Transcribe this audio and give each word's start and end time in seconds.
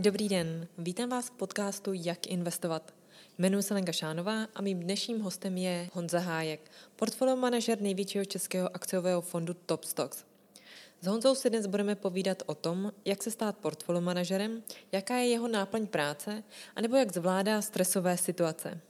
Dobrý 0.00 0.28
den, 0.28 0.68
vítám 0.78 1.08
vás 1.08 1.28
v 1.28 1.30
podcastu 1.30 1.92
Jak 1.92 2.26
investovat. 2.26 2.94
Jmenuji 3.38 3.62
se 3.62 3.74
Lenka 3.74 3.92
Šánová 3.92 4.46
a 4.54 4.62
mým 4.62 4.80
dnešním 4.80 5.20
hostem 5.20 5.56
je 5.56 5.88
Honza 5.92 6.18
Hájek, 6.18 6.70
portfolio 6.96 7.36
manažer 7.36 7.80
největšího 7.80 8.24
českého 8.24 8.76
akciového 8.76 9.20
fondu 9.20 9.54
Top 9.66 9.84
Stocks. 9.84 10.24
S 11.00 11.06
Honzou 11.06 11.34
si 11.34 11.50
dnes 11.50 11.66
budeme 11.66 11.94
povídat 11.94 12.42
o 12.46 12.54
tom, 12.54 12.92
jak 13.04 13.22
se 13.22 13.30
stát 13.30 13.56
portfolio 13.56 14.00
manažerem, 14.00 14.62
jaká 14.92 15.16
je 15.16 15.28
jeho 15.28 15.48
náplň 15.48 15.86
práce, 15.86 16.42
anebo 16.76 16.96
jak 16.96 17.14
zvládá 17.14 17.62
stresové 17.62 18.16
situace. 18.16 18.80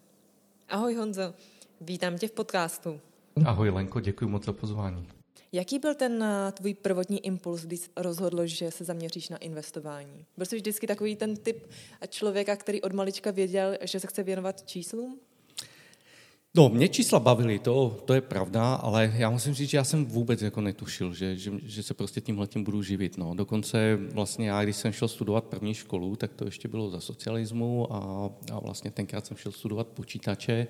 Ahoj 0.68 0.94
Honzo, 0.94 1.34
vítám 1.80 2.18
tě 2.18 2.28
v 2.28 2.32
podcastu. 2.32 3.00
Ahoj 3.44 3.70
Lenko, 3.70 4.00
děkuji 4.00 4.28
moc 4.28 4.44
za 4.44 4.52
pozvání. 4.52 5.17
Jaký 5.52 5.78
byl 5.78 5.94
ten 5.94 6.22
eh, 6.22 6.52
tvůj 6.52 6.74
prvotní 6.74 7.26
impuls, 7.26 7.62
když 7.62 7.80
rozhodl, 7.96 8.46
že 8.46 8.70
se 8.70 8.84
zaměříš 8.84 9.28
na 9.28 9.36
investování? 9.36 10.24
Byl 10.36 10.46
jsi 10.46 10.56
vždycky 10.56 10.86
takový 10.86 11.16
ten 11.16 11.36
typ 11.36 11.70
člověka, 12.08 12.56
který 12.56 12.82
od 12.82 12.92
malička 12.92 13.30
věděl, 13.30 13.78
že 13.80 14.00
se 14.00 14.06
chce 14.06 14.22
věnovat 14.22 14.66
číslům? 14.66 15.18
No, 16.54 16.68
mě 16.68 16.88
čísla 16.88 17.20
bavily, 17.20 17.58
to, 17.58 18.02
to 18.04 18.14
je 18.14 18.20
pravda, 18.20 18.74
ale 18.74 19.12
já 19.16 19.30
musím 19.30 19.54
říct, 19.54 19.70
že 19.70 19.76
já 19.76 19.84
jsem 19.84 20.06
vůbec 20.06 20.42
jako 20.42 20.60
netušil, 20.60 21.14
že, 21.14 21.36
že, 21.36 21.52
že 21.62 21.82
se 21.82 21.94
prostě 21.94 22.20
tímhle 22.20 22.46
tím 22.46 22.64
budu 22.64 22.82
živit. 22.82 23.18
No. 23.18 23.34
Dokonce 23.34 23.98
vlastně 24.12 24.48
já, 24.48 24.64
když 24.64 24.76
jsem 24.76 24.92
šel 24.92 25.08
studovat 25.08 25.44
první 25.44 25.74
školu, 25.74 26.16
tak 26.16 26.32
to 26.32 26.44
ještě 26.44 26.68
bylo 26.68 26.90
za 26.90 27.00
socialismu 27.00 27.92
a, 27.92 28.30
a 28.52 28.60
vlastně 28.60 28.90
tenkrát 28.90 29.26
jsem 29.26 29.36
šel 29.36 29.52
studovat 29.52 29.86
počítače 29.86 30.66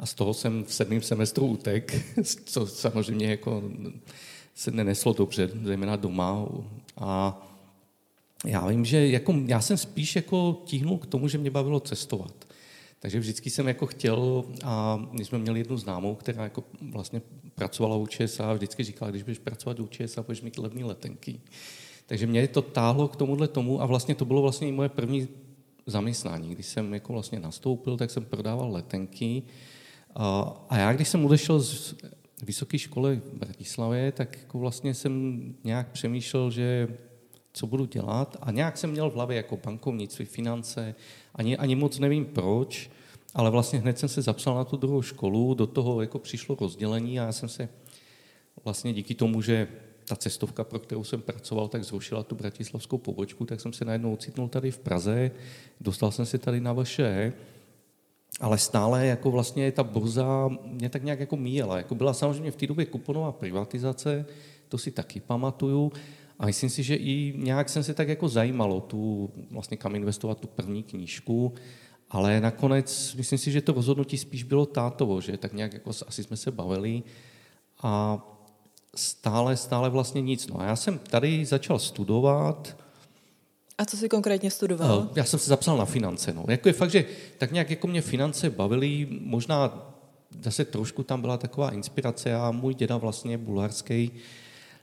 a 0.00 0.06
z 0.06 0.14
toho 0.14 0.34
jsem 0.34 0.64
v 0.64 0.74
sedmém 0.74 1.02
semestru 1.02 1.46
utek, 1.46 2.02
co 2.44 2.66
samozřejmě 2.66 3.26
jako 3.26 3.62
se 4.54 4.70
neneslo 4.70 5.12
dobře, 5.12 5.50
zejména 5.64 5.96
doma. 5.96 6.46
A 6.96 7.42
já 8.46 8.66
vím, 8.66 8.84
že 8.84 9.08
jako, 9.08 9.34
já 9.46 9.60
jsem 9.60 9.76
spíš 9.76 10.16
jako 10.16 10.62
tíhnul 10.64 10.98
k 10.98 11.06
tomu, 11.06 11.28
že 11.28 11.38
mě 11.38 11.50
bavilo 11.50 11.80
cestovat. 11.80 12.32
Takže 13.00 13.20
vždycky 13.20 13.50
jsem 13.50 13.68
jako 13.68 13.86
chtěl, 13.86 14.44
a 14.64 15.06
my 15.12 15.24
jsme 15.24 15.38
měli 15.38 15.60
jednu 15.60 15.76
známou, 15.76 16.14
která 16.14 16.44
jako 16.44 16.64
vlastně 16.80 17.22
pracovala 17.54 17.96
u 17.96 18.06
ČSA 18.06 18.50
a 18.50 18.54
vždycky 18.54 18.84
říkala, 18.84 19.10
když 19.10 19.22
budeš 19.22 19.38
pracovat 19.38 19.80
u 19.80 19.86
ČSA, 19.86 20.22
budeš 20.22 20.42
mít 20.42 20.58
levné 20.58 20.84
letenky. 20.84 21.40
Takže 22.06 22.26
mě 22.26 22.48
to 22.48 22.62
táhlo 22.62 23.08
k 23.08 23.16
tomuhle 23.16 23.48
tomu 23.48 23.82
a 23.82 23.86
vlastně 23.86 24.14
to 24.14 24.24
bylo 24.24 24.42
vlastně 24.42 24.68
i 24.68 24.72
moje 24.72 24.88
první 24.88 25.28
zaměstnání. 25.86 26.54
Když 26.54 26.66
jsem 26.66 26.94
jako 26.94 27.12
vlastně 27.12 27.40
nastoupil, 27.40 27.96
tak 27.96 28.10
jsem 28.10 28.24
prodával 28.24 28.72
letenky 28.72 29.42
a 30.68 30.78
já, 30.78 30.92
když 30.92 31.08
jsem 31.08 31.24
odešel 31.24 31.60
z 31.60 31.94
vysoké 32.42 32.78
školy 32.78 33.16
v 33.16 33.38
Bratislavě, 33.38 34.12
tak 34.12 34.36
jako 34.36 34.58
vlastně 34.58 34.94
jsem 34.94 35.42
nějak 35.64 35.88
přemýšlel, 35.88 36.50
že 36.50 36.88
co 37.52 37.66
budu 37.66 37.84
dělat. 37.84 38.36
A 38.40 38.50
nějak 38.50 38.78
jsem 38.78 38.90
měl 38.90 39.10
v 39.10 39.14
hlavě 39.14 39.36
jako 39.36 39.56
bankovnictví, 39.56 40.24
finance, 40.24 40.94
ani, 41.34 41.56
ani 41.56 41.74
moc 41.74 41.98
nevím 41.98 42.24
proč, 42.24 42.90
ale 43.34 43.50
vlastně 43.50 43.78
hned 43.78 43.98
jsem 43.98 44.08
se 44.08 44.22
zapsal 44.22 44.54
na 44.54 44.64
tu 44.64 44.76
druhou 44.76 45.02
školu, 45.02 45.54
do 45.54 45.66
toho 45.66 46.00
jako 46.00 46.18
přišlo 46.18 46.56
rozdělení 46.60 47.20
a 47.20 47.24
já 47.24 47.32
jsem 47.32 47.48
se 47.48 47.68
vlastně 48.64 48.92
díky 48.92 49.14
tomu, 49.14 49.42
že 49.42 49.68
ta 50.08 50.16
cestovka, 50.16 50.64
pro 50.64 50.78
kterou 50.78 51.04
jsem 51.04 51.22
pracoval, 51.22 51.68
tak 51.68 51.84
zrušila 51.84 52.22
tu 52.22 52.34
bratislavskou 52.34 52.98
pobočku, 52.98 53.46
tak 53.46 53.60
jsem 53.60 53.72
se 53.72 53.84
najednou 53.84 54.12
ocitnul 54.12 54.48
tady 54.48 54.70
v 54.70 54.78
Praze, 54.78 55.30
dostal 55.80 56.10
jsem 56.12 56.26
se 56.26 56.38
tady 56.38 56.60
na 56.60 56.72
vaše 56.72 57.32
ale 58.40 58.58
stále 58.58 59.06
jako 59.06 59.30
vlastně 59.30 59.72
ta 59.72 59.82
burza 59.82 60.48
mě 60.64 60.88
tak 60.88 61.04
nějak 61.04 61.20
jako 61.20 61.36
míjela. 61.36 61.76
Jako 61.76 61.94
byla 61.94 62.12
samozřejmě 62.12 62.50
v 62.50 62.56
té 62.56 62.66
době 62.66 62.86
kuponová 62.86 63.32
privatizace, 63.32 64.26
to 64.68 64.78
si 64.78 64.90
taky 64.90 65.20
pamatuju, 65.20 65.92
a 66.40 66.46
myslím 66.46 66.70
si, 66.70 66.82
že 66.82 66.94
i 66.96 67.34
nějak 67.36 67.68
jsem 67.68 67.82
se 67.82 67.94
tak 67.94 68.08
jako 68.08 68.28
zajímalo 68.28 68.80
tu, 68.80 69.30
vlastně 69.50 69.76
kam 69.76 69.94
investovat 69.94 70.38
tu 70.38 70.48
první 70.48 70.82
knížku, 70.82 71.52
ale 72.10 72.40
nakonec 72.40 73.14
myslím 73.14 73.38
si, 73.38 73.52
že 73.52 73.60
to 73.60 73.72
rozhodnutí 73.72 74.18
spíš 74.18 74.42
bylo 74.42 74.66
tátovo, 74.66 75.20
že 75.20 75.36
tak 75.36 75.52
nějak 75.52 75.72
jako 75.72 75.90
asi 76.06 76.24
jsme 76.24 76.36
se 76.36 76.50
bavili 76.50 77.02
a 77.82 78.18
stále, 78.94 79.56
stále 79.56 79.90
vlastně 79.90 80.22
nic. 80.22 80.46
No 80.46 80.60
a 80.60 80.64
já 80.64 80.76
jsem 80.76 80.98
tady 80.98 81.44
začal 81.44 81.78
studovat, 81.78 82.76
a 83.80 83.84
co 83.84 83.96
jsi 83.96 84.08
konkrétně 84.08 84.50
studoval? 84.50 85.10
Já 85.16 85.24
jsem 85.24 85.38
se 85.38 85.48
zapsal 85.48 85.76
na 85.76 85.84
finance. 85.84 86.32
No. 86.32 86.44
Jako 86.48 86.68
je 86.68 86.72
fakt, 86.72 86.90
že 86.90 87.04
tak 87.38 87.52
nějak 87.52 87.70
jako 87.70 87.86
mě 87.86 88.00
finance 88.00 88.50
bavily, 88.50 89.08
možná 89.10 89.86
zase 90.42 90.64
trošku 90.64 91.02
tam 91.02 91.20
byla 91.20 91.36
taková 91.36 91.70
inspirace 91.70 92.34
a 92.34 92.50
můj 92.50 92.74
děda 92.74 92.96
vlastně 92.96 93.38
bulharský, 93.38 94.10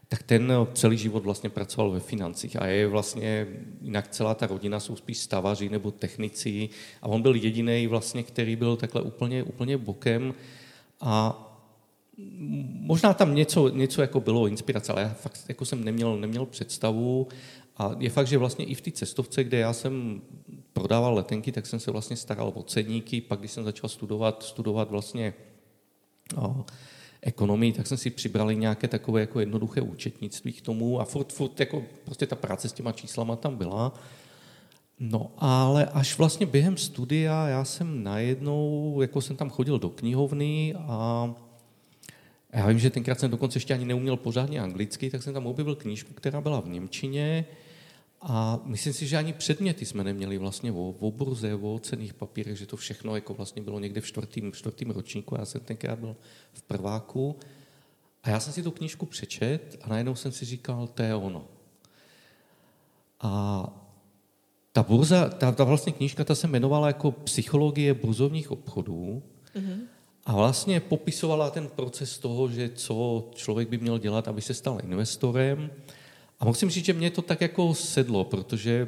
tak 0.07 0.23
ten 0.23 0.53
celý 0.73 0.97
život 0.97 1.23
vlastně 1.23 1.49
pracoval 1.49 1.91
ve 1.91 1.99
financích 1.99 2.61
a 2.61 2.65
je 2.65 2.87
vlastně, 2.87 3.47
jinak 3.81 4.07
celá 4.07 4.35
ta 4.35 4.47
rodina 4.47 4.79
jsou 4.79 4.95
spíš 4.95 5.17
stavaři 5.17 5.69
nebo 5.69 5.91
technici 5.91 6.69
a 7.01 7.07
on 7.07 7.21
byl 7.21 7.35
jediný 7.35 7.87
vlastně, 7.87 8.23
který 8.23 8.55
byl 8.55 8.75
takhle 8.75 9.01
úplně, 9.01 9.43
úplně 9.43 9.77
bokem 9.77 10.33
a 11.01 11.43
možná 12.81 13.13
tam 13.13 13.35
něco, 13.35 13.69
něco 13.69 14.01
jako 14.01 14.19
bylo 14.19 14.47
inspirace, 14.47 14.91
ale 14.91 15.01
já 15.01 15.09
fakt 15.09 15.45
jako 15.49 15.65
jsem 15.65 15.83
neměl, 15.83 16.17
neměl 16.17 16.45
představu 16.45 17.27
a 17.77 17.95
je 17.99 18.09
fakt, 18.09 18.27
že 18.27 18.37
vlastně 18.37 18.65
i 18.65 18.73
v 18.73 18.81
té 18.81 18.91
cestovce, 18.91 19.43
kde 19.43 19.57
já 19.57 19.73
jsem 19.73 20.21
prodával 20.73 21.13
letenky, 21.13 21.51
tak 21.51 21.65
jsem 21.65 21.79
se 21.79 21.91
vlastně 21.91 22.15
staral 22.15 22.51
o 22.55 22.63
cedníky, 22.63 23.21
pak 23.21 23.39
když 23.39 23.51
jsem 23.51 23.63
začal 23.63 23.89
studovat, 23.89 24.43
studovat 24.43 24.91
vlastně 24.91 25.33
o, 26.35 26.65
ekonomii, 27.21 27.73
tak 27.73 27.87
jsem 27.87 27.97
si 27.97 28.09
přibrali 28.09 28.55
nějaké 28.55 28.87
takové 28.87 29.21
jako 29.21 29.39
jednoduché 29.39 29.81
účetnictví 29.81 30.53
k 30.53 30.61
tomu 30.61 30.99
a 30.99 31.05
furt, 31.05 31.33
furt 31.33 31.59
jako 31.59 31.83
prostě 32.05 32.27
ta 32.27 32.35
práce 32.35 32.69
s 32.69 32.73
těma 32.73 32.91
číslama 32.91 33.35
tam 33.35 33.55
byla. 33.55 33.93
No 34.99 35.31
ale 35.37 35.85
až 35.85 36.17
vlastně 36.17 36.45
během 36.45 36.77
studia 36.77 37.47
já 37.47 37.65
jsem 37.65 38.03
najednou, 38.03 38.97
jako 39.01 39.21
jsem 39.21 39.35
tam 39.35 39.49
chodil 39.49 39.79
do 39.79 39.89
knihovny 39.89 40.75
a 40.77 41.33
já 42.53 42.67
vím, 42.67 42.79
že 42.79 42.89
tenkrát 42.89 43.19
jsem 43.19 43.31
dokonce 43.31 43.57
ještě 43.57 43.73
ani 43.73 43.85
neuměl 43.85 44.17
pořádně 44.17 44.59
anglicky, 44.59 45.09
tak 45.09 45.23
jsem 45.23 45.33
tam 45.33 45.47
objevil 45.47 45.75
knížku, 45.75 46.13
která 46.13 46.41
byla 46.41 46.61
v 46.61 46.69
Němčině, 46.69 47.45
a 48.21 48.59
myslím 48.63 48.93
si, 48.93 49.07
že 49.07 49.17
ani 49.17 49.33
předměty 49.33 49.85
jsme 49.85 50.03
neměli 50.03 50.37
vlastně 50.37 50.71
o, 50.71 50.95
o 50.99 51.11
burze, 51.11 51.55
o 51.55 51.79
cených 51.79 52.13
papírech, 52.13 52.57
že 52.57 52.65
to 52.65 52.77
všechno 52.77 53.15
jako 53.15 53.33
vlastně 53.33 53.61
bylo 53.61 53.79
někde 53.79 54.01
v 54.01 54.05
čtvrtém, 54.05 54.51
čtvrtým 54.51 54.89
ročníku. 54.89 55.35
Já 55.39 55.45
jsem 55.45 55.61
tenkrát 55.61 55.99
byl 55.99 56.15
v 56.53 56.61
prváku 56.61 57.35
a 58.23 58.29
já 58.29 58.39
jsem 58.39 58.53
si 58.53 58.63
tu 58.63 58.71
knížku 58.71 59.05
přečet 59.05 59.79
a 59.81 59.89
najednou 59.89 60.15
jsem 60.15 60.31
si 60.31 60.45
říkal, 60.45 60.87
to 60.87 61.03
je 61.03 61.15
ono. 61.15 61.45
A 63.21 63.63
ta 64.71 64.83
burza, 64.83 65.29
ta, 65.29 65.51
ta 65.51 65.63
vlastně 65.63 65.91
knížka, 65.93 66.23
ta 66.23 66.35
se 66.35 66.47
jmenovala 66.47 66.87
jako 66.87 67.11
Psychologie 67.11 67.93
burzovních 67.93 68.51
obchodů 68.51 69.23
mm-hmm. 69.55 69.79
a 70.25 70.35
vlastně 70.35 70.79
popisovala 70.79 71.49
ten 71.49 71.67
proces 71.67 72.17
toho, 72.17 72.49
že 72.49 72.69
co 72.69 73.27
člověk 73.35 73.69
by 73.69 73.77
měl 73.77 73.97
dělat, 73.97 74.27
aby 74.27 74.41
se 74.41 74.53
stal 74.53 74.79
investorem, 74.83 75.69
a 76.39 76.45
musím 76.45 76.69
říct, 76.69 76.85
že 76.85 76.93
mě 76.93 77.11
to 77.11 77.21
tak 77.21 77.41
jako 77.41 77.73
sedlo, 77.73 78.23
protože 78.23 78.87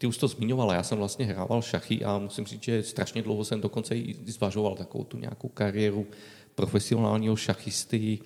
ty 0.00 0.06
už 0.06 0.18
to 0.18 0.28
zmiňovala, 0.28 0.74
já 0.74 0.82
jsem 0.82 0.98
vlastně 0.98 1.24
hrával 1.24 1.62
šachy 1.62 2.04
a 2.04 2.18
musím 2.18 2.46
říct, 2.46 2.62
že 2.62 2.82
strašně 2.82 3.22
dlouho 3.22 3.44
jsem 3.44 3.60
dokonce 3.60 3.96
i 3.96 4.16
zvažoval 4.26 4.74
takovou 4.74 5.04
tu 5.04 5.18
nějakou 5.18 5.48
kariéru 5.48 6.06
profesionálního 6.54 7.36
šachisty 7.36 8.18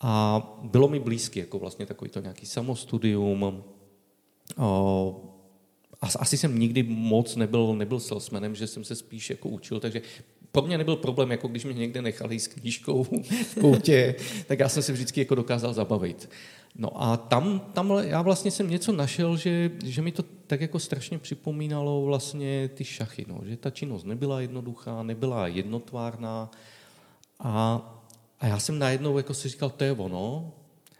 a 0.00 0.42
bylo 0.62 0.88
mi 0.88 1.00
blízky, 1.00 1.40
jako 1.40 1.58
vlastně 1.58 1.86
takový 1.86 2.10
to 2.10 2.20
nějaký 2.20 2.46
samostudium. 2.46 3.64
Asi 6.00 6.36
jsem 6.36 6.58
nikdy 6.58 6.82
moc 6.82 7.36
nebyl, 7.36 7.74
nebyl 7.74 8.00
salesmanem, 8.00 8.54
že 8.54 8.66
jsem 8.66 8.84
se 8.84 8.94
spíš 8.94 9.30
jako 9.30 9.48
učil, 9.48 9.80
takže 9.80 10.02
pro 10.52 10.62
mě 10.62 10.78
nebyl 10.78 10.96
problém, 10.96 11.30
jako 11.30 11.48
když 11.48 11.64
mě 11.64 11.74
někde 11.74 12.02
nechali 12.02 12.40
s 12.40 12.48
knížkou 12.48 13.04
v 13.44 13.54
koutě, 13.60 14.14
tak 14.46 14.58
já 14.58 14.68
jsem 14.68 14.82
se 14.82 14.92
vždycky 14.92 15.20
jako 15.20 15.34
dokázal 15.34 15.74
zabavit. 15.74 16.30
No 16.74 17.02
a 17.02 17.16
tam, 17.16 17.60
tam 17.60 17.92
já 18.00 18.22
vlastně 18.22 18.50
jsem 18.50 18.70
něco 18.70 18.92
našel, 18.92 19.36
že, 19.36 19.70
že 19.84 20.02
mi 20.02 20.12
to 20.12 20.24
tak 20.46 20.60
jako 20.60 20.78
strašně 20.78 21.18
připomínalo 21.18 22.04
vlastně 22.04 22.70
ty 22.74 22.84
šachy, 22.84 23.26
no, 23.28 23.40
že 23.44 23.56
ta 23.56 23.70
činnost 23.70 24.04
nebyla 24.04 24.40
jednoduchá, 24.40 25.02
nebyla 25.02 25.46
jednotvárná. 25.46 26.50
A, 27.40 27.82
a 28.40 28.46
já 28.46 28.58
jsem 28.58 28.78
najednou 28.78 29.16
jako 29.16 29.34
si 29.34 29.48
říkal, 29.48 29.70
to 29.70 29.84
je 29.84 29.92
ono, 29.92 30.52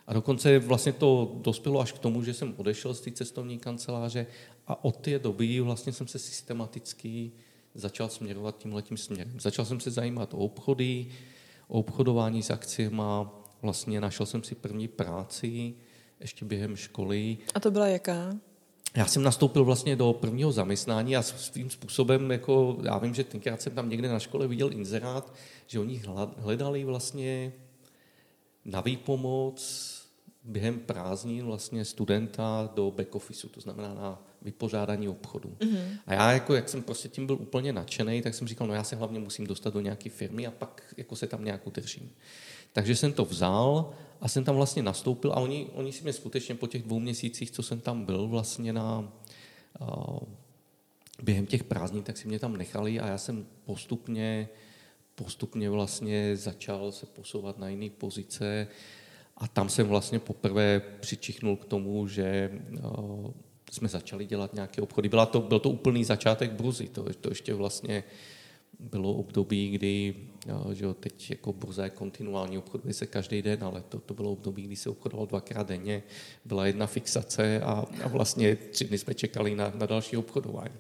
a 0.09 0.13
dokonce 0.13 0.59
vlastně 0.59 0.93
to 0.93 1.33
dospělo 1.43 1.81
až 1.81 1.93
k 1.93 1.99
tomu, 1.99 2.23
že 2.23 2.35
jsem 2.35 2.55
odešel 2.57 2.95
z 2.95 3.01
té 3.01 3.11
cestovní 3.11 3.59
kanceláře 3.59 4.27
a 4.67 4.85
od 4.85 4.97
té 4.97 5.19
doby 5.19 5.61
vlastně 5.61 5.93
jsem 5.93 6.07
se 6.07 6.19
systematicky 6.19 7.33
začal 7.75 8.09
směrovat 8.09 8.59
tímhletím 8.59 8.97
směrem. 8.97 9.41
Začal 9.41 9.65
jsem 9.65 9.81
se 9.81 9.91
zajímat 9.91 10.35
o 10.35 10.37
obchody, 10.37 11.07
o 11.69 11.79
obchodování 11.79 12.43
s 12.43 12.51
akciemi, 12.51 13.03
vlastně 13.63 14.01
našel 14.01 14.27
jsem 14.27 14.43
si 14.43 14.55
první 14.55 14.89
práci 14.89 15.75
ještě 16.21 16.45
během 16.45 16.77
školy. 16.77 17.39
A 17.55 17.61
to 17.61 17.71
byla 17.71 17.87
jaká? 17.89 18.37
Já 18.97 19.07
jsem 19.07 19.23
nastoupil 19.23 19.65
vlastně 19.65 19.97
do 19.97 20.13
prvního 20.13 20.53
zaměstnání 20.53 21.17
a 21.17 21.23
svým 21.23 21.71
způsobem, 21.71 22.31
jako, 22.31 22.79
já 22.83 22.99
vím, 22.99 23.15
že 23.15 23.25
tenkrát 23.25 23.63
jsem 23.63 23.73
tam 23.73 23.91
někde 23.91 24.09
na 24.09 24.19
škole 24.19 24.47
viděl 24.47 24.73
inzerát, 24.73 25.35
že 25.67 25.81
oni 25.81 26.03
hledali 26.37 26.85
vlastně 26.85 27.53
na 28.65 28.81
výpomoc 28.81 29.89
během 30.45 30.79
prázdnin 30.79 31.45
vlastně 31.45 31.85
studenta 31.85 32.71
do 32.75 32.91
back 32.91 33.15
officeu, 33.15 33.49
to 33.49 33.61
znamená 33.61 33.95
na 33.95 34.23
vypořádání 34.43 35.09
obchodu. 35.09 35.57
Mm-hmm. 35.59 35.99
A 36.07 36.15
já, 36.15 36.33
jako, 36.33 36.55
jak 36.55 36.69
jsem 36.69 36.83
prostě 36.83 37.09
tím 37.09 37.27
byl 37.27 37.37
úplně 37.41 37.73
nadšený, 37.73 38.23
tak 38.23 38.35
jsem 38.35 38.49
říkal, 38.49 38.67
no 38.67 38.75
já 38.75 38.85
se 38.85 38.97
hlavně 38.97 39.21
musím 39.21 39.47
dostat 39.47 39.75
do 39.75 39.81
nějaké 39.81 40.11
firmy 40.11 40.47
a 40.47 40.51
pak 40.51 40.95
jako 40.97 41.17
se 41.17 41.27
tam 41.27 41.45
nějak 41.45 41.67
udržím. 41.67 42.11
Takže 42.73 42.97
jsem 42.97 43.13
to 43.13 43.25
vzal 43.25 43.91
a 44.21 44.29
jsem 44.29 44.45
tam 44.45 44.57
vlastně 44.57 44.83
nastoupil 44.83 45.33
a 45.33 45.37
oni, 45.37 45.67
oni 45.75 45.93
si 45.93 46.03
mě 46.03 46.13
skutečně 46.13 46.55
po 46.55 46.67
těch 46.67 46.83
dvou 46.83 47.01
měsících, 47.01 47.51
co 47.51 47.63
jsem 47.63 47.81
tam 47.81 48.05
byl 48.05 48.29
vlastně 48.29 48.73
na, 48.73 49.13
uh, 49.81 50.19
během 51.23 51.47
těch 51.47 51.65
prázdnin, 51.65 52.03
tak 52.03 52.17
si 52.17 52.29
mě 52.29 52.39
tam 52.39 52.57
nechali 52.57 53.01
a 53.01 53.07
já 53.07 53.19
jsem 53.19 53.47
postupně, 53.65 54.49
postupně 55.15 55.71
vlastně 55.71 56.37
začal 56.37 56.93
se 56.93 57.07
posouvat 57.07 57.59
na 57.59 57.69
jiné 57.69 57.91
pozice 57.91 58.69
a 59.37 59.49
tam 59.49 59.69
jsem 59.69 59.87
vlastně 59.87 60.19
poprvé 60.19 60.81
přičichnul 61.01 61.57
k 61.57 61.65
tomu, 61.65 62.09
že 62.09 62.51
uh, 62.73 63.31
jsme 63.73 63.89
začali 63.89 64.27
dělat 64.27 64.55
nějaké 64.55 64.83
obchody. 64.83 65.09
Byla 65.09 65.27
to, 65.27 65.41
byl 65.41 65.59
to 65.59 65.71
úplný 65.71 66.05
začátek 66.05 66.53
Bruzy, 66.53 66.89
to, 66.89 67.07
to 67.21 67.29
ještě 67.29 67.55
vlastně 67.55 68.05
bylo 68.81 69.13
období, 69.13 69.71
kdy 69.71 70.15
že 70.73 70.85
jo, 70.85 70.95
teď 70.95 71.31
jako 71.31 71.53
burza 71.53 71.85
je 71.85 71.91
kontinuální, 71.91 72.59
obchoduje 72.59 72.95
se 72.95 73.07
každý 73.07 73.43
den, 73.43 73.65
ale 73.65 73.83
to, 73.89 73.99
to 73.99 74.15
bylo 74.15 74.33
období, 74.33 74.63
kdy 74.63 74.77
se 74.77 74.91
obchodovalo 74.91 75.27
dvakrát 75.27 75.67
denně, 75.67 76.03
byla 76.45 76.67
jedna 76.67 76.87
fixace 76.87 77.61
a, 77.61 77.85
a 78.05 78.09
vlastně 78.09 78.57
tři 78.57 78.85
dny 78.85 78.99
jsme 78.99 79.15
čekali 79.15 79.57
na, 79.57 79.73
na 79.75 79.87
další 79.87 80.17
obchodování. 80.17 80.75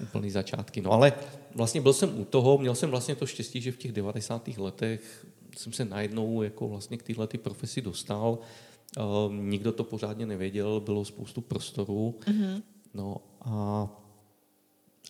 Úplný 0.00 0.30
začátky. 0.30 0.80
No 0.80 0.92
ale 0.92 1.12
vlastně 1.54 1.80
byl 1.80 1.92
jsem 1.92 2.20
u 2.20 2.24
toho, 2.24 2.58
měl 2.58 2.74
jsem 2.74 2.90
vlastně 2.90 3.14
to 3.14 3.26
štěstí, 3.26 3.60
že 3.60 3.72
v 3.72 3.76
těch 3.76 3.92
90. 3.92 4.48
letech 4.48 5.26
jsem 5.56 5.72
se 5.72 5.84
najednou 5.84 6.42
jako 6.42 6.68
vlastně 6.68 6.96
k 6.96 7.02
téhle 7.02 7.26
profesi 7.26 7.80
dostal. 7.80 8.38
Uh, 8.98 9.34
nikdo 9.34 9.72
to 9.72 9.84
pořádně 9.84 10.26
nevěděl, 10.26 10.80
bylo 10.80 11.04
spoustu 11.04 11.40
prostoru. 11.40 12.14
Mm-hmm. 12.20 12.62
No 12.94 13.16
a 13.40 13.88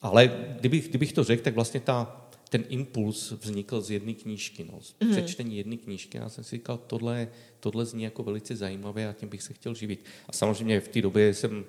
ale 0.02 0.30
kdybych, 0.60 0.88
kdybych 0.88 1.12
to 1.12 1.24
řekl, 1.24 1.42
tak 1.42 1.54
vlastně 1.54 1.80
ta, 1.80 2.26
ten 2.48 2.64
impuls 2.68 3.30
vznikl 3.30 3.80
z 3.80 3.90
jedné 3.90 4.14
knížky, 4.14 4.64
no, 4.72 4.80
z 4.80 4.94
mm. 5.00 5.10
přečtení 5.10 5.56
jedné 5.56 5.76
knížky. 5.76 6.18
Já 6.18 6.28
jsem 6.28 6.44
si 6.44 6.56
říkal, 6.56 6.80
tohle, 6.86 7.28
tohle 7.60 7.86
zní 7.86 8.02
jako 8.02 8.22
velice 8.22 8.56
zajímavé 8.56 9.08
a 9.08 9.12
tím 9.12 9.28
bych 9.28 9.42
se 9.42 9.52
chtěl 9.52 9.74
živit. 9.74 10.04
A 10.28 10.32
samozřejmě 10.32 10.80
v 10.80 10.88
té 10.88 11.02
době 11.02 11.34
jsem 11.34 11.64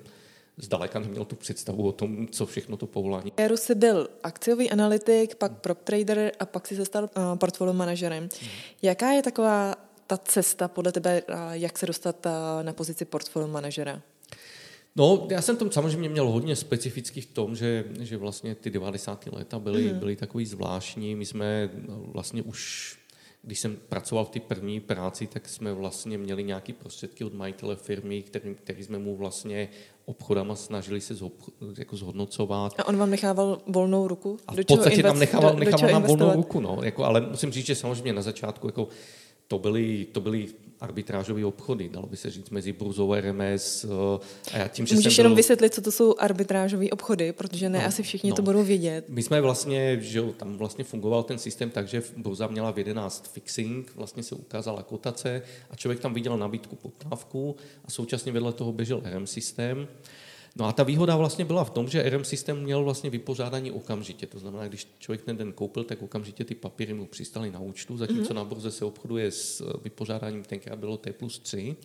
zdaleka 0.56 0.98
neměl 0.98 1.24
tu 1.24 1.36
představu 1.36 1.88
o 1.88 1.92
tom, 1.92 2.28
co 2.28 2.46
všechno 2.46 2.76
to 2.76 2.86
povolání. 2.86 3.32
Éru 3.36 3.56
jsi 3.56 3.74
byl 3.74 4.08
akciový 4.22 4.70
analytik, 4.70 5.34
pak 5.34 5.52
prop 5.52 5.82
trader 5.82 6.32
a 6.40 6.46
pak 6.46 6.66
si 6.66 6.76
se 6.76 6.84
stal 6.84 7.04
uh, 7.04 7.38
portfolio 7.38 7.74
manažerem. 7.74 8.28
Hmm. 8.40 8.50
Jaká 8.82 9.10
je 9.10 9.22
taková 9.22 9.74
ta 10.06 10.16
cesta 10.16 10.68
podle 10.68 10.92
tebe, 10.92 11.22
uh, 11.22 11.36
jak 11.52 11.78
se 11.78 11.86
dostat 11.86 12.26
uh, 12.26 12.32
na 12.62 12.72
pozici 12.72 13.04
portfolio 13.04 13.48
manažera? 13.48 14.02
No, 14.96 15.26
já 15.30 15.42
jsem 15.42 15.56
tam 15.56 15.70
samozřejmě 15.70 16.08
měl 16.08 16.30
hodně 16.30 16.56
specifický 16.56 17.20
v 17.20 17.26
tom, 17.26 17.56
že, 17.56 17.84
že 18.00 18.16
vlastně 18.16 18.54
ty 18.54 18.70
90. 18.70 19.28
léta 19.32 19.58
byly, 19.58 19.92
mm. 19.92 19.98
byly 19.98 20.16
takový 20.16 20.46
zvláštní. 20.46 21.14
My 21.14 21.26
jsme 21.26 21.70
vlastně 21.88 22.42
už, 22.42 22.96
když 23.42 23.60
jsem 23.60 23.76
pracoval 23.88 24.24
v 24.24 24.30
té 24.30 24.40
první 24.40 24.80
práci, 24.80 25.26
tak 25.26 25.48
jsme 25.48 25.72
vlastně 25.72 26.18
měli 26.18 26.44
nějaké 26.44 26.72
prostředky 26.72 27.24
od 27.24 27.34
majitele 27.34 27.76
firmy, 27.76 28.22
který, 28.22 28.54
který 28.54 28.84
jsme 28.84 28.98
mu 28.98 29.16
vlastně 29.16 29.68
obchodama 30.04 30.56
snažili 30.56 31.00
se 31.00 31.14
zho, 31.14 31.30
jako 31.78 31.96
zhodnocovat. 31.96 32.74
A 32.78 32.86
on 32.86 32.96
vám 32.96 33.10
nechával 33.10 33.58
volnou 33.66 34.08
ruku? 34.08 34.38
A 34.46 34.52
v 34.52 34.64
podstatě 34.64 35.02
nám 35.02 35.18
nechával, 35.18 35.54
nechával 35.56 35.90
nám 35.90 36.02
volnou 36.02 36.32
ruku, 36.32 36.60
no. 36.60 36.78
Jako, 36.82 37.04
ale 37.04 37.20
musím 37.20 37.52
říct, 37.52 37.66
že 37.66 37.74
samozřejmě 37.74 38.12
na 38.12 38.22
začátku 38.22 38.68
jako 38.68 38.88
to 39.48 39.58
byly, 39.58 40.06
to 40.12 40.20
byly 40.20 40.46
arbitrážové 40.82 41.44
obchody, 41.44 41.88
dalo 41.88 42.06
by 42.06 42.16
se 42.16 42.30
říct, 42.30 42.50
mezi 42.50 42.72
burzou 42.72 43.14
RMS 43.14 43.84
eh, 43.84 43.88
a 44.52 44.58
já 44.58 44.68
tím, 44.68 44.86
že 44.86 44.94
Můžeš 44.94 45.14
jsem 45.14 45.22
byl... 45.22 45.24
jenom 45.24 45.36
vysvětlit, 45.36 45.74
co 45.74 45.80
to 45.80 45.92
jsou 45.92 46.14
arbitrážové 46.18 46.90
obchody, 46.90 47.32
protože 47.32 47.68
ne 47.68 47.78
no, 47.78 47.86
asi 47.86 48.02
všichni 48.02 48.30
no. 48.30 48.36
to 48.36 48.42
budou 48.42 48.62
vědět. 48.62 49.04
My 49.08 49.22
jsme 49.22 49.40
vlastně, 49.40 49.98
že 50.00 50.22
tam 50.36 50.56
vlastně 50.56 50.84
fungoval 50.84 51.22
ten 51.22 51.38
systém 51.38 51.70
tak, 51.70 51.88
že 51.88 52.02
burza 52.16 52.46
měla 52.46 52.70
v 52.70 52.78
11 52.78 53.32
fixing, 53.32 53.92
vlastně 53.96 54.22
se 54.22 54.34
ukázala 54.34 54.82
kotace 54.82 55.42
a 55.70 55.76
člověk 55.76 56.00
tam 56.00 56.14
viděl 56.14 56.38
nabídku, 56.38 56.76
poptávku 56.76 57.56
a 57.84 57.90
současně 57.90 58.32
vedle 58.32 58.52
toho 58.52 58.72
běžel 58.72 59.02
RM 59.14 59.26
systém. 59.26 59.88
No 60.56 60.64
a 60.64 60.72
ta 60.72 60.82
výhoda 60.82 61.16
vlastně 61.16 61.44
byla 61.44 61.64
v 61.64 61.70
tom, 61.70 61.88
že 61.88 62.10
RM 62.10 62.24
systém 62.24 62.62
měl 62.62 62.84
vlastně 62.84 63.10
vypořádání 63.10 63.70
okamžitě. 63.70 64.26
To 64.26 64.38
znamená, 64.38 64.68
když 64.68 64.88
člověk 64.98 65.22
ten 65.22 65.36
den 65.36 65.52
koupil, 65.52 65.84
tak 65.84 66.02
okamžitě 66.02 66.44
ty 66.44 66.54
papíry 66.54 66.94
mu 66.94 67.06
přistali 67.06 67.50
na 67.50 67.60
účtu, 67.60 67.96
zatímco 67.96 68.32
mm-hmm. 68.32 68.36
na 68.36 68.44
burze 68.44 68.70
se 68.70 68.84
obchoduje 68.84 69.30
s 69.30 69.60
eh, 69.60 69.80
vypořádáním, 69.84 70.42
tenkrát 70.42 70.78
bylo 70.78 70.96
T 70.96 71.12
plus 71.12 71.38
3. 71.38 71.76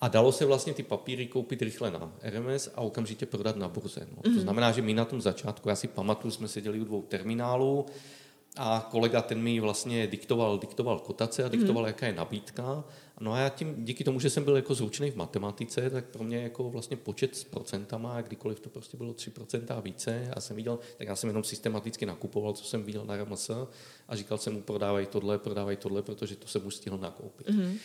A 0.00 0.08
dalo 0.08 0.32
se 0.32 0.44
vlastně 0.44 0.74
ty 0.74 0.82
papíry 0.82 1.26
koupit 1.26 1.62
rychle 1.62 1.90
na 1.90 2.12
RMS 2.22 2.68
a 2.74 2.80
okamžitě 2.80 3.26
prodat 3.26 3.56
na 3.56 3.68
burze. 3.68 4.00
No. 4.00 4.16
Mm-hmm. 4.16 4.22
To 4.22 4.30
mhm. 4.30 4.40
znamená, 4.40 4.72
že 4.72 4.82
my 4.82 4.94
na 4.94 5.04
tom 5.04 5.20
začátku, 5.20 5.68
já 5.68 5.76
si 5.76 5.88
pamatuju, 5.88 6.30
jsme 6.32 6.48
seděli 6.48 6.80
u 6.80 6.84
dvou 6.84 7.02
terminálů 7.02 7.86
a 8.56 8.88
kolega 8.90 9.22
ten 9.22 9.42
mi 9.42 9.60
vlastně 9.60 10.06
diktoval, 10.06 10.58
diktoval 10.58 10.98
kotace 10.98 11.44
a 11.44 11.48
diktoval, 11.48 11.82
mm. 11.82 11.86
jaká 11.86 12.06
je 12.06 12.12
nabídka 12.12 12.84
No 13.20 13.32
a 13.32 13.38
já 13.38 13.48
tím, 13.48 13.84
díky 13.84 14.04
tomu, 14.04 14.20
že 14.20 14.30
jsem 14.30 14.44
byl 14.44 14.56
jako 14.56 14.74
zručený 14.74 15.10
v 15.10 15.16
matematice, 15.16 15.90
tak 15.90 16.04
pro 16.04 16.24
mě 16.24 16.42
jako 16.42 16.70
vlastně 16.70 16.96
počet 16.96 17.36
s 17.36 17.44
procentama, 17.44 18.20
kdykoliv 18.20 18.60
to 18.60 18.68
prostě 18.68 18.96
bylo 18.96 19.12
3% 19.12 19.76
a 19.76 19.80
více, 19.80 20.30
já 20.34 20.40
jsem 20.40 20.56
viděl, 20.56 20.78
tak 20.98 21.08
já 21.08 21.16
jsem 21.16 21.28
jenom 21.28 21.44
systematicky 21.44 22.06
nakupoval, 22.06 22.52
co 22.52 22.64
jsem 22.64 22.82
viděl 22.82 23.04
na 23.04 23.16
RMS 23.16 23.50
a 24.08 24.16
říkal 24.16 24.38
jsem 24.38 24.52
mu, 24.52 24.62
prodávaj 24.62 25.06
tohle, 25.06 25.38
prodávaj 25.38 25.76
tohle, 25.76 26.02
protože 26.02 26.36
to 26.36 26.48
jsem 26.48 26.66
už 26.66 26.74
stihl 26.74 26.98
nakoupit. 26.98 27.48
Mm-hmm. 27.48 27.76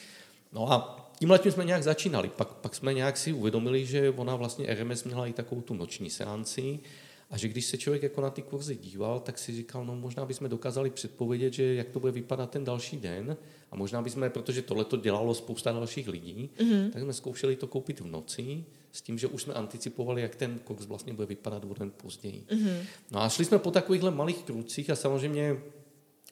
No 0.53 0.71
a 0.71 1.09
tímhle 1.19 1.39
tím 1.39 1.51
jsme 1.51 1.65
nějak 1.65 1.83
začínali. 1.83 2.29
Pak, 2.29 2.53
pak 2.53 2.75
jsme 2.75 2.93
nějak 2.93 3.17
si 3.17 3.33
uvědomili, 3.33 3.85
že 3.85 4.09
ona 4.09 4.35
vlastně 4.35 4.75
RMS 4.75 5.03
měla 5.03 5.27
i 5.27 5.33
takovou 5.33 5.61
tu 5.61 5.73
noční 5.73 6.09
seanci, 6.09 6.79
a 7.31 7.37
že 7.37 7.47
když 7.47 7.65
se 7.65 7.77
člověk 7.77 8.03
jako 8.03 8.21
na 8.21 8.29
ty 8.29 8.41
kurzy 8.41 8.75
díval, 8.75 9.19
tak 9.19 9.37
si 9.37 9.55
říkal, 9.55 9.85
no 9.85 9.95
možná 9.95 10.25
bychom 10.25 10.49
dokázali 10.49 10.89
předpovědět, 10.89 11.53
že 11.53 11.75
jak 11.75 11.89
to 11.89 11.99
bude 11.99 12.11
vypadat 12.11 12.49
ten 12.49 12.63
další 12.63 12.97
den. 12.97 13.37
A 13.71 13.75
možná 13.75 14.01
bychom, 14.01 14.29
protože 14.29 14.61
tohle 14.61 14.85
to 14.85 14.97
dělalo 14.97 15.33
spousta 15.33 15.71
dalších 15.71 16.07
lidí, 16.07 16.49
mm-hmm. 16.57 16.91
tak 16.91 17.01
jsme 17.01 17.13
zkoušeli 17.13 17.55
to 17.55 17.67
koupit 17.67 17.99
v 17.99 18.07
noci 18.07 18.65
s 18.91 19.01
tím, 19.01 19.17
že 19.17 19.27
už 19.27 19.41
jsme 19.41 19.53
anticipovali, 19.53 20.21
jak 20.21 20.35
ten 20.35 20.59
kurz 20.59 20.85
vlastně 20.85 21.13
bude 21.13 21.25
vypadat 21.25 21.63
o 21.63 21.73
den 21.73 21.91
později. 21.91 22.43
Mm-hmm. 22.49 22.77
No 23.11 23.21
a 23.21 23.29
šli 23.29 23.45
jsme 23.45 23.59
po 23.59 23.71
takovýchhle 23.71 24.11
malých 24.11 24.43
krucích 24.43 24.89
a 24.89 24.95
samozřejmě 24.95 25.57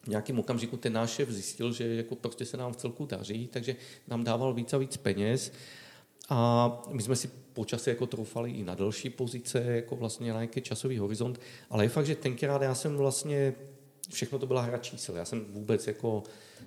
v 0.02 0.08
nějakém 0.08 0.38
okamžiku 0.38 0.76
ten 0.76 0.92
náš 0.92 1.10
šéf 1.10 1.30
zjistil, 1.30 1.72
že 1.72 1.94
jako 1.94 2.16
prostě 2.16 2.44
se 2.44 2.56
nám 2.56 2.72
v 2.72 2.76
celku 2.76 3.06
daří, 3.06 3.48
takže 3.52 3.76
nám 4.08 4.24
dával 4.24 4.54
víc 4.54 4.72
a 4.72 4.78
víc 4.78 4.96
peněz. 4.96 5.52
A 6.30 6.82
my 6.88 7.02
jsme 7.02 7.16
si 7.16 7.30
počasí 7.52 7.90
jako 7.90 8.06
troufali 8.06 8.50
i 8.50 8.64
na 8.64 8.74
další 8.74 9.10
pozice, 9.10 9.62
jako 9.62 9.96
vlastně 9.96 10.32
na 10.32 10.40
nějaký 10.40 10.60
časový 10.60 10.98
horizont, 10.98 11.40
ale 11.70 11.84
je 11.84 11.88
fakt, 11.88 12.06
že 12.06 12.14
tenkrát 12.14 12.62
já 12.62 12.74
jsem 12.74 12.96
vlastně, 12.96 13.54
všechno 14.10 14.38
to 14.38 14.46
byla 14.46 14.62
hra 14.62 14.78
čísel, 14.78 15.16
já 15.16 15.24
jsem 15.24 15.44
vůbec 15.44 15.86
jako 15.86 16.22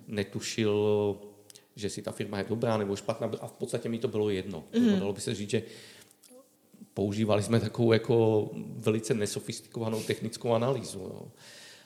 netušil, 0.08 1.16
že 1.76 1.90
si 1.90 2.02
ta 2.02 2.12
firma 2.12 2.38
je 2.38 2.44
dobrá 2.48 2.76
nebo 2.76 2.96
špatná 2.96 3.30
a 3.40 3.46
v 3.46 3.52
podstatě 3.52 3.88
mi 3.88 3.98
to 3.98 4.08
bylo 4.08 4.30
jedno. 4.30 4.64
Mm. 4.78 5.00
Dalo 5.00 5.12
by 5.12 5.20
se 5.20 5.34
říct, 5.34 5.50
že 5.50 5.62
používali 6.94 7.42
jsme 7.42 7.60
takovou 7.60 7.92
jako 7.92 8.50
velice 8.76 9.14
nesofistikovanou 9.14 10.02
technickou 10.02 10.52
analýzu. 10.52 10.98
Jo. 10.98 11.22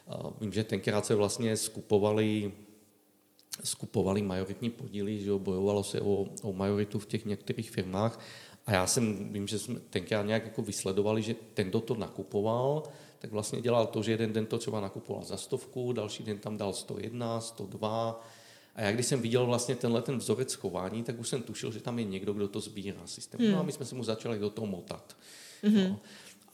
A 0.09 0.31
vím, 0.41 0.53
že 0.53 0.65
tenkrát 0.65 1.07
se 1.07 1.15
vlastně 1.15 1.57
skupovali 1.57 2.53
skupovali 3.65 4.23
majoritní 4.23 4.71
podíly, 4.71 5.21
že 5.21 5.31
jo, 5.31 5.39
bojovalo 5.39 5.85
se 5.85 6.01
o, 6.01 6.27
o 6.43 6.53
majoritu 6.53 6.99
v 6.99 7.07
těch 7.07 7.25
některých 7.25 7.71
firmách 7.71 8.21
a 8.69 8.73
já 8.73 8.87
jsem, 8.87 9.33
vím, 9.33 9.49
že 9.49 9.59
jsme 9.59 9.81
tenkrát 9.81 10.23
nějak 10.23 10.45
jako 10.45 10.63
vysledovali, 10.63 11.23
že 11.23 11.35
ten, 11.55 11.69
kdo 11.69 11.81
to 11.81 11.95
nakupoval, 11.95 12.83
tak 13.19 13.33
vlastně 13.33 13.61
dělal 13.61 13.87
to, 13.87 14.03
že 14.03 14.13
jeden 14.13 14.33
den 14.33 14.47
to 14.47 14.59
třeba 14.59 14.81
nakupoval 14.81 15.25
za 15.25 15.37
stovku, 15.37 15.93
další 15.93 16.23
den 16.23 16.39
tam 16.39 16.57
dal 16.57 16.73
101, 16.73 17.41
102. 17.41 18.25
A 18.75 18.83
já 18.83 18.93
když 18.93 19.07
jsem 19.07 19.21
viděl 19.23 19.47
vlastně 19.47 19.77
tenhle 19.77 20.03
ten 20.03 20.19
vzorec 20.19 20.55
chování, 20.55 21.03
tak 21.03 21.19
už 21.19 21.29
jsem 21.29 21.43
tušil, 21.43 21.73
že 21.73 21.81
tam 21.81 21.99
je 21.99 22.05
někdo, 22.05 22.33
kdo 22.33 22.49
to 22.49 22.61
sbírá 22.61 23.07
systém. 23.07 23.41
Hmm. 23.41 23.53
No 23.53 23.61
a 23.61 23.63
my 23.63 23.73
jsme 23.73 23.87
se 23.87 23.95
mu 23.95 24.05
začali 24.05 24.39
do 24.39 24.51
toho 24.51 24.67
motat. 24.67 25.17
Hmm. 25.63 25.89
No. 25.89 26.01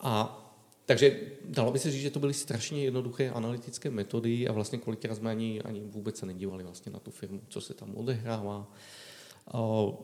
A 0.00 0.43
takže 0.86 1.20
dalo 1.44 1.72
by 1.72 1.78
se 1.78 1.90
říct, 1.90 2.02
že 2.02 2.10
to 2.10 2.20
byly 2.20 2.34
strašně 2.34 2.84
jednoduché 2.84 3.30
analytické 3.30 3.90
metody 3.90 4.48
a 4.48 4.52
vlastně 4.52 4.78
kolikrát 4.78 5.14
jsme 5.14 5.30
ani, 5.30 5.62
ani 5.62 5.80
vůbec 5.80 6.16
se 6.16 6.26
nedívali 6.26 6.64
vlastně 6.64 6.92
na 6.92 6.98
tu 6.98 7.10
firmu, 7.10 7.40
co 7.48 7.60
se 7.60 7.74
tam 7.74 7.94
odehrává. 7.94 8.72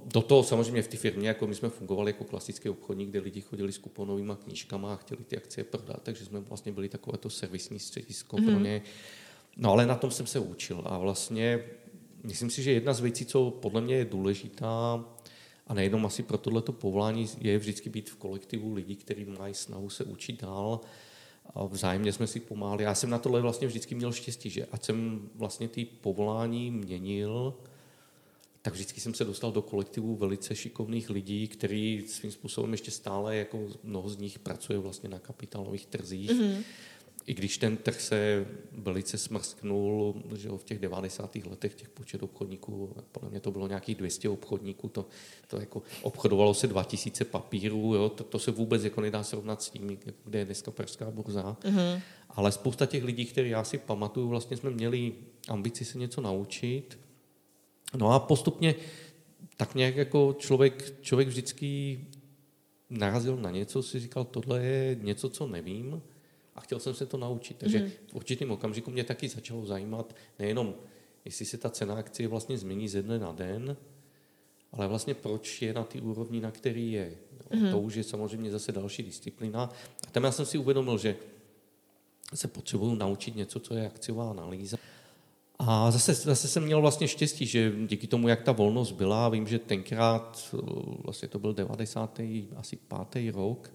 Do 0.04 0.22
toho 0.22 0.42
samozřejmě 0.42 0.82
v 0.82 0.88
té 0.88 0.96
firmě, 0.96 1.28
jako 1.28 1.46
my 1.46 1.54
jsme 1.54 1.68
fungovali 1.68 2.10
jako 2.10 2.24
klasický 2.24 2.68
obchodník, 2.68 3.08
kde 3.08 3.20
lidi 3.20 3.40
chodili 3.40 3.72
s 3.72 3.78
kuponovými 3.78 4.32
knížkama 4.44 4.92
a 4.92 4.96
chtěli 4.96 5.24
ty 5.24 5.36
akcie 5.36 5.64
prodat, 5.64 6.02
takže 6.02 6.24
jsme 6.24 6.40
vlastně 6.40 6.72
byli 6.72 6.88
takové 6.88 7.18
to 7.18 7.30
servisní 7.30 7.78
středisko 7.78 8.36
mm-hmm. 8.36 8.44
pro 8.44 8.54
mhm. 8.54 8.62
ně. 8.62 8.82
No 9.56 9.72
ale 9.72 9.86
na 9.86 9.94
tom 9.94 10.10
jsem 10.10 10.26
se 10.26 10.38
učil 10.38 10.82
a 10.84 10.98
vlastně 10.98 11.64
myslím 12.24 12.50
si, 12.50 12.62
že 12.62 12.72
jedna 12.72 12.92
z 12.92 13.00
věcí, 13.00 13.26
co 13.26 13.50
podle 13.50 13.80
mě 13.80 13.94
je 13.94 14.04
důležitá, 14.04 15.04
a 15.70 15.74
nejenom 15.74 16.06
asi 16.06 16.22
pro 16.22 16.38
tohleto 16.38 16.72
povolání, 16.72 17.28
je 17.40 17.58
vždycky 17.58 17.90
být 17.90 18.10
v 18.10 18.16
kolektivu 18.16 18.74
lidí, 18.74 18.96
kteří 18.96 19.24
mají 19.24 19.54
snahu 19.54 19.90
se 19.90 20.04
učit 20.04 20.42
dál. 20.42 20.80
A 21.54 21.64
vzájemně 21.64 22.12
jsme 22.12 22.26
si 22.26 22.40
pomáhali. 22.40 22.84
Já 22.84 22.94
jsem 22.94 23.10
na 23.10 23.18
tohle 23.18 23.40
vlastně 23.40 23.68
vždycky 23.68 23.94
měl 23.94 24.12
štěstí, 24.12 24.50
že 24.50 24.66
ať 24.72 24.84
jsem 24.84 25.28
vlastně 25.34 25.68
ty 25.68 25.84
povolání 25.84 26.70
měnil, 26.70 27.54
tak 28.62 28.74
vždycky 28.74 29.00
jsem 29.00 29.14
se 29.14 29.24
dostal 29.24 29.52
do 29.52 29.62
kolektivu 29.62 30.16
velice 30.16 30.56
šikovných 30.56 31.10
lidí, 31.10 31.48
který 31.48 32.04
svým 32.06 32.32
způsobem 32.32 32.72
ještě 32.72 32.90
stále, 32.90 33.36
jako 33.36 33.68
mnoho 33.82 34.08
z 34.08 34.18
nich 34.18 34.38
pracuje 34.38 34.78
vlastně 34.78 35.08
na 35.08 35.18
kapitálových 35.18 35.86
trzích. 35.86 36.30
Mm-hmm 36.30 36.62
i 37.30 37.34
když 37.34 37.58
ten 37.58 37.76
trh 37.76 38.00
se 38.00 38.46
velice 38.72 39.18
smrsknul, 39.18 40.22
že 40.36 40.48
v 40.48 40.64
těch 40.64 40.78
90. 40.78 41.36
letech 41.36 41.74
těch 41.74 41.88
počet 41.88 42.22
obchodníků, 42.22 42.94
podle 43.12 43.30
mě 43.30 43.40
to 43.40 43.50
bylo 43.50 43.68
nějakých 43.68 43.96
200 43.96 44.28
obchodníků, 44.28 44.88
to, 44.88 45.06
to 45.46 45.60
jako 45.60 45.82
obchodovalo 46.02 46.54
se 46.54 46.66
2000 46.66 47.24
papírů, 47.24 47.94
jo, 47.94 48.08
to, 48.08 48.24
to 48.24 48.38
se 48.38 48.50
vůbec 48.50 48.84
jako 48.84 49.00
nedá 49.00 49.22
srovnat 49.22 49.62
s 49.62 49.70
tím, 49.70 49.98
kde 50.24 50.38
je 50.38 50.44
dneska 50.44 50.70
pražská 50.70 51.10
burza. 51.10 51.56
Mm-hmm. 51.60 52.00
Ale 52.30 52.52
spousta 52.52 52.86
těch 52.86 53.04
lidí, 53.04 53.26
které 53.26 53.48
já 53.48 53.64
si 53.64 53.78
pamatuju, 53.78 54.28
vlastně 54.28 54.56
jsme 54.56 54.70
měli 54.70 55.12
ambici 55.48 55.84
se 55.84 55.98
něco 55.98 56.20
naučit. 56.20 56.98
No 57.96 58.12
a 58.12 58.18
postupně 58.18 58.74
tak 59.56 59.74
nějak 59.74 59.96
jako 59.96 60.36
člověk, 60.38 61.00
člověk 61.00 61.28
vždycky 61.28 62.00
narazil 62.90 63.36
na 63.36 63.50
něco, 63.50 63.82
si 63.82 64.00
říkal, 64.00 64.24
tohle 64.24 64.64
je 64.64 64.94
něco, 65.02 65.28
co 65.28 65.46
nevím, 65.46 66.02
a 66.60 66.62
chtěl 66.62 66.78
jsem 66.78 66.94
se 66.94 67.06
to 67.06 67.16
naučit. 67.16 67.56
Takže 67.56 67.78
mm-hmm. 67.78 67.90
v 68.10 68.14
určitém 68.14 68.50
okamžiku 68.50 68.90
mě 68.90 69.04
taky 69.04 69.28
začalo 69.28 69.66
zajímat 69.66 70.16
nejenom, 70.38 70.74
jestli 71.24 71.44
se 71.44 71.58
ta 71.58 71.70
cena 71.70 71.94
akcie 71.94 72.28
vlastně 72.28 72.58
změní 72.58 72.88
ze 72.88 73.02
dne 73.02 73.18
na 73.18 73.32
den, 73.32 73.76
ale 74.72 74.88
vlastně 74.88 75.14
proč 75.14 75.62
je 75.62 75.74
na 75.74 75.84
té 75.84 76.00
úrovni, 76.00 76.40
na 76.40 76.50
který 76.50 76.92
je. 76.92 77.12
No, 77.32 77.58
mm-hmm. 77.58 77.70
To 77.70 77.80
už 77.80 77.94
je 77.94 78.04
samozřejmě 78.04 78.50
zase 78.50 78.72
další 78.72 79.02
disciplína. 79.02 79.70
A 80.08 80.10
tam 80.10 80.24
já 80.24 80.32
jsem 80.32 80.46
si 80.46 80.58
uvědomil, 80.58 80.98
že 80.98 81.16
se 82.34 82.48
potřebuju 82.48 82.94
naučit 82.94 83.36
něco, 83.36 83.60
co 83.60 83.74
je 83.74 83.86
akciová 83.86 84.30
analýza. 84.30 84.76
A 85.58 85.90
zase, 85.90 86.14
zase 86.14 86.48
jsem 86.48 86.64
měl 86.64 86.80
vlastně 86.80 87.08
štěstí, 87.08 87.46
že 87.46 87.72
díky 87.86 88.06
tomu, 88.06 88.28
jak 88.28 88.42
ta 88.42 88.52
volnost 88.52 88.92
byla, 88.92 89.28
vím, 89.28 89.46
že 89.46 89.58
tenkrát, 89.58 90.54
vlastně 91.04 91.28
to 91.28 91.38
byl 91.38 91.54
90. 91.54 92.20
asi 92.56 92.76
pátý 92.76 93.30
rok, 93.30 93.70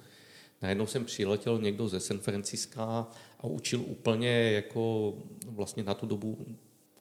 najednou 0.62 0.88
jsem 0.88 1.06
přiletěl 1.06 1.60
někdo 1.62 1.88
ze 1.88 2.00
San 2.00 2.20
Franciska 2.20 3.08
a 3.40 3.44
učil 3.44 3.82
úplně 3.86 4.52
jako 4.52 5.14
vlastně 5.46 5.84
na 5.84 5.94
tu 5.94 6.06
dobu 6.06 6.46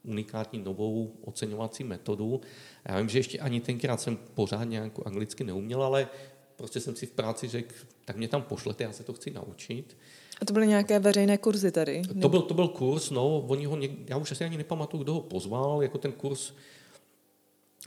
unikátní 0.03 0.59
novou 0.59 1.13
oceňovací 1.25 1.85
metodu. 1.85 2.41
Já 2.89 2.99
vím, 2.99 3.09
že 3.09 3.19
ještě 3.19 3.39
ani 3.39 3.61
tenkrát 3.61 4.01
jsem 4.01 4.19
pořádně 4.35 4.79
jako 4.79 5.03
anglicky 5.07 5.45
neuměl, 5.45 5.83
ale 5.83 6.09
prostě 6.57 6.81
jsem 6.81 6.97
si 6.97 7.07
v 7.07 7.11
práci 7.11 7.49
řekl, 7.49 7.75
tak 8.05 8.17
mě 8.17 8.29
tam 8.29 8.43
pošlete, 8.43 8.85
já 8.85 8.93
se 8.93 9.05
to 9.05 9.13
chci 9.13 9.31
naučit. 9.31 9.97
A 10.41 10.45
to 10.45 10.53
byly 10.53 10.67
nějaké 10.67 10.99
veřejné 10.99 11.39
kurzy 11.39 11.73
tady? 11.73 12.03
To 12.23 12.29
byl, 12.29 12.43
to 12.43 12.55
byl 12.55 12.69
kurz, 12.69 13.11
no, 13.11 13.39
oni 13.39 13.65
ho, 13.65 13.77
něk, 13.77 14.11
já 14.11 14.17
už 14.17 14.33
asi 14.33 14.45
ani 14.45 14.57
nepamatuju, 14.57 15.03
kdo 15.03 15.15
ho 15.15 15.21
pozval, 15.21 15.83
jako 15.83 15.99
ten 15.99 16.13
kurz 16.13 16.53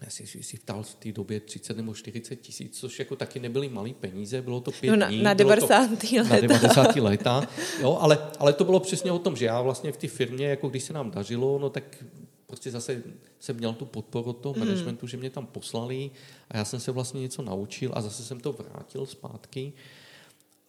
si, 0.07 0.43
si 0.43 0.57
vtal 0.57 0.83
v 0.83 0.95
té 0.95 1.11
době 1.11 1.39
30 1.39 1.77
nebo 1.77 1.93
40 1.93 2.35
tisíc, 2.35 2.79
což 2.79 2.99
jako 2.99 3.15
taky 3.15 3.39
nebyly 3.39 3.69
malé 3.69 3.89
peníze, 3.93 4.41
bylo 4.41 4.61
to 4.61 4.71
pět 4.71 4.89
no 4.89 4.95
na, 4.95 5.07
dní. 5.07 5.23
Na 5.23 5.33
90. 5.33 5.87
To, 5.87 6.07
léta. 6.15 6.35
Na 6.35 6.41
90. 6.41 6.95
léta, 6.95 7.47
jo, 7.81 7.97
ale, 8.01 8.17
ale 8.39 8.53
to 8.53 8.63
bylo 8.63 8.79
přesně 8.79 9.11
o 9.11 9.19
tom, 9.19 9.35
že 9.35 9.45
já 9.45 9.61
vlastně 9.61 9.91
v 9.91 9.97
té 9.97 10.07
firmě, 10.07 10.47
jako 10.47 10.69
když 10.69 10.83
se 10.83 10.93
nám 10.93 11.11
dařilo, 11.11 11.59
no 11.59 11.69
tak 11.69 12.03
prostě 12.47 12.71
zase 12.71 13.03
jsem 13.39 13.55
měl 13.55 13.73
tu 13.73 13.85
podporu 13.85 14.29
od 14.29 14.33
toho 14.33 14.53
mm. 14.53 14.59
managementu, 14.59 15.07
že 15.07 15.17
mě 15.17 15.29
tam 15.29 15.45
poslali 15.45 16.11
a 16.49 16.57
já 16.57 16.65
jsem 16.65 16.79
se 16.79 16.91
vlastně 16.91 17.21
něco 17.21 17.41
naučil 17.41 17.91
a 17.93 18.01
zase 18.01 18.23
jsem 18.23 18.39
to 18.39 18.51
vrátil 18.51 19.05
zpátky. 19.05 19.73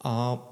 A 0.05 0.45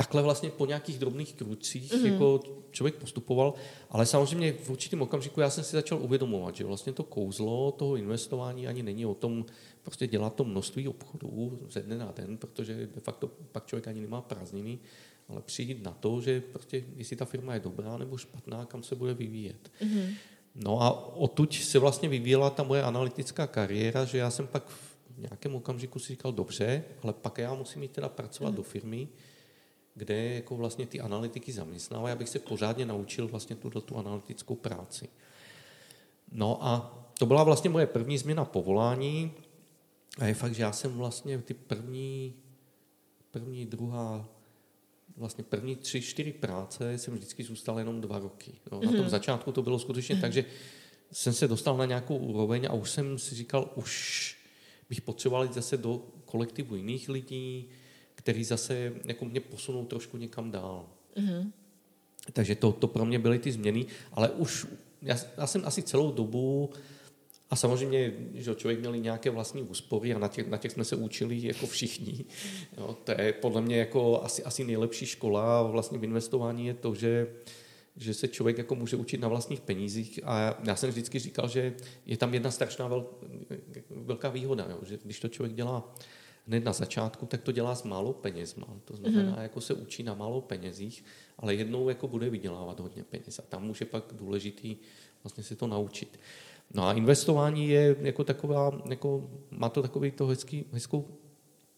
takhle 0.00 0.22
vlastně 0.22 0.50
po 0.50 0.66
nějakých 0.66 0.98
drobných 0.98 1.34
krucích 1.34 1.92
mm. 1.92 2.06
jako 2.06 2.40
člověk 2.70 2.94
postupoval, 2.94 3.54
ale 3.90 4.06
samozřejmě 4.06 4.52
v 4.52 4.70
určitém 4.70 5.02
okamžiku 5.02 5.40
já 5.40 5.50
jsem 5.50 5.64
si 5.64 5.76
začal 5.76 5.98
uvědomovat, 6.02 6.56
že 6.56 6.64
vlastně 6.64 6.92
to 6.92 7.02
kouzlo 7.02 7.72
toho 7.72 7.96
investování 7.96 8.66
ani 8.66 8.82
není 8.82 9.06
o 9.06 9.14
tom 9.14 9.44
prostě 9.82 10.06
dělat 10.06 10.34
to 10.34 10.44
množství 10.44 10.88
obchodů 10.88 11.58
ze 11.70 11.82
dne 11.82 11.98
na 11.98 12.12
den, 12.16 12.36
protože 12.36 12.74
de 12.94 13.00
facto 13.00 13.30
pak 13.52 13.66
člověk 13.66 13.88
ani 13.88 14.00
nemá 14.00 14.20
prázdniny, 14.20 14.78
ale 15.28 15.40
přijít 15.40 15.82
na 15.82 15.90
to, 15.90 16.20
že 16.20 16.40
prostě 16.40 16.84
jestli 16.96 17.16
ta 17.16 17.24
firma 17.24 17.54
je 17.54 17.60
dobrá 17.60 17.96
nebo 17.98 18.16
špatná, 18.16 18.64
kam 18.64 18.82
se 18.82 18.94
bude 18.94 19.14
vyvíjet. 19.14 19.72
Mm. 19.84 20.08
No 20.54 20.82
a 20.82 21.16
odtud 21.16 21.54
se 21.54 21.78
vlastně 21.78 22.08
vyvíjela 22.08 22.50
ta 22.50 22.62
moje 22.62 22.82
analytická 22.82 23.46
kariéra, 23.46 24.04
že 24.04 24.18
já 24.18 24.30
jsem 24.30 24.46
pak 24.46 24.68
v 24.68 25.18
nějakém 25.18 25.54
okamžiku 25.54 25.98
si 25.98 26.12
říkal, 26.12 26.32
dobře, 26.32 26.84
ale 27.02 27.12
pak 27.12 27.38
já 27.38 27.54
musím 27.54 27.82
jít 27.82 27.92
teda 27.92 28.08
pracovat 28.08 28.50
mm. 28.50 28.56
do 28.56 28.62
firmy, 28.62 29.08
kde 29.94 30.34
jako 30.34 30.56
vlastně 30.56 30.86
ty 30.86 31.00
analytiky 31.00 31.52
zaměstnává, 31.52 32.12
abych 32.12 32.28
se 32.28 32.38
pořádně 32.38 32.86
naučil 32.86 33.28
vlastně 33.28 33.56
tuto 33.56 33.80
tu 33.80 33.96
analytickou 33.96 34.54
práci. 34.54 35.08
No 36.32 36.66
a 36.66 36.96
to 37.18 37.26
byla 37.26 37.44
vlastně 37.44 37.70
moje 37.70 37.86
první 37.86 38.18
změna 38.18 38.44
povolání 38.44 39.32
a 40.18 40.26
je 40.26 40.34
fakt, 40.34 40.54
že 40.54 40.62
já 40.62 40.72
jsem 40.72 40.92
vlastně 40.92 41.38
ty 41.38 41.54
první, 41.54 42.34
první, 43.30 43.66
druhá, 43.66 44.28
vlastně 45.16 45.44
první 45.44 45.76
tři, 45.76 46.00
čtyři 46.00 46.32
práce 46.32 46.98
jsem 46.98 47.14
vždycky 47.14 47.42
zůstal 47.42 47.78
jenom 47.78 48.00
dva 48.00 48.18
roky. 48.18 48.52
No, 48.72 48.78
mm-hmm. 48.78 48.84
Na 48.84 48.90
tom 48.90 49.00
mhm. 49.00 49.08
začátku 49.08 49.52
to 49.52 49.62
bylo 49.62 49.78
skutečně 49.78 50.14
mm-hmm. 50.14 50.20
tak, 50.20 50.32
že 50.32 50.44
jsem 51.12 51.32
se 51.32 51.48
dostal 51.48 51.76
na 51.76 51.84
nějakou 51.84 52.16
úroveň 52.16 52.66
a 52.70 52.72
už 52.72 52.90
jsem 52.90 53.18
si 53.18 53.34
říkal, 53.34 53.70
už 53.74 54.36
bych 54.88 55.00
potřeboval 55.00 55.44
jít 55.44 55.54
zase 55.54 55.76
do 55.76 56.02
kolektivu 56.24 56.76
jiných 56.76 57.08
lidí, 57.08 57.68
který 58.20 58.44
zase 58.44 58.92
jako 59.04 59.24
mě 59.24 59.40
posunou 59.40 59.84
trošku 59.84 60.16
někam 60.16 60.50
dál. 60.50 60.86
Mm-hmm. 61.16 61.50
Takže 62.32 62.54
to, 62.54 62.72
to 62.72 62.86
pro 62.86 63.04
mě 63.04 63.18
byly 63.18 63.38
ty 63.38 63.52
změny, 63.52 63.86
ale 64.12 64.30
už 64.30 64.66
já, 65.02 65.16
já 65.36 65.46
jsem 65.46 65.62
asi 65.64 65.82
celou 65.82 66.12
dobu 66.12 66.70
a 67.50 67.56
samozřejmě, 67.56 68.12
že 68.34 68.54
člověk 68.54 68.80
měl 68.80 68.96
nějaké 68.96 69.30
vlastní 69.30 69.62
úspory 69.62 70.14
a 70.14 70.18
na 70.18 70.28
těch, 70.28 70.48
na 70.48 70.56
těch 70.56 70.72
jsme 70.72 70.84
se 70.84 70.96
učili 70.96 71.40
jako 71.42 71.66
všichni. 71.66 72.24
Jo, 72.78 72.96
to 73.04 73.12
je 73.20 73.32
podle 73.32 73.62
mě 73.62 73.76
jako 73.76 74.22
asi, 74.22 74.44
asi 74.44 74.64
nejlepší 74.64 75.06
škola 75.06 75.62
vlastně 75.62 75.98
v 75.98 76.04
investování 76.04 76.66
je 76.66 76.74
to, 76.74 76.94
že, 76.94 77.26
že 77.96 78.14
se 78.14 78.28
člověk 78.28 78.58
jako 78.58 78.74
může 78.74 78.96
učit 78.96 79.20
na 79.20 79.28
vlastních 79.28 79.60
penězích 79.60 80.20
a 80.24 80.60
já 80.64 80.76
jsem 80.76 80.90
vždycky 80.90 81.18
říkal, 81.18 81.48
že 81.48 81.74
je 82.06 82.16
tam 82.16 82.34
jedna 82.34 82.50
strašná 82.50 82.88
vel, 82.88 83.06
velká 83.90 84.28
výhoda, 84.28 84.66
jo, 84.70 84.78
že 84.82 84.98
když 85.04 85.20
to 85.20 85.28
člověk 85.28 85.54
dělá 85.54 85.94
hned 86.46 86.64
na 86.64 86.72
začátku, 86.72 87.26
tak 87.26 87.42
to 87.42 87.52
dělá 87.52 87.74
s 87.74 87.82
málo 87.82 88.12
penězma. 88.12 88.66
To 88.84 88.96
znamená, 88.96 89.36
mm-hmm. 89.36 89.42
jako 89.42 89.60
se 89.60 89.74
učí 89.74 90.02
na 90.02 90.14
málo 90.14 90.40
penězích, 90.40 91.04
ale 91.38 91.54
jednou 91.54 91.88
jako 91.88 92.08
bude 92.08 92.30
vydělávat 92.30 92.80
hodně 92.80 93.04
peněz. 93.04 93.38
A 93.38 93.42
tam 93.42 93.64
může 93.64 93.84
pak 93.84 94.04
důležitý 94.12 94.76
vlastně 95.24 95.44
si 95.44 95.56
to 95.56 95.66
naučit. 95.66 96.20
No 96.74 96.86
a 96.86 96.92
investování 96.92 97.68
je 97.68 97.96
jako 98.00 98.24
taková, 98.24 98.82
jako, 98.88 99.30
má 99.50 99.68
to 99.68 99.82
takový 99.82 100.10
to 100.10 100.26
hezký, 100.26 100.64
hezkou 100.72 101.08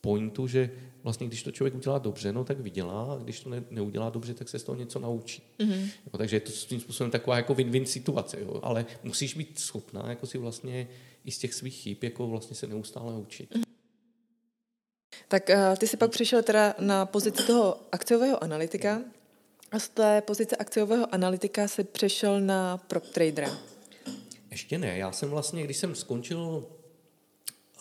pointu, 0.00 0.46
že 0.46 0.70
vlastně 1.02 1.26
když 1.26 1.42
to 1.42 1.52
člověk 1.52 1.74
udělá 1.74 1.98
dobře, 1.98 2.32
no 2.32 2.44
tak 2.44 2.60
vydělá, 2.60 3.12
a 3.12 3.18
když 3.18 3.40
to 3.40 3.50
ne, 3.50 3.64
neudělá 3.70 4.10
dobře, 4.10 4.34
tak 4.34 4.48
se 4.48 4.58
z 4.58 4.64
toho 4.64 4.76
něco 4.76 4.98
naučí. 4.98 5.42
Mm-hmm. 5.58 5.88
Jako, 6.04 6.18
takže 6.18 6.36
je 6.36 6.40
to 6.40 6.52
svým 6.52 6.80
způsobem 6.80 7.10
taková 7.10 7.36
jako 7.36 7.54
win-win 7.54 7.84
situace, 7.84 8.40
jo? 8.40 8.60
ale 8.62 8.86
musíš 9.02 9.34
být 9.34 9.58
schopná 9.58 10.10
jako 10.10 10.26
si 10.26 10.38
vlastně 10.38 10.88
i 11.24 11.30
z 11.30 11.38
těch 11.38 11.54
svých 11.54 11.74
chyb 11.74 11.98
jako 12.02 12.26
vlastně 12.26 12.56
se 12.56 12.66
neustále 12.66 13.14
učit. 13.14 13.54
Mm-hmm. 13.54 13.71
Tak 15.32 15.48
uh, 15.48 15.76
ty 15.76 15.86
jsi 15.86 15.96
pak 15.96 16.10
přišel 16.10 16.42
teda 16.42 16.74
na 16.78 17.06
pozici 17.06 17.42
toho 17.42 17.76
akciového 17.92 18.44
analytika 18.44 19.00
a 19.70 19.78
z 19.78 19.88
té 19.88 20.20
pozice 20.20 20.56
akciového 20.56 21.14
analytika 21.14 21.68
se 21.68 21.84
přešel 21.84 22.40
na 22.40 22.76
prop 22.76 23.06
tradera. 23.06 23.58
Ještě 24.50 24.78
ne, 24.78 24.98
já 24.98 25.12
jsem 25.12 25.30
vlastně, 25.30 25.64
když 25.64 25.76
jsem 25.76 25.94
skončil 25.94 26.64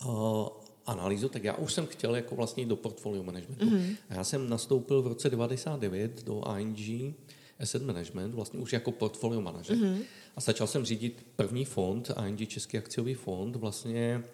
uh, 0.04 0.48
analýzu, 0.86 1.28
tak 1.28 1.44
já 1.44 1.54
už 1.54 1.72
jsem 1.72 1.86
chtěl 1.86 2.16
jako 2.16 2.34
vlastně 2.34 2.66
do 2.66 2.76
portfolio 2.76 3.22
managementu. 3.22 3.66
Mm-hmm. 3.66 3.96
Já 4.10 4.24
jsem 4.24 4.48
nastoupil 4.48 5.02
v 5.02 5.06
roce 5.06 5.30
99 5.30 6.24
do 6.24 6.42
ING 6.58 7.14
Asset 7.60 7.82
Management, 7.82 8.34
vlastně 8.34 8.60
už 8.60 8.72
jako 8.72 8.92
portfolio 8.92 9.40
manažer. 9.40 9.76
Mm-hmm. 9.76 10.02
A 10.36 10.40
začal 10.40 10.66
jsem 10.66 10.84
řídit 10.84 11.26
první 11.36 11.64
fond, 11.64 12.10
ING 12.26 12.48
Český 12.48 12.78
akciový 12.78 13.14
fond. 13.14 13.56
Vlastně 13.56 14.24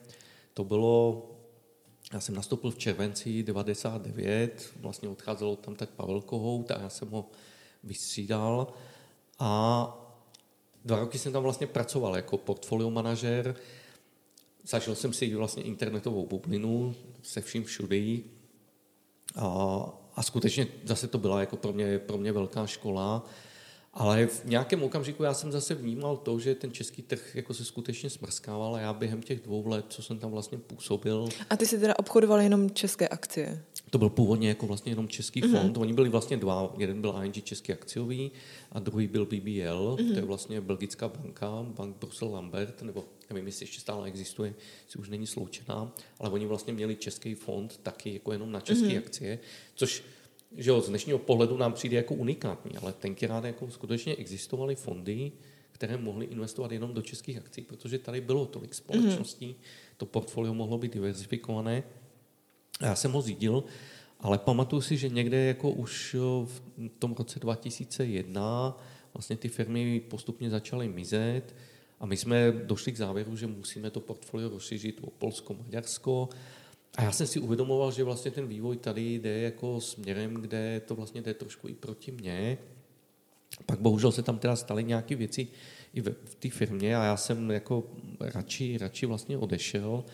to 0.55 0.65
bylo 0.65 1.23
já 2.13 2.21
jsem 2.21 2.35
nastoupil 2.35 2.71
v 2.71 2.79
červenci 2.79 3.43
99, 3.43 4.73
vlastně 4.81 5.09
odcházelo 5.09 5.57
tam 5.57 5.75
tak 5.75 5.91
Pavel 5.91 6.21
Kohout 6.21 6.71
a 6.71 6.81
já 6.81 6.89
jsem 6.89 7.11
ho 7.11 7.31
vystřídal 7.85 8.73
a 9.39 10.09
dva 10.85 10.99
roky 10.99 11.19
jsem 11.19 11.33
tam 11.33 11.43
vlastně 11.43 11.67
pracoval 11.67 12.17
jako 12.17 12.39
portfolio 12.39 12.91
manažer. 12.91 13.57
Zažil 14.65 14.95
jsem 14.95 15.13
si 15.13 15.35
vlastně 15.35 15.63
internetovou 15.63 16.27
bublinu 16.27 16.95
se 17.23 17.41
vším 17.41 17.65
všudy 17.65 18.25
a, 19.37 19.79
a 20.15 20.23
skutečně 20.23 20.67
zase 20.85 21.09
to 21.09 21.19
byla 21.19 21.41
jako 21.41 21.57
pro 21.57 21.73
mě, 21.73 21.99
pro 21.99 22.19
mě 22.19 22.33
velká 22.33 22.67
škola. 22.67 23.27
Ale 23.99 24.27
v 24.27 24.45
nějakém 24.45 24.83
okamžiku 24.83 25.23
já 25.23 25.35
jsem 25.35 25.53
zase 25.53 25.75
vnímal 25.75 26.17
to, 26.17 26.39
že 26.39 26.55
ten 26.55 26.73
český 26.73 27.03
trh 27.03 27.37
jako 27.37 27.55
se 27.55 27.65
skutečně 27.65 28.11
smrskával 28.11 28.75
a 28.75 28.81
já 28.81 28.93
během 28.93 29.23
těch 29.23 29.41
dvou 29.41 29.69
let, 29.69 29.85
co 29.89 30.03
jsem 30.03 30.19
tam 30.19 30.31
vlastně 30.31 30.59
působil. 30.59 31.29
A 31.51 31.57
ty 31.57 31.67
si 31.67 31.79
teda 31.79 31.99
obchodoval 31.99 32.41
jenom 32.41 32.71
české 32.71 33.09
akcie? 33.09 33.65
to 33.91 33.99
byl 33.99 34.09
původně 34.09 34.49
jako 34.49 34.67
vlastně 34.67 34.93
jenom 34.93 35.09
český 35.09 35.43
mm-hmm. 35.43 35.61
fond. 35.61 35.77
Oni 35.77 35.93
byli 35.93 36.09
vlastně 36.09 36.37
dva. 36.37 36.75
Jeden 36.79 37.01
byl 37.01 37.15
ING 37.25 37.45
český 37.45 37.73
akciový 37.73 38.31
a 38.73 38.81
druhý 38.81 39.07
byl 39.07 39.27
BBL, 39.27 39.97
mm-hmm. 39.97 40.13
to 40.13 40.19
je 40.19 40.25
vlastně 40.25 40.61
belgická 40.61 41.09
banka, 41.09 41.49
Bank 41.63 41.97
Brussel 41.97 42.31
Lambert, 42.31 42.83
nebo 42.83 43.05
nevím, 43.31 43.47
jestli 43.47 43.63
ještě 43.63 43.81
stále 43.81 44.09
existuje, 44.09 44.55
si 44.89 44.99
už 44.99 45.09
není 45.09 45.27
sloučená, 45.27 45.93
ale 46.19 46.31
oni 46.31 46.47
vlastně 46.47 46.73
měli 46.73 46.97
český 46.97 47.35
fond 47.35 47.81
taky 47.83 48.13
jako 48.13 48.33
jenom 48.33 48.53
na 48.53 48.61
české 48.61 48.87
mm-hmm. 48.87 48.99
akcie, 48.99 49.39
což 49.75 50.03
že 50.57 50.71
jo, 50.71 50.81
z 50.81 50.89
dnešního 50.89 51.19
pohledu 51.19 51.57
nám 51.57 51.73
přijde 51.73 51.97
jako 51.97 52.15
unikátní, 52.15 52.77
ale 52.77 52.93
tenkrát 52.93 53.45
jako 53.45 53.71
skutečně 53.71 54.17
existovaly 54.17 54.75
fondy, 54.75 55.33
které 55.73 55.97
mohly 55.97 56.27
investovat 56.27 56.73
jenom 56.73 56.95
do 56.95 57.03
českých 57.03 57.39
akcí, 57.39 57.63
protože 57.63 57.99
tady 57.99 58.21
bylo 58.21 58.47
tolik 58.47 58.75
společností, 58.75 59.47
mm-hmm. 59.47 59.95
to 59.97 60.07
portfolio 60.07 60.55
mohlo 60.55 60.79
být 60.79 60.95
diversifikované. 60.95 61.83
Já 62.81 62.95
jsem 62.95 63.13
ho 63.13 63.23
řídil, 63.23 63.65
ale 64.21 64.39
pamatuju 64.39 64.83
si, 64.83 64.97
že 64.97 65.09
někde 65.09 65.45
jako 65.45 65.71
už 65.71 66.17
v 66.45 66.63
tom 66.99 67.15
roce 67.19 67.41
2001 67.41 68.77
vlastně 69.15 69.37
ty 69.37 69.49
firmy 69.49 70.01
postupně 70.01 70.51
začaly 70.51 70.89
mizet 70.89 71.55
a 72.01 72.07
my 72.07 72.17
jsme 72.17 72.53
došli 72.53 72.93
k 72.93 72.97
závěru, 72.97 73.37
že 73.37 73.47
musíme 73.47 73.91
to 73.91 74.01
portfolio 74.01 74.49
rozšířit 74.49 75.01
o 75.03 75.11
Polsko, 75.11 75.55
Maďarsko, 75.55 76.29
a 76.99 77.03
já 77.03 77.13
jsem 77.13 77.27
si 77.27 77.41
uvědomoval, 77.41 77.93
že 77.93 78.05
vlastně 78.05 78.31
ten 78.31 78.47
vývoj 78.47 78.77
tady 78.77 79.15
jde 79.15 79.41
jako 79.41 79.81
směrem, 79.81 80.35
kde 80.35 80.83
to 80.87 80.95
vlastně 80.95 81.23
jde 81.23 81.35
trošku 81.35 81.69
i 81.69 81.75
proti 81.75 82.13
mně. 82.13 82.59
Pak 83.67 83.81
bohužel 83.81 84.13
se 84.13 84.23
tam 84.23 84.39
teda 84.39 84.57
staly 84.57 84.85
nějaké 84.85 85.17
věci 85.17 85.49
i 85.95 86.01
v, 86.01 86.15
v 86.25 86.35
té 86.35 86.51
firmě 86.51 86.97
a 86.97 87.05
já 87.05 87.17
jsem 87.17 87.51
jako 87.51 87.85
radši, 88.21 88.79
radši 88.79 89.07
vlastně 89.07 89.39
odešel. 89.39 90.05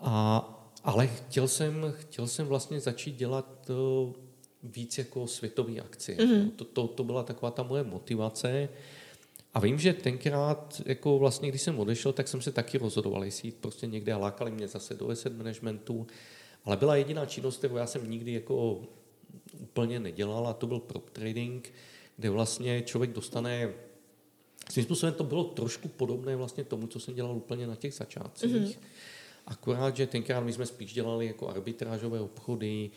A, 0.00 0.70
ale 0.84 1.06
chtěl 1.06 1.48
jsem, 1.48 1.94
chtěl 1.96 2.26
jsem 2.26 2.46
vlastně 2.46 2.80
začít 2.80 3.16
dělat 3.16 3.70
uh, 3.70 4.12
víc 4.62 4.98
jako 4.98 5.26
světové 5.26 5.80
akcie. 5.80 6.18
Mm-hmm. 6.18 6.50
To, 6.50 6.64
to, 6.64 6.86
to 6.86 7.04
byla 7.04 7.22
taková 7.22 7.50
ta 7.50 7.62
moje 7.62 7.84
motivace. 7.84 8.68
A 9.56 9.60
vím, 9.60 9.78
že 9.78 9.92
tenkrát, 9.92 10.82
jako 10.86 11.18
vlastně, 11.18 11.48
když 11.48 11.62
jsem 11.62 11.78
odešel, 11.78 12.12
tak 12.12 12.28
jsem 12.28 12.42
se 12.42 12.52
taky 12.52 12.78
rozhodoval, 12.78 13.24
jestli 13.24 13.48
jít 13.48 13.56
prostě 13.56 13.86
někde 13.86 14.12
a 14.12 14.18
lákali 14.18 14.50
mě 14.50 14.68
zase 14.68 14.94
do 14.94 15.08
asset 15.08 15.36
managementu, 15.36 16.06
ale 16.64 16.76
byla 16.76 16.96
jediná 16.96 17.26
činnost, 17.26 17.56
kterou 17.56 17.76
já 17.76 17.86
jsem 17.86 18.10
nikdy 18.10 18.32
jako 18.32 18.82
úplně 19.58 20.00
nedělal 20.00 20.46
a 20.46 20.52
to 20.52 20.66
byl 20.66 20.80
prop 20.80 21.10
trading, 21.10 21.72
kde 22.16 22.30
vlastně 22.30 22.82
člověk 22.82 23.12
dostane 23.12 23.72
svým 24.70 24.84
způsobem 24.84 25.14
to 25.14 25.24
bylo 25.24 25.44
trošku 25.44 25.88
podobné 25.88 26.36
vlastně 26.36 26.64
tomu, 26.64 26.86
co 26.86 27.00
jsem 27.00 27.14
dělal 27.14 27.36
úplně 27.36 27.66
na 27.66 27.76
těch 27.76 27.94
začátcích. 27.94 28.54
Mm-hmm. 28.54 28.76
Akorát, 29.46 29.96
že 29.96 30.06
tenkrát 30.06 30.40
my 30.40 30.52
jsme 30.52 30.66
spíš 30.66 30.92
dělali 30.92 31.26
jako 31.26 31.48
arbitrážové 31.48 32.20
obchody 32.20 32.90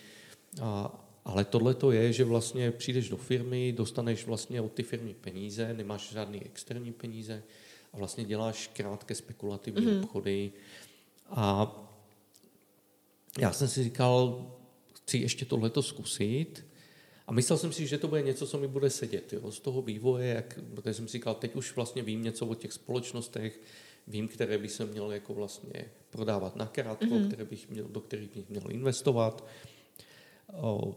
a, 0.61 0.99
ale 1.29 1.45
tohle 1.45 1.73
to 1.73 1.91
je, 1.91 2.13
že 2.13 2.23
vlastně 2.23 2.71
přijdeš 2.71 3.09
do 3.09 3.17
firmy, 3.17 3.71
dostaneš 3.71 4.25
vlastně 4.25 4.61
od 4.61 4.71
ty 4.71 4.83
firmy 4.83 5.13
peníze, 5.21 5.73
nemáš 5.73 6.11
žádný 6.11 6.43
externí 6.43 6.93
peníze 6.93 7.43
a 7.93 7.97
vlastně 7.97 8.23
děláš 8.23 8.69
krátké 8.73 9.15
spekulativní 9.15 9.87
mm-hmm. 9.87 10.03
obchody. 10.03 10.51
A 11.29 11.75
já 13.39 13.51
jsem 13.51 13.67
si 13.67 13.83
říkal, 13.83 14.51
chci 14.93 15.17
ještě 15.17 15.45
tohleto 15.45 15.83
zkusit. 15.83 16.65
A 17.27 17.31
myslel 17.31 17.57
jsem 17.57 17.73
si, 17.73 17.87
že 17.87 17.97
to 17.97 18.07
bude 18.07 18.21
něco, 18.21 18.47
co 18.47 18.57
mi 18.57 18.67
bude 18.67 18.89
sedět 18.89 19.33
jo, 19.33 19.51
z 19.51 19.59
toho 19.59 19.81
vývoje, 19.81 20.33
jak, 20.33 20.59
protože 20.75 20.93
jsem 20.93 21.07
si 21.07 21.11
říkal, 21.11 21.35
teď 21.35 21.55
už 21.55 21.75
vlastně 21.75 22.01
vím 22.01 22.23
něco 22.23 22.45
o 22.45 22.55
těch 22.55 22.73
společnostech, 22.73 23.61
vím, 24.07 24.27
které 24.27 24.57
by 24.57 24.69
se 24.69 24.85
měl 24.85 25.11
jako 25.11 25.33
vlastně 25.33 25.85
prodávat 26.09 26.55
na 26.55 26.65
krátko, 26.65 27.05
mm-hmm. 27.05 27.27
které 27.27 27.45
bych 27.45 27.69
měl, 27.69 27.87
do 27.87 28.01
kterých 28.01 28.29
bych 28.35 28.49
měl 28.49 28.71
investovat. 28.71 29.47
O, 30.53 30.95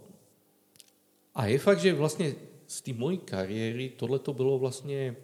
a 1.35 1.47
je 1.47 1.59
fakt, 1.59 1.81
že 1.81 1.95
vlastně 1.95 2.35
z 2.67 2.81
té 2.81 2.93
mojí 2.93 3.19
kariéry 3.19 3.93
tohle 3.97 4.19
to 4.19 4.33
bylo 4.33 4.59
vlastně 4.59 5.17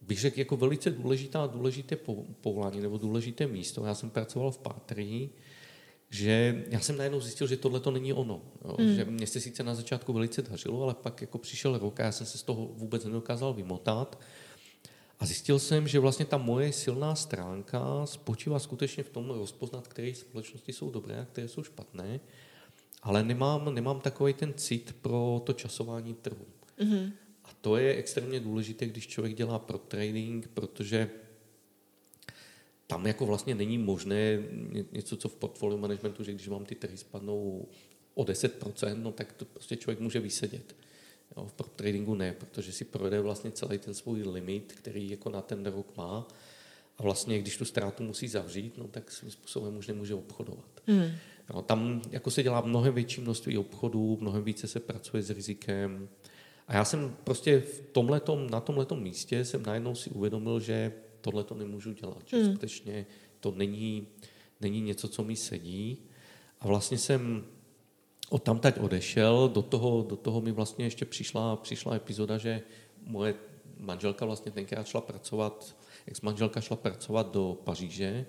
bych 0.00 0.20
řekl 0.20 0.38
jako 0.38 0.56
velice 0.56 0.90
důležitá, 0.90 1.46
důležité 1.46 1.96
povolání 2.40 2.80
nebo 2.80 2.98
důležité 2.98 3.46
místo. 3.46 3.86
Já 3.86 3.94
jsem 3.94 4.10
pracoval 4.10 4.50
v 4.50 4.58
Patrii, 4.58 5.30
že 6.10 6.64
já 6.68 6.80
jsem 6.80 6.96
najednou 6.96 7.20
zjistil, 7.20 7.46
že 7.46 7.56
tohle 7.56 7.80
to 7.80 7.90
není 7.90 8.12
ono. 8.12 8.42
Jo? 8.64 8.76
Mm. 8.78 8.94
Že 8.94 9.04
mě 9.04 9.26
se 9.26 9.40
sice 9.40 9.62
na 9.62 9.74
začátku 9.74 10.12
velice 10.12 10.42
dařilo, 10.42 10.82
ale 10.82 10.94
pak 10.94 11.20
jako 11.20 11.38
přišel 11.38 11.78
rok 11.78 12.00
a 12.00 12.04
já 12.04 12.12
jsem 12.12 12.26
se 12.26 12.38
z 12.38 12.42
toho 12.42 12.66
vůbec 12.66 13.04
nedokázal 13.04 13.54
vymotat. 13.54 14.20
A 15.18 15.26
zjistil 15.26 15.58
jsem, 15.58 15.88
že 15.88 15.98
vlastně 15.98 16.24
ta 16.24 16.38
moje 16.38 16.72
silná 16.72 17.14
stránka 17.14 18.06
spočívá 18.06 18.58
skutečně 18.58 19.02
v 19.02 19.10
tom 19.10 19.30
rozpoznat, 19.30 19.88
které 19.88 20.14
společnosti 20.14 20.72
jsou 20.72 20.90
dobré 20.90 21.20
a 21.20 21.24
které 21.24 21.48
jsou 21.48 21.62
špatné 21.62 22.20
ale 23.02 23.24
nemám, 23.24 23.74
nemám 23.74 24.00
takový 24.00 24.34
ten 24.34 24.54
cit 24.54 24.96
pro 25.02 25.42
to 25.44 25.52
časování 25.52 26.14
trhu. 26.14 26.46
Mm-hmm. 26.78 27.12
A 27.44 27.48
to 27.60 27.76
je 27.76 27.94
extrémně 27.94 28.40
důležité, 28.40 28.86
když 28.86 29.06
člověk 29.06 29.36
dělá 29.36 29.58
pro 29.58 29.78
trading, 29.78 30.48
protože 30.54 31.10
tam 32.86 33.06
jako 33.06 33.26
vlastně 33.26 33.54
není 33.54 33.78
možné 33.78 34.42
něco, 34.92 35.16
co 35.16 35.28
v 35.28 35.36
portfolio 35.36 35.78
managementu, 35.78 36.24
že 36.24 36.32
když 36.32 36.48
vám 36.48 36.64
ty 36.64 36.74
trhy 36.74 36.96
spadnou 36.96 37.68
o 38.14 38.24
10%, 38.24 39.02
no 39.02 39.12
tak 39.12 39.32
to 39.32 39.44
prostě 39.44 39.76
člověk 39.76 40.00
může 40.00 40.20
vysedět. 40.20 40.76
Jo, 41.36 41.46
v 41.46 41.52
prop 41.52 41.74
tradingu 41.76 42.14
ne, 42.14 42.32
protože 42.32 42.72
si 42.72 42.84
projde 42.84 43.20
vlastně 43.20 43.50
celý 43.50 43.78
ten 43.78 43.94
svůj 43.94 44.22
limit, 44.22 44.72
který 44.76 45.10
jako 45.10 45.30
na 45.30 45.40
ten 45.42 45.66
rok 45.66 45.96
má 45.96 46.28
a 46.98 47.02
vlastně 47.02 47.38
když 47.38 47.56
tu 47.56 47.64
ztrátu 47.64 48.02
musí 48.02 48.28
zavřít, 48.28 48.78
no 48.78 48.88
tak 48.88 49.10
svým 49.10 49.30
způsobem 49.30 49.76
už 49.76 49.86
nemůže 49.86 50.14
obchodovat. 50.14 50.82
Mm. 50.86 51.10
No, 51.54 51.62
tam 51.62 52.02
jako 52.10 52.30
se 52.30 52.42
dělá 52.42 52.60
mnohem 52.60 52.94
větší 52.94 53.20
množství 53.20 53.58
obchodů, 53.58 54.18
mnohem 54.20 54.44
více 54.44 54.68
se 54.68 54.80
pracuje 54.80 55.22
s 55.22 55.30
rizikem. 55.30 56.08
A 56.68 56.74
já 56.74 56.84
jsem 56.84 57.16
prostě 57.24 57.60
v 57.60 57.80
tomhletom, 57.92 58.50
na 58.50 58.60
tomhletom 58.60 59.02
místě 59.02 59.44
jsem 59.44 59.62
najednou 59.62 59.94
si 59.94 60.10
uvědomil, 60.10 60.60
že 60.60 60.92
tohle 61.20 61.44
to 61.44 61.54
nemůžu 61.54 61.92
dělat. 61.92 62.22
Že 62.26 62.36
hmm. 62.36 62.50
skutečně 62.50 63.06
to 63.40 63.50
není, 63.50 64.06
není 64.60 64.80
něco, 64.80 65.08
co 65.08 65.24
mi 65.24 65.36
sedí. 65.36 65.98
A 66.60 66.66
vlastně 66.66 66.98
jsem 66.98 67.44
od 68.28 68.42
tam 68.42 68.58
teď 68.58 68.78
odešel, 68.78 69.48
do 69.48 69.62
toho, 69.62 70.06
do 70.08 70.16
toho 70.16 70.40
mi 70.40 70.52
vlastně 70.52 70.84
ještě 70.84 71.04
přišla, 71.04 71.56
přišla 71.56 71.94
epizoda, 71.94 72.38
že 72.38 72.62
moje 73.02 73.34
manželka 73.78 74.26
vlastně 74.26 74.52
tenkrát 74.52 74.86
šla 74.86 75.00
pracovat, 75.00 75.76
ex-manželka 76.06 76.60
šla 76.60 76.76
pracovat 76.76 77.32
do 77.32 77.58
Paříže 77.64 78.26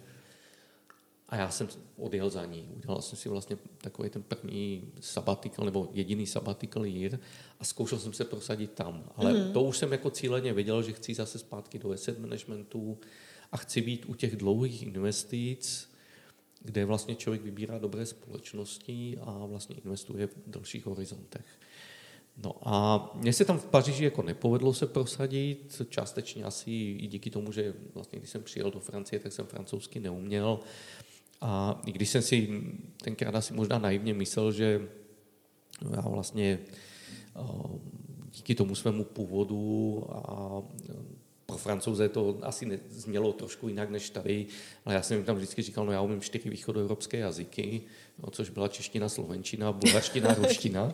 a 1.32 1.36
já 1.36 1.50
jsem 1.50 1.68
odjel 1.98 2.30
za 2.30 2.46
ní. 2.46 2.70
Udělal 2.76 3.02
jsem 3.02 3.18
si 3.18 3.30
vlastně 3.30 3.58
takový 3.78 4.10
ten 4.10 4.24
první 4.24 4.92
sabbatical, 5.00 5.66
nebo 5.66 5.90
jediný 5.94 6.28
sabbatical 6.28 6.86
year 6.86 7.20
a 7.60 7.64
zkoušel 7.64 8.00
jsem 8.00 8.14
se 8.14 8.26
prosadit 8.26 8.72
tam. 8.72 9.04
Ale 9.16 9.34
mm-hmm. 9.34 9.52
to 9.52 9.64
už 9.64 9.78
jsem 9.78 9.92
jako 9.92 10.10
cíleně 10.10 10.54
věděl, 10.54 10.84
že 10.84 10.94
chci 10.94 11.14
zase 11.14 11.40
zpátky 11.40 11.80
do 11.80 11.92
asset 11.92 12.20
managementu 12.20 12.98
a 13.52 13.58
chci 13.58 13.82
být 13.82 14.06
u 14.06 14.14
těch 14.14 14.36
dlouhých 14.36 14.84
investic, 14.84 15.90
kde 16.64 16.86
vlastně 16.86 17.16
člověk 17.16 17.42
vybírá 17.42 17.78
dobré 17.78 18.06
společnosti 18.06 19.18
a 19.22 19.46
vlastně 19.46 19.76
investuje 19.76 20.28
v 20.28 20.38
dalších 20.48 20.86
horizontech. 20.86 21.46
No 22.38 22.56
a 22.62 23.10
mně 23.14 23.34
se 23.34 23.46
tam 23.46 23.60
v 23.60 23.66
Paříži 23.66 24.04
jako 24.04 24.22
nepovedlo 24.22 24.74
se 24.74 24.88
prosadit, 24.88 25.82
částečně 25.90 26.44
asi 26.44 26.72
i 26.72 27.08
díky 27.08 27.30
tomu, 27.30 27.52
že 27.52 27.74
vlastně 27.94 28.20
když 28.20 28.30
jsem 28.32 28.44
přijel 28.44 28.72
do 28.72 28.80
Francie, 28.80 29.20
tak 29.20 29.34
jsem 29.34 29.46
francouzsky 29.46 30.00
neuměl. 30.00 30.60
A 31.42 31.82
i 31.86 31.92
když 31.92 32.10
jsem 32.10 32.22
si 32.22 32.62
tenkrát 33.04 33.36
asi 33.36 33.54
možná 33.54 33.80
naivně 33.80 34.14
myslel, 34.14 34.52
že 34.52 34.82
já 35.96 36.02
vlastně 36.02 36.60
díky 38.32 38.56
tomu 38.56 38.76
svému 38.76 39.04
původu 39.04 40.04
a 40.12 40.64
pro 41.52 41.58
francouze 41.58 42.10
to 42.10 42.38
asi 42.42 42.80
znělo 42.90 43.34
trošku 43.34 43.68
jinak 43.68 43.90
než 43.90 44.10
tady, 44.10 44.46
ale 44.86 44.96
já 44.96 45.02
jsem 45.02 45.18
jim 45.18 45.26
tam 45.26 45.36
vždycky 45.36 45.62
říkal, 45.62 45.86
no 45.86 45.92
já 45.92 46.02
umím 46.02 46.22
čtyři 46.22 46.50
východoevropské 46.50 47.18
jazyky, 47.18 47.82
no, 48.24 48.32
což 48.32 48.50
byla 48.50 48.68
čeština, 48.68 49.10
slovenčina, 49.10 49.72
bulharština, 49.72 50.34
ruština. 50.38 50.94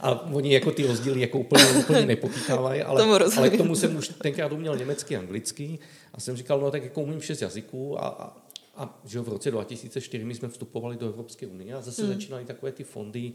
a 0.00 0.26
oni 0.32 0.54
jako 0.54 0.70
ty 0.70 0.86
rozdíly 0.86 1.20
jako 1.20 1.38
úplně, 1.38 1.64
úplně 1.78 2.06
nepochytávají, 2.06 2.82
ale, 2.82 3.02
ale 3.36 3.50
k 3.50 3.56
tomu 3.56 3.74
jsem 3.74 3.96
už 3.96 4.08
tenkrát 4.08 4.52
uměl 4.52 4.76
německy, 4.76 5.16
anglicky 5.16 5.78
a 6.12 6.20
jsem 6.20 6.36
říkal, 6.36 6.60
no 6.60 6.70
tak 6.70 6.84
jako 6.84 7.02
umím 7.02 7.20
šest 7.20 7.42
jazyků 7.42 8.04
a, 8.04 8.08
a 8.08 8.45
a 8.76 9.00
že 9.04 9.20
v 9.20 9.28
roce 9.28 9.50
2004 9.50 10.24
my 10.24 10.34
jsme 10.34 10.48
vstupovali 10.48 10.96
do 10.96 11.06
Evropské 11.06 11.46
unie 11.46 11.74
a 11.74 11.80
zase 11.80 12.02
mm. 12.02 12.08
začínaly 12.08 12.44
takové 12.44 12.72
ty 12.72 12.84
fondy 12.84 13.32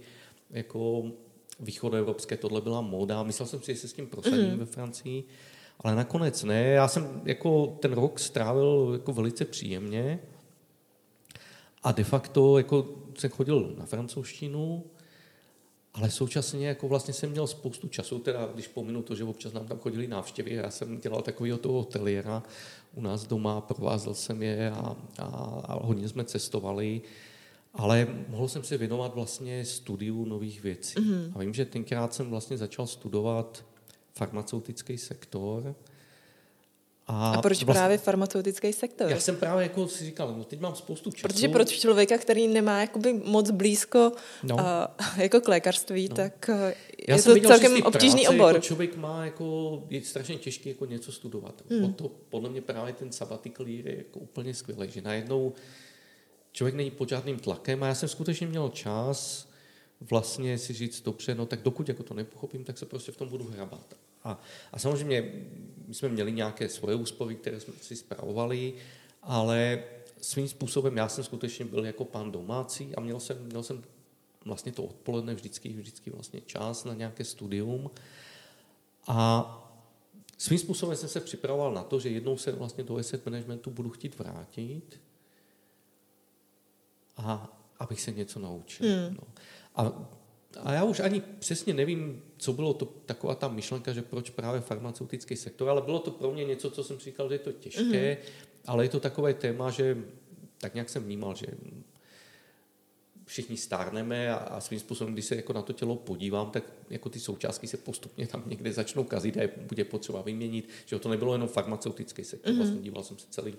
jako 0.50 1.04
východoevropské, 1.60 2.38
tohle 2.38 2.62
byla 2.62 2.82
móda. 2.82 3.24
Myslel 3.24 3.48
jsem 3.48 3.62
si, 3.62 3.74
že 3.74 3.80
se 3.80 3.88
s 3.88 3.94
tím 3.94 4.08
prosadím 4.08 4.52
mm. 4.52 4.60
ve 4.60 4.66
Francii, 4.66 5.24
ale 5.80 5.96
nakonec 5.96 6.44
ne. 6.44 6.64
Já 6.64 6.88
jsem 6.88 7.22
jako 7.26 7.78
ten 7.80 7.94
rok 7.94 8.20
strávil 8.20 8.90
jako 8.94 9.14
velice 9.14 9.46
příjemně 9.46 10.20
a 11.84 11.92
de 11.92 12.04
facto 12.04 12.58
jako 12.58 12.90
jsem 13.18 13.30
chodil 13.30 13.76
na 13.78 13.86
francouzštinu, 13.86 14.84
ale 15.94 16.12
současně 16.12 16.68
jako 16.68 16.88
vlastně 16.88 17.14
jsem 17.14 17.32
měl 17.32 17.48
spoustu 17.48 17.88
času, 17.88 18.20
teda 18.20 18.50
když 18.54 18.68
pominu 18.68 19.02
to, 19.02 19.16
že 19.16 19.24
občas 19.24 19.54
nám 19.54 19.68
tam 19.68 19.80
chodili 19.80 20.08
návštěvy, 20.08 20.54
já 20.54 20.72
jsem 20.72 21.00
dělal 21.00 21.22
takového 21.22 21.58
toho 21.58 21.74
hoteliera 21.74 22.44
u 22.96 23.02
nás 23.02 23.28
doma, 23.28 23.62
provázel 23.62 24.14
jsem 24.14 24.44
je 24.44 24.72
a, 24.72 24.96
a, 25.20 25.26
a 25.64 25.86
hodně 25.86 26.10
jsme 26.10 26.24
cestovali. 26.24 27.02
ale 27.74 28.08
mohl 28.28 28.48
jsem 28.48 28.64
se 28.64 28.78
věnovat 28.78 29.16
vlastně 29.16 29.66
studiu 29.66 30.26
nových 30.26 30.64
věcí. 30.64 30.96
Mm-hmm. 30.96 31.32
A 31.36 31.40
vím, 31.40 31.54
že 31.54 31.66
tenkrát 31.66 32.14
jsem 32.14 32.30
vlastně 32.30 32.58
začal 32.58 32.88
studovat 32.88 33.66
farmaceutický 34.14 34.98
sektor, 34.98 35.76
a, 37.08 37.34
a 37.34 37.42
proč 37.42 37.64
vlastně, 37.64 37.80
právě 37.80 37.98
farmaceutický 37.98 38.74
sektor? 38.74 39.12
Já 39.12 39.20
jsem 39.20 39.36
právě 39.36 39.64
jako 39.64 39.88
si 39.88 40.06
říkal, 40.06 40.36
no 40.38 40.44
teď 40.44 40.60
mám 40.60 40.76
spoustu 40.76 41.12
času. 41.12 41.28
Protože 41.28 41.50
pro 41.50 41.64
člověka, 41.64 42.18
který 42.18 42.48
nemá 42.48 42.82
jakoby 42.82 43.14
moc 43.14 43.52
blízko 43.52 44.12
no. 44.44 44.60
a, 44.60 44.96
jako 45.18 45.42
k 45.42 45.48
lékařství, 45.48 46.10
no. 46.10 46.16
tak 46.16 46.50
já 47.08 47.16
je 47.16 47.22
to 47.22 47.34
viděl, 47.34 47.50
celkem 47.50 47.84
obtížný 47.84 48.22
práce, 48.22 48.36
obor. 48.36 48.54
Jako 48.54 48.66
člověk 48.66 48.96
má 48.98 49.26
jako, 49.26 49.84
je 49.90 50.02
strašně 50.02 50.38
těžké 50.38 50.70
jako 50.70 50.86
něco 50.86 51.12
studovat. 51.12 51.64
Hmm. 51.70 51.94
To, 51.94 52.12
podle 52.30 52.50
mě 52.50 52.62
právě 52.62 52.94
ten 52.94 53.12
sabbatical 53.12 53.68
je 53.68 53.98
jako 53.98 54.20
úplně 54.20 54.54
skvělý, 54.54 54.92
že 54.92 55.02
najednou 55.02 55.54
člověk 56.52 56.76
není 56.76 56.92
pod 56.92 57.10
žádným 57.10 57.40
tlakem 57.40 57.84
a 57.84 57.88
já 57.88 57.96
jsem 57.96 58.10
skutečně 58.10 58.48
měl 58.48 58.70
čas 58.70 59.48
vlastně 60.02 60.58
si 60.58 60.74
říct, 60.74 61.02
dobře, 61.02 61.36
no 61.36 61.46
tak 61.46 61.62
dokud 61.62 61.90
jako 61.90 62.04
to 62.04 62.14
nepochopím, 62.14 62.64
tak 62.64 62.78
se 62.78 62.86
prostě 62.86 63.12
v 63.12 63.18
tom 63.18 63.30
budu 63.30 63.48
hrabat. 63.48 63.96
A, 64.24 64.42
a 64.72 64.80
samozřejmě 64.80 65.34
my 65.88 65.94
jsme 65.94 66.10
měli 66.10 66.32
nějaké 66.32 66.70
svoje 66.70 66.96
úspory, 66.96 67.36
které 67.36 67.60
jsme 67.60 67.74
si 67.82 67.96
zpravovali, 67.96 68.74
ale 69.22 69.84
svým 70.22 70.48
způsobem 70.48 70.98
já 70.98 71.10
jsem 71.10 71.24
skutečně 71.24 71.66
byl 71.66 71.86
jako 71.86 72.06
pán 72.06 72.32
domácí 72.32 72.96
a 72.96 73.02
měl 73.02 73.20
jsem, 73.20 73.46
měl 73.46 73.64
jsem 73.64 73.84
vlastně 74.46 74.72
to 74.72 74.84
odpoledne 74.84 75.36
vždycky, 75.36 75.70
vždycky 75.70 76.10
vlastně 76.10 76.42
čas 76.42 76.84
na 76.84 76.94
nějaké 76.94 77.24
studium. 77.24 77.92
A 79.08 79.58
svým 80.38 80.60
způsobem 80.60 80.96
jsem 80.96 81.10
se 81.10 81.20
připravoval 81.20 81.74
na 81.74 81.84
to, 81.84 82.00
že 82.00 82.10
jednou 82.10 82.38
se 82.38 82.52
vlastně 82.52 82.84
do 82.84 82.98
asset 82.98 83.26
managementu 83.26 83.70
budu 83.70 83.90
chtít 83.90 84.20
vrátit 84.20 85.00
a 87.18 87.58
abych 87.80 88.02
se 88.02 88.12
něco 88.12 88.40
naučil. 88.40 88.88
Hmm. 88.88 89.16
No. 89.16 89.24
A 89.76 90.10
a 90.60 90.74
já 90.74 90.84
už 90.84 91.00
ani 91.00 91.22
přesně 91.40 91.74
nevím, 91.74 92.22
co 92.38 92.54
bylo 92.54 92.74
to 92.74 92.86
taková 92.86 93.36
ta 93.36 93.48
myšlenka, 93.48 93.94
že 93.94 94.02
proč 94.02 94.30
právě 94.30 94.62
farmaceutický 94.62 95.36
sektor, 95.36 95.70
ale 95.70 95.82
bylo 95.82 96.00
to 96.00 96.12
pro 96.12 96.32
mě 96.32 96.46
něco, 96.46 96.72
co 96.72 96.84
jsem 96.84 97.00
si 97.00 97.06
říkal, 97.06 97.30
že 97.30 97.36
je 97.36 97.40
to 97.40 97.52
těžké, 97.52 97.82
mm-hmm. 97.82 98.18
ale 98.66 98.86
je 98.86 98.90
to 98.90 99.00
takové 99.00 99.34
téma, 99.34 99.70
že 99.70 99.98
tak 100.58 100.74
nějak 100.74 100.90
jsem 100.90 101.04
vnímal, 101.04 101.36
že 101.36 101.48
všichni 103.26 103.58
stárneme 103.58 104.30
a, 104.30 104.36
a 104.36 104.62
svým 104.62 104.80
způsobem, 104.80 105.14
když 105.14 105.26
se 105.26 105.36
jako 105.36 105.54
na 105.54 105.62
to 105.62 105.74
tělo 105.74 105.96
podívám, 105.96 106.52
tak 106.52 106.64
jako 106.90 107.10
ty 107.10 107.20
součástky 107.20 107.68
se 107.68 107.78
postupně 107.78 108.28
tam 108.28 108.44
někde 108.46 108.74
začnou 108.74 109.04
kazit 109.04 109.38
a 109.38 109.42
je 109.42 109.50
bude 109.68 109.84
potřeba 109.84 110.22
vyměnit, 110.22 110.70
že 110.86 111.00
to 111.00 111.10
nebylo 111.10 111.34
jenom 111.34 111.48
farmaceutický 111.48 112.24
sektor, 112.24 112.54
mm-hmm. 112.54 112.58
vlastně 112.58 112.82
díval 112.82 113.04
jsem 113.04 113.18
se 113.18 113.28
celý 113.30 113.56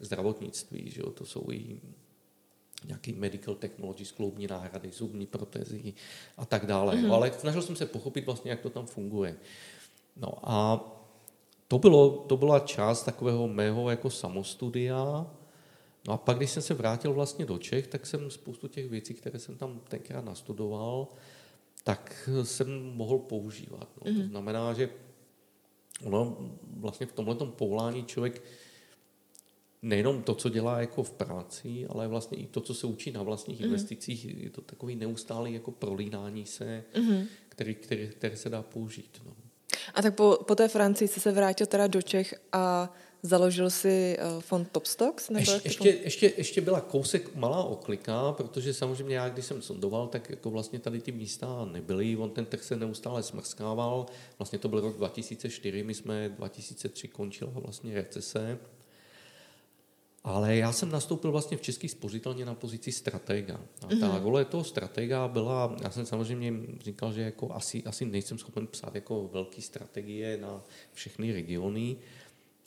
zdravotnictví, 0.00 0.90
že 0.90 1.00
jo, 1.00 1.10
to 1.10 1.26
jsou 1.26 1.46
i 1.50 1.80
nějaký 2.84 3.12
medical 3.12 3.54
technologies, 3.54 4.12
kloubní 4.12 4.46
náhrady, 4.46 4.90
zubní 4.90 5.26
protézy 5.26 5.94
a 6.36 6.44
tak 6.44 6.66
dále. 6.66 6.96
Mm-hmm. 6.96 7.12
Ale 7.12 7.32
snažil 7.38 7.62
jsem 7.62 7.76
se 7.76 7.86
pochopit 7.86 8.26
vlastně, 8.26 8.50
jak 8.50 8.60
to 8.60 8.70
tam 8.70 8.86
funguje. 8.86 9.36
No 10.16 10.32
a 10.42 10.84
to, 11.68 11.78
bylo, 11.78 12.10
to 12.10 12.36
byla 12.36 12.58
část 12.58 13.02
takového 13.02 13.48
mého 13.48 13.90
jako 13.90 14.10
samostudia. 14.10 15.26
No 16.08 16.14
a 16.14 16.16
pak, 16.16 16.36
když 16.36 16.50
jsem 16.50 16.62
se 16.62 16.74
vrátil 16.74 17.12
vlastně 17.12 17.46
do 17.46 17.58
Čech, 17.58 17.86
tak 17.86 18.06
jsem 18.06 18.30
spoustu 18.30 18.68
těch 18.68 18.88
věcí, 18.88 19.14
které 19.14 19.38
jsem 19.38 19.56
tam 19.56 19.80
tenkrát 19.88 20.24
nastudoval, 20.24 21.08
tak 21.84 22.30
jsem 22.42 22.82
mohl 22.82 23.18
používat. 23.18 23.88
No. 23.96 24.02
Mm-hmm. 24.02 24.16
To 24.16 24.20
mhm. 24.20 24.30
znamená, 24.30 24.72
že 24.72 24.90
ono 26.04 26.36
vlastně 26.76 27.06
v 27.06 27.12
tomhle 27.12 27.34
povolání 27.34 28.04
člověk 28.04 28.42
nejenom 29.86 30.22
to, 30.22 30.34
co 30.34 30.48
dělá 30.48 30.80
jako 30.80 31.02
v 31.02 31.12
práci, 31.12 31.86
ale 31.88 32.08
vlastně 32.08 32.38
i 32.38 32.46
to, 32.46 32.60
co 32.60 32.74
se 32.74 32.86
učí 32.86 33.12
na 33.12 33.22
vlastních 33.22 33.60
mm-hmm. 33.60 33.64
investicích, 33.64 34.24
je 34.44 34.50
to 34.50 34.60
takový 34.60 34.96
neustálý 34.96 35.54
jako 35.54 35.70
prolínání 35.70 36.46
se, 36.46 36.84
mm-hmm. 36.94 37.26
který, 37.48 37.74
který, 37.74 38.08
který 38.08 38.36
se 38.36 38.48
dá 38.48 38.62
použít. 38.62 39.22
No. 39.26 39.32
A 39.94 40.02
tak 40.02 40.14
po, 40.14 40.38
po 40.46 40.54
té 40.54 40.68
Francii 40.68 41.08
jsi 41.08 41.20
se 41.20 41.32
vrátil 41.32 41.66
teda 41.66 41.86
do 41.86 42.02
Čech 42.02 42.34
a 42.52 42.94
založil 43.22 43.70
si 43.70 44.18
uh, 44.36 44.40
fond 44.40 44.70
Top 44.72 44.86
Stocks? 44.86 45.30
Nebo 45.30 45.52
ještě, 45.52 45.68
ještě, 45.68 45.88
ještě, 45.88 46.32
ještě 46.36 46.60
byla 46.60 46.80
kousek 46.80 47.34
malá 47.34 47.64
oklika, 47.64 48.32
protože 48.32 48.74
samozřejmě 48.74 49.16
já, 49.16 49.28
když 49.28 49.44
jsem 49.44 49.62
sondoval, 49.62 50.06
tak 50.08 50.30
jako 50.30 50.50
vlastně 50.50 50.78
tady 50.78 51.00
ty 51.00 51.12
místa 51.12 51.68
nebyly, 51.72 52.16
on 52.16 52.30
ten 52.30 52.46
trh 52.46 52.62
se 52.62 52.76
neustále 52.76 53.22
smrskával, 53.22 54.06
vlastně 54.38 54.58
to 54.58 54.68
byl 54.68 54.80
rok 54.80 54.96
2004, 54.96 55.82
my 55.82 55.94
jsme 55.94 56.28
2003 56.28 57.08
končila 57.08 57.52
vlastně 57.54 57.94
recese, 57.94 58.58
ale 60.26 60.56
já 60.56 60.72
jsem 60.72 60.90
nastoupil 60.90 61.32
vlastně 61.32 61.56
v 61.56 61.60
České 61.60 61.88
spořitelně 61.88 62.44
na 62.44 62.54
pozici 62.54 62.92
stratega. 62.92 63.60
A 63.82 63.86
ta 63.86 63.94
mm-hmm. 63.94 64.22
role 64.22 64.44
toho 64.44 64.64
stratega 64.64 65.28
byla, 65.28 65.76
já 65.82 65.90
jsem 65.90 66.06
samozřejmě 66.06 66.54
říkal, 66.84 67.12
že 67.12 67.22
jako 67.22 67.52
asi, 67.52 67.82
asi 67.84 68.04
nejsem 68.04 68.38
schopen 68.38 68.66
psát 68.66 68.94
jako 68.94 69.30
velký 69.32 69.62
strategie 69.62 70.36
na 70.36 70.62
všechny 70.92 71.32
regiony, 71.32 71.96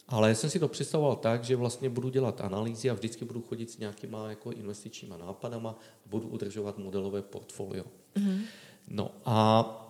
ale 0.08 0.36
jsem 0.36 0.50
si 0.50 0.60
to 0.60 0.68
představoval 0.68 1.16
tak, 1.16 1.44
že 1.44 1.56
vlastně 1.56 1.90
budu 1.90 2.10
dělat 2.10 2.42
analýzy 2.42 2.90
a 2.90 2.94
vždycky 2.94 3.26
budu 3.26 3.42
chodit 3.42 3.72
s 3.72 3.78
nějakýma 3.78 4.30
jako 4.30 4.52
investičníma 4.52 5.18
nápadama 5.18 5.70
a 6.06 6.10
budu 6.10 6.28
udržovat 6.28 6.78
modelové 6.78 7.22
portfolio. 7.22 7.86
Mm-hmm. 8.16 8.42
No 8.88 9.12
a 9.26 9.89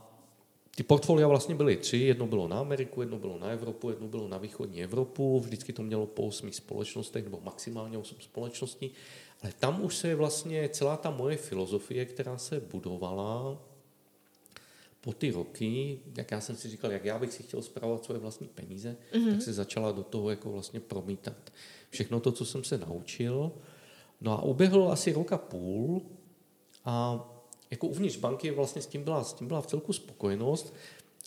ty 0.79 0.83
portfolia 0.83 1.27
vlastně 1.27 1.55
byly 1.55 1.77
tři, 1.77 1.97
jedno 1.97 2.27
bylo 2.27 2.47
na 2.47 2.59
Ameriku, 2.59 3.01
jedno 3.01 3.19
bylo 3.19 3.39
na 3.39 3.47
Evropu, 3.47 3.89
jedno 3.89 4.07
bylo 4.07 4.27
na 4.27 4.37
východní 4.37 4.83
Evropu, 4.83 5.39
vždycky 5.39 5.73
to 5.73 5.83
mělo 5.83 6.05
po 6.05 6.27
osmi 6.27 6.53
společnostech, 6.53 7.23
nebo 7.23 7.39
maximálně 7.43 7.97
osm 7.97 8.17
společností, 8.21 8.91
ale 9.43 9.53
tam 9.59 9.83
už 9.83 9.95
se 9.95 10.15
vlastně 10.15 10.69
celá 10.69 10.97
ta 10.97 11.11
moje 11.11 11.37
filozofie, 11.37 12.05
která 12.05 12.37
se 12.37 12.59
budovala 12.59 13.61
po 15.01 15.13
ty 15.13 15.31
roky, 15.31 15.99
jak 16.17 16.31
já 16.31 16.41
jsem 16.41 16.55
si 16.55 16.69
říkal, 16.69 16.91
jak 16.91 17.05
já 17.05 17.19
bych 17.19 17.33
si 17.33 17.43
chtěl 17.43 17.61
zpravovat 17.61 18.05
svoje 18.05 18.19
vlastní 18.19 18.47
peníze, 18.47 18.95
mm-hmm. 19.11 19.31
tak 19.31 19.41
se 19.41 19.53
začala 19.53 19.91
do 19.91 20.03
toho 20.03 20.29
jako 20.29 20.51
vlastně 20.51 20.79
promítat. 20.79 21.51
Všechno 21.89 22.19
to, 22.19 22.31
co 22.31 22.45
jsem 22.45 22.63
se 22.63 22.77
naučil. 22.77 23.51
No 24.21 24.31
a 24.31 24.41
uběhl 24.41 24.91
asi 24.91 25.13
roka 25.13 25.37
půl 25.37 26.01
a 26.85 27.25
jako 27.71 27.87
uvnitř 27.87 28.17
banky 28.17 28.51
vlastně 28.51 28.81
s 28.81 28.87
tím 28.87 29.03
byla, 29.03 29.23
s 29.23 29.33
tím 29.33 29.47
byla 29.47 29.61
v 29.61 29.67
celku 29.67 29.93
spokojenost, 29.93 30.73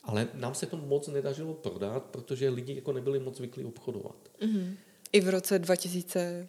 ale 0.04 0.28
nám 0.34 0.54
se 0.54 0.66
to 0.66 0.76
moc 0.76 1.08
nedařilo 1.08 1.54
prodat, 1.54 2.04
protože 2.04 2.48
lidi 2.48 2.74
jako 2.74 2.92
nebyli 2.92 3.18
moc 3.18 3.36
zvyklí 3.36 3.64
obchodovat. 3.64 4.16
Mm-hmm. 4.40 4.74
I 5.12 5.20
v 5.20 5.28
roce 5.28 5.58
2000 5.58 6.48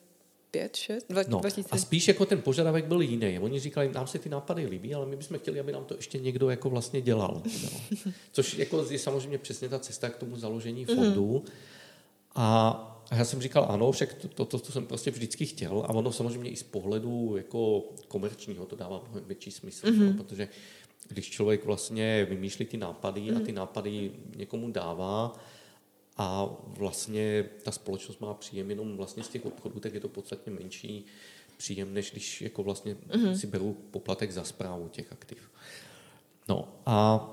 5, 0.54 0.76
6, 0.76 1.06
2000. 1.10 1.62
No, 1.62 1.66
a 1.72 1.78
spíš 1.78 2.08
jako 2.08 2.26
ten 2.26 2.42
požadavek 2.42 2.86
byl 2.86 3.02
jiný. 3.02 3.40
Oni 3.40 3.60
říkali, 3.60 3.92
nám 3.94 4.08
se 4.08 4.20
ty 4.20 4.30
nápady 4.30 4.66
líbí, 4.66 4.96
ale 4.96 5.06
my 5.06 5.16
bychom 5.16 5.40
chtěli, 5.40 5.60
aby 5.60 5.72
nám 5.72 5.86
to 5.86 5.96
ještě 5.96 6.20
někdo 6.20 6.50
jako 6.50 6.70
vlastně 6.70 7.02
dělal. 7.02 7.42
No. 7.64 8.12
Což 8.32 8.58
jako 8.58 8.86
je 8.90 9.00
samozřejmě 9.00 9.38
přesně 9.38 9.70
ta 9.70 9.80
cesta 9.80 10.10
k 10.10 10.18
tomu 10.18 10.38
založení 10.38 10.86
mhm. 10.86 10.96
fondu. 10.96 11.44
Mm-hmm. 11.46 11.52
A 12.36 12.90
a 13.12 13.16
já 13.16 13.26
jsem 13.26 13.42
říkal 13.42 13.66
ano, 13.70 13.92
však 13.92 14.14
to, 14.14 14.28
to, 14.28 14.46
to, 14.46 14.60
to 14.60 14.72
jsem 14.72 14.86
prostě 14.86 15.12
vždycky 15.12 15.46
chtěl 15.46 15.86
a 15.88 15.90
ono 15.90 16.12
samozřejmě 16.12 16.50
i 16.50 16.56
z 16.56 16.64
pohledu 16.64 17.34
jako 17.38 17.84
komerčního 18.08 18.66
to 18.66 18.76
dává 18.76 19.02
mnohem 19.08 19.24
větší 19.26 19.52
smysl, 19.52 19.88
mm-hmm. 19.88 20.18
no, 20.18 20.24
protože 20.24 20.48
když 21.08 21.30
člověk 21.30 21.66
vlastně 21.66 22.26
vymýšlí 22.30 22.66
ty 22.66 22.78
nápady 22.78 23.22
mm-hmm. 23.22 23.36
a 23.36 23.38
mhm. 23.38 23.46
ty 23.46 23.52
nápady 23.52 24.12
někomu 24.36 24.72
dává 24.72 25.40
a 26.18 26.50
vlastně 26.66 27.50
ta 27.64 27.72
společnost 27.72 28.22
má 28.22 28.34
příjem 28.34 28.70
jenom 28.70 28.98
vlastně 28.98 29.24
z 29.24 29.28
těch 29.28 29.46
obchodů, 29.46 29.80
tak 29.80 29.94
je 29.94 30.00
to 30.00 30.10
podstatně 30.10 30.52
menší 30.52 31.06
příjem, 31.58 31.94
než 31.94 32.12
když 32.12 32.42
jako 32.42 32.64
vlastně 32.64 32.96
mm-hmm. 32.96 33.34
si 33.34 33.48
beru 33.48 33.78
poplatek 33.92 34.32
za 34.32 34.44
zprávu 34.44 34.88
těch 34.88 35.12
aktiv. 35.12 35.52
No 36.50 36.68
a 36.86 37.28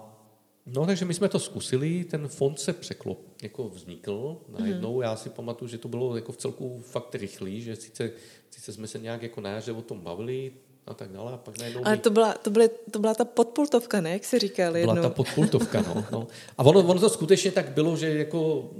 No, 0.66 0.87
takže 0.87 1.05
my 1.05 1.14
jsme 1.14 1.29
to 1.29 1.38
zkusili, 1.38 2.05
ten 2.05 2.29
fond 2.29 2.61
se 2.61 2.73
překlop, 2.73 3.18
jako 3.42 3.68
vznikl 3.68 4.37
najednou. 4.49 4.99
Mm-hmm. 4.99 5.03
Já 5.03 5.16
si 5.16 5.31
pamatuju, 5.31 5.68
že 5.68 5.79
to 5.79 5.88
bylo 5.88 6.16
jako 6.16 6.33
v 6.33 6.37
celku 6.37 6.81
fakt 6.81 7.14
rychlý, 7.14 7.62
že 7.62 7.77
sice, 7.77 8.12
sice 8.51 8.73
jsme 8.73 8.87
se 8.87 8.99
nějak 8.99 9.23
jako 9.23 9.40
na 9.40 9.61
o 9.77 9.83
tom 9.83 10.01
bavili, 10.01 10.53
a 10.87 10.94
tak 10.94 11.12
dále. 11.12 11.33
A 11.33 11.37
pak 11.37 11.59
najednou 11.59 11.87
Ale 11.87 11.96
to 11.96 12.11
byla, 12.11 12.35
to, 12.35 12.51
byly, 12.51 12.70
to 12.90 12.99
byla 12.99 13.14
ta 13.14 13.25
podpultovka, 13.25 14.01
ne? 14.01 14.11
Jak 14.11 14.25
jsi 14.25 14.38
říkal 14.38 14.77
jednou. 14.77 14.94
Byla 14.94 15.09
ta 15.09 15.14
podpultovka, 15.14 15.83
no. 15.83 16.05
no. 16.12 16.27
A 16.59 16.62
ono, 16.62 16.81
ono 16.81 17.01
to 17.01 17.11
skutečně 17.11 17.53
tak 17.53 17.68
bylo, 17.68 17.96
že 17.96 18.14
jako 18.14 18.70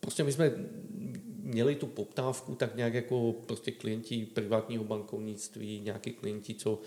prostě 0.00 0.24
my 0.24 0.32
jsme 0.32 0.52
měli 1.42 1.74
tu 1.74 1.86
poptávku 1.86 2.54
tak 2.54 2.76
nějak 2.76 2.94
jako 2.94 3.34
prostě 3.46 3.70
klienti 3.70 4.26
privátního 4.26 4.84
bankovnictví, 4.84 5.80
nějaký 5.80 6.10
klienti, 6.10 6.54
co 6.54 6.80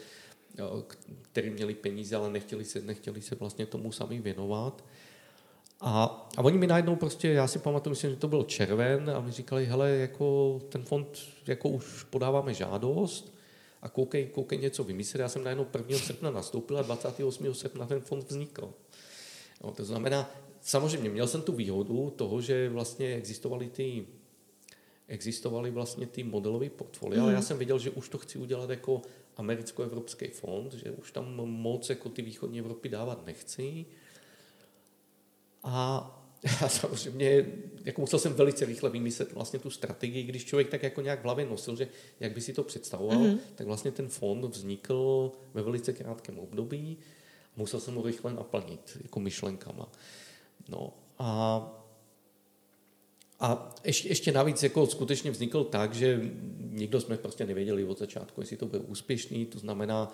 který 1.21 1.49
měli 1.49 1.73
peníze, 1.73 2.15
ale 2.15 2.29
nechtěli 2.29 2.65
se, 2.65 2.81
nechtěli 2.81 3.21
se 3.21 3.35
vlastně 3.35 3.65
tomu 3.65 3.91
sami 3.91 4.19
věnovat. 4.19 4.83
A, 5.81 6.03
a 6.37 6.41
oni 6.41 6.57
mi 6.57 6.67
najednou 6.67 6.95
prostě, 6.95 7.27
já 7.27 7.47
si 7.47 7.59
pamatuju, 7.59 7.91
myslím, 7.91 8.09
že 8.09 8.15
to 8.15 8.27
byl 8.27 8.43
červen 8.43 9.09
a 9.09 9.19
mi 9.19 9.31
říkali, 9.31 9.65
hele, 9.65 9.89
jako 9.89 10.59
ten 10.69 10.83
fond, 10.83 11.19
jako 11.47 11.69
už 11.69 12.03
podáváme 12.03 12.53
žádost 12.53 13.33
a 13.81 13.89
koukej, 13.89 14.25
koukej 14.25 14.57
něco 14.57 14.83
vymyslet. 14.83 15.21
Já 15.21 15.29
jsem 15.29 15.43
najednou 15.43 15.67
1. 15.77 15.97
srpna 15.97 16.31
nastoupil 16.31 16.77
a 16.77 16.81
28. 16.81 17.53
srpna 17.53 17.85
ten 17.85 18.01
fond 18.01 18.29
vznikl. 18.29 18.73
No, 19.63 19.71
to 19.71 19.85
znamená, 19.85 20.31
samozřejmě 20.61 21.09
měl 21.09 21.27
jsem 21.27 21.41
tu 21.41 21.53
výhodu 21.53 22.09
toho, 22.09 22.41
že 22.41 22.69
vlastně 22.69 23.15
existovaly 23.15 23.69
ty 23.69 24.05
existovaly 25.11 25.71
vlastně 25.71 26.07
ty 26.07 26.23
modelové 26.23 26.69
portfolia, 26.69 27.19
mm. 27.19 27.23
ale 27.23 27.33
já 27.33 27.41
jsem 27.41 27.57
věděl, 27.57 27.79
že 27.79 27.89
už 27.89 28.09
to 28.09 28.17
chci 28.17 28.37
udělat 28.37 28.69
jako 28.69 29.01
americko-evropský 29.41 30.27
fond, 30.27 30.73
že 30.73 30.91
už 30.91 31.11
tam 31.11 31.35
moc 31.45 31.89
jako 31.89 32.09
ty 32.09 32.21
východní 32.21 32.59
Evropy 32.59 32.89
dávat 32.89 33.25
nechci. 33.25 33.85
A 35.63 36.07
já 36.61 36.69
samozřejmě, 36.69 37.45
jako 37.85 38.01
musel 38.01 38.19
jsem 38.19 38.33
velice 38.33 38.65
rychle 38.65 38.89
vymyslet 38.89 39.33
vlastně 39.33 39.59
tu 39.59 39.69
strategii, 39.69 40.23
když 40.23 40.45
člověk 40.45 40.69
tak 40.69 40.83
jako 40.83 41.01
nějak 41.01 41.19
v 41.19 41.23
hlavě 41.23 41.45
nosil, 41.45 41.75
že 41.75 41.87
jak 42.19 42.33
by 42.33 42.41
si 42.41 42.53
to 42.53 42.63
představoval, 42.63 43.17
mm-hmm. 43.17 43.39
tak 43.55 43.67
vlastně 43.67 43.91
ten 43.91 44.07
fond 44.07 44.45
vznikl 44.45 45.31
ve 45.53 45.61
velice 45.61 45.93
krátkém 45.93 46.39
období. 46.39 46.97
Musel 47.57 47.79
jsem 47.79 47.95
ho 47.95 48.01
rychle 48.01 48.33
naplnit 48.33 48.97
jako 49.03 49.19
myšlenkama. 49.19 49.91
No 50.69 50.93
a 51.19 51.80
a 53.41 53.75
ještě, 53.83 54.09
ještě 54.09 54.31
navíc 54.31 54.63
jako 54.63 54.87
skutečně 54.87 55.31
vznikl 55.31 55.63
tak, 55.63 55.93
že 55.93 56.21
nikdo 56.59 57.01
jsme 57.01 57.17
prostě 57.17 57.45
nevěděli 57.45 57.83
od 57.83 57.99
začátku, 57.99 58.41
jestli 58.41 58.57
to 58.57 58.65
bude 58.65 58.79
úspěšný, 58.79 59.45
to 59.45 59.59
znamená, 59.59 60.11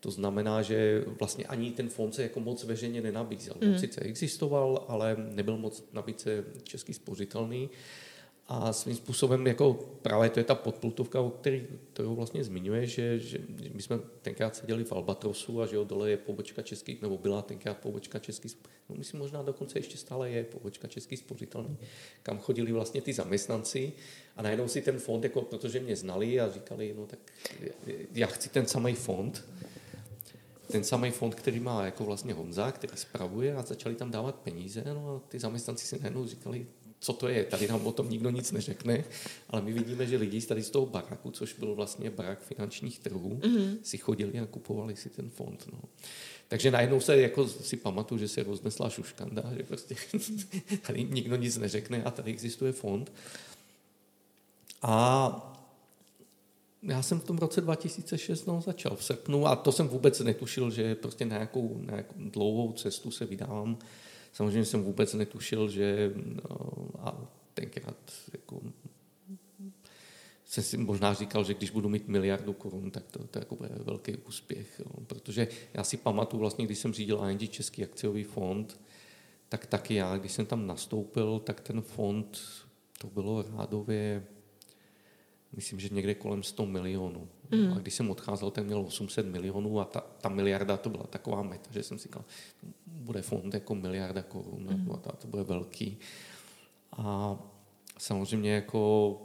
to 0.00 0.10
znamená, 0.10 0.62
že 0.62 1.04
vlastně 1.18 1.44
ani 1.44 1.70
ten 1.70 1.88
fond 1.88 2.14
se 2.14 2.22
jako 2.22 2.40
moc 2.40 2.64
veřejně 2.64 3.00
nenabízel. 3.00 3.54
Mm. 3.60 3.78
sice 3.78 4.00
existoval, 4.00 4.84
ale 4.88 5.16
nebyl 5.18 5.56
moc 5.56 5.84
nabídce 5.92 6.44
český 6.62 6.94
spořitelný. 6.94 7.70
A 8.48 8.72
svým 8.72 8.96
způsobem 8.96 9.46
jako 9.46 9.74
právě 10.02 10.30
to 10.30 10.40
je 10.40 10.44
ta 10.44 10.54
podplutovka, 10.54 11.20
o 11.20 11.30
který, 11.30 11.66
kterou 11.92 12.14
vlastně 12.14 12.44
zmiňuje, 12.44 12.86
že, 12.86 13.18
že 13.18 13.38
my 13.72 13.82
jsme 13.82 13.98
tenkrát 14.22 14.56
seděli 14.56 14.84
v 14.84 14.92
Albatrosu 14.92 15.62
a 15.62 15.66
že 15.66 15.76
jo, 15.76 15.84
dole 15.84 16.10
je 16.10 16.16
pobočka 16.16 16.62
český, 16.62 16.98
nebo 17.02 17.18
byla 17.18 17.42
tenkrát 17.42 17.78
pobočka 17.78 18.18
český, 18.18 18.48
no 18.88 18.96
myslím 18.96 19.20
možná 19.20 19.42
dokonce 19.42 19.78
ještě 19.78 19.98
stále 19.98 20.30
je 20.30 20.44
pobočka 20.44 20.88
český 20.88 21.16
spořitelný, 21.16 21.76
kam 22.22 22.38
chodili 22.38 22.72
vlastně 22.72 23.02
ty 23.02 23.12
zaměstnanci 23.12 23.92
a 24.36 24.42
najednou 24.42 24.68
si 24.68 24.82
ten 24.82 24.98
fond, 24.98 25.24
jako, 25.24 25.42
protože 25.42 25.80
mě 25.80 25.96
znali 25.96 26.40
a 26.40 26.50
říkali, 26.50 26.94
no 26.98 27.06
tak 27.06 27.18
já 28.12 28.26
chci 28.26 28.48
ten 28.48 28.66
samý 28.66 28.94
fond, 28.94 29.44
ten 30.70 30.84
samý 30.84 31.10
fond, 31.10 31.34
který 31.34 31.60
má 31.60 31.84
jako 31.84 32.04
vlastně 32.04 32.34
Honza, 32.34 32.72
který 32.72 32.96
spravuje 32.96 33.54
a 33.54 33.62
začali 33.62 33.94
tam 33.94 34.10
dávat 34.10 34.34
peníze, 34.34 34.84
no 34.86 35.08
a 35.08 35.28
ty 35.28 35.38
zaměstnanci 35.38 35.86
si 35.86 35.98
najednou 35.98 36.26
říkali, 36.26 36.66
co 37.04 37.12
to 37.12 37.28
je. 37.28 37.44
Tady 37.44 37.68
nám 37.68 37.86
o 37.86 37.92
tom 37.92 38.10
nikdo 38.10 38.30
nic 38.30 38.52
neřekne, 38.52 39.04
ale 39.50 39.62
my 39.62 39.72
vidíme, 39.72 40.06
že 40.06 40.16
lidi 40.16 40.40
tady 40.40 40.62
z 40.62 40.70
toho 40.70 40.86
baraku, 40.86 41.30
což 41.30 41.52
byl 41.52 41.74
vlastně 41.74 42.10
barak 42.10 42.42
finančních 42.42 42.98
trhů, 42.98 43.40
mm-hmm. 43.42 43.76
si 43.82 43.98
chodili 43.98 44.40
a 44.40 44.46
kupovali 44.46 44.96
si 44.96 45.10
ten 45.10 45.30
fond. 45.30 45.66
No. 45.72 45.78
Takže 46.48 46.70
najednou 46.70 47.00
se 47.00 47.20
jako 47.20 47.48
si 47.48 47.76
pamatuju, 47.76 48.18
že 48.18 48.28
se 48.28 48.42
roznesla 48.42 48.90
šuškanda, 48.90 49.42
že 49.56 49.62
prostě 49.62 49.94
tady 50.86 51.04
nikdo 51.04 51.36
nic 51.36 51.56
neřekne 51.56 52.02
a 52.04 52.10
tady 52.10 52.30
existuje 52.30 52.72
fond. 52.72 53.12
A 54.82 55.60
já 56.82 57.02
jsem 57.02 57.20
v 57.20 57.24
tom 57.24 57.38
roce 57.38 57.60
2006 57.60 58.46
no, 58.46 58.60
začal 58.60 58.96
v 58.96 59.04
srpnu 59.04 59.46
a 59.46 59.56
to 59.56 59.72
jsem 59.72 59.88
vůbec 59.88 60.20
netušil, 60.20 60.70
že 60.70 60.94
prostě 60.94 61.24
na 61.24 61.36
nějakou, 61.36 61.78
na 61.78 61.90
nějakou 61.90 62.14
dlouhou 62.16 62.72
cestu 62.72 63.10
se 63.10 63.26
vydávám 63.26 63.78
Samozřejmě 64.34 64.64
jsem 64.64 64.82
vůbec 64.82 65.14
netušil, 65.14 65.68
že 65.68 66.12
no, 66.16 66.86
a 66.98 67.26
tenkrát 67.54 68.12
jako, 68.32 68.60
jsem 70.44 70.64
si 70.64 70.76
možná 70.76 71.14
říkal, 71.14 71.44
že 71.44 71.54
když 71.54 71.70
budu 71.70 71.88
mít 71.88 72.08
miliardu 72.08 72.52
korun, 72.52 72.90
tak 72.90 73.04
to, 73.10 73.26
to 73.26 73.38
jako 73.38 73.56
bude 73.56 73.68
velký 73.76 74.16
úspěch. 74.16 74.78
Jo. 74.80 75.04
Protože 75.06 75.48
já 75.74 75.84
si 75.84 75.96
pamatuju 75.96 76.40
vlastně, 76.40 76.64
když 76.64 76.78
jsem 76.78 76.92
řídil 76.92 77.22
ING 77.30 77.50
Český 77.50 77.84
akciový 77.84 78.24
fond, 78.24 78.80
tak 79.48 79.66
taky 79.66 79.94
já, 79.94 80.16
když 80.16 80.32
jsem 80.32 80.46
tam 80.46 80.66
nastoupil, 80.66 81.38
tak 81.38 81.60
ten 81.60 81.80
fond, 81.80 82.40
to 82.98 83.06
bylo 83.06 83.44
rádově, 83.56 84.26
myslím, 85.56 85.80
že 85.80 85.88
někde 85.92 86.14
kolem 86.14 86.42
100 86.42 86.66
milionů. 86.66 87.28
Mm. 87.50 87.72
A 87.72 87.78
když 87.78 87.94
jsem 87.94 88.10
odcházel, 88.10 88.50
tak 88.50 88.64
měl 88.64 88.80
800 88.80 89.26
milionů 89.26 89.80
a 89.80 89.84
ta, 89.84 90.00
ta 90.20 90.28
miliarda 90.28 90.76
to 90.76 90.90
byla 90.90 91.04
taková 91.04 91.42
meta, 91.42 91.70
že 91.70 91.82
jsem 91.82 91.98
si 91.98 92.02
říkal, 92.02 92.24
bude 92.86 93.22
fond 93.22 93.54
jako 93.54 93.74
miliarda 93.74 94.22
korun, 94.22 94.68
mm. 94.70 94.92
a 94.92 95.12
to 95.12 95.26
bude 95.26 95.42
velký. 95.42 95.98
A 96.96 97.38
samozřejmě 97.98 98.52
jako 98.52 99.16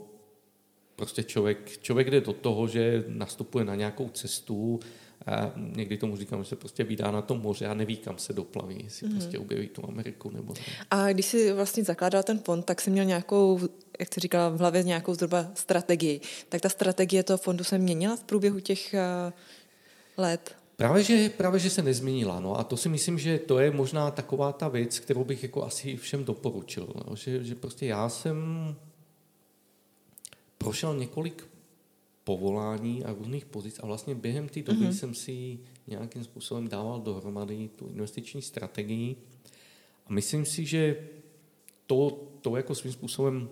prostě 0.96 1.24
člověk, 1.24 1.80
člověk 1.82 2.12
jde 2.12 2.22
do 2.22 2.34
toho, 2.34 2.68
že 2.68 3.04
nastupuje 3.08 3.66
na 3.66 3.76
nějakou 3.76 4.10
cestu, 4.10 4.80
a 5.26 5.52
někdy 5.56 5.98
tomu 5.98 6.18
říkám, 6.18 6.44
že 6.44 6.50
se 6.50 6.56
prostě 6.56 6.84
vydá 6.84 7.12
na 7.12 7.22
to 7.22 7.36
moře 7.36 7.68
a 7.68 7.74
neví, 7.74 7.98
kam 7.98 8.18
se 8.18 8.34
doplaví, 8.34 8.82
jestli 8.84 9.08
mm. 9.08 9.14
prostě 9.14 9.40
objeví 9.40 9.68
tu 9.68 9.88
Ameriku 9.88 10.30
nebo 10.30 10.54
ne. 10.54 10.60
A 10.92 11.08
když 11.14 11.26
jsi 11.26 11.54
vlastně 11.54 11.84
zakládal 11.84 12.24
ten 12.24 12.40
fond, 12.40 12.66
tak 12.66 12.82
jsi 12.82 12.90
měl 12.90 13.06
nějakou, 13.06 13.60
jak 14.00 14.14
jsi 14.14 14.20
říkala, 14.20 14.50
v 14.50 14.60
hlavě 14.60 14.84
nějakou 14.84 15.14
zhruba 15.14 15.48
strategii. 15.54 16.22
Tak 16.50 16.62
ta 16.62 16.70
strategie 16.70 17.24
toho 17.24 17.38
fondu 17.38 17.64
se 17.64 17.78
měnila 17.78 18.16
v 18.16 18.24
průběhu 18.24 18.60
těch 18.60 18.96
uh, 19.28 19.34
let? 20.18 20.56
Právě 20.76 21.04
že, 21.04 21.30
právě, 21.30 21.60
že 21.60 21.70
se 21.70 21.82
nezměnila. 21.82 22.40
No 22.40 22.60
a 22.60 22.64
to 22.64 22.78
si 22.78 22.90
myslím, 22.90 23.20
že 23.20 23.40
to 23.40 23.60
je 23.60 23.72
možná 23.72 24.12
taková 24.12 24.52
ta 24.52 24.68
věc, 24.68 25.00
kterou 25.00 25.24
bych 25.24 25.44
jako 25.44 25.64
asi 25.64 25.98
všem 25.98 26.26
doporučil. 26.26 26.88
No, 26.96 27.16
že, 27.16 27.44
že 27.44 27.56
prostě 27.56 27.86
já 27.86 28.10
jsem 28.10 28.38
prošel 30.58 30.96
několik 30.96 31.49
povolání 32.30 33.04
a 33.04 33.14
různých 33.14 33.46
pozic 33.46 33.80
a 33.80 33.86
vlastně 33.86 34.16
během 34.16 34.50
té 34.50 34.62
doby 34.62 34.80
mm-hmm. 34.80 34.94
jsem 34.94 35.14
si 35.14 35.60
nějakým 35.88 36.24
způsobem 36.24 36.68
dával 36.68 37.02
dohromady 37.02 37.70
tu 37.76 37.88
investiční 37.88 38.42
strategii 38.42 39.16
a 40.06 40.14
myslím 40.14 40.46
si, 40.46 40.66
že 40.66 41.10
to, 41.88 42.28
to 42.42 42.56
jako 42.56 42.76
svým 42.76 42.94
způsobem 42.94 43.50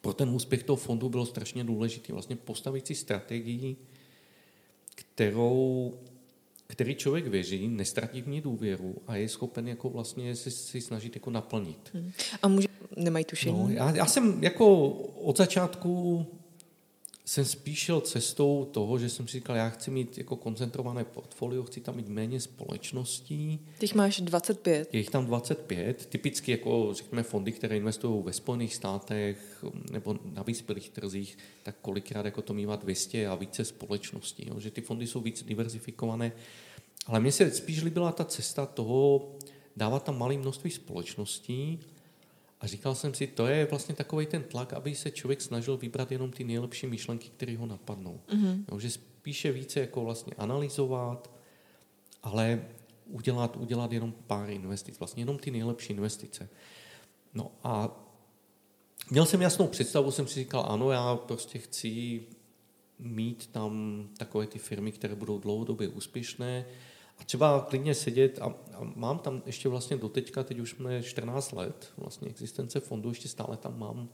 pro 0.00 0.12
ten 0.12 0.28
úspěch 0.30 0.62
toho 0.62 0.76
fondu 0.76 1.08
bylo 1.08 1.26
strašně 1.26 1.64
důležité. 1.64 2.12
Vlastně 2.12 2.36
postavit 2.36 2.86
si 2.86 2.94
strategii, 2.94 3.76
kterou, 4.94 5.94
který 6.66 6.94
člověk 6.94 7.26
věří, 7.26 7.68
nestratí 7.68 8.22
v 8.22 8.28
ní 8.28 8.40
důvěru 8.40 8.96
a 9.06 9.16
je 9.16 9.28
schopen 9.28 9.68
jako 9.68 9.90
vlastně 9.90 10.36
si, 10.36 10.50
si 10.50 10.80
snažit 10.80 11.14
jako 11.14 11.30
naplnit. 11.30 11.90
Hmm. 11.94 12.12
A 12.42 12.48
může, 12.48 12.68
nemají 12.96 13.24
tušení? 13.24 13.58
No, 13.58 13.68
já, 13.70 13.96
já 13.96 14.06
jsem 14.06 14.44
jako 14.44 14.88
od 15.22 15.36
začátku 15.36 16.26
jsem 17.24 17.44
spíš 17.44 17.78
šel 17.78 18.00
cestou 18.00 18.64
toho, 18.64 18.98
že 18.98 19.08
jsem 19.08 19.28
si 19.28 19.32
říkal, 19.32 19.56
já 19.56 19.68
chci 19.68 19.90
mít 19.90 20.18
jako 20.18 20.36
koncentrované 20.36 21.04
portfolio, 21.04 21.62
chci 21.62 21.80
tam 21.80 21.96
mít 21.96 22.08
méně 22.08 22.40
společností. 22.40 23.60
Těch 23.78 23.94
máš 23.94 24.20
25. 24.20 24.94
Je 24.94 25.00
jich 25.00 25.10
tam 25.10 25.26
25. 25.26 26.06
Typicky 26.06 26.50
jako 26.50 26.94
řekněme 26.94 27.22
fondy, 27.22 27.52
které 27.52 27.76
investují 27.76 28.22
ve 28.24 28.32
Spojených 28.32 28.74
státech 28.74 29.64
nebo 29.90 30.18
na 30.24 30.42
vyspělých 30.42 30.90
trzích, 30.90 31.38
tak 31.62 31.76
kolikrát 31.82 32.24
jako 32.24 32.42
to 32.42 32.54
mývá 32.54 32.76
200 32.76 33.26
a 33.26 33.34
více 33.34 33.64
společností. 33.64 34.48
Jo? 34.48 34.60
Že 34.60 34.70
ty 34.70 34.80
fondy 34.80 35.06
jsou 35.06 35.20
víc 35.20 35.42
diverzifikované. 35.42 36.32
Ale 37.06 37.20
mně 37.20 37.32
se 37.32 37.50
spíš 37.50 37.82
líbila 37.82 38.12
ta 38.12 38.24
cesta 38.24 38.66
toho 38.66 39.30
dávat 39.76 40.04
tam 40.04 40.18
malé 40.18 40.36
množství 40.36 40.70
společností 40.70 41.80
a 42.62 42.66
říkal 42.66 42.94
jsem 42.94 43.14
si, 43.14 43.26
to 43.26 43.46
je 43.46 43.66
vlastně 43.66 43.94
takový 43.94 44.26
ten 44.26 44.42
tlak, 44.42 44.72
aby 44.72 44.94
se 44.94 45.10
člověk 45.10 45.40
snažil 45.40 45.76
vybrat 45.76 46.12
jenom 46.12 46.30
ty 46.30 46.44
nejlepší 46.44 46.86
myšlenky, 46.86 47.28
které 47.28 47.56
ho 47.56 47.66
napadnou. 47.66 48.20
Mm-hmm. 48.28 48.64
Jo, 48.72 48.78
že 48.78 48.90
spíše 48.90 49.52
více 49.52 49.80
jako 49.80 50.04
vlastně 50.04 50.32
analyzovat, 50.38 51.30
ale 52.22 52.64
udělat, 53.06 53.56
udělat 53.56 53.92
jenom 53.92 54.14
pár 54.26 54.50
investic, 54.50 54.98
vlastně 54.98 55.20
jenom 55.20 55.38
ty 55.38 55.50
nejlepší 55.50 55.92
investice. 55.92 56.48
No 57.34 57.50
a 57.62 58.00
měl 59.10 59.26
jsem 59.26 59.42
jasnou 59.42 59.66
představu, 59.66 60.10
jsem 60.10 60.26
si 60.26 60.40
říkal, 60.40 60.66
ano, 60.68 60.90
já 60.90 61.16
prostě 61.16 61.58
chci 61.58 62.22
mít 62.98 63.46
tam 63.46 64.04
takové 64.18 64.46
ty 64.46 64.58
firmy, 64.58 64.92
které 64.92 65.14
budou 65.14 65.38
dlouhodobě 65.38 65.88
úspěšné, 65.88 66.64
třeba 67.26 67.66
klidně 67.68 67.94
sedět 67.94 68.38
a, 68.42 68.44
a 68.74 68.92
mám 68.94 69.18
tam 69.18 69.42
ještě 69.46 69.68
vlastně 69.68 69.96
doteďka, 69.96 70.42
teď 70.42 70.58
už 70.58 70.76
mě 70.76 71.02
14 71.02 71.52
let 71.52 71.92
vlastně 71.96 72.28
existence 72.28 72.80
fondu, 72.80 73.08
ještě 73.08 73.28
stále 73.28 73.56
tam 73.56 73.78
mám, 73.78 74.08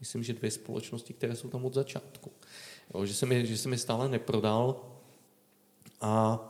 myslím, 0.00 0.22
že 0.22 0.32
dvě 0.32 0.50
společnosti, 0.50 1.14
které 1.14 1.36
jsou 1.36 1.48
tam 1.48 1.64
od 1.64 1.74
začátku. 1.74 2.30
Jo, 2.94 3.06
že, 3.06 3.14
jsem 3.14 3.32
je, 3.32 3.46
že 3.46 3.56
jsem 3.56 3.72
je 3.72 3.78
stále 3.78 4.08
neprodal 4.08 4.80
a 6.00 6.40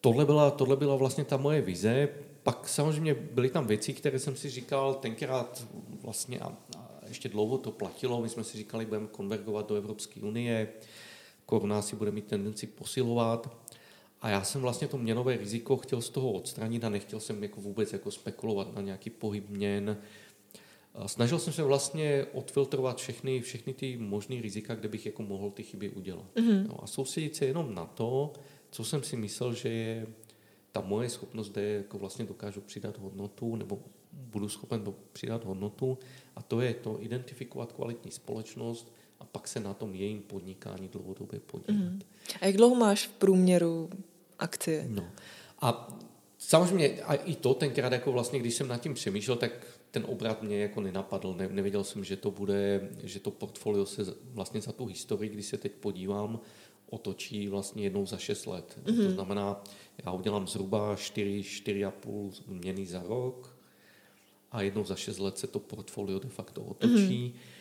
tohle 0.00 0.24
byla, 0.24 0.50
tohle 0.50 0.76
byla 0.76 0.96
vlastně 0.96 1.24
ta 1.24 1.36
moje 1.36 1.60
vize. 1.60 2.08
Pak 2.42 2.68
samozřejmě 2.68 3.14
byly 3.14 3.50
tam 3.50 3.66
věci, 3.66 3.92
které 3.92 4.18
jsem 4.18 4.36
si 4.36 4.50
říkal 4.50 4.94
tenkrát 4.94 5.66
vlastně 6.02 6.38
a, 6.38 6.56
a 6.78 6.90
ještě 7.08 7.28
dlouho 7.28 7.58
to 7.58 7.70
platilo. 7.70 8.22
My 8.22 8.28
jsme 8.28 8.44
si 8.44 8.58
říkali, 8.58 8.86
budeme 8.86 9.06
konvergovat 9.06 9.68
do 9.68 9.74
Evropské 9.74 10.20
unie, 10.20 10.68
koruna 11.46 11.82
si 11.82 11.96
bude 11.96 12.10
mít 12.10 12.26
tendenci 12.26 12.66
posilovat. 12.66 13.63
A 14.24 14.28
já 14.28 14.44
jsem 14.44 14.60
vlastně 14.60 14.88
to 14.88 14.98
měnové 14.98 15.36
riziko 15.36 15.76
chtěl 15.76 16.00
z 16.00 16.10
toho 16.10 16.32
odstranit 16.32 16.84
a 16.84 16.88
nechtěl 16.88 17.20
jsem 17.20 17.42
jako 17.42 17.60
vůbec 17.60 17.92
jako 17.92 18.10
spekulovat 18.10 18.74
na 18.74 18.82
nějaký 18.82 19.10
pohyb 19.10 19.48
měn. 19.48 19.96
Snažil 21.06 21.38
jsem 21.38 21.52
se 21.52 21.62
vlastně 21.62 22.26
odfiltrovat 22.32 22.96
všechny, 22.96 23.40
všechny 23.40 23.74
ty 23.74 23.96
možné 23.96 24.40
rizika, 24.40 24.74
kde 24.74 24.88
bych 24.88 25.06
jako 25.06 25.22
mohl 25.22 25.50
ty 25.50 25.62
chyby 25.62 25.90
udělat. 25.90 26.24
Mm-hmm. 26.34 26.66
No 26.68 26.84
a 26.84 26.86
soustředit 26.86 27.36
se 27.36 27.46
jenom 27.46 27.74
na 27.74 27.86
to, 27.86 28.32
co 28.70 28.84
jsem 28.84 29.02
si 29.02 29.16
myslel, 29.16 29.54
že 29.54 29.68
je 29.68 30.06
ta 30.72 30.80
moje 30.80 31.08
schopnost, 31.08 31.50
kde 31.50 31.62
jako 31.62 31.98
vlastně 31.98 32.24
dokážu 32.24 32.60
přidat 32.60 32.98
hodnotu, 32.98 33.56
nebo 33.56 33.78
budu 34.12 34.48
schopen 34.48 34.94
přidat 35.12 35.44
hodnotu, 35.44 35.98
a 36.36 36.42
to 36.42 36.60
je 36.60 36.74
to 36.74 37.02
identifikovat 37.02 37.72
kvalitní 37.72 38.10
společnost, 38.10 38.92
a 39.20 39.24
pak 39.24 39.48
se 39.48 39.60
na 39.60 39.74
tom 39.74 39.94
jejím 39.94 40.20
podnikání 40.20 40.88
dlouhodobě 40.88 41.40
podílet. 41.40 41.92
Mm. 41.92 42.00
A 42.40 42.46
jak 42.46 42.56
dlouho 42.56 42.74
máš 42.74 43.06
v 43.06 43.12
průměru 43.12 43.90
akcie? 44.38 44.86
No. 44.88 45.10
A 45.60 45.98
samozřejmě 46.38 47.02
a 47.02 47.14
i 47.14 47.34
to 47.34 47.54
tenkrát, 47.54 47.92
jako 47.92 48.12
vlastně, 48.12 48.38
když 48.38 48.54
jsem 48.54 48.68
nad 48.68 48.80
tím 48.80 48.94
přemýšlel, 48.94 49.36
tak 49.36 49.66
ten 49.90 50.04
obrat 50.08 50.42
mě 50.42 50.60
jako 50.60 50.80
nenapadl. 50.80 51.34
Ne, 51.34 51.48
nevěděl 51.48 51.84
jsem, 51.84 52.04
že 52.04 52.16
to 52.16 52.30
bude, 52.30 52.88
že 53.02 53.20
to 53.20 53.30
portfolio 53.30 53.86
se 53.86 54.02
vlastně 54.24 54.60
za 54.60 54.72
tu 54.72 54.86
historii, 54.86 55.30
když 55.30 55.46
se 55.46 55.58
teď 55.58 55.72
podívám, 55.72 56.40
otočí 56.90 57.48
vlastně 57.48 57.82
jednou 57.82 58.06
za 58.06 58.18
6 58.18 58.46
let. 58.46 58.78
Mm-hmm. 58.84 58.96
To 58.96 59.02
mhm. 59.02 59.14
znamená, 59.14 59.64
já 60.06 60.12
udělám 60.12 60.48
zhruba 60.48 60.96
4, 60.96 61.40
4,5 61.40 62.32
měny 62.46 62.86
za 62.86 63.02
rok 63.02 63.56
a 64.52 64.62
jednou 64.62 64.84
za 64.84 64.96
6 64.96 65.18
let 65.18 65.38
se 65.38 65.46
to 65.46 65.58
portfolio 65.58 66.18
de 66.18 66.28
facto 66.28 66.62
otočí. 66.62 67.34
Mm-hmm. 67.34 67.53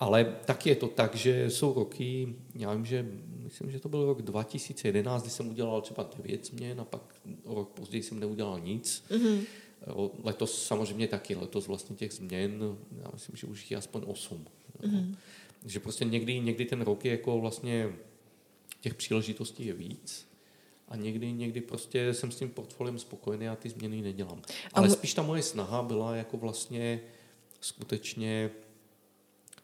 Ale 0.00 0.36
tak 0.44 0.66
je 0.66 0.76
to 0.76 0.88
tak, 0.88 1.14
že 1.14 1.50
jsou 1.50 1.74
roky, 1.74 2.34
já 2.54 2.74
vím, 2.74 2.86
že 2.86 3.06
myslím, 3.36 3.70
že 3.70 3.80
to 3.80 3.88
byl 3.88 4.06
rok 4.06 4.22
2011, 4.22 5.22
kdy 5.22 5.30
jsem 5.30 5.48
udělal 5.48 5.80
třeba 5.80 6.10
9 6.16 6.46
změn 6.46 6.80
a 6.80 6.84
pak 6.84 7.14
rok 7.44 7.68
později 7.68 8.02
jsem 8.02 8.20
neudělal 8.20 8.60
nic. 8.60 9.04
Mm-hmm. 9.10 9.40
Letos 10.24 10.66
samozřejmě 10.66 11.08
taky, 11.08 11.34
letos 11.34 11.66
vlastně 11.66 11.96
těch 11.96 12.12
změn, 12.12 12.76
já 13.02 13.10
myslím, 13.12 13.36
že 13.36 13.46
už 13.46 13.70
je 13.70 13.76
aspoň 13.76 14.02
8. 14.06 14.46
Mm-hmm. 14.82 15.14
Že 15.66 15.80
prostě 15.80 16.04
někdy, 16.04 16.40
někdy 16.40 16.64
ten 16.64 16.80
rok 16.80 17.04
je 17.04 17.10
jako 17.10 17.40
vlastně 17.40 17.92
těch 18.80 18.94
příležitostí 18.94 19.66
je 19.66 19.74
víc 19.74 20.28
a 20.88 20.96
někdy, 20.96 21.32
někdy 21.32 21.60
prostě 21.60 22.14
jsem 22.14 22.30
s 22.30 22.36
tím 22.36 22.48
portfoliem 22.48 22.98
spokojený 22.98 23.48
a 23.48 23.56
ty 23.56 23.68
změny 23.68 24.02
nedělám. 24.02 24.42
Ale 24.72 24.90
spíš 24.90 25.14
ta 25.14 25.22
moje 25.22 25.42
snaha 25.42 25.82
byla 25.82 26.16
jako 26.16 26.36
vlastně 26.36 27.00
skutečně 27.60 28.50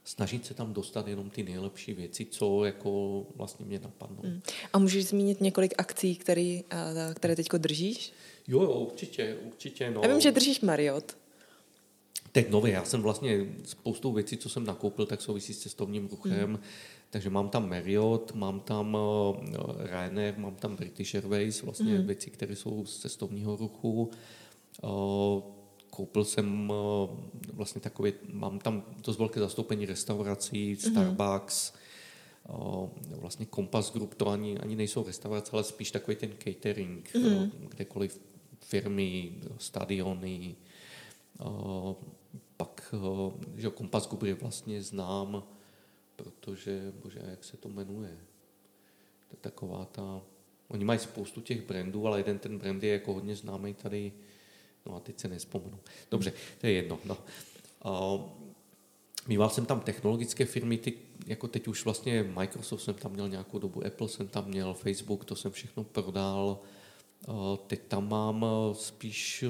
snažit 0.07 0.47
se 0.47 0.55
tam 0.55 0.73
dostat 0.73 1.09
jenom 1.09 1.31
ty 1.31 1.43
nejlepší 1.43 1.95
věci, 1.95 2.25
co 2.25 2.65
jako 2.65 3.23
vlastně 3.37 3.67
mě 3.67 3.79
napadnou. 3.79 4.23
Hmm. 4.23 4.41
A 4.73 4.79
můžeš 4.79 5.07
zmínit 5.07 5.41
několik 5.41 5.75
akcí, 5.79 6.17
který, 6.17 6.65
které 7.15 7.37
teď 7.37 7.49
držíš? 7.49 8.13
Jo, 8.49 8.63
jo, 8.63 8.73
určitě, 8.73 9.37
určitě. 9.47 9.91
No. 9.91 10.01
Já 10.05 10.09
vím, 10.09 10.21
že 10.21 10.33
držíš 10.33 10.61
Marriott. 10.61 11.17
Teď 12.33 12.51
nově, 12.51 12.73
já 12.73 12.85
jsem 12.85 13.03
vlastně 13.03 13.47
spoustu 13.65 14.13
věcí, 14.13 14.37
co 14.37 14.49
jsem 14.49 14.65
nakoupil, 14.65 15.07
tak 15.07 15.23
souvisí 15.23 15.55
s 15.55 15.59
cestovním 15.59 16.09
ruchem. 16.09 16.49
Hmm. 16.49 16.59
Takže 17.11 17.31
mám 17.31 17.49
tam 17.49 17.69
Marriott, 17.69 18.35
mám 18.35 18.61
tam 18.61 18.95
uh, 18.95 19.37
Ryanair, 19.79 20.39
mám 20.39 20.55
tam 20.55 20.77
British 20.77 21.15
Airways, 21.15 21.63
vlastně 21.63 21.99
mm. 21.99 22.07
věci, 22.07 22.31
které 22.31 22.57
jsou 22.57 22.87
z 22.87 22.99
cestovního 22.99 23.57
ruchu. 23.57 24.11
Uh, 24.83 25.43
koupil 25.97 26.25
jsem 26.25 26.71
uh, 26.71 27.11
vlastně 27.53 27.81
takové, 27.81 28.13
mám 28.33 28.59
tam 28.59 28.85
dost 29.05 29.19
velké 29.19 29.41
zastoupení 29.41 29.87
restaurací, 29.87 30.71
mhm. 30.71 30.91
Starbucks, 30.91 31.73
mm. 32.49 32.55
uh, 32.55 32.89
vlastně 33.09 33.47
Compass 33.55 33.93
Group, 33.93 34.15
to 34.15 34.29
ani, 34.29 34.59
ani 34.59 34.77
nejsou 34.77 35.05
restaurace, 35.05 35.51
ale 35.53 35.65
spíš 35.65 35.91
takový 35.91 36.17
ten 36.17 36.31
catering, 36.45 37.15
mm. 37.15 37.25
uh, 37.27 37.49
kdekoliv 37.69 38.21
firmy, 38.61 39.33
stadiony, 39.59 40.57
uh, 41.41 41.95
pak, 42.57 42.95
že 43.57 43.71
Compass 43.71 44.09
Group 44.09 44.23
je 44.23 44.35
vlastně 44.35 44.83
znám 44.83 45.43
protože, 46.17 46.93
bože, 47.03 47.21
jak 47.31 47.45
se 47.45 47.57
to 47.57 47.69
jmenuje? 47.69 48.19
To 49.29 49.37
je 49.37 49.39
taková 49.41 49.85
ta... 49.85 50.23
Oni 50.69 50.85
mají 50.85 50.99
spoustu 50.99 51.41
těch 51.41 51.67
brandů, 51.67 52.07
ale 52.07 52.19
jeden 52.19 52.39
ten 52.39 52.59
brand 52.59 52.83
je 52.83 52.93
jako 52.93 53.15
hodně 53.15 53.37
známý 53.37 53.75
tady, 53.75 54.13
no 54.87 54.97
a 54.97 55.01
teď 55.01 55.21
se 55.21 55.29
nespomenu. 55.29 55.79
Dobře, 56.11 56.33
to 56.61 56.67
je 56.67 56.73
jedno. 56.73 56.99
No. 57.05 57.19
Uh, 57.85 58.21
Mýval 59.29 59.51
jsem 59.51 59.67
tam 59.67 59.81
technologické 59.81 60.45
firmy, 60.45 60.79
ty, 60.79 60.93
jako 61.27 61.49
teď 61.49 61.69
už 61.69 61.85
vlastně 61.85 62.23
Microsoft 62.23 62.83
jsem 62.83 62.95
tam 62.95 63.13
měl 63.13 63.29
nějakou 63.29 63.59
dobu, 63.59 63.87
Apple 63.87 64.09
jsem 64.09 64.29
tam 64.29 64.49
měl, 64.49 64.75
Facebook, 64.75 65.25
to 65.25 65.37
jsem 65.37 65.53
všechno 65.53 65.85
prodal. 65.85 66.59
Teď 67.67 67.81
tam 67.89 68.09
mám 68.09 68.47
spíš, 68.73 69.45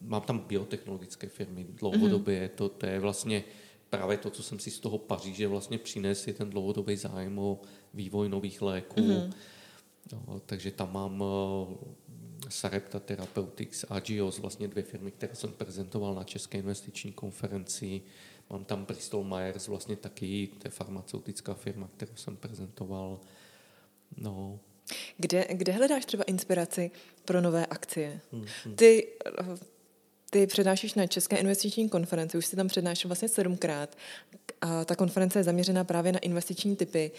mám 0.00 0.22
tam 0.22 0.38
biotechnologické 0.38 1.28
firmy 1.28 1.66
dlouhodobě, 1.68 2.46
mm-hmm. 2.46 2.56
to, 2.56 2.68
to 2.68 2.86
je 2.86 3.00
vlastně 3.00 3.44
právě 3.90 4.16
to, 4.16 4.30
co 4.30 4.42
jsem 4.42 4.58
si 4.58 4.70
z 4.70 4.80
toho 4.80 4.98
Paříže 4.98 5.48
vlastně 5.48 5.78
přines, 5.78 6.26
je 6.26 6.34
ten 6.34 6.50
dlouhodobý 6.50 6.96
zájem 6.96 7.38
o 7.38 7.60
vývoj 7.94 8.28
nových 8.28 8.62
léků. 8.62 9.00
Mm-hmm. 9.00 9.32
No, 10.12 10.40
takže 10.46 10.70
tam 10.70 10.92
mám 10.92 11.24
Sarepta 12.48 13.00
Therapeutics 13.00 13.84
a 13.88 14.00
Gios, 14.00 14.38
vlastně 14.38 14.68
dvě 14.68 14.82
firmy, 14.82 15.10
které 15.10 15.34
jsem 15.34 15.52
prezentoval 15.52 16.14
na 16.14 16.24
České 16.24 16.58
investiční 16.58 17.12
konferenci. 17.12 18.02
Mám 18.50 18.64
tam 18.64 18.84
Bristol 18.84 19.24
Myers, 19.24 19.68
vlastně 19.68 19.96
taky, 19.96 20.48
to 20.58 20.66
je 20.68 20.70
farmaceutická 20.70 21.54
firma, 21.54 21.88
kterou 21.96 22.16
jsem 22.16 22.36
prezentoval. 22.36 23.20
No. 24.16 24.58
Kde, 25.18 25.46
kde 25.50 25.72
hledáš 25.72 26.04
třeba 26.04 26.24
inspiraci 26.24 26.90
pro 27.24 27.40
nové 27.40 27.66
akcie? 27.66 28.20
Mm-hmm. 28.32 28.74
Ty 28.74 29.06
ty 30.34 30.46
přednášíš 30.46 30.94
na 30.94 31.06
České 31.06 31.36
investiční 31.36 31.88
konferenci, 31.88 32.38
už 32.38 32.46
si 32.46 32.56
tam 32.56 32.68
přednášel 32.68 33.08
vlastně 33.08 33.28
sedmkrát. 33.28 33.96
A 34.60 34.84
ta 34.84 34.96
konference 34.96 35.38
je 35.38 35.44
zaměřená 35.44 35.84
právě 35.84 36.12
na 36.12 36.18
investiční 36.18 36.76
typy. 36.76 37.10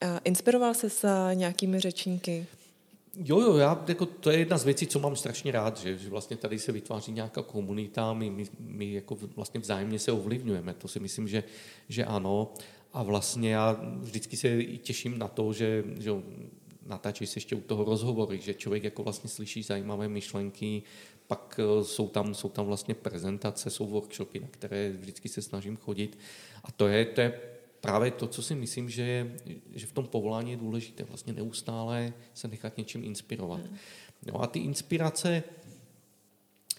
A 0.00 0.18
inspiroval 0.18 0.74
se 0.74 0.90
s 0.90 1.30
nějakými 1.34 1.80
řečníky? 1.80 2.46
Jo, 3.16 3.40
jo, 3.40 3.56
já, 3.56 3.84
jako, 3.88 4.06
to 4.06 4.30
je 4.30 4.38
jedna 4.38 4.58
z 4.58 4.64
věcí, 4.64 4.86
co 4.86 4.98
mám 4.98 5.16
strašně 5.16 5.52
rád, 5.52 5.78
že, 5.78 5.98
že 5.98 6.10
vlastně 6.10 6.36
tady 6.36 6.58
se 6.58 6.72
vytváří 6.72 7.12
nějaká 7.12 7.42
komunita, 7.42 8.12
my, 8.12 8.30
my, 8.30 8.44
my 8.58 8.92
jako 8.92 9.18
vlastně 9.36 9.60
vzájemně 9.60 9.98
se 9.98 10.12
ovlivňujeme, 10.12 10.74
to 10.74 10.88
si 10.88 11.00
myslím, 11.00 11.28
že, 11.28 11.44
že 11.88 12.04
ano. 12.04 12.52
A 12.92 13.02
vlastně 13.02 13.52
já 13.52 13.80
vždycky 13.96 14.36
se 14.36 14.62
těším 14.62 15.18
na 15.18 15.28
to, 15.28 15.52
že, 15.52 15.84
že 15.98 16.10
natáčí 16.86 17.26
se 17.26 17.36
ještě 17.36 17.56
u 17.56 17.60
toho 17.60 17.84
rozhovory, 17.84 18.38
že 18.38 18.54
člověk 18.54 18.84
jako 18.84 19.02
vlastně 19.02 19.30
slyší 19.30 19.62
zajímavé 19.62 20.08
myšlenky, 20.08 20.82
pak 21.26 21.60
eh, 21.62 21.84
jsou 21.84 22.08
tam, 22.08 22.34
jsou 22.34 22.48
tam 22.48 22.66
vlastně 22.66 22.94
prezentace, 22.94 23.70
jsou 23.70 23.86
workshopy, 23.86 24.40
na 24.40 24.48
které 24.50 24.90
vždycky 24.90 25.28
se 25.28 25.42
snažím 25.42 25.76
chodit. 25.76 26.18
A 26.64 26.72
to 26.72 26.88
je, 26.88 27.04
to 27.04 27.20
je 27.20 27.40
právě 27.80 28.10
to, 28.10 28.26
co 28.26 28.42
si 28.42 28.54
myslím, 28.54 28.90
že, 28.90 29.02
je, 29.02 29.36
že 29.74 29.86
v 29.86 29.92
tom 29.92 30.06
povolání 30.06 30.50
je 30.50 30.56
důležité. 30.56 31.04
Vlastně 31.04 31.32
neustále 31.32 32.12
se 32.34 32.48
nechat 32.48 32.76
něčím 32.76 33.04
inspirovat. 33.04 33.60
Hmm. 33.60 33.76
No 34.26 34.42
a 34.42 34.46
ty 34.46 34.58
inspirace, 34.58 35.42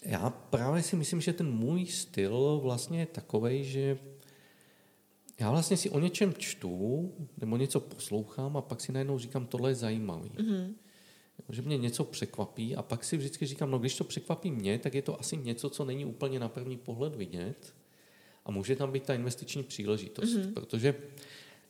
já 0.05 0.29
právě 0.29 0.83
si 0.83 0.95
myslím, 0.95 1.21
že 1.21 1.33
ten 1.33 1.51
můj 1.51 1.85
styl 1.85 2.59
vlastně 2.63 2.99
je 2.99 3.05
takový, 3.05 3.63
že 3.63 3.97
já 5.39 5.51
vlastně 5.51 5.77
si 5.77 5.89
o 5.89 5.99
něčem 5.99 6.33
čtu, 6.37 7.11
nebo 7.37 7.57
něco 7.57 7.79
poslouchám 7.79 8.57
a 8.57 8.61
pak 8.61 8.81
si 8.81 8.91
najednou 8.91 9.19
říkám, 9.19 9.45
tohle 9.45 9.71
je 9.71 9.75
zajímavý. 9.75 10.29
Mm-hmm 10.29 10.73
že 11.49 11.61
mě 11.61 11.77
něco 11.77 12.03
překvapí 12.03 12.75
a 12.75 12.81
pak 12.81 13.03
si 13.03 13.17
vždycky 13.17 13.45
říkám, 13.45 13.71
no 13.71 13.79
když 13.79 13.95
to 13.95 14.03
překvapí 14.03 14.51
mě, 14.51 14.79
tak 14.79 14.93
je 14.93 15.01
to 15.01 15.19
asi 15.19 15.37
něco, 15.37 15.69
co 15.69 15.85
není 15.85 16.05
úplně 16.05 16.39
na 16.39 16.49
první 16.49 16.77
pohled 16.77 17.15
vidět 17.15 17.73
a 18.45 18.51
může 18.51 18.75
tam 18.75 18.91
být 18.91 19.03
ta 19.03 19.13
investiční 19.13 19.63
příležitost, 19.63 20.29
mm-hmm. 20.29 20.53
protože 20.53 20.95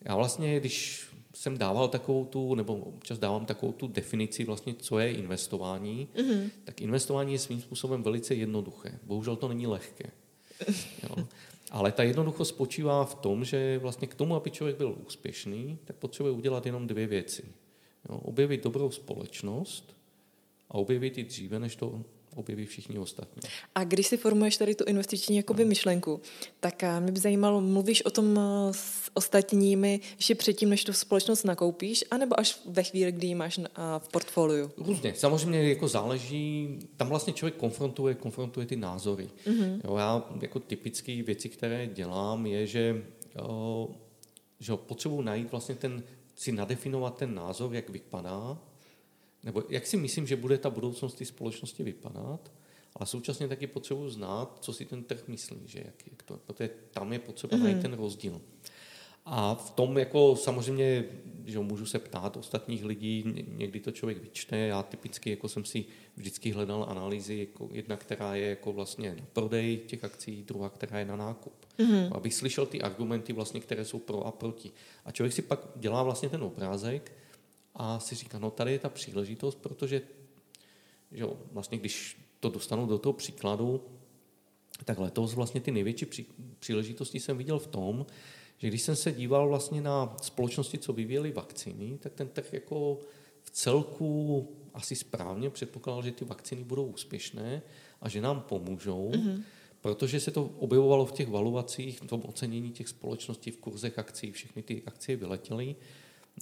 já 0.01 0.15
vlastně, 0.15 0.59
když 0.59 1.05
jsem 1.33 1.57
dával 1.57 1.87
takovou 1.87 2.25
tu, 2.25 2.55
nebo 2.55 2.75
občas 2.75 3.19
dávám 3.19 3.45
takovou 3.45 3.71
tu 3.71 3.87
definici 3.87 4.43
vlastně, 4.43 4.73
co 4.73 4.99
je 4.99 5.13
investování, 5.13 6.07
mm-hmm. 6.15 6.49
tak 6.63 6.81
investování 6.81 7.33
je 7.33 7.39
svým 7.39 7.61
způsobem 7.61 8.03
velice 8.03 8.35
jednoduché. 8.35 8.99
Bohužel 9.03 9.35
to 9.35 9.47
není 9.47 9.67
lehké. 9.67 10.11
Jo. 11.09 11.27
Ale 11.71 11.91
ta 11.91 12.03
jednoduchost 12.03 12.49
spočívá 12.49 13.05
v 13.05 13.15
tom, 13.15 13.45
že 13.45 13.77
vlastně 13.77 14.07
k 14.07 14.15
tomu, 14.15 14.35
aby 14.35 14.51
člověk 14.51 14.77
byl 14.77 14.95
úspěšný, 15.07 15.77
tak 15.85 15.95
potřebuje 15.95 16.35
udělat 16.35 16.65
jenom 16.65 16.87
dvě 16.87 17.07
věci. 17.07 17.43
Jo, 18.09 18.17
objevit 18.17 18.63
dobrou 18.63 18.91
společnost 18.91 19.95
a 20.69 20.73
objevit 20.73 21.17
ji 21.17 21.23
dříve, 21.23 21.59
než 21.59 21.75
to 21.75 22.03
objeví 22.35 22.65
všichni 22.65 22.99
ostatní. 22.99 23.41
A 23.75 23.83
když 23.83 24.07
si 24.07 24.17
formuješ 24.17 24.57
tady 24.57 24.75
tu 24.75 24.83
investiční 24.83 25.37
jakoby 25.37 25.65
myšlenku, 25.65 26.21
tak 26.59 26.83
eh, 26.83 26.99
mě 26.99 27.11
by 27.11 27.19
zajímalo, 27.19 27.61
mluvíš 27.61 28.05
o 28.05 28.09
tom 28.09 28.39
eh, 28.39 28.73
s 28.73 29.11
ostatními 29.13 29.99
ještě 30.15 30.35
předtím, 30.35 30.69
než 30.69 30.83
tu 30.83 30.93
společnost 30.93 31.43
nakoupíš, 31.43 32.03
anebo 32.11 32.39
až 32.39 32.59
ve 32.65 32.83
chvíli, 32.83 33.11
kdy 33.11 33.27
ji 33.27 33.35
máš 33.35 33.57
eh, 33.57 33.63
v 33.97 34.09
portfoliu? 34.09 34.71
Různě. 34.77 35.13
Samozřejmě 35.15 35.69
jako 35.69 35.87
záleží, 35.87 36.79
tam 36.97 37.09
vlastně 37.09 37.33
člověk 37.33 37.55
konfrontuje, 37.55 38.15
konfrontuje 38.15 38.65
ty 38.65 38.75
názory. 38.75 39.29
Mm-hmm. 39.45 39.81
Jo, 39.83 39.95
já 39.95 40.23
jako 40.41 40.59
typické 40.59 41.23
věci, 41.23 41.49
které 41.49 41.87
dělám, 41.87 42.45
je, 42.45 42.67
že, 42.67 43.03
že 44.59 44.73
potřebuji 44.75 45.21
najít 45.21 45.51
vlastně 45.51 45.75
ten 45.75 46.03
si 46.35 46.51
nadefinovat 46.51 47.17
ten 47.17 47.35
názor, 47.35 47.73
jak 47.73 47.89
vypadá, 47.89 48.57
nebo 49.43 49.63
jak 49.69 49.87
si 49.87 49.97
myslím, 49.97 50.27
že 50.27 50.35
bude 50.35 50.57
ta 50.57 50.69
budoucnost 50.69 51.13
té 51.13 51.25
společnosti 51.25 51.83
vypadat, 51.83 52.51
ale 52.95 53.07
současně 53.07 53.47
taky 53.47 53.67
potřebuji 53.67 54.09
znát, 54.09 54.57
co 54.61 54.73
si 54.73 54.85
ten 54.85 55.03
trh 55.03 55.27
myslí, 55.27 55.57
že 55.65 55.79
jak, 55.79 56.07
jak 56.11 56.23
to, 56.23 56.39
protože 56.45 56.69
tam 56.91 57.13
je 57.13 57.19
potřeba 57.19 57.57
mm-hmm. 57.57 57.63
najít 57.63 57.81
ten 57.81 57.93
rozdíl. 57.93 58.41
A 59.25 59.55
v 59.55 59.71
tom 59.71 59.97
jako 59.97 60.35
samozřejmě, 60.35 61.05
že 61.45 61.59
můžu 61.59 61.85
se 61.85 61.99
ptát 61.99 62.37
ostatních 62.37 62.85
lidí, 62.85 63.23
někdy 63.47 63.79
to 63.79 63.91
člověk 63.91 64.21
vyčte, 64.21 64.57
já 64.57 64.83
typicky 64.83 65.29
jako 65.29 65.49
jsem 65.49 65.65
si 65.65 65.85
vždycky 66.15 66.51
hledal 66.51 66.85
analýzy, 66.89 67.37
jako 67.37 67.69
jedna, 67.71 67.97
která 67.97 68.35
je 68.35 68.49
jako 68.49 68.73
vlastně 68.73 69.15
na 69.15 69.25
prodej 69.33 69.77
těch 69.77 70.03
akcí, 70.03 70.43
druhá, 70.43 70.69
která 70.69 70.99
je 70.99 71.05
na 71.05 71.15
nákup. 71.15 71.53
Mm-hmm. 71.79 72.09
Abych 72.11 72.33
slyšel 72.33 72.65
ty 72.65 72.81
argumenty, 72.81 73.33
vlastně, 73.33 73.59
které 73.59 73.85
jsou 73.85 73.99
pro 73.99 74.27
a 74.27 74.31
proti. 74.31 74.71
A 75.05 75.11
člověk 75.11 75.33
si 75.33 75.41
pak 75.41 75.67
dělá 75.75 76.03
vlastně 76.03 76.29
ten 76.29 76.43
obrázek 76.43 77.11
a 77.75 77.99
si 77.99 78.15
říká, 78.15 78.39
no 78.39 78.51
tady 78.51 78.71
je 78.71 78.79
ta 78.79 78.89
příležitost, 78.89 79.55
protože 79.55 80.01
že 81.11 81.23
jo, 81.23 81.37
vlastně 81.51 81.77
když 81.77 82.17
to 82.39 82.49
dostanu 82.49 82.85
do 82.85 82.97
toho 82.97 83.13
příkladu, 83.13 83.81
tak 84.85 84.99
letos 84.99 85.33
vlastně 85.33 85.61
ty 85.61 85.71
největší 85.71 86.05
pří, 86.05 86.25
příležitosti 86.59 87.19
jsem 87.19 87.37
viděl 87.37 87.59
v 87.59 87.67
tom, 87.67 88.05
že 88.57 88.67
když 88.67 88.81
jsem 88.81 88.95
se 88.95 89.11
díval 89.11 89.47
vlastně 89.47 89.81
na 89.81 90.15
společnosti, 90.21 90.77
co 90.77 90.93
vyvíjely 90.93 91.31
vakcíny, 91.31 91.97
tak 91.97 92.13
ten 92.13 92.27
trh 92.27 92.53
jako 92.53 92.99
v 93.43 93.51
celku 93.51 94.47
asi 94.73 94.95
správně 94.95 95.49
předpokládal, 95.49 96.03
že 96.03 96.11
ty 96.11 96.25
vakcíny 96.25 96.63
budou 96.63 96.85
úspěšné 96.85 97.61
a 98.01 98.09
že 98.09 98.21
nám 98.21 98.41
pomůžou, 98.41 99.11
mm-hmm. 99.11 99.43
protože 99.81 100.19
se 100.19 100.31
to 100.31 100.43
objevovalo 100.43 101.05
v 101.05 101.11
těch 101.11 101.27
valuacích, 101.27 102.01
v 102.01 102.07
tom 102.07 102.21
ocenění 102.25 102.71
těch 102.71 102.87
společností, 102.87 103.51
v 103.51 103.57
kurzech 103.57 103.99
akcí, 103.99 104.31
všechny 104.31 104.61
ty 104.61 104.83
akcie 104.85 105.15
vyletěly. 105.15 105.75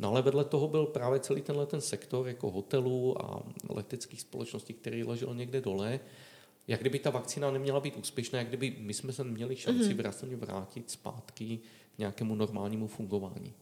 No 0.02 0.10
ale 0.10 0.22
vedle 0.22 0.46
toho 0.46 0.68
byl 0.68 0.86
právě 0.86 1.20
celý 1.20 1.42
tenhle 1.42 1.66
ten 1.66 1.82
sektor 1.82 2.28
jako 2.28 2.52
hotelů 2.52 3.22
a 3.26 3.44
leteckých 3.70 4.22
společností, 4.22 4.74
který 4.74 5.04
ležel 5.04 5.36
někde 5.36 5.62
dole. 5.62 6.00
Jak 6.68 6.82
kdyby 6.82 7.00
ta 7.00 7.10
vakcína 7.10 7.52
neměla 7.52 7.80
být 7.80 7.98
úspěšná, 7.98 8.40
jak 8.40 8.48
kdyby 8.48 8.76
my 8.80 8.94
jsme 8.94 9.14
se 9.14 9.24
měli 9.24 9.56
šanci 9.56 9.96
mm-hmm. 9.96 10.36
vrátit 10.36 10.92
zpátky 10.92 11.60
k 11.96 11.98
nějakému 11.98 12.36
normálnímu 12.36 12.88
fungování. 12.88 13.54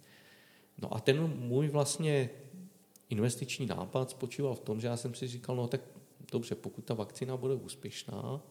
No 0.82 0.96
a 0.96 1.00
ten 1.00 1.28
můj 1.28 1.68
vlastně 1.68 2.30
investiční 3.10 3.66
nápad 3.66 4.10
spočíval 4.10 4.56
v 4.56 4.60
tom, 4.60 4.82
že 4.82 4.88
já 4.88 4.98
jsem 4.98 5.14
si 5.14 5.28
říkal, 5.28 5.56
no 5.56 5.68
tak 5.68 5.82
dobře, 6.32 6.56
pokud 6.56 6.86
ta 6.86 6.94
vakcína 6.94 7.38
bude 7.38 7.56
úspěšná, 7.56 8.42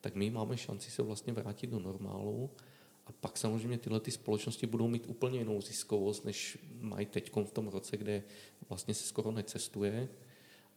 tak 0.00 0.14
my 0.14 0.30
máme 0.30 0.56
šanci 0.56 0.90
se 0.90 1.02
vlastně 1.02 1.32
vrátit 1.32 1.70
do 1.70 1.78
normálu 1.78 2.50
a 3.06 3.12
pak 3.12 3.38
samozřejmě 3.38 3.78
tyhle 3.78 4.00
ty 4.00 4.10
společnosti 4.10 4.66
budou 4.66 4.88
mít 4.88 5.06
úplně 5.06 5.38
jinou 5.38 5.60
ziskovost, 5.60 6.24
než 6.24 6.58
mají 6.80 7.06
teď 7.06 7.32
v 7.44 7.52
tom 7.52 7.68
roce, 7.68 7.96
kde 7.96 8.22
vlastně 8.68 8.94
se 8.94 9.04
skoro 9.04 9.30
necestuje 9.30 10.08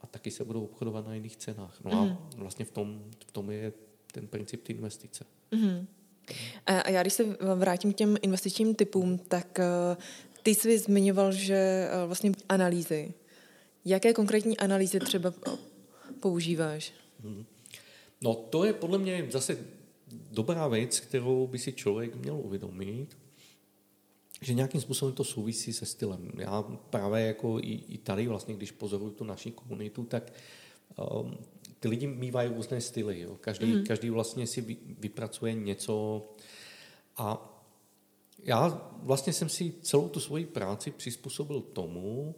a 0.02 0.08
taky 0.08 0.32
se 0.32 0.46
budou 0.46 0.64
obchodovat 0.64 1.08
na 1.08 1.14
jiných 1.14 1.38
cenách. 1.38 1.82
No 1.84 1.92
mm. 1.92 1.98
a 1.98 2.04
mhm. 2.04 2.18
vlastně 2.36 2.66
v 2.66 2.72
tom, 2.72 3.04
v 3.28 3.32
tom 3.32 3.52
je 3.52 3.74
ten 4.12 4.28
princip 4.28 4.64
ty 4.64 4.74
investice. 4.74 5.26
Mm. 5.52 5.88
A 6.66 6.90
já 6.90 7.02
když 7.02 7.14
se 7.14 7.38
vrátím 7.56 7.94
k 7.94 7.96
těm 7.96 8.18
investičním 8.22 8.76
typům, 8.76 9.18
tak 9.18 9.60
eh, 9.60 9.98
ty 10.44 10.56
jsi 10.56 10.80
zmiňoval, 10.80 11.32
že 11.32 11.56
eh, 11.56 12.06
vlastně 12.08 12.32
analýzy. 12.50 13.14
Jaké 13.86 14.14
konkrétní 14.14 14.58
analýzy 14.58 15.00
třeba 15.00 15.34
používáš? 16.20 16.94
Mhm. 17.24 17.46
No 18.22 18.36
to 18.36 18.64
je 18.64 18.74
podle 18.74 18.98
mě 18.98 19.28
zase 19.32 19.58
dobrá 20.12 20.68
věc, 20.68 21.00
kterou 21.00 21.48
by 21.48 21.60
si 21.60 21.74
člověk 21.74 22.16
měl 22.16 22.36
uvědomit, 22.36 23.18
že 24.42 24.54
nějakým 24.54 24.82
způsobem 24.82 25.16
to 25.16 25.24
souvisí 25.24 25.74
se 25.74 25.86
stylem. 25.86 26.32
Já 26.38 26.62
právě 26.62 27.26
jako 27.26 27.60
i, 27.60 27.84
i 27.88 27.98
tady 27.98 28.28
vlastně, 28.28 28.56
když 28.56 28.72
pozoruju 28.72 29.12
tu 29.12 29.24
naši 29.24 29.52
komunitu, 29.52 30.04
tak 30.04 30.34
um, 31.22 31.38
ty 31.80 31.88
lidi 31.88 32.08
mývají 32.08 32.50
různé 32.50 32.82
styly. 32.82 33.20
Jo. 33.20 33.38
Každý, 33.42 33.66
mm. 33.66 33.84
každý 33.84 34.10
vlastně 34.10 34.48
si 34.48 34.62
vy, 34.62 34.78
vypracuje 35.00 35.54
něco 35.54 36.26
a 37.18 37.56
já 38.44 38.92
vlastně 39.04 39.34
jsem 39.34 39.50
si 39.50 39.74
celou 39.82 40.10
tu 40.10 40.20
svoji 40.20 40.46
práci 40.46 40.92
přizpůsobil 40.92 41.62
tomu, 41.62 42.36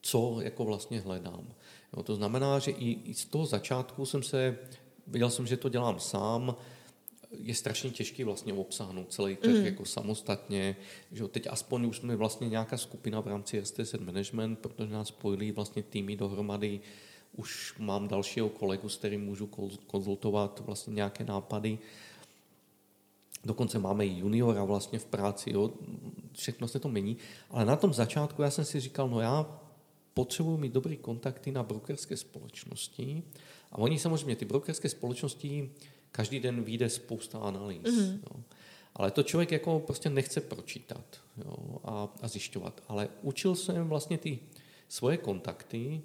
co 0.00 0.40
jako 0.40 0.64
vlastně 0.64 1.00
hledám. 1.00 1.54
Jo, 1.96 2.02
to 2.02 2.14
znamená, 2.14 2.58
že 2.58 2.70
i, 2.70 2.90
i 3.10 3.14
z 3.14 3.24
toho 3.24 3.46
začátku 3.46 4.06
jsem 4.06 4.22
se, 4.22 4.58
viděl 5.06 5.30
jsem, 5.30 5.46
že 5.46 5.56
to 5.56 5.68
dělám 5.68 6.00
sám, 6.00 6.56
je 7.38 7.54
strašně 7.54 7.90
těžký 7.90 8.24
vlastně 8.24 8.52
obsáhnout 8.52 9.12
celý 9.12 9.36
trh 9.36 9.54
mm. 9.54 9.64
jako 9.64 9.84
samostatně. 9.84 10.76
Že 11.12 11.28
teď 11.28 11.46
aspoň 11.50 11.86
už 11.86 11.96
jsme 11.96 12.16
vlastně 12.16 12.48
nějaká 12.48 12.76
skupina 12.76 13.20
v 13.20 13.26
rámci 13.26 13.64
STZ 13.64 13.94
Management, 13.94 14.58
protože 14.58 14.92
nás 14.92 15.08
spojili 15.08 15.52
vlastně 15.52 15.82
týmy 15.82 16.16
dohromady. 16.16 16.80
Už 17.36 17.74
mám 17.78 18.08
dalšího 18.08 18.48
kolegu, 18.48 18.88
s 18.88 18.96
kterým 18.96 19.24
můžu 19.24 19.46
konzultovat 19.86 20.62
vlastně 20.66 20.94
nějaké 20.94 21.24
nápady. 21.24 21.78
Dokonce 23.44 23.78
máme 23.78 24.06
i 24.06 24.18
juniora 24.18 24.64
vlastně 24.64 24.98
v 24.98 25.04
práci, 25.04 25.50
jo. 25.52 25.70
všechno 26.32 26.68
se 26.68 26.78
to 26.78 26.88
mění. 26.88 27.16
Ale 27.50 27.64
na 27.64 27.76
tom 27.76 27.94
začátku 27.94 28.42
já 28.42 28.50
jsem 28.50 28.64
si 28.64 28.80
říkal, 28.80 29.08
no 29.08 29.20
já 29.20 29.60
potřebuji 30.14 30.56
mít 30.56 30.72
dobrý 30.72 30.96
kontakty 30.96 31.52
na 31.52 31.62
brokerské 31.62 32.16
společnosti. 32.16 33.22
A 33.74 33.78
oni 33.78 33.98
samozřejmě, 33.98 34.36
ty 34.36 34.44
brokerské 34.44 34.88
společnosti, 34.88 35.70
každý 36.12 36.40
den 36.40 36.62
vyjde 36.62 36.90
spousta 36.90 37.38
analýz. 37.38 37.82
Mm-hmm. 37.82 38.18
Jo. 38.22 38.40
Ale 38.94 39.10
to 39.10 39.22
člověk 39.22 39.52
jako 39.52 39.80
prostě 39.80 40.10
nechce 40.10 40.40
pročítat 40.40 41.04
jo, 41.44 41.78
a, 41.84 42.08
a 42.20 42.28
zjišťovat. 42.28 42.82
Ale 42.88 43.08
učil 43.22 43.54
jsem 43.54 43.88
vlastně 43.88 44.18
ty 44.18 44.38
svoje 44.88 45.16
kontakty 45.16 46.02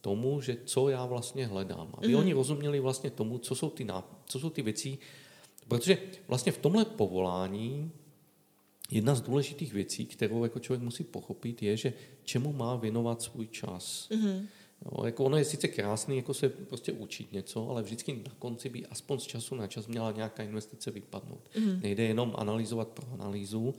tomu, 0.00 0.40
že 0.40 0.56
co 0.64 0.88
já 0.88 1.06
vlastně 1.06 1.46
hledám. 1.46 1.90
Aby 1.94 2.08
mm-hmm. 2.08 2.18
oni 2.18 2.32
rozuměli 2.32 2.80
vlastně 2.80 3.10
tomu, 3.10 3.38
co 3.38 3.54
jsou 3.54 3.70
ty, 3.70 3.86
co 4.26 4.40
jsou 4.40 4.50
ty 4.50 4.62
věci, 4.62 4.98
protože 5.68 5.98
vlastně 6.28 6.52
v 6.52 6.58
tomhle 6.58 6.84
povolání 6.84 7.90
jedna 8.90 9.14
z 9.14 9.20
důležitých 9.20 9.72
věcí, 9.72 10.06
kterou 10.06 10.44
jako 10.44 10.58
člověk 10.58 10.82
musí 10.82 11.04
pochopit, 11.04 11.62
je, 11.62 11.76
že 11.76 11.92
čemu 12.24 12.52
má 12.52 12.76
věnovat 12.76 13.22
svůj 13.22 13.46
čas. 13.46 14.08
Mm-hmm. 14.10 14.46
Jo, 14.84 15.04
jako 15.04 15.24
ono 15.24 15.36
je 15.36 15.44
sice 15.44 15.68
krásný 15.68 16.16
jako 16.16 16.34
se 16.34 16.48
prostě 16.48 16.92
učit 16.92 17.32
něco, 17.32 17.70
ale 17.70 17.82
vždycky 17.82 18.12
na 18.12 18.34
konci 18.38 18.68
by 18.68 18.86
aspoň 18.86 19.18
z 19.18 19.22
času 19.26 19.54
na 19.54 19.66
čas 19.66 19.86
měla 19.86 20.12
nějaká 20.12 20.42
investice 20.42 20.90
vypadnout. 20.90 21.50
Mm-hmm. 21.54 21.80
Nejde 21.82 22.02
jenom 22.02 22.34
analyzovat 22.36 22.88
pro 22.88 23.06
analýzu. 23.12 23.74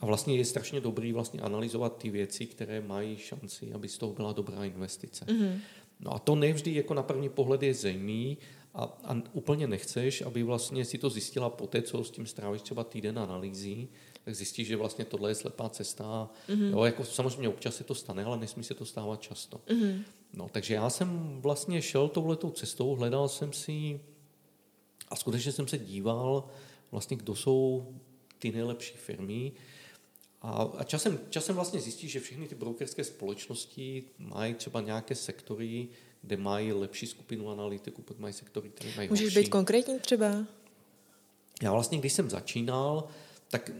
A 0.00 0.06
vlastně 0.06 0.36
je 0.36 0.44
strašně 0.44 0.80
dobrý 0.80 1.12
vlastně 1.12 1.40
analyzovat 1.40 1.98
ty 1.98 2.10
věci, 2.10 2.46
které 2.46 2.80
mají 2.80 3.16
šanci, 3.16 3.72
aby 3.72 3.88
z 3.88 3.98
toho 3.98 4.12
byla 4.12 4.32
dobrá 4.32 4.64
investice. 4.64 5.24
Mm-hmm. 5.24 5.60
No 6.00 6.14
a 6.14 6.18
to 6.18 6.34
nevždy 6.34 6.74
jako 6.74 6.94
na 6.94 7.02
první 7.02 7.28
pohled 7.28 7.62
je 7.62 7.74
zřejmý 7.74 8.38
a, 8.74 8.98
a 9.04 9.22
úplně 9.32 9.66
nechceš, 9.66 10.22
aby 10.22 10.42
vlastně 10.42 10.84
si 10.84 10.98
to 10.98 11.10
zjistila 11.10 11.50
po 11.50 11.66
té, 11.66 11.82
co 11.82 12.04
s 12.04 12.10
tím 12.10 12.26
strávíš 12.26 12.62
třeba 12.62 12.84
týden 12.84 13.18
analýzy, 13.18 13.88
tak 14.24 14.34
zjistíš, 14.34 14.68
že 14.68 14.76
vlastně 14.76 15.04
tohle 15.04 15.30
je 15.30 15.34
slepá 15.34 15.68
cesta. 15.68 16.30
Mm-hmm. 16.48 16.70
Jo, 16.70 16.84
jako 16.84 17.04
samozřejmě 17.04 17.48
občas 17.48 17.76
se 17.76 17.84
to 17.84 17.94
stane, 17.94 18.24
ale 18.24 18.38
nesmí 18.38 18.64
se 18.64 18.74
to 18.74 18.84
stávat 18.84 19.20
často. 19.20 19.60
Mm-hmm. 19.66 20.02
No, 20.36 20.48
takže 20.52 20.74
já 20.74 20.90
jsem 20.90 21.40
vlastně 21.40 21.82
šel 21.82 22.08
touhletou 22.08 22.50
cestou, 22.50 22.94
hledal 22.94 23.28
jsem 23.28 23.52
si 23.52 24.00
a 25.08 25.16
skutečně 25.16 25.52
jsem 25.52 25.68
se 25.68 25.78
díval 25.78 26.48
vlastně, 26.90 27.16
kdo 27.16 27.34
jsou 27.34 27.94
ty 28.38 28.52
nejlepší 28.52 28.96
firmy. 28.96 29.52
A, 30.42 30.50
a 30.78 30.84
časem, 30.84 31.18
časem 31.30 31.54
vlastně 31.54 31.80
zjistíš, 31.80 32.12
že 32.12 32.20
všechny 32.20 32.48
ty 32.48 32.54
brokerské 32.54 33.04
společnosti 33.04 34.04
mají 34.18 34.54
třeba 34.54 34.80
nějaké 34.80 35.14
sektory, 35.14 35.88
kde 36.22 36.36
mají 36.36 36.72
lepší 36.72 37.06
skupinu 37.06 37.50
analytiků, 37.50 38.02
pak 38.02 38.18
mají 38.18 38.34
sektory, 38.34 38.68
které 38.68 38.90
mají 38.96 39.08
Můžeš 39.08 39.24
horší. 39.24 39.38
být 39.38 39.48
konkrétní 39.48 40.00
třeba? 40.00 40.46
Já 41.62 41.72
vlastně, 41.72 41.98
když 41.98 42.12
jsem 42.12 42.30
začínal, 42.30 43.08
tak 43.48 43.70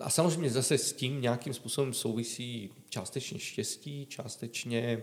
a 0.00 0.10
samozřejmě 0.10 0.50
zase 0.50 0.78
s 0.78 0.92
tím 0.92 1.20
nějakým 1.20 1.54
způsobem 1.54 1.94
souvisí 1.94 2.70
částečně 2.88 3.38
štěstí, 3.38 4.06
částečně 4.06 5.02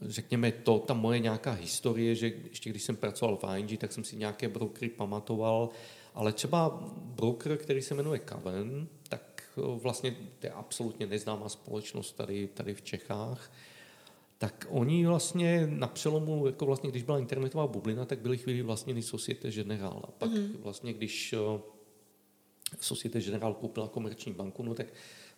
řekněme 0.00 0.52
to, 0.52 0.78
ta 0.78 0.94
moje 0.94 1.18
nějaká 1.18 1.52
historie, 1.52 2.14
že 2.14 2.26
ještě 2.26 2.70
když 2.70 2.82
jsem 2.82 2.96
pracoval 2.96 3.36
v 3.36 3.58
ING, 3.58 3.80
tak 3.80 3.92
jsem 3.92 4.04
si 4.04 4.16
nějaké 4.16 4.48
brokery 4.48 4.88
pamatoval, 4.88 5.68
ale 6.14 6.32
třeba 6.32 6.84
broker, 6.96 7.56
který 7.56 7.82
se 7.82 7.94
jmenuje 7.94 8.18
Kaven, 8.18 8.88
tak 9.08 9.42
vlastně 9.56 10.16
to 10.38 10.46
je 10.46 10.50
absolutně 10.50 11.06
neznámá 11.06 11.48
společnost 11.48 12.12
tady, 12.12 12.46
tady 12.46 12.74
v 12.74 12.82
Čechách, 12.82 13.52
tak 14.38 14.66
oni 14.70 15.06
vlastně 15.06 15.66
na 15.66 15.86
přelomu, 15.86 16.46
jako 16.46 16.66
vlastně 16.66 16.90
když 16.90 17.02
byla 17.02 17.18
internetová 17.18 17.66
bublina, 17.66 18.04
tak 18.04 18.18
byly 18.18 18.38
chvíli 18.38 18.62
vlastně 18.62 19.02
Societe 19.02 19.50
Generale. 19.50 20.00
A 20.04 20.10
pak 20.10 20.30
mm-hmm. 20.30 20.56
vlastně, 20.58 20.92
když 20.92 21.34
Societe 22.80 23.20
Generale 23.20 23.54
koupila 23.54 23.88
komerční 23.88 24.32
banku, 24.32 24.62
no 24.62 24.74
tak 24.74 24.86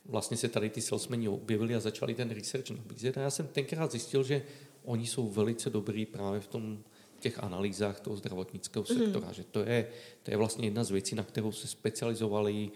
vlastně 0.08 0.36
se 0.36 0.48
tady 0.48 0.70
ty 0.70 0.80
salesmeni 0.80 1.28
objevili 1.28 1.74
a 1.74 1.80
začali 1.80 2.14
ten 2.14 2.30
research 2.30 2.70
nabízet. 2.70 3.18
A 3.18 3.20
já 3.20 3.30
jsem 3.30 3.46
tenkrát 3.46 3.90
zjistil, 3.90 4.22
že 4.22 4.42
oni 4.84 5.06
jsou 5.06 5.28
velice 5.28 5.70
dobrý 5.70 6.06
právě 6.06 6.40
v 6.40 6.46
tom 6.46 6.78
těch 7.20 7.44
analýzách 7.44 8.00
toho 8.00 8.16
zdravotnického 8.16 8.84
mhm. 8.90 8.98
sektora, 8.98 9.28
mm. 9.28 9.34
že 9.34 9.44
to 9.44 9.60
je, 9.60 9.88
to 10.22 10.30
je 10.30 10.36
vlastně 10.36 10.66
jedna 10.66 10.84
z 10.84 10.90
věcí, 10.90 11.14
na 11.14 11.22
kterou 11.22 11.52
se 11.52 11.66
specializovali, 11.66 12.70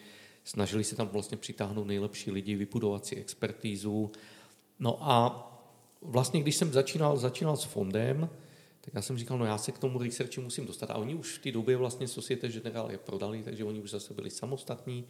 snažili 0.45 0.85
se 0.85 0.97
tam 0.97 1.09
vlastně 1.09 1.37
přitáhnout 1.37 1.87
nejlepší 1.87 2.31
lidi, 2.31 2.55
vybudovat 2.57 3.07
si 3.07 3.17
expertízu. 3.17 4.11
No 4.79 4.99
a 5.01 5.49
vlastně, 6.03 6.41
když 6.41 6.57
jsem 6.57 6.73
začínal, 6.73 7.17
začínal 7.17 7.57
s 7.57 7.65
fondem, 7.65 8.29
Tak 8.81 8.95
já 8.95 9.03
jsem 9.03 9.19
říkal, 9.19 9.39
no 9.39 9.45
já 9.45 9.59
se 9.59 9.73
k 9.73 9.79
tomu 9.79 9.99
researchi 9.99 10.41
musím 10.41 10.67
dostat. 10.67 10.91
A 10.91 10.97
oni 10.97 11.15
už 11.15 11.39
v 11.39 11.43
té 11.43 11.53
době 11.53 11.77
vlastně 11.77 12.09
Societe 12.09 12.49
Generale 12.49 12.93
je 12.93 12.99
prodali, 12.99 13.43
takže 13.43 13.65
oni 13.65 13.81
už 13.81 13.91
zase 13.91 14.15
byli 14.15 14.31
samostatní. 14.31 15.07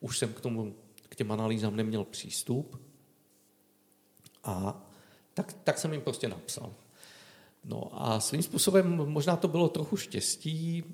Už 0.00 0.18
jsem 0.18 0.32
k 0.32 0.40
tomu, 0.40 0.74
k 1.08 1.16
těm 1.16 1.32
analýzám 1.32 1.76
neměl 1.76 2.04
přístup. 2.04 2.80
A 4.44 4.86
tak, 5.34 5.52
tak 5.64 5.78
jsem 5.78 5.92
jim 5.92 6.02
prostě 6.02 6.28
napsal. 6.28 6.74
No 7.64 7.90
a 7.92 8.20
svým 8.20 8.42
způsobem 8.42 8.96
možná 8.96 9.36
to 9.36 9.48
bylo 9.48 9.68
trochu 9.68 9.96
štěstí. 9.96 10.84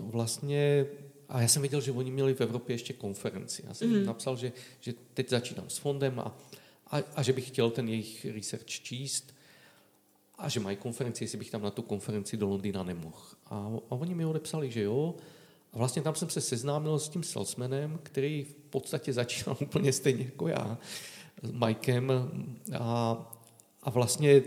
Vlastně 0.00 0.86
a 1.28 1.40
já 1.40 1.48
jsem 1.48 1.62
viděl, 1.62 1.80
že 1.80 1.92
oni 1.92 2.10
měli 2.10 2.34
v 2.34 2.40
Evropě 2.40 2.74
ještě 2.74 2.92
konferenci. 2.92 3.62
Já 3.66 3.74
jsem 3.74 4.00
mm. 4.00 4.06
napsal, 4.06 4.36
že, 4.36 4.52
že 4.80 4.94
teď 5.14 5.28
začínám 5.28 5.70
s 5.70 5.78
fondem 5.78 6.20
a, 6.20 6.36
a, 6.90 6.96
a 7.16 7.22
že 7.22 7.32
bych 7.32 7.46
chtěl 7.46 7.70
ten 7.70 7.88
jejich 7.88 8.24
research 8.24 8.66
číst 8.66 9.34
a 10.38 10.48
že 10.48 10.60
mají 10.60 10.76
konferenci, 10.76 11.24
jestli 11.24 11.38
bych 11.38 11.50
tam 11.50 11.62
na 11.62 11.70
tu 11.70 11.82
konferenci 11.82 12.36
do 12.36 12.48
Londýna 12.48 12.82
nemohl. 12.82 13.22
A, 13.46 13.56
a 13.90 13.92
oni 13.94 14.14
mi 14.14 14.24
odepsali, 14.24 14.70
že 14.70 14.82
jo. 14.82 15.14
A 15.72 15.78
vlastně 15.78 16.02
tam 16.02 16.14
jsem 16.14 16.30
se 16.30 16.40
seznámil 16.40 16.98
s 16.98 17.08
tím 17.08 17.22
salesmanem, 17.22 18.00
který 18.02 18.44
v 18.44 18.54
podstatě 18.70 19.12
začínal 19.12 19.56
úplně 19.62 19.92
stejně 19.92 20.24
jako 20.24 20.48
já, 20.48 20.78
s 21.42 21.50
Mikem. 21.50 22.12
A, 22.78 23.16
a 23.82 23.90
vlastně 23.90 24.42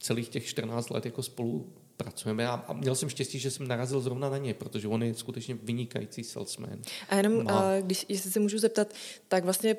celých 0.00 0.28
těch 0.28 0.46
14 0.46 0.90
let 0.90 1.04
jako 1.04 1.22
spolu 1.22 1.72
pracujeme 1.96 2.48
a, 2.48 2.52
a 2.52 2.72
měl 2.72 2.94
jsem 2.94 3.08
štěstí, 3.08 3.38
že 3.38 3.50
jsem 3.50 3.68
narazil 3.68 4.00
zrovna 4.00 4.30
na 4.30 4.38
ně, 4.38 4.54
protože 4.54 4.88
on 4.88 5.02
je 5.02 5.14
skutečně 5.14 5.54
vynikající 5.54 6.24
salesman. 6.24 6.78
A 7.08 7.16
jenom, 7.16 7.44
no. 7.44 7.58
a 7.58 7.80
když 7.80 8.06
jestli 8.08 8.30
se 8.30 8.40
můžu 8.40 8.58
zeptat, 8.58 8.94
tak 9.28 9.44
vlastně 9.44 9.76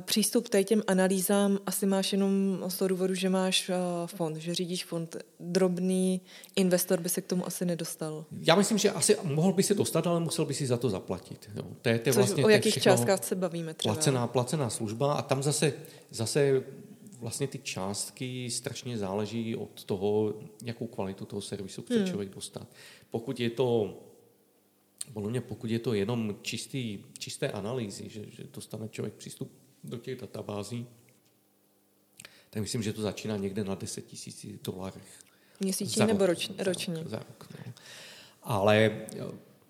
přístup 0.00 0.48
k 0.48 0.64
těm 0.64 0.82
analýzám 0.86 1.58
asi 1.66 1.86
máš 1.86 2.12
jenom 2.12 2.64
z 2.68 2.78
toho 2.78 2.88
důvodu, 2.88 3.14
že 3.14 3.28
máš 3.28 3.70
fond, 4.06 4.36
že 4.36 4.54
řídíš 4.54 4.84
fond. 4.84 5.16
Drobný 5.40 6.20
investor 6.56 7.00
by 7.00 7.08
se 7.08 7.20
k 7.20 7.26
tomu 7.26 7.46
asi 7.46 7.64
nedostal. 7.64 8.24
Já 8.42 8.54
myslím, 8.54 8.78
že 8.78 8.90
asi 8.90 9.16
mohl 9.22 9.52
by 9.52 9.62
se 9.62 9.74
dostat, 9.74 10.06
ale 10.06 10.20
musel 10.20 10.44
by 10.44 10.54
si 10.54 10.66
za 10.66 10.76
to 10.76 10.90
zaplatit. 10.90 11.50
Jo. 11.56 11.62
To 11.82 11.88
je, 11.88 11.98
to 11.98 12.08
je 12.08 12.12
Což 12.12 12.16
vlastně, 12.16 12.44
o 12.44 12.48
jakých 12.48 12.82
částkách 12.82 13.24
se 13.24 13.34
bavíme 13.34 13.74
třeba? 13.74 13.94
Placená, 13.94 14.26
placená 14.26 14.70
služba 14.70 15.14
a 15.14 15.22
tam 15.22 15.42
zase, 15.42 15.72
zase 16.10 16.62
vlastně 17.20 17.46
ty 17.46 17.58
částky 17.58 18.50
strašně 18.50 18.98
záleží 18.98 19.56
od 19.56 19.84
toho, 19.84 20.34
jakou 20.64 20.86
kvalitu 20.86 21.24
toho 21.24 21.42
servisu 21.42 21.82
chce 21.82 21.96
hmm. 21.96 22.06
člověk 22.06 22.34
dostat. 22.34 22.68
Pokud 23.10 23.40
je 23.40 23.50
to 23.50 23.98
podle 25.12 25.30
mě, 25.30 25.40
pokud 25.40 25.70
je 25.70 25.78
to 25.78 25.94
jenom 25.94 26.36
čistý, 26.42 26.98
čisté 27.18 27.48
analýzy, 27.48 28.08
že, 28.08 28.24
že 28.28 28.44
dostane 28.54 28.88
člověk 28.88 29.14
přístup 29.14 29.52
do 29.84 29.98
těch 29.98 30.20
databází, 30.20 30.86
tak 32.50 32.62
myslím, 32.62 32.82
že 32.82 32.92
to 32.92 33.02
začíná 33.02 33.36
někde 33.36 33.64
na 33.64 33.74
10 33.74 34.06
tisíc 34.06 34.46
dolarech. 34.64 35.18
Měsíčně 35.60 36.06
nebo 36.06 36.26
ročně? 36.26 36.54
ročně. 36.58 37.04
Za 37.06 37.18
rok, 37.18 37.48
no. 37.66 37.72
Ale 38.42 39.06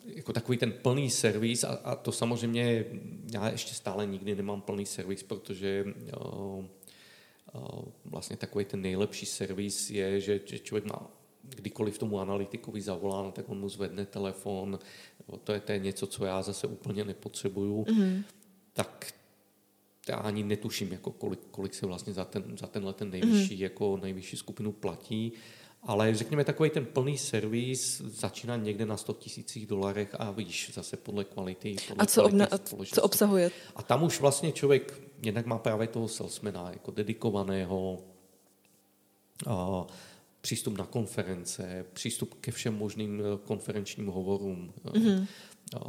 jako 0.07 0.33
takový 0.33 0.59
ten 0.59 0.73
plný 0.73 1.11
servis 1.11 1.65
a, 1.65 1.69
a 1.69 1.95
to 1.97 2.13
samozřejmě 2.13 2.85
já 3.33 3.49
ještě 3.49 3.75
stále 3.75 4.07
nikdy 4.07 4.35
nemám 4.35 4.61
plný 4.61 4.87
servis, 4.87 5.23
protože 5.23 5.85
o, 6.17 6.65
vlastně 8.05 8.37
takový 8.37 8.65
ten 8.65 8.81
nejlepší 8.81 9.27
servis 9.27 9.91
je, 9.91 10.21
že, 10.21 10.41
že 10.45 10.59
člověk 10.59 10.85
má 10.85 11.11
kdykoliv 11.43 11.99
tomu 11.99 12.21
analytikovi 12.21 12.81
zavolá, 12.81 13.23
no, 13.23 13.33
tak 13.33 13.49
on 13.49 13.61
mu 13.61 13.69
zvedne 13.69 14.07
telefon, 14.07 14.79
to 15.45 15.53
je, 15.53 15.61
to 15.61 15.73
je 15.73 15.79
něco, 15.79 16.07
co 16.07 16.25
já 16.25 16.43
zase 16.43 16.67
úplně 16.67 17.05
nepotřebuju, 17.05 17.85
mm-hmm. 17.85 18.25
tak 18.73 19.13
já 20.09 20.17
ani 20.17 20.43
netuším, 20.43 20.93
jako 20.93 21.11
kolik, 21.11 21.41
kolik 21.51 21.75
se 21.75 21.87
vlastně 21.87 22.13
za, 22.13 22.25
ten, 22.25 22.59
za 22.61 22.67
tenhle 22.67 22.93
ten 22.93 23.11
nejvyšší, 23.11 23.57
mm-hmm. 23.57 23.63
jako 23.63 23.97
nejvyšší 24.03 24.37
skupinu 24.37 24.73
platí, 24.73 25.33
ale 25.83 26.15
řekněme, 26.15 26.45
takový 26.45 26.71
ten 26.71 26.87
plný 26.87 27.19
servis 27.19 28.01
začíná 28.01 28.57
někde 28.57 28.87
na 28.87 28.97
100 28.97 29.13
tisících 29.13 29.67
dolarech 29.67 30.15
a 30.19 30.31
víš, 30.31 30.71
zase 30.75 30.97
podle 30.97 31.25
kvality. 31.25 31.77
Podle 31.89 32.03
a 32.03 32.07
co, 32.07 32.25
obna, 32.25 32.49
co 32.93 33.03
obsahuje? 33.03 33.51
A 33.77 33.83
tam 33.83 34.03
už 34.03 34.21
vlastně 34.21 34.53
člověk 34.53 35.01
jednak 35.23 35.47
má 35.47 35.59
právě 35.59 35.87
toho 35.87 36.09
salesmana, 36.09 36.71
jako 36.71 36.91
dedikovaného, 36.91 37.99
a 39.47 39.87
přístup 40.41 40.79
na 40.79 40.87
konference, 40.87 41.87
přístup 41.93 42.35
ke 42.41 42.53
všem 42.53 42.75
možným 42.75 43.21
eh, 43.21 43.39
konferenčním 43.45 44.07
hovorům. 44.07 44.73
Mm-hmm. 44.85 45.27
A 45.77 45.81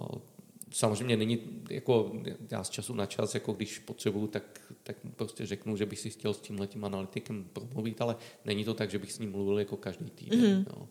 samozřejmě 0.71 1.17
není, 1.17 1.39
jako 1.69 2.11
já 2.51 2.63
z 2.63 2.69
času 2.69 2.93
na 2.93 3.05
čas, 3.05 3.33
jako 3.33 3.53
když 3.53 3.79
potřebuju, 3.79 4.27
tak, 4.27 4.61
tak 4.83 4.97
prostě 5.15 5.45
řeknu, 5.45 5.77
že 5.77 5.85
bych 5.85 5.99
si 5.99 6.09
chtěl 6.09 6.33
s 6.33 6.39
tím 6.39 6.59
letím 6.59 6.85
analytikem 6.85 7.49
promluvit, 7.53 8.01
ale 8.01 8.15
není 8.45 8.65
to 8.65 8.73
tak, 8.73 8.91
že 8.91 8.99
bych 8.99 9.13
s 9.13 9.19
ním 9.19 9.31
mluvil 9.31 9.59
jako 9.59 9.77
každý 9.77 10.09
týden. 10.09 10.39
Mm-hmm. 10.39 10.65
No. 10.77 10.89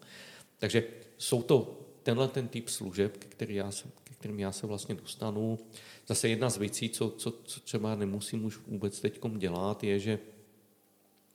Takže 0.58 0.84
jsou 1.18 1.42
to 1.42 1.80
tenhle 2.02 2.28
ten 2.28 2.48
typ 2.48 2.68
služeb, 2.68 3.16
ke, 3.16 3.28
který 3.28 3.54
já 3.54 3.70
se, 3.70 3.88
ke 4.04 4.14
kterým 4.14 4.40
já 4.40 4.52
se 4.52 4.66
vlastně 4.66 4.94
dostanu. 4.94 5.58
Zase 6.06 6.28
jedna 6.28 6.50
z 6.50 6.56
věcí, 6.56 6.88
co, 6.88 7.10
co, 7.10 7.30
co 7.44 7.60
třeba 7.60 7.94
nemusím 7.94 8.44
už 8.44 8.58
vůbec 8.66 9.00
teď 9.00 9.20
dělat, 9.38 9.84
je, 9.84 9.98
že 9.98 10.18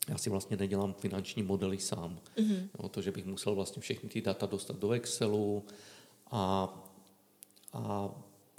já 0.09 0.17
si 0.17 0.29
vlastně 0.29 0.57
nedělám 0.57 0.93
finanční 0.93 1.43
modely 1.43 1.77
sám. 1.77 2.19
Mm-hmm. 2.37 2.67
No, 2.79 2.89
to, 2.89 3.01
že 3.01 3.11
bych 3.11 3.25
musel 3.25 3.55
vlastně 3.55 3.81
všechny 3.81 4.09
ty 4.09 4.21
data 4.21 4.45
dostat 4.45 4.79
do 4.79 4.91
Excelu 4.91 5.65
a, 6.31 6.73
a 7.73 8.11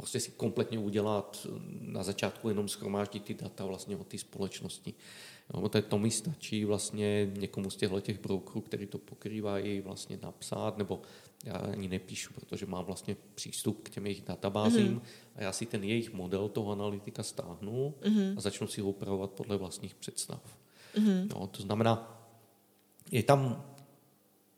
prostě 0.02 0.20
si 0.20 0.30
kompletně 0.30 0.78
udělat 0.78 1.46
na 1.80 2.02
začátku 2.02 2.48
jenom 2.48 2.68
schromáždit 2.68 3.24
ty 3.24 3.34
data 3.34 3.66
vlastně 3.66 3.96
od 3.96 4.06
té 4.06 4.18
společnosti. 4.18 4.94
No, 5.54 5.68
to, 5.68 5.78
je, 5.78 5.82
to 5.82 5.98
mi 5.98 6.10
stačí 6.10 6.64
vlastně 6.64 7.30
někomu 7.38 7.70
z 7.70 7.76
těchto 7.76 8.00
těch 8.00 8.20
brokerů, 8.20 8.60
který 8.60 8.86
to 8.86 8.98
pokrývají, 8.98 9.80
vlastně 9.80 10.18
napsat, 10.22 10.78
nebo 10.78 11.02
já 11.44 11.52
ani 11.52 11.88
nepíšu, 11.88 12.32
protože 12.32 12.66
mám 12.66 12.84
vlastně 12.84 13.16
přístup 13.34 13.82
k 13.82 13.90
těm 13.90 14.06
jejich 14.06 14.22
databázím 14.22 14.98
mm-hmm. 14.98 15.36
a 15.36 15.42
já 15.42 15.52
si 15.52 15.66
ten 15.66 15.84
jejich 15.84 16.12
model 16.12 16.48
toho 16.48 16.72
analytika 16.72 17.22
stáhnu 17.22 17.94
mm-hmm. 18.00 18.34
a 18.36 18.40
začnu 18.40 18.66
si 18.66 18.80
ho 18.80 18.88
upravovat 18.88 19.30
podle 19.30 19.56
vlastních 19.56 19.94
představ. 19.94 20.58
Mm-hmm. 20.94 21.28
No, 21.34 21.46
to 21.46 21.62
znamená, 21.62 22.26
je 23.10 23.22
tam 23.22 23.64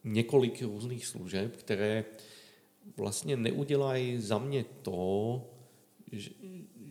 několik 0.04 0.62
různých 0.62 1.06
služeb, 1.06 1.56
které 1.56 2.04
vlastně 2.96 3.36
neudělají 3.36 4.20
za 4.20 4.38
mě 4.38 4.64
to, 4.82 5.42
že, 6.12 6.30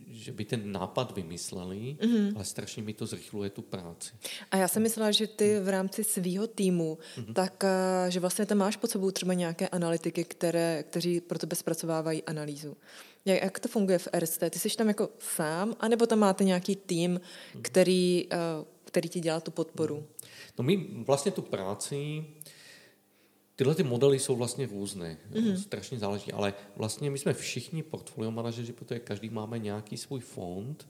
že 0.06 0.32
by 0.32 0.44
ten 0.44 0.72
nápad 0.72 1.16
vymysleli, 1.16 1.96
mm-hmm. 2.00 2.32
ale 2.34 2.44
strašně 2.44 2.82
mi 2.82 2.94
to 2.94 3.06
zrychluje 3.06 3.50
tu 3.50 3.62
práci. 3.62 4.12
A 4.50 4.56
já 4.56 4.68
jsem 4.68 4.82
myslela, 4.82 5.10
že 5.10 5.26
ty 5.26 5.60
v 5.60 5.68
rámci 5.68 6.04
svého 6.04 6.46
týmu, 6.46 6.98
mm-hmm. 7.16 7.32
tak 7.32 7.64
eh, 7.64 8.10
že 8.10 8.20
vlastně 8.20 8.46
tam 8.46 8.58
máš 8.58 8.76
pod 8.76 8.90
sebou 8.90 9.10
třeba 9.10 9.34
nějaké 9.34 9.68
analytiky, 9.68 10.24
které, 10.24 10.82
kteří 10.82 11.20
pro 11.20 11.38
tebe 11.38 11.56
zpracovávají 11.56 12.22
analýzu. 12.22 12.76
Jak, 13.24 13.42
jak 13.42 13.60
to 13.60 13.68
funguje 13.68 13.98
v 13.98 14.08
RST? 14.18 14.42
Ty 14.50 14.58
jsi 14.58 14.76
tam 14.76 14.88
jako 14.88 15.08
sám, 15.18 15.76
anebo 15.80 16.06
tam 16.06 16.18
máte 16.18 16.44
nějaký 16.44 16.76
tým, 16.76 17.10
mhm. 17.10 17.62
který, 17.62 18.26
eh, 18.32 18.36
který 18.84 19.08
ti 19.08 19.20
dělá 19.20 19.40
tu 19.40 19.50
podporu? 19.50 20.06
No 20.58 20.64
my 20.64 20.86
vlastně 21.06 21.32
tu 21.32 21.42
práci 21.42 22.24
Tyhle 23.56 23.74
ty 23.74 23.82
modely 23.82 24.18
jsou 24.18 24.36
vlastně 24.36 24.66
různé, 24.66 25.18
mm-hmm. 25.32 25.54
strašně 25.54 25.98
záleží, 25.98 26.32
ale 26.32 26.54
vlastně 26.76 27.10
my 27.10 27.18
jsme 27.18 27.34
všichni 27.34 27.82
portfolio 27.82 28.30
manažeři, 28.30 28.72
protože 28.72 29.00
každý 29.00 29.30
máme 29.30 29.58
nějaký 29.58 29.96
svůj 29.96 30.20
fond, 30.20 30.88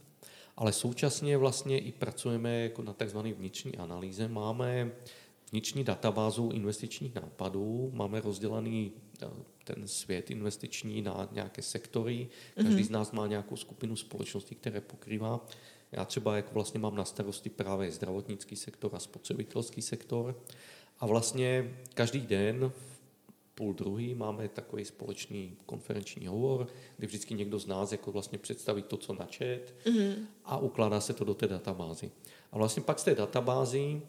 ale 0.57 0.73
současně 0.73 1.37
vlastně 1.39 1.79
i 1.79 1.93
pracujeme 1.93 2.61
jako 2.61 2.83
na 2.83 2.93
tzv. 2.93 3.19
vnitřní 3.19 3.77
analýze. 3.77 4.29
Máme 4.29 4.93
vnitřní 5.53 5.85
databázu 5.85 6.51
investičních 6.55 7.15
nápadů, 7.15 7.91
máme 7.95 8.21
rozdělený 8.21 8.93
eh, 9.23 9.27
ten 9.65 9.89
svět 9.89 10.31
investiční 10.31 11.03
na 11.03 11.29
nějaké 11.33 11.63
sektory. 11.63 12.29
Každý 12.55 12.75
mm-hmm. 12.75 12.87
z 12.87 12.91
nás 12.91 13.13
má 13.13 13.27
nějakou 13.27 13.57
skupinu 13.57 13.97
společností, 13.97 14.55
které 14.55 14.81
pokrývá. 14.81 15.47
Já 15.93 16.05
třeba 16.05 16.37
jako 16.37 16.51
vlastně 16.55 16.81
mám 16.81 16.97
na 16.97 17.05
starosti 17.05 17.51
právě 17.51 17.93
zdravotnický 17.93 18.57
sektor 18.57 18.91
a 18.95 18.99
spotřebitelský 18.99 19.83
sektor. 19.83 20.37
A 21.05 21.07
vlastně 21.07 21.75
každý 21.95 22.21
den 22.21 22.73
půl 23.55 23.75
druhý 23.75 24.15
máme 24.15 24.49
takový 24.49 24.85
společný 24.85 25.57
konferenční 25.67 26.27
hovor, 26.27 26.67
kdy 26.97 27.07
vždycky 27.07 27.35
někdo 27.35 27.59
z 27.59 27.67
nás 27.67 27.93
jako 27.93 28.13
vlastně 28.13 28.39
představí 28.39 28.83
to, 28.83 28.97
co 28.97 29.15
načet 29.15 29.75
mm-hmm. 29.85 30.15
a 30.45 30.59
ukládá 30.59 31.01
se 31.01 31.13
to 31.13 31.25
do 31.25 31.35
té 31.35 31.49
databázy. 31.49 32.11
A 32.53 32.59
vlastně 32.59 32.83
pak 32.83 32.99
z 32.99 33.05
té 33.05 33.15
databázy 33.15 34.03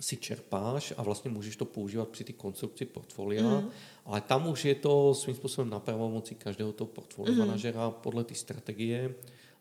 si 0.00 0.16
čerpáš 0.16 0.94
a 0.96 1.02
vlastně 1.02 1.30
můžeš 1.30 1.56
to 1.56 1.64
používat 1.64 2.08
při 2.08 2.24
té 2.24 2.32
konstrukci 2.32 2.84
portfolia, 2.84 3.42
mm-hmm. 3.42 3.70
ale 4.04 4.20
tam 4.20 4.48
už 4.48 4.64
je 4.64 4.74
to 4.74 5.14
svým 5.14 5.36
způsobem 5.36 5.70
na 5.70 5.80
pravomoci 5.80 6.34
každého 6.34 6.72
toho 6.72 6.88
portfolio 6.88 7.34
mm-hmm. 7.34 7.38
manažera 7.38 7.90
podle 7.90 8.24
té 8.24 8.34
strategie, 8.34 9.14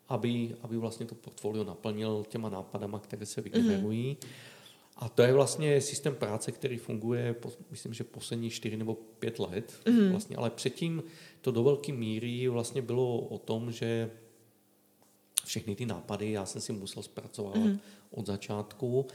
aby, 0.10 0.56
aby 0.62 0.78
vlastně 0.78 1.06
to 1.06 1.16
portfolio 1.16 1.64
naplnil 1.64 2.26
těma 2.30 2.50
nápadama, 2.50 3.00
které 3.00 3.26
se 3.26 3.42
vygenerují. 3.42 4.18
Mm-hmm. 4.22 4.52
A 5.02 5.10
to 5.10 5.22
je 5.22 5.34
vlastně 5.34 5.82
systém 5.82 6.16
práce, 6.16 6.52
který 6.52 6.78
funguje, 6.78 7.36
myslím, 7.72 7.94
že 7.94 8.04
poslední 8.04 8.50
čtyři 8.50 8.78
nebo 8.78 8.94
pět 8.94 9.40
let. 9.40 9.80
Mm. 9.90 10.12
Vlastně, 10.12 10.36
ale 10.36 10.50
předtím 10.50 11.04
to 11.42 11.52
do 11.52 11.64
velké 11.64 11.94
míry 11.94 12.48
vlastně 12.48 12.82
bylo 12.82 13.20
o 13.20 13.38
tom, 13.38 13.72
že 13.72 14.12
všechny 15.46 15.76
ty 15.76 15.86
nápady 15.86 16.32
já 16.32 16.46
jsem 16.46 16.62
si 16.62 16.74
musel 16.74 17.04
zpracovat 17.04 17.56
mm. 17.56 17.80
od 18.12 18.26
začátku. 18.26 19.06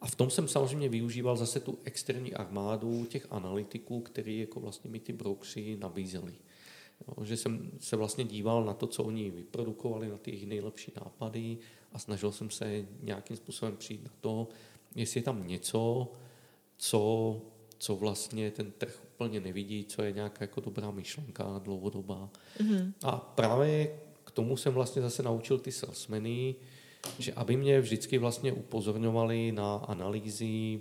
A 0.00 0.06
A 0.06 0.08
v 0.08 0.14
tom 0.14 0.30
jsem 0.30 0.48
samozřejmě 0.48 0.88
využíval 0.88 1.36
zase 1.36 1.60
tu 1.60 1.78
externí 1.84 2.34
armádu 2.34 3.04
těch 3.04 3.26
analytiků, 3.30 4.00
který 4.00 4.38
jako 4.38 4.60
vlastně 4.60 4.90
mi 4.90 5.00
ty 5.00 5.12
brokeři 5.12 5.76
nabízeli. 5.76 6.34
Jo, 7.08 7.24
že 7.24 7.36
jsem 7.36 7.70
se 7.80 7.96
vlastně 7.96 8.24
díval 8.24 8.64
na 8.64 8.74
to, 8.74 8.86
co 8.86 9.02
oni 9.02 9.30
vyprodukovali, 9.30 10.08
na 10.08 10.18
ty 10.18 10.30
jejich 10.30 10.46
nejlepší 10.46 10.92
nápady 10.96 11.58
a 11.92 11.98
snažil 11.98 12.32
jsem 12.32 12.50
se 12.50 12.86
nějakým 13.02 13.36
způsobem 13.36 13.76
přijít 13.76 14.04
na 14.04 14.10
to, 14.20 14.48
jestli 14.96 15.20
je 15.20 15.24
tam 15.24 15.48
něco, 15.48 16.12
co, 16.76 17.36
co 17.78 17.96
vlastně 17.96 18.50
ten 18.50 18.72
trh 18.72 19.02
úplně 19.14 19.40
nevidí, 19.40 19.84
co 19.84 20.02
je 20.02 20.12
nějaká 20.12 20.44
jako 20.44 20.60
dobrá 20.60 20.90
myšlenka 20.90 21.60
dlouhodobá. 21.64 22.30
Mm-hmm. 22.58 22.92
A 23.02 23.16
právě 23.16 24.00
k 24.24 24.30
tomu 24.30 24.56
jsem 24.56 24.74
vlastně 24.74 25.02
zase 25.02 25.22
naučil 25.22 25.58
ty 25.58 25.72
salesmeny, 25.72 26.54
že 27.18 27.32
aby 27.32 27.56
mě 27.56 27.80
vždycky 27.80 28.18
vlastně 28.18 28.52
upozorňovali 28.52 29.52
na 29.52 29.76
analýzy, 29.76 30.80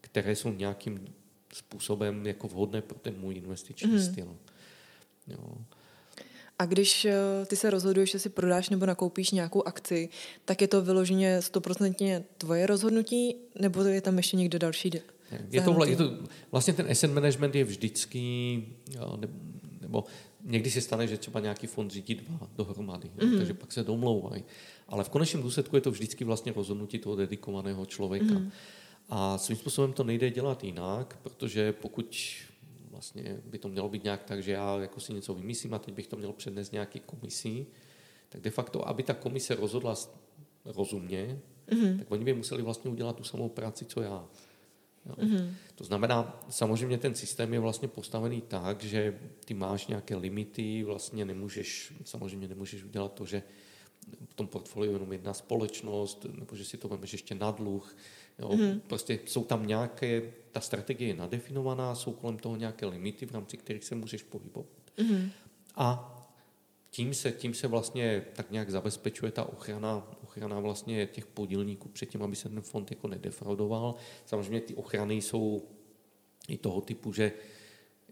které 0.00 0.36
jsou 0.36 0.52
nějakým 0.52 1.14
způsobem 1.54 2.26
jako 2.26 2.48
vhodné 2.48 2.82
pro 2.82 2.98
ten 2.98 3.18
můj 3.18 3.34
investiční 3.34 3.92
mm. 3.92 4.00
styl. 4.00 4.36
Jo. 5.26 5.56
A 6.60 6.66
když 6.66 7.04
eh, 7.04 7.14
ty 7.46 7.56
se 7.56 7.70
rozhoduješ, 7.70 8.10
že 8.10 8.18
si 8.18 8.28
prodáš 8.28 8.68
nebo 8.70 8.86
nakoupíš 8.86 9.30
nějakou 9.30 9.62
akci, 9.66 10.08
tak 10.44 10.60
je 10.60 10.68
to 10.68 10.82
vyloženě 10.82 11.42
stoprocentně 11.42 12.24
tvoje 12.38 12.66
rozhodnutí, 12.66 13.36
nebo 13.60 13.82
je 13.82 14.00
tam 14.00 14.16
ještě 14.16 14.36
někdo 14.36 14.58
další? 14.58 14.90
Je 15.50 15.62
to, 15.62 15.84
je 15.84 15.96
to, 15.96 16.12
vlastně 16.52 16.72
ten 16.72 16.90
asset 16.90 17.12
management 17.12 17.54
je 17.54 17.64
vždycky, 17.64 18.22
nebo 19.80 20.04
někdy 20.44 20.70
se 20.70 20.80
stane, 20.80 21.06
že 21.06 21.16
třeba 21.16 21.40
nějaký 21.40 21.66
fond 21.66 21.90
řídí 21.90 22.14
dva 22.14 22.48
dohromady, 22.56 23.10
mm. 23.24 23.36
takže 23.36 23.54
pak 23.54 23.72
se 23.72 23.84
domlouvají. 23.84 24.44
Ale 24.88 25.04
v 25.04 25.08
konečném 25.08 25.42
důsledku 25.42 25.76
je 25.76 25.82
to 25.82 25.90
vždycky 25.90 26.24
vlastně 26.24 26.52
rozhodnutí 26.52 26.98
toho 26.98 27.16
dedikovaného 27.16 27.86
člověka. 27.86 28.34
Mm. 28.34 28.50
A 29.08 29.38
svým 29.38 29.58
způsobem 29.58 29.92
to 29.92 30.04
nejde 30.04 30.30
dělat 30.30 30.64
jinak, 30.64 31.18
protože 31.22 31.72
pokud 31.72 32.16
vlastně 33.00 33.40
by 33.44 33.58
to 33.58 33.68
mělo 33.68 33.88
být 33.88 34.04
nějak 34.04 34.24
tak, 34.24 34.42
že 34.42 34.52
já 34.52 34.78
jako 34.78 35.00
si 35.00 35.12
něco 35.14 35.34
vymyslím 35.34 35.74
a 35.74 35.78
teď 35.78 35.94
bych 35.94 36.06
to 36.06 36.16
měl 36.16 36.32
přednést 36.32 36.72
nějaký 36.72 37.00
komisí, 37.00 37.66
tak 38.28 38.40
de 38.40 38.50
facto, 38.50 38.88
aby 38.88 39.02
ta 39.02 39.14
komise 39.14 39.54
rozhodla 39.54 39.94
rozumně, 40.64 41.40
mm-hmm. 41.68 41.98
tak 41.98 42.10
oni 42.10 42.24
by 42.24 42.34
museli 42.34 42.62
vlastně 42.62 42.90
udělat 42.90 43.16
tu 43.16 43.24
samou 43.24 43.48
práci, 43.48 43.84
co 43.84 44.02
já. 44.02 44.28
Jo. 45.06 45.14
Mm-hmm. 45.14 45.52
To 45.74 45.84
znamená, 45.84 46.44
samozřejmě 46.50 46.98
ten 46.98 47.14
systém 47.14 47.54
je 47.54 47.60
vlastně 47.60 47.88
postavený 47.88 48.40
tak, 48.40 48.84
že 48.84 49.18
ty 49.44 49.54
máš 49.54 49.86
nějaké 49.86 50.16
limity, 50.16 50.84
vlastně 50.84 51.24
nemůžeš, 51.24 51.92
samozřejmě 52.04 52.48
nemůžeš 52.48 52.84
udělat 52.84 53.12
to, 53.12 53.26
že 53.26 53.42
v 54.28 54.34
tom 54.34 54.46
portfoliu 54.46 54.92
jenom 54.92 55.12
jedna 55.12 55.34
společnost, 55.34 56.26
nebo 56.38 56.56
že 56.56 56.64
si 56.64 56.76
to 56.76 56.88
vemeš 56.88 57.12
ještě 57.12 57.34
na 57.34 57.50
dluh. 57.50 57.96
Jo. 58.38 58.48
Mm-hmm. 58.48 58.80
Prostě 58.80 59.18
jsou 59.26 59.44
tam 59.44 59.66
nějaké, 59.66 60.22
ta 60.52 60.60
strategie 60.60 61.08
je 61.08 61.16
nadefinovaná, 61.16 61.94
jsou 61.94 62.12
kolem 62.12 62.38
toho 62.38 62.56
nějaké 62.56 62.86
limity, 62.86 63.26
v 63.26 63.30
rámci 63.30 63.56
kterých 63.56 63.84
se 63.84 63.94
můžeš 63.94 64.22
pohybovat. 64.22 64.68
Mm-hmm. 64.96 65.30
A 65.76 66.16
tím 66.90 67.14
se, 67.14 67.32
tím 67.32 67.54
se 67.54 67.66
vlastně 67.66 68.24
tak 68.32 68.50
nějak 68.50 68.70
zabezpečuje 68.70 69.32
ta 69.32 69.44
ochrana, 69.44 70.10
ochrana 70.22 70.60
vlastně 70.60 71.06
těch 71.06 71.26
podílníků 71.26 71.88
před 71.88 72.06
tím, 72.06 72.22
aby 72.22 72.36
se 72.36 72.48
ten 72.48 72.60
fond 72.60 72.90
jako 72.90 73.08
nedefraudoval. 73.08 73.94
Samozřejmě 74.26 74.60
ty 74.60 74.74
ochrany 74.74 75.14
jsou 75.14 75.62
i 76.48 76.56
toho 76.56 76.80
typu, 76.80 77.12
že 77.12 77.32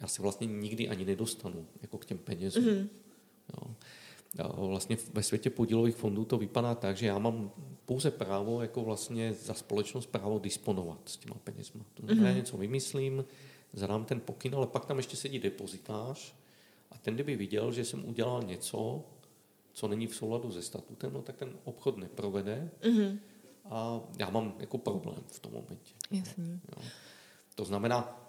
já 0.00 0.08
se 0.08 0.22
vlastně 0.22 0.46
nikdy 0.46 0.88
ani 0.88 1.04
nedostanu 1.04 1.66
jako 1.82 1.98
k 1.98 2.04
těm 2.04 2.18
penězům. 2.18 2.64
Mm-hmm. 2.64 2.88
Jo. 3.56 3.74
Vlastně 4.54 4.96
ve 5.14 5.22
světě 5.22 5.50
podílových 5.50 5.96
fondů 5.96 6.24
to 6.24 6.38
vypadá 6.38 6.74
tak, 6.74 6.96
že 6.96 7.06
já 7.06 7.18
mám 7.18 7.50
pouze 7.86 8.10
právo 8.10 8.62
jako 8.62 8.84
vlastně 8.84 9.34
za 9.34 9.54
společnost 9.54 10.06
právo 10.06 10.38
disponovat 10.38 10.98
s 11.04 11.16
těma 11.16 11.36
penězma. 11.44 11.84
To 11.94 12.02
mm-hmm. 12.02 12.36
něco 12.36 12.56
vymyslím, 12.56 13.24
zadám 13.72 14.04
ten 14.04 14.20
pokyn, 14.20 14.54
ale 14.54 14.66
pak 14.66 14.86
tam 14.86 14.96
ještě 14.96 15.16
sedí 15.16 15.38
depozitář 15.38 16.34
a 16.90 16.98
ten, 16.98 17.14
kdyby 17.14 17.36
viděl, 17.36 17.72
že 17.72 17.84
jsem 17.84 18.08
udělal 18.08 18.42
něco, 18.42 19.04
co 19.72 19.88
není 19.88 20.06
v 20.06 20.14
souladu 20.14 20.52
se 20.52 20.62
statutem, 20.62 21.12
no 21.12 21.22
tak 21.22 21.36
ten 21.36 21.52
obchod 21.64 21.96
neprovede 21.96 22.70
mm-hmm. 22.80 23.18
a 23.64 24.00
já 24.18 24.30
mám 24.30 24.54
jako 24.58 24.78
problém 24.78 25.22
v 25.26 25.40
tom 25.40 25.52
momentě. 25.52 25.92
Jasně. 26.10 26.60
Jo. 26.76 26.82
To 27.54 27.64
znamená, 27.64 28.27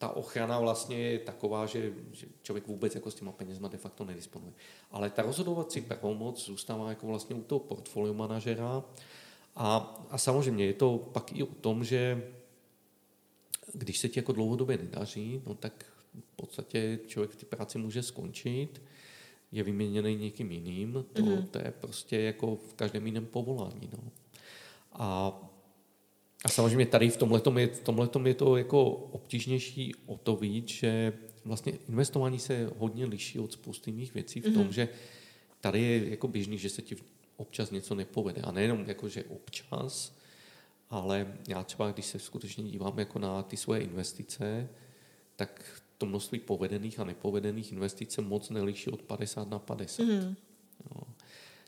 ta 0.00 0.08
ochrana 0.08 0.60
vlastně 0.60 0.98
je 0.98 1.18
taková, 1.18 1.66
že, 1.66 1.92
že 2.12 2.26
člověk 2.42 2.66
vůbec 2.66 2.94
jako 2.94 3.10
s 3.10 3.14
těma 3.14 3.32
penězma 3.32 3.68
de 3.68 3.78
facto 3.78 4.04
nedisponuje. 4.04 4.52
Ale 4.90 5.10
ta 5.10 5.22
rozhodovací 5.22 5.80
pravomoc 5.80 6.44
zůstává 6.46 6.88
jako 6.88 7.06
vlastně 7.06 7.36
u 7.36 7.42
toho 7.42 7.58
portfolio 7.58 8.14
manažera 8.14 8.84
a, 9.56 10.00
a 10.10 10.18
samozřejmě 10.18 10.66
je 10.66 10.72
to 10.72 10.98
pak 11.12 11.32
i 11.32 11.42
o 11.42 11.46
tom, 11.46 11.84
že 11.84 12.32
když 13.72 13.98
se 13.98 14.08
ti 14.08 14.18
jako 14.18 14.32
dlouhodobě 14.32 14.76
nedaří, 14.76 15.42
no 15.46 15.54
tak 15.54 15.84
v 16.14 16.36
podstatě 16.36 16.98
člověk 17.06 17.36
té 17.36 17.46
práci 17.46 17.78
může 17.78 18.02
skončit, 18.02 18.82
je 19.52 19.62
vyměněný 19.62 20.16
někým 20.16 20.52
jiným, 20.52 21.04
to, 21.12 21.22
mm-hmm. 21.22 21.48
to 21.48 21.58
je 21.58 21.74
prostě 21.80 22.20
jako 22.20 22.56
v 22.56 22.74
každém 22.74 23.06
jiném 23.06 23.26
povolání. 23.26 23.90
No. 23.92 24.10
A 24.92 25.38
a 26.44 26.48
samozřejmě 26.48 26.86
tady 26.86 27.10
v 27.10 27.16
tomhle 27.16 27.42
je, 27.58 27.66
v 27.66 27.80
tomhletom 27.80 28.26
je 28.26 28.34
to 28.34 28.56
jako 28.56 28.84
obtížnější 28.90 29.94
o 30.06 30.16
to 30.16 30.36
víc, 30.36 30.68
že 30.68 31.12
vlastně 31.44 31.72
investování 31.88 32.38
se 32.38 32.70
hodně 32.78 33.06
liší 33.06 33.38
od 33.38 33.52
spousty 33.52 33.90
jiných 33.90 34.14
věcí 34.14 34.40
v 34.40 34.54
tom, 34.54 34.66
mm-hmm. 34.66 34.72
že 34.72 34.88
tady 35.60 35.82
je 35.82 36.10
jako 36.10 36.28
běžný, 36.28 36.58
že 36.58 36.68
se 36.68 36.82
ti 36.82 36.96
občas 37.36 37.70
něco 37.70 37.94
nepovede. 37.94 38.42
A 38.42 38.52
nejenom 38.52 38.84
jako, 38.86 39.08
že 39.08 39.24
občas, 39.24 40.16
ale 40.90 41.34
já 41.48 41.64
třeba, 41.64 41.92
když 41.92 42.06
se 42.06 42.18
skutečně 42.18 42.64
dívám 42.64 42.98
jako 42.98 43.18
na 43.18 43.42
ty 43.42 43.56
svoje 43.56 43.80
investice, 43.80 44.68
tak 45.36 45.82
to 45.98 46.06
množství 46.06 46.38
povedených 46.38 47.00
a 47.00 47.04
nepovedených 47.04 47.72
investic 47.72 48.12
se 48.12 48.22
moc 48.22 48.50
neliší 48.50 48.90
od 48.90 49.02
50 49.02 49.50
na 49.50 49.58
50. 49.58 50.02
Mm. 50.02 50.36
Jo 50.90 51.02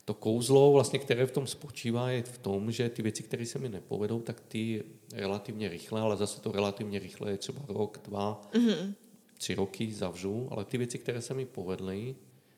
to 0.04 0.14
kouzlo, 0.14 0.72
vlastně, 0.72 0.98
které 0.98 1.26
v 1.26 1.30
tom 1.30 1.46
spočívá, 1.46 2.10
je 2.10 2.22
v 2.22 2.38
tom, 2.38 2.72
že 2.72 2.88
ty 2.88 3.02
věci, 3.02 3.22
které 3.22 3.46
se 3.46 3.58
mi 3.58 3.68
nepovedou, 3.68 4.20
tak 4.20 4.40
ty 4.40 4.84
relativně 5.12 5.68
rychle, 5.68 6.00
ale 6.00 6.16
zase 6.16 6.40
to 6.40 6.52
relativně 6.52 6.98
rychle 6.98 7.30
je 7.30 7.38
třeba 7.38 7.62
rok, 7.68 8.00
dva, 8.04 8.42
mm-hmm. 8.52 8.94
tři 9.38 9.54
roky 9.54 9.92
zavřu, 9.92 10.48
ale 10.50 10.64
ty 10.64 10.78
věci, 10.78 10.98
které 10.98 11.22
se 11.22 11.34
mi 11.34 11.46
povedly, 11.46 12.16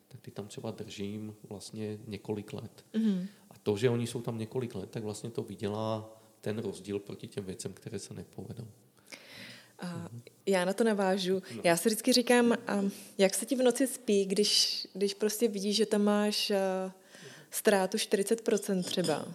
tak 0.08 0.20
ty 0.20 0.30
tam 0.30 0.48
třeba 0.48 0.70
držím 0.70 1.34
vlastně 1.48 1.98
několik 2.06 2.52
let. 2.52 2.84
Mm-hmm. 2.94 3.26
A 3.50 3.54
to, 3.62 3.76
že 3.76 3.90
oni 3.90 4.06
jsou 4.06 4.22
tam 4.22 4.38
několik 4.38 4.74
let, 4.74 4.90
tak 4.90 5.02
vlastně 5.02 5.30
to 5.30 5.42
vydělá 5.42 6.20
ten 6.40 6.58
rozdíl 6.58 6.98
proti 6.98 7.26
těm 7.26 7.44
věcem, 7.44 7.72
které 7.72 7.98
se 7.98 8.14
nepovedou. 8.14 8.66
A 9.78 10.08
já 10.46 10.64
na 10.64 10.72
to 10.72 10.84
navážu. 10.84 11.42
No. 11.54 11.60
Já 11.64 11.76
si 11.76 11.88
vždycky 11.88 12.12
říkám, 12.12 12.54
jak 13.18 13.34
se 13.34 13.46
ti 13.46 13.56
v 13.56 13.62
noci 13.62 13.86
spí, 13.86 14.24
když, 14.24 14.86
když 14.92 15.14
prostě 15.14 15.48
vidíš, 15.48 15.76
že 15.76 15.86
tam 15.86 16.02
máš 16.02 16.52
ztrátu 17.54 17.96
40% 17.96 18.82
třeba. 18.82 19.26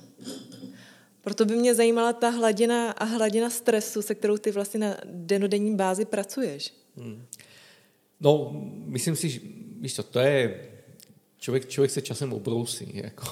Proto 1.22 1.46
by 1.46 1.56
mě 1.56 1.76
zajímala 1.76 2.14
ta 2.14 2.30
hladina 2.30 2.92
a 2.92 3.04
hladina 3.04 3.50
stresu, 3.50 4.02
se 4.02 4.16
kterou 4.16 4.38
ty 4.38 4.52
vlastně 4.52 4.80
na 4.80 4.98
denodenní 5.06 5.76
bázi 5.76 6.06
pracuješ. 6.06 6.74
Hmm. 6.98 7.26
No, 8.20 8.52
myslím 8.86 9.16
si, 9.16 9.30
že 9.30 9.40
víš 9.80 9.96
co, 9.96 10.04
to 10.04 10.20
je, 10.20 10.70
člověk, 11.38 11.70
člověk 11.70 11.92
se 11.92 12.02
časem 12.02 12.34
obrousí, 12.34 12.92
jako. 12.94 13.26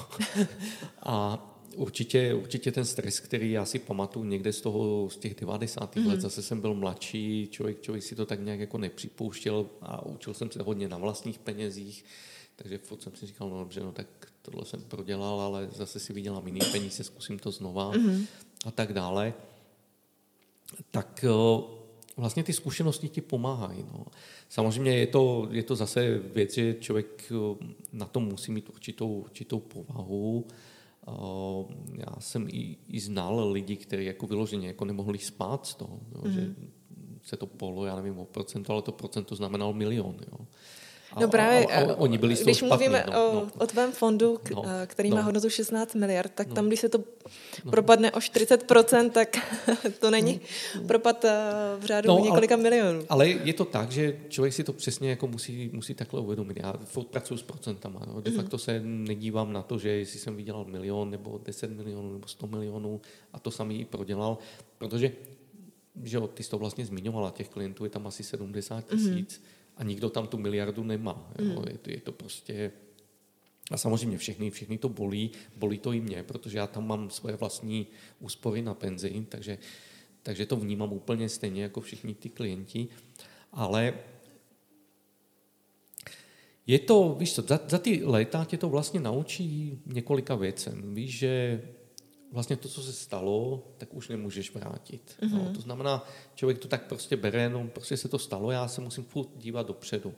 a 1.02 1.44
určitě, 1.76 2.34
určitě 2.34 2.72
ten 2.72 2.84
stres, 2.84 3.20
který 3.20 3.50
já 3.52 3.64
si 3.64 3.78
pamatuju 3.78 4.24
někde 4.24 4.52
z 4.52 4.60
toho, 4.60 5.10
z 5.10 5.16
těch 5.16 5.34
90. 5.34 5.96
Mm. 5.96 6.06
let, 6.06 6.12
hmm. 6.12 6.20
zase 6.20 6.42
jsem 6.42 6.60
byl 6.60 6.74
mladší, 6.74 7.48
člověk, 7.50 7.80
člověk 7.80 8.04
si 8.04 8.14
to 8.14 8.26
tak 8.26 8.40
nějak 8.40 8.60
jako 8.60 8.78
nepřipouštěl 8.78 9.66
a 9.80 10.06
učil 10.06 10.34
jsem 10.34 10.50
se 10.50 10.62
hodně 10.62 10.88
na 10.88 10.98
vlastních 10.98 11.38
penězích, 11.38 12.04
takže 12.56 12.78
furt 12.78 13.02
jsem 13.02 13.16
si 13.16 13.26
říkal, 13.26 13.50
no 13.50 13.58
dobře, 13.58 13.80
no 13.80 13.92
tak 13.92 14.06
tohle 14.42 14.64
jsem 14.64 14.80
prodělal, 14.82 15.40
ale 15.40 15.68
zase 15.76 16.00
si 16.00 16.12
vydělám 16.12 16.46
jiný 16.46 16.60
peníze, 16.72 17.04
zkusím 17.04 17.38
to 17.38 17.50
znova 17.50 17.92
mm-hmm. 17.92 18.26
a 18.64 18.70
tak 18.70 18.92
dále. 18.92 19.34
Tak 20.90 21.24
vlastně 22.16 22.44
ty 22.44 22.52
zkušenosti 22.52 23.08
ti 23.08 23.20
pomáhají. 23.20 23.84
No. 23.92 24.06
Samozřejmě 24.48 24.96
je 24.96 25.06
to, 25.06 25.48
je 25.50 25.62
to 25.62 25.76
zase 25.76 26.18
věc, 26.18 26.54
že 26.54 26.76
člověk 26.80 27.32
na 27.92 28.06
tom 28.06 28.24
musí 28.24 28.52
mít 28.52 28.68
určitou, 28.68 29.08
určitou 29.08 29.60
povahu. 29.60 30.46
Já 31.92 32.20
jsem 32.20 32.48
i, 32.48 32.76
i 32.88 33.00
znal 33.00 33.50
lidi, 33.50 33.76
kteří 33.76 34.04
jako 34.04 34.26
vyloženě 34.26 34.66
jako 34.66 34.84
nemohli 34.84 35.18
spát 35.18 35.66
z 35.66 35.74
toho, 35.74 36.00
mm-hmm. 36.12 36.30
že 36.30 36.54
se 37.22 37.36
to 37.36 37.46
polo, 37.46 37.84
já 37.84 37.96
nevím 37.96 38.18
o 38.18 38.24
procento, 38.24 38.72
ale 38.72 38.82
to 38.82 38.92
procento 38.92 39.34
znamenalo 39.34 39.72
milion. 39.72 40.16
Jo. 40.32 40.46
A, 41.12 41.20
no 41.20 41.28
právě, 41.28 41.66
a, 41.66 41.74
a, 41.80 41.92
a 41.92 41.94
oni 41.94 42.18
byli 42.18 42.34
když 42.34 42.56
špatný, 42.56 42.68
mluvíme 42.68 43.04
no, 43.12 43.30
o, 43.30 43.34
no. 43.34 43.50
o 43.58 43.66
tvém 43.66 43.92
fondu, 43.92 44.38
k, 44.42 44.50
No, 44.50 44.64
který 44.86 45.10
no. 45.10 45.16
má 45.16 45.22
hodnotu 45.22 45.50
16 45.50 45.94
miliard, 45.94 46.32
tak 46.34 46.48
No. 46.48 46.54
tam, 46.54 46.66
když 46.68 46.80
se 46.80 46.88
to 46.88 46.98
propadne 47.70 48.12
o 48.12 48.18
40%, 48.18 49.10
tak 49.10 49.36
to 50.00 50.10
není 50.10 50.40
propad 50.86 51.24
eh, 51.24 51.30
v 51.78 51.84
řádu 51.84 52.08
No, 52.08 52.14
ale- 52.14 52.22
několika 52.22 52.56
milionů. 52.56 53.04
Ale 53.08 53.28
je 53.28 53.52
to 53.52 53.64
tak, 53.64 53.90
že 53.92 54.18
člověk 54.28 54.52
si 54.54 54.64
to 54.64 54.72
přesně 54.72 55.10
jako 55.10 55.26
musí, 55.26 55.70
musí 55.72 55.94
takhle 55.94 56.20
uvědomit. 56.20 56.56
Já 56.56 56.72
furt 56.84 57.06
pracuji 57.06 57.36
s 57.36 57.42
procentama. 57.42 58.00
No. 58.06 58.20
De 58.20 58.30
facto 58.30 58.58
se 58.58 58.80
nedívám 58.84 59.52
na 59.52 59.62
to, 59.62 59.78
že 59.78 59.88
jestli 59.88 60.18
jsem 60.18 60.36
vydělal 60.36 60.64
milion 60.64 61.10
nebo 61.10 61.40
10 61.44 61.70
milionů 61.70 62.12
nebo 62.12 62.28
100 62.28 62.46
milionů 62.46 63.00
a 63.32 63.38
to 63.38 63.50
samý 63.50 63.80
i 63.80 63.84
prodělal, 63.84 64.38
protože 64.78 65.12
že 66.04 66.16
jo, 66.16 66.26
ty 66.26 66.42
jsi 66.42 66.50
to 66.50 66.58
vlastně 66.58 66.86
zmiňovala, 66.86 67.30
těch 67.30 67.48
klientů 67.48 67.84
je 67.84 67.90
tam 67.90 68.06
asi 68.06 68.22
70 68.22 68.84
tisíc 68.86 69.42
a 69.78 69.84
nikdo 69.84 70.10
tam 70.10 70.26
tu 70.26 70.38
miliardu 70.38 70.84
nemá. 70.84 71.32
Jo. 71.38 71.64
Je, 71.70 71.78
to, 71.78 71.90
je 71.90 72.00
to 72.00 72.12
prostě 72.12 72.72
a 73.70 73.76
samozřejmě 73.76 74.18
všechny, 74.18 74.50
všechny 74.50 74.78
to 74.78 74.88
bolí, 74.88 75.30
bolí 75.56 75.78
to 75.78 75.92
i 75.92 76.00
mě, 76.00 76.22
protože 76.22 76.58
já 76.58 76.66
tam 76.66 76.86
mám 76.86 77.10
svoje 77.10 77.36
vlastní 77.36 77.86
úspory 78.20 78.62
na 78.62 78.74
penzi, 78.74 79.26
takže, 79.28 79.58
takže 80.22 80.46
to 80.46 80.56
vnímám 80.56 80.92
úplně 80.92 81.28
stejně 81.28 81.62
jako 81.62 81.80
všichni 81.80 82.14
ty 82.14 82.28
klienti, 82.28 82.88
ale 83.52 83.94
je 86.66 86.78
to, 86.78 87.16
víš 87.18 87.34
co, 87.34 87.42
za, 87.42 87.60
za 87.68 87.78
ty 87.78 88.04
léta 88.04 88.44
tě 88.44 88.56
to 88.56 88.68
vlastně 88.68 89.00
naučí 89.00 89.78
několika 89.86 90.34
věcem. 90.34 90.94
Víš, 90.94 91.18
že 91.18 91.62
vlastně 92.32 92.56
to, 92.56 92.68
co 92.68 92.82
se 92.82 92.92
stalo, 92.92 93.62
tak 93.78 93.94
už 93.94 94.08
nemůžeš 94.08 94.54
vrátit. 94.54 95.16
Mm-hmm. 95.20 95.44
No, 95.44 95.54
to 95.54 95.60
znamená, 95.60 96.04
člověk 96.34 96.58
to 96.58 96.68
tak 96.68 96.86
prostě 96.86 97.16
bere, 97.16 97.48
no 97.48 97.68
prostě 97.68 97.96
se 97.96 98.08
to 98.08 98.18
stalo, 98.18 98.50
já 98.50 98.68
se 98.68 98.80
musím 98.80 99.04
furt 99.04 99.28
dívat 99.36 99.66
dopředu. 99.66 100.14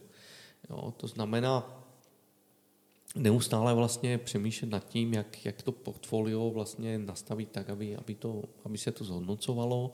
Jo, 0.71 0.95
to 0.97 1.07
znamená, 1.07 1.85
neustále 3.15 3.75
vlastně 3.75 4.19
přemýšlet 4.19 4.71
nad 4.71 4.89
tím, 4.89 5.15
jak, 5.15 5.45
jak 5.47 5.63
to 5.63 5.73
portfolio 5.73 6.51
vlastně 6.51 6.99
nastavit 6.99 7.51
tak, 7.51 7.71
aby, 7.71 7.97
aby, 7.97 8.15
to, 8.15 8.43
aby 8.65 8.79
se 8.79 8.93
to 8.93 9.05
zhodnocovalo. 9.05 9.91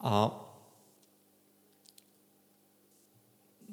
A 0.00 0.40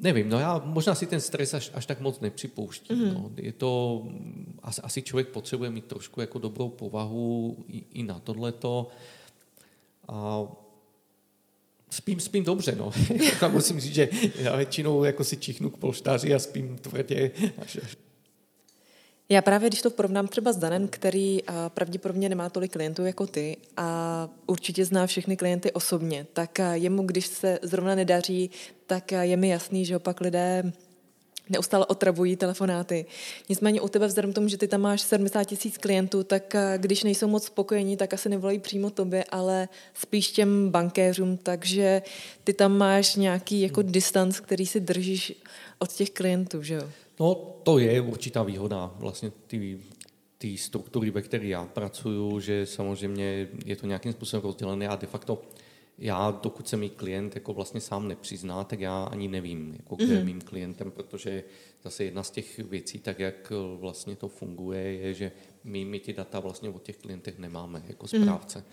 nevím, 0.02 0.30
no 0.30 0.40
já 0.40 0.62
možná 0.66 0.96
si 0.96 1.06
ten 1.06 1.22
stres 1.22 1.54
až, 1.54 1.72
až 1.74 1.86
tak 1.86 2.02
moc 2.02 2.20
nepřipouštím. 2.20 2.98
Mm-hmm. 2.98 3.14
No. 3.14 3.32
Je 3.38 3.52
to, 3.52 4.04
asi, 4.64 4.82
asi 4.82 5.02
člověk 5.02 5.28
potřebuje 5.28 5.70
mít 5.70 5.86
trošku 5.86 6.22
jako 6.22 6.40
dobrou 6.40 6.70
povahu 6.70 7.58
i, 7.68 7.84
i 7.94 8.04
na 8.04 8.20
tohleto. 8.20 8.88
A 10.08 10.44
spím, 11.90 12.20
spím 12.20 12.44
dobře, 12.44 12.76
no. 12.76 12.92
Já 13.42 13.48
musím 13.48 13.80
říct, 13.80 13.94
že 13.94 14.10
já 14.36 14.56
většinou 14.56 15.04
jako 15.04 15.24
si 15.24 15.38
čichnu 15.38 15.70
k 15.70 15.78
polštáři 15.78 16.34
a 16.34 16.40
spím 16.40 16.78
tvrdě 16.78 17.32
až, 17.58 17.78
až 17.84 17.98
Já 19.32 19.42
právě, 19.42 19.70
když 19.70 19.82
to 19.82 19.90
porovnám 19.90 20.28
třeba 20.28 20.54
s 20.54 20.58
Danem, 20.58 20.88
který 20.88 21.44
a, 21.44 21.70
pravděpodobně 21.70 22.30
nemá 22.30 22.50
tolik 22.50 22.72
klientů 22.72 23.06
jako 23.06 23.28
ty 23.28 23.58
a 23.78 24.30
určitě 24.48 24.86
zná 24.86 25.08
všechny 25.08 25.38
klienty 25.38 25.72
osobně, 25.72 26.26
tak 26.34 26.60
a, 26.60 26.76
jemu, 26.76 27.04
když 27.04 27.28
se 27.28 27.60
zrovna 27.62 27.96
nedaří, 27.96 28.50
tak 28.86 29.14
a, 29.14 29.24
je 29.24 29.38
mi 29.38 29.50
jasný, 29.50 29.86
že 29.86 29.96
opak 29.96 30.22
lidé 30.22 30.72
neustále 31.50 31.86
otravují 31.86 32.36
telefonáty. 32.36 33.06
Nicméně 33.50 33.82
u 33.82 33.88
tebe, 33.88 34.08
vzhledem 34.08 34.32
k 34.32 34.36
tomu, 34.36 34.48
že 34.48 34.58
ty 34.58 34.68
tam 34.68 34.82
máš 34.82 35.02
70 35.02 35.44
tisíc 35.44 35.78
klientů, 35.78 36.24
tak 36.24 36.56
když 36.78 37.04
nejsou 37.04 37.28
moc 37.28 37.46
spokojení, 37.46 37.98
tak 37.98 38.14
asi 38.14 38.30
nevolají 38.30 38.60
přímo 38.60 38.90
tobě, 38.90 39.24
ale 39.24 39.70
spíš 39.94 40.32
těm 40.32 40.70
bankéřům, 40.70 41.38
takže 41.38 42.02
ty 42.44 42.54
tam 42.54 42.78
máš 42.78 43.16
nějaký 43.16 43.62
jako 43.62 43.82
distanc, 43.82 44.40
který 44.40 44.66
si 44.66 44.80
držíš 44.80 45.34
od 45.80 45.92
těch 45.92 46.10
klientů, 46.10 46.64
že 46.64 46.74
jo? 46.74 46.90
No, 47.22 47.36
to 47.64 47.80
je 47.80 48.02
určitá 48.02 48.44
výhoda 48.44 48.96
vlastně 48.98 49.32
ty, 49.48 49.80
ty 50.38 50.58
struktury, 50.58 51.12
ve 51.12 51.22
které 51.22 51.48
já 51.48 51.66
pracuju, 51.66 52.40
že 52.40 52.66
samozřejmě 52.66 53.48
je 53.66 53.76
to 53.76 53.88
nějakým 53.88 54.14
způsobem 54.14 54.44
rozdělené 54.44 54.88
a 54.88 54.96
de 54.96 55.08
facto 55.08 55.42
já, 55.98 56.40
dokud 56.44 56.68
se 56.68 56.78
mi 56.78 56.90
klient 56.90 57.36
jako 57.36 57.54
vlastně 57.54 57.82
sám 57.82 58.08
nepřizná, 58.08 58.64
tak 58.64 58.80
já 58.80 59.04
ani 59.04 59.28
nevím, 59.28 59.74
jako 59.78 59.96
kdo 59.96 60.14
je 60.14 60.24
mým 60.24 60.42
klientem, 60.42 60.92
protože 60.92 61.44
zase 61.84 62.04
jedna 62.04 62.24
z 62.24 62.32
těch 62.32 62.60
věcí, 62.60 63.00
tak 63.00 63.20
jak 63.20 63.52
vlastně 63.80 64.16
to 64.16 64.28
funguje, 64.28 64.82
je, 64.82 65.14
že 65.14 65.32
my, 65.64 65.86
my 65.86 66.00
ty 66.00 66.14
data 66.14 66.40
vlastně 66.40 66.70
o 66.70 66.80
těch 66.80 66.98
klientech 66.98 67.40
nemáme 67.40 67.84
jako 67.88 68.08
správce. 68.08 68.64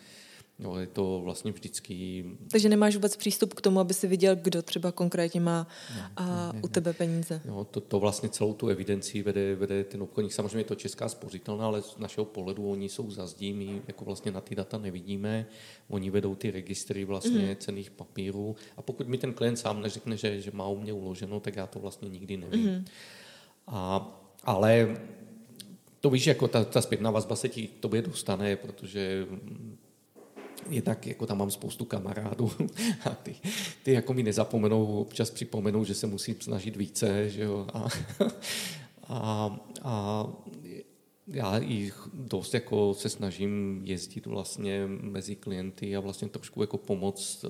No, 0.61 0.81
je 0.81 0.87
to 0.87 1.21
vlastně 1.25 1.53
vždycky 1.53 2.25
Takže 2.51 2.69
nemáš 2.69 2.95
vůbec 2.95 3.17
přístup 3.17 3.55
k 3.55 3.61
tomu, 3.61 3.81
aby 3.81 3.95
si 3.95 4.07
viděl, 4.07 4.37
kdo 4.37 4.63
třeba 4.63 4.93
konkrétně 4.93 5.41
má 5.41 5.67
a 6.17 6.53
u 6.63 6.69
tebe 6.69 6.93
peníze. 6.93 7.41
Jo, 7.45 7.67
to, 7.71 7.81
to 7.81 8.01
vlastně 8.01 8.29
celou 8.29 8.55
tu 8.55 8.69
evidenci 8.69 9.23
vede, 9.23 9.55
vede 9.55 9.85
ten 9.85 10.03
obchodník. 10.03 10.33
Samozřejmě 10.33 10.59
je 10.59 10.65
to 10.65 10.75
česká 10.75 11.09
spořitelná, 11.09 11.67
ale 11.67 11.83
z 11.83 11.97
našeho 11.99 12.25
pohledu 12.25 12.71
oni 12.71 12.89
jsou 12.89 13.11
za 13.11 13.27
zdí, 13.27 13.53
my 13.53 13.83
jako 13.89 14.05
vlastně 14.05 14.33
na 14.33 14.41
ty 14.41 14.55
data 14.55 14.79
nevidíme. 14.79 15.47
Oni 15.89 16.11
vedou 16.11 16.35
ty 16.35 16.51
registry 16.51 17.05
vlastně 17.05 17.47
mm. 17.49 17.57
cených 17.57 17.91
papírů 17.91 18.57
a 18.77 18.83
pokud 18.83 19.09
mi 19.09 19.19
ten 19.19 19.35
klient 19.35 19.57
sám 19.57 19.83
neřekne, 19.83 20.17
že, 20.17 20.41
že 20.41 20.51
má 20.55 20.69
u 20.69 20.79
mě 20.79 20.93
uloženo, 20.93 21.41
tak 21.41 21.57
já 21.57 21.67
to 21.67 21.79
vlastně 21.79 22.09
nikdy 22.09 22.37
nevím. 22.37 22.71
Mm. 22.71 22.85
A, 23.67 24.09
ale 24.45 24.97
to 26.01 26.11
víš, 26.11 26.27
jako 26.27 26.49
ta, 26.49 26.65
ta 26.65 26.81
zpětná 26.81 27.11
vazba 27.11 27.37
se 27.37 27.49
ti 27.49 27.67
k 27.67 27.81
tobě 27.81 28.03
dostane, 28.03 28.57
protože 28.57 29.27
jednak 30.69 31.07
jako 31.07 31.27
tam 31.27 31.39
mám 31.39 31.51
spoustu 31.51 31.85
kamarádů 31.85 32.51
a 33.05 33.11
ty, 33.11 33.35
ty 33.83 33.93
jako 33.93 34.15
mi 34.15 34.23
nezapomenou, 34.23 35.01
občas 35.01 35.31
připomenou, 35.31 35.85
že 35.85 35.95
se 35.95 36.07
musím 36.07 36.37
snažit 36.41 36.77
více, 36.77 37.31
že 37.31 37.43
jo, 37.43 37.67
a, 37.75 37.89
a, 39.09 39.59
a 39.83 40.27
já 41.33 41.59
i 41.59 41.93
dost 42.13 42.55
jako 42.55 42.95
se 42.95 43.09
snažím 43.09 43.81
jezdit 43.85 44.27
vlastně 44.27 44.87
mezi 44.87 45.37
klienty 45.37 45.97
a 45.97 46.01
vlastně 46.01 46.29
trošku 46.29 46.61
jako 46.61 46.79
pomoct 46.79 47.45
eh, 47.45 47.49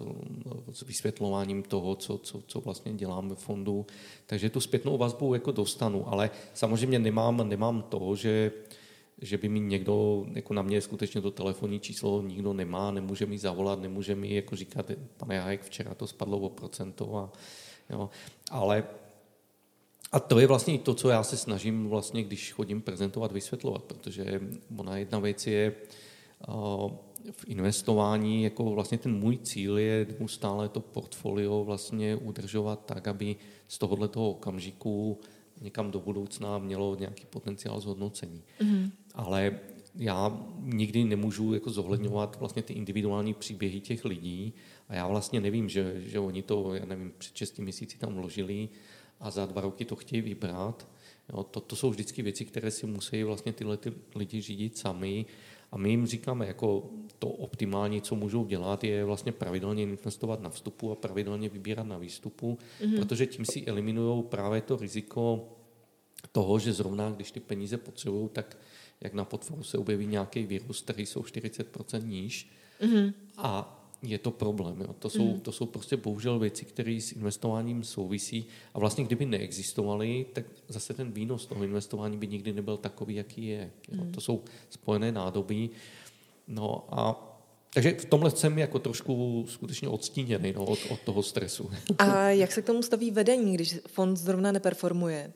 s 0.73 0.83
vysvětlováním 0.83 1.63
toho, 1.63 1.95
co, 1.95 2.19
co, 2.19 2.43
co 2.47 2.61
vlastně 2.61 2.93
dělám 2.93 3.29
ve 3.29 3.35
fondu. 3.35 3.87
Takže 4.27 4.51
tu 4.51 4.61
zpětnou 4.61 4.99
vazbu 4.99 5.35
jako 5.35 5.53
dostanu, 5.53 6.09
ale 6.09 6.31
samozřejmě 6.55 6.99
nemám, 6.99 7.49
nemám 7.49 7.83
to, 7.83 8.17
že 8.17 8.53
že 9.23 9.39
by 9.39 9.49
mi 9.49 9.61
někdo, 9.61 10.27
jako 10.33 10.55
na 10.55 10.63
mě 10.63 10.81
skutečně 10.81 11.21
to 11.21 11.31
telefonní 11.31 11.81
číslo 11.81 12.23
nikdo 12.23 12.53
nemá, 12.53 12.91
nemůže 12.91 13.27
mi 13.27 13.39
zavolat, 13.39 13.81
nemůže 13.81 14.15
mi 14.15 14.35
jako 14.35 14.57
říkat, 14.57 14.91
pane 15.17 15.35
Jajek, 15.35 15.63
včera 15.63 15.95
to 15.95 16.07
spadlo 16.07 16.39
o 16.39 16.49
procento, 16.49 17.17
a, 17.17 17.33
jo, 17.91 18.11
ale 18.51 18.85
a 20.13 20.21
to 20.21 20.39
je 20.39 20.47
vlastně 20.47 20.75
i 20.75 20.79
to, 20.79 20.95
co 20.95 21.09
já 21.09 21.23
se 21.23 21.37
snažím 21.37 21.89
vlastně, 21.89 22.23
když 22.23 22.53
chodím 22.53 22.83
prezentovat, 22.83 23.33
vysvětlovat, 23.33 23.83
protože 23.83 24.41
ona 24.77 24.97
jedna 24.97 25.19
věc 25.19 25.47
je 25.47 25.75
v 27.31 27.45
investování, 27.47 28.43
jako 28.43 28.65
vlastně 28.65 28.99
ten 28.99 29.19
můj 29.19 29.39
cíl 29.39 29.79
je 29.79 30.07
neustále 30.19 30.69
to 30.69 30.81
portfolio 30.81 31.65
vlastně 31.65 32.17
udržovat 32.17 32.87
tak, 32.87 33.09
aby 33.09 33.37
z 33.69 33.79
tohoto 33.79 34.31
okamžiku 34.31 35.21
někam 35.61 35.91
do 35.91 36.01
budoucna 36.01 36.59
mělo 36.59 36.97
nějaký 37.01 37.27
potenciál 37.27 37.81
zhodnocení. 37.81 38.43
Mm-hmm. 38.61 38.91
Ale 39.19 39.61
já 39.97 40.47
nikdy 40.61 41.05
nemůžu 41.05 41.55
jako 41.55 41.71
zohledňovat 41.71 42.37
vlastně 42.41 42.63
ty 42.63 42.73
individuální 42.73 43.35
příběhy 43.35 43.81
těch 43.81 44.05
lidí 44.05 44.53
a 44.89 44.95
já 44.95 45.07
vlastně 45.07 45.41
nevím, 45.41 45.69
že, 45.69 46.01
že 46.01 46.19
oni 46.19 46.43
to, 46.43 46.75
já 46.75 46.85
nevím, 46.85 47.13
před 47.19 47.37
6 47.37 47.59
měsíci 47.59 47.99
tam 47.99 48.15
vložili 48.15 48.69
a 49.21 49.31
za 49.31 49.47
dva 49.47 49.61
roky 49.61 49.85
to 49.85 49.97
chtějí 49.97 50.23
vybrat. 50.23 50.89
Jo, 51.33 51.43
to, 51.43 51.61
to 51.61 51.77
jsou 51.77 51.91
vždycky 51.91 52.23
věci, 52.23 52.45
které 52.45 52.71
si 52.71 52.87
musí 52.87 53.23
vlastně 53.23 53.53
tyhle 53.53 53.77
ty 53.77 53.93
lidi 54.15 54.41
řídit 54.41 54.79
sami 54.79 55.27
a 55.73 55.77
my 55.77 55.91
jim 55.91 56.07
říkáme, 56.07 56.47
jako 56.47 56.91
to 57.19 57.29
optimální, 57.29 58.01
co 58.01 58.15
můžou 58.15 58.45
dělat, 58.45 58.85
je 58.85 59.05
vlastně 59.05 59.33
pravidelně 59.33 59.83
investovat 59.83 60.41
na 60.41 60.51
vstupu 60.51 60.93
a 60.93 60.95
pravidelně 60.95 61.49
vybírat 61.49 61.87
na 61.87 61.99
výstupu, 61.99 62.59
mm-hmm. 62.81 62.97
protože 62.99 63.27
tím 63.27 63.45
si 63.45 63.67
eliminují 63.67 64.23
právě 64.23 64.61
to 64.61 64.77
riziko 64.77 65.49
toho, 66.33 66.59
že 66.59 66.73
zrovna 66.73 67.11
když 67.11 67.31
ty 67.31 67.41
peníze 67.41 67.77
potřebují, 67.77 68.29
tak 68.33 68.57
jak 69.01 69.15
na 69.15 69.25
portfoliu 69.25 69.65
se 69.65 69.79
objeví 69.79 70.07
nějaký 70.07 70.47
virus, 70.47 70.83
který 70.83 71.07
jsou 71.07 71.21
40% 71.21 72.07
níž 72.07 72.51
mm-hmm. 72.81 73.13
a 73.37 73.75
je 74.03 74.19
to 74.19 74.31
problém. 74.31 74.81
Jo. 74.81 74.95
To, 74.99 75.11
jsou, 75.11 75.35
mm. 75.35 75.41
to 75.41 75.53
jsou 75.53 75.67
prostě 75.67 75.97
bohužel 75.97 76.39
věci, 76.39 76.65
které 76.65 77.01
s 77.01 77.13
investováním 77.13 77.85
souvisí 77.85 78.47
a 78.75 78.79
vlastně 78.79 79.05
kdyby 79.05 79.27
neexistovaly, 79.27 80.27
tak 80.33 80.45
zase 80.69 80.95
ten 80.95 81.13
výnos 81.13 81.47
toho 81.47 81.65
investování 81.65 82.17
by 82.17 82.27
nikdy 82.27 82.53
nebyl 82.53 82.77
takový, 82.77 83.15
jaký 83.15 83.47
je. 83.47 83.71
Jo. 83.93 84.05
Mm. 84.05 84.13
To 84.13 84.21
jsou 84.21 84.43
spojené 84.71 85.13
nádoby. 85.13 85.71
No 86.49 86.85
a 86.91 87.25
takže 87.75 87.93
v 87.93 88.05
tomhle 88.05 88.31
jsem 88.31 88.59
jako 88.59 88.79
trošku 88.79 89.45
skutečně 89.49 89.89
odstíněný 89.89 90.53
no, 90.53 90.65
od, 90.65 90.79
od 90.91 91.01
toho 91.01 91.23
stresu. 91.23 91.71
A 91.99 92.31
jak 92.31 92.53
se 92.53 92.63
k 92.63 92.67
tomu 92.67 92.83
staví 92.83 93.11
vedení, 93.11 93.55
když 93.55 93.77
fond 93.87 94.17
zrovna 94.17 94.53
neperformuje? 94.53 95.33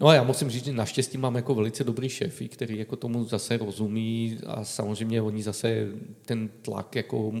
No 0.00 0.08
a 0.08 0.14
já 0.14 0.22
musím 0.22 0.50
říct, 0.50 0.64
že 0.64 0.72
naštěstí 0.72 1.18
mám 1.18 1.34
jako 1.34 1.54
velice 1.54 1.84
dobrý 1.84 2.08
šéfy, 2.08 2.48
který 2.48 2.78
jako 2.78 2.96
tomu 2.96 3.24
zase 3.24 3.56
rozumí 3.56 4.38
a 4.46 4.64
samozřejmě 4.64 5.22
oni 5.22 5.42
zase 5.42 5.88
ten 6.24 6.48
tlak 6.62 6.96
jako 6.96 7.32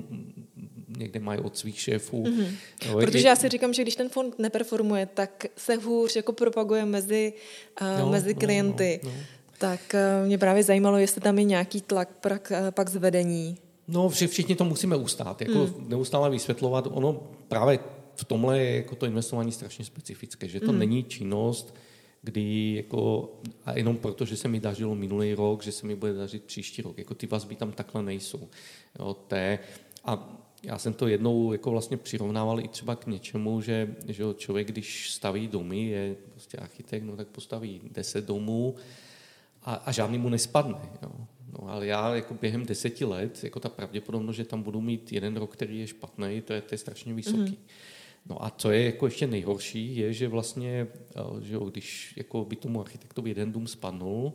někde 0.98 1.20
mají 1.20 1.40
od 1.40 1.56
svých 1.56 1.80
šéfů. 1.80 2.24
Mm-hmm. 2.24 2.48
No, 2.88 2.94
Protože 2.94 3.18
je, 3.18 3.28
já 3.28 3.36
si 3.36 3.48
říkám, 3.48 3.74
že 3.74 3.82
když 3.82 3.96
ten 3.96 4.08
fond 4.08 4.38
neperformuje, 4.38 5.06
tak 5.06 5.46
se 5.56 5.74
hůř 5.74 6.16
jako 6.16 6.32
propaguje 6.32 6.84
mezi, 6.84 7.32
uh, 7.80 8.00
no, 8.00 8.10
mezi 8.10 8.34
no, 8.34 8.40
klienty. 8.40 9.00
No, 9.02 9.10
no, 9.10 9.16
no. 9.16 9.22
Tak 9.58 9.80
uh, 9.94 10.26
mě 10.26 10.38
právě 10.38 10.62
zajímalo, 10.62 10.98
jestli 10.98 11.20
tam 11.20 11.38
je 11.38 11.44
nějaký 11.44 11.80
tlak 11.80 12.08
pak, 12.20 12.52
uh, 12.60 12.70
pak 12.70 12.88
zvedení. 12.88 13.58
No, 13.88 14.08
všichni 14.08 14.54
to 14.54 14.64
musíme 14.64 14.96
ustát, 14.96 15.40
jako 15.40 15.58
mm. 15.58 15.88
neustále 15.88 16.30
vysvětlovat. 16.30 16.88
Ono 16.90 17.20
právě 17.48 17.78
v 18.14 18.24
tomhle 18.24 18.58
je 18.58 18.76
jako 18.76 18.94
to 18.94 19.06
investování 19.06 19.52
strašně 19.52 19.84
specifické, 19.84 20.48
že 20.48 20.60
to 20.60 20.72
mm. 20.72 20.78
není 20.78 21.04
činnost, 21.04 21.74
kdy 22.24 22.74
jako, 22.76 23.32
a 23.64 23.78
jenom 23.78 23.96
proto, 23.96 24.24
že 24.24 24.36
se 24.36 24.48
mi 24.48 24.60
dařilo 24.60 24.94
minulý 24.94 25.34
rok, 25.34 25.62
že 25.62 25.72
se 25.72 25.86
mi 25.86 25.96
bude 25.96 26.12
dařit 26.12 26.44
příští 26.44 26.82
rok. 26.82 26.98
Jako 26.98 27.14
ty 27.14 27.26
vazby 27.26 27.56
tam 27.56 27.72
takhle 27.72 28.02
nejsou. 28.02 28.48
Jo, 28.98 29.14
té, 29.14 29.58
a 30.04 30.40
já 30.62 30.78
jsem 30.78 30.94
to 30.94 31.08
jednou 31.08 31.52
jako 31.52 31.70
vlastně 31.70 31.96
přirovnával 31.96 32.60
i 32.60 32.68
třeba 32.68 32.96
k 32.96 33.06
něčemu, 33.06 33.60
že, 33.60 33.96
že 34.08 34.24
člověk, 34.36 34.68
když 34.68 35.10
staví 35.10 35.48
domy, 35.48 35.86
je 35.86 36.16
prostě 36.30 36.58
architekt, 36.58 37.02
no 37.02 37.16
tak 37.16 37.28
postaví 37.28 37.80
deset 37.90 38.24
domů 38.24 38.74
a, 39.62 39.74
a 39.74 39.92
žádný 39.92 40.18
mu 40.18 40.28
nespadne. 40.28 40.78
Jo. 41.02 41.12
No, 41.52 41.68
ale 41.70 41.86
já 41.86 42.14
jako 42.14 42.34
během 42.34 42.66
deseti 42.66 43.04
let, 43.04 43.44
jako 43.44 43.60
ta 43.60 43.68
pravděpodobnost, 43.68 44.36
že 44.36 44.44
tam 44.44 44.62
budu 44.62 44.80
mít 44.80 45.12
jeden 45.12 45.36
rok, 45.36 45.52
který 45.52 45.78
je 45.78 45.86
špatný, 45.86 46.42
to 46.44 46.52
je, 46.52 46.60
to 46.60 46.74
je 46.74 46.78
strašně 46.78 47.14
vysoký. 47.14 47.38
Mm. 47.38 47.66
No 48.26 48.44
a 48.44 48.50
co 48.50 48.70
je 48.70 48.84
jako 48.84 49.06
ještě 49.06 49.26
nejhorší, 49.26 49.96
je, 49.96 50.12
že 50.12 50.28
vlastně, 50.28 50.86
eh, 51.16 51.40
že 51.40 51.54
jo, 51.54 51.64
když 51.64 52.14
jako 52.16 52.44
by 52.44 52.56
tomu 52.56 52.80
architektovi 52.80 53.30
jeden 53.30 53.52
dům 53.52 53.66
spadnul, 53.66 54.32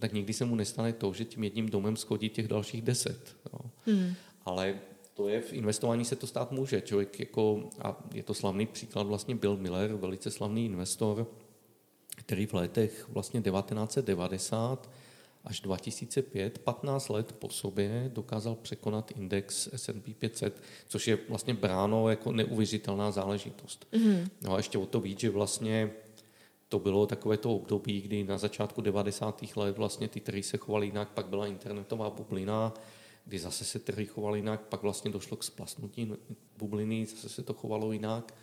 tak 0.00 0.12
nikdy 0.12 0.32
se 0.32 0.44
mu 0.44 0.54
nestane 0.54 0.92
to, 0.92 1.12
že 1.12 1.24
tím 1.24 1.44
jedním 1.44 1.68
domem 1.68 1.96
schodí 1.96 2.28
těch 2.28 2.48
dalších 2.48 2.82
deset. 2.82 3.36
Jo. 3.52 3.70
Mm. 3.86 4.14
Ale 4.44 4.78
to 5.14 5.28
je, 5.28 5.40
v 5.40 5.52
investování 5.52 6.04
se 6.04 6.16
to 6.16 6.26
stát 6.26 6.52
může. 6.52 6.80
Člověk 6.80 7.20
jako, 7.20 7.68
a 7.82 8.08
je 8.14 8.22
to 8.22 8.34
slavný 8.34 8.66
příklad, 8.66 9.06
vlastně 9.06 9.34
Bill 9.34 9.56
Miller, 9.56 9.94
velice 9.94 10.30
slavný 10.30 10.66
investor, 10.66 11.26
který 12.16 12.46
v 12.46 12.54
letech 12.54 13.08
vlastně 13.08 13.42
1990 13.42 14.90
až 15.48 15.60
2005, 15.60 16.58
15 16.58 17.08
let 17.08 17.32
po 17.32 17.48
sobě, 17.48 18.10
dokázal 18.14 18.54
překonat 18.54 19.10
index 19.10 19.68
S&P 19.72 20.14
500, 20.14 20.62
což 20.88 21.08
je 21.08 21.18
vlastně 21.28 21.54
bráno 21.54 22.08
jako 22.08 22.32
neuvěřitelná 22.32 23.10
záležitost. 23.10 23.86
Mm-hmm. 23.92 24.28
No 24.42 24.54
a 24.54 24.56
ještě 24.56 24.78
o 24.78 24.86
to 24.86 25.00
víc, 25.00 25.20
že 25.20 25.30
vlastně 25.30 25.90
to 26.68 26.78
bylo 26.78 27.06
takové 27.06 27.36
to 27.36 27.54
období, 27.54 28.00
kdy 28.00 28.24
na 28.24 28.38
začátku 28.38 28.80
90. 28.80 29.42
let 29.56 29.78
vlastně 29.78 30.08
ty 30.08 30.20
trhy 30.20 30.42
se 30.42 30.56
chovaly 30.56 30.86
jinak, 30.86 31.08
pak 31.08 31.26
byla 31.26 31.46
internetová 31.46 32.10
bublina, 32.10 32.74
kdy 33.24 33.38
zase 33.38 33.64
se 33.64 33.78
trhy 33.78 34.06
chovaly 34.06 34.38
jinak, 34.38 34.60
pak 34.60 34.82
vlastně 34.82 35.10
došlo 35.10 35.36
k 35.36 35.44
splasnutí 35.44 36.12
bubliny, 36.58 37.06
zase 37.06 37.28
se 37.28 37.42
to 37.42 37.54
chovalo 37.54 37.92
jinak 37.92 38.34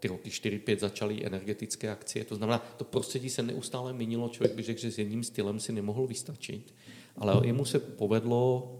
ty 0.00 0.08
roky 0.08 0.30
4-5 0.30 0.78
začaly 0.78 1.26
energetické 1.26 1.90
akcie. 1.90 2.24
To 2.24 2.36
znamená, 2.36 2.58
to 2.76 2.84
prostředí 2.84 3.30
se 3.30 3.42
neustále 3.42 3.92
měnilo. 3.92 4.28
Člověk 4.28 4.56
by 4.56 4.62
řekl, 4.62 4.80
že 4.80 4.90
s 4.90 4.98
jedním 4.98 5.24
stylem 5.24 5.60
si 5.60 5.72
nemohl 5.72 6.06
vystačit. 6.06 6.74
Ale 7.16 7.46
jemu 7.46 7.64
se 7.64 7.78
povedlo 7.78 8.72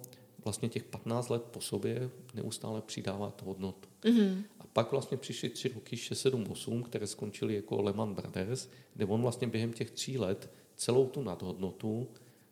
vlastně 0.45 0.69
těch 0.69 0.85
15 0.85 1.29
let 1.29 1.43
po 1.43 1.61
sobě 1.61 2.11
neustále 2.35 2.83
přidávat 2.83 3.43
hodnotu. 3.43 3.89
Mm-hmm. 4.03 4.43
A 4.61 4.67
pak 4.73 4.93
vlastně 4.93 5.17
přišly 5.17 5.49
tři 5.49 5.69
roky 5.69 5.97
6, 5.97 6.21
7, 6.21 6.45
8, 6.51 6.83
které 6.83 7.07
skončily 7.07 7.55
jako 7.55 7.83
Lehman 7.83 8.15
Brothers, 8.15 8.69
kde 8.95 9.05
on 9.05 9.23
vlastně 9.23 9.47
během 9.47 9.73
těch 9.73 9.91
tří 9.91 10.19
let 10.19 10.51
celou 10.77 11.07
tu 11.07 11.23
nadhodnotu 11.23 12.09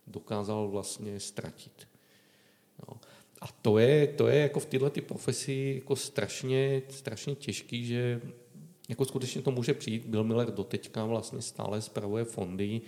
dokázal 0.07 0.69
vlastně 0.69 1.21
ztratit. 1.21 1.89
A 3.47 3.49
to 3.63 3.79
je, 3.79 4.07
to 4.07 4.29
je 4.29 4.39
jako 4.39 4.61
v 4.61 4.67
této 4.67 5.01
profesi 5.01 5.73
jako 5.75 5.97
strašně, 5.97 6.83
strašně 6.89 7.35
těžký, 7.35 7.85
že 7.85 8.21
jako 8.89 9.05
skutečně 9.05 9.43
to 9.43 9.51
může 9.51 9.75
přijít. 9.75 10.07
Bill 10.07 10.25
Miller 10.25 10.51
doteďka 10.51 11.05
vlastně 11.05 11.43
stále 11.43 11.83
zpravuje 11.83 12.25
fondy. 12.25 12.81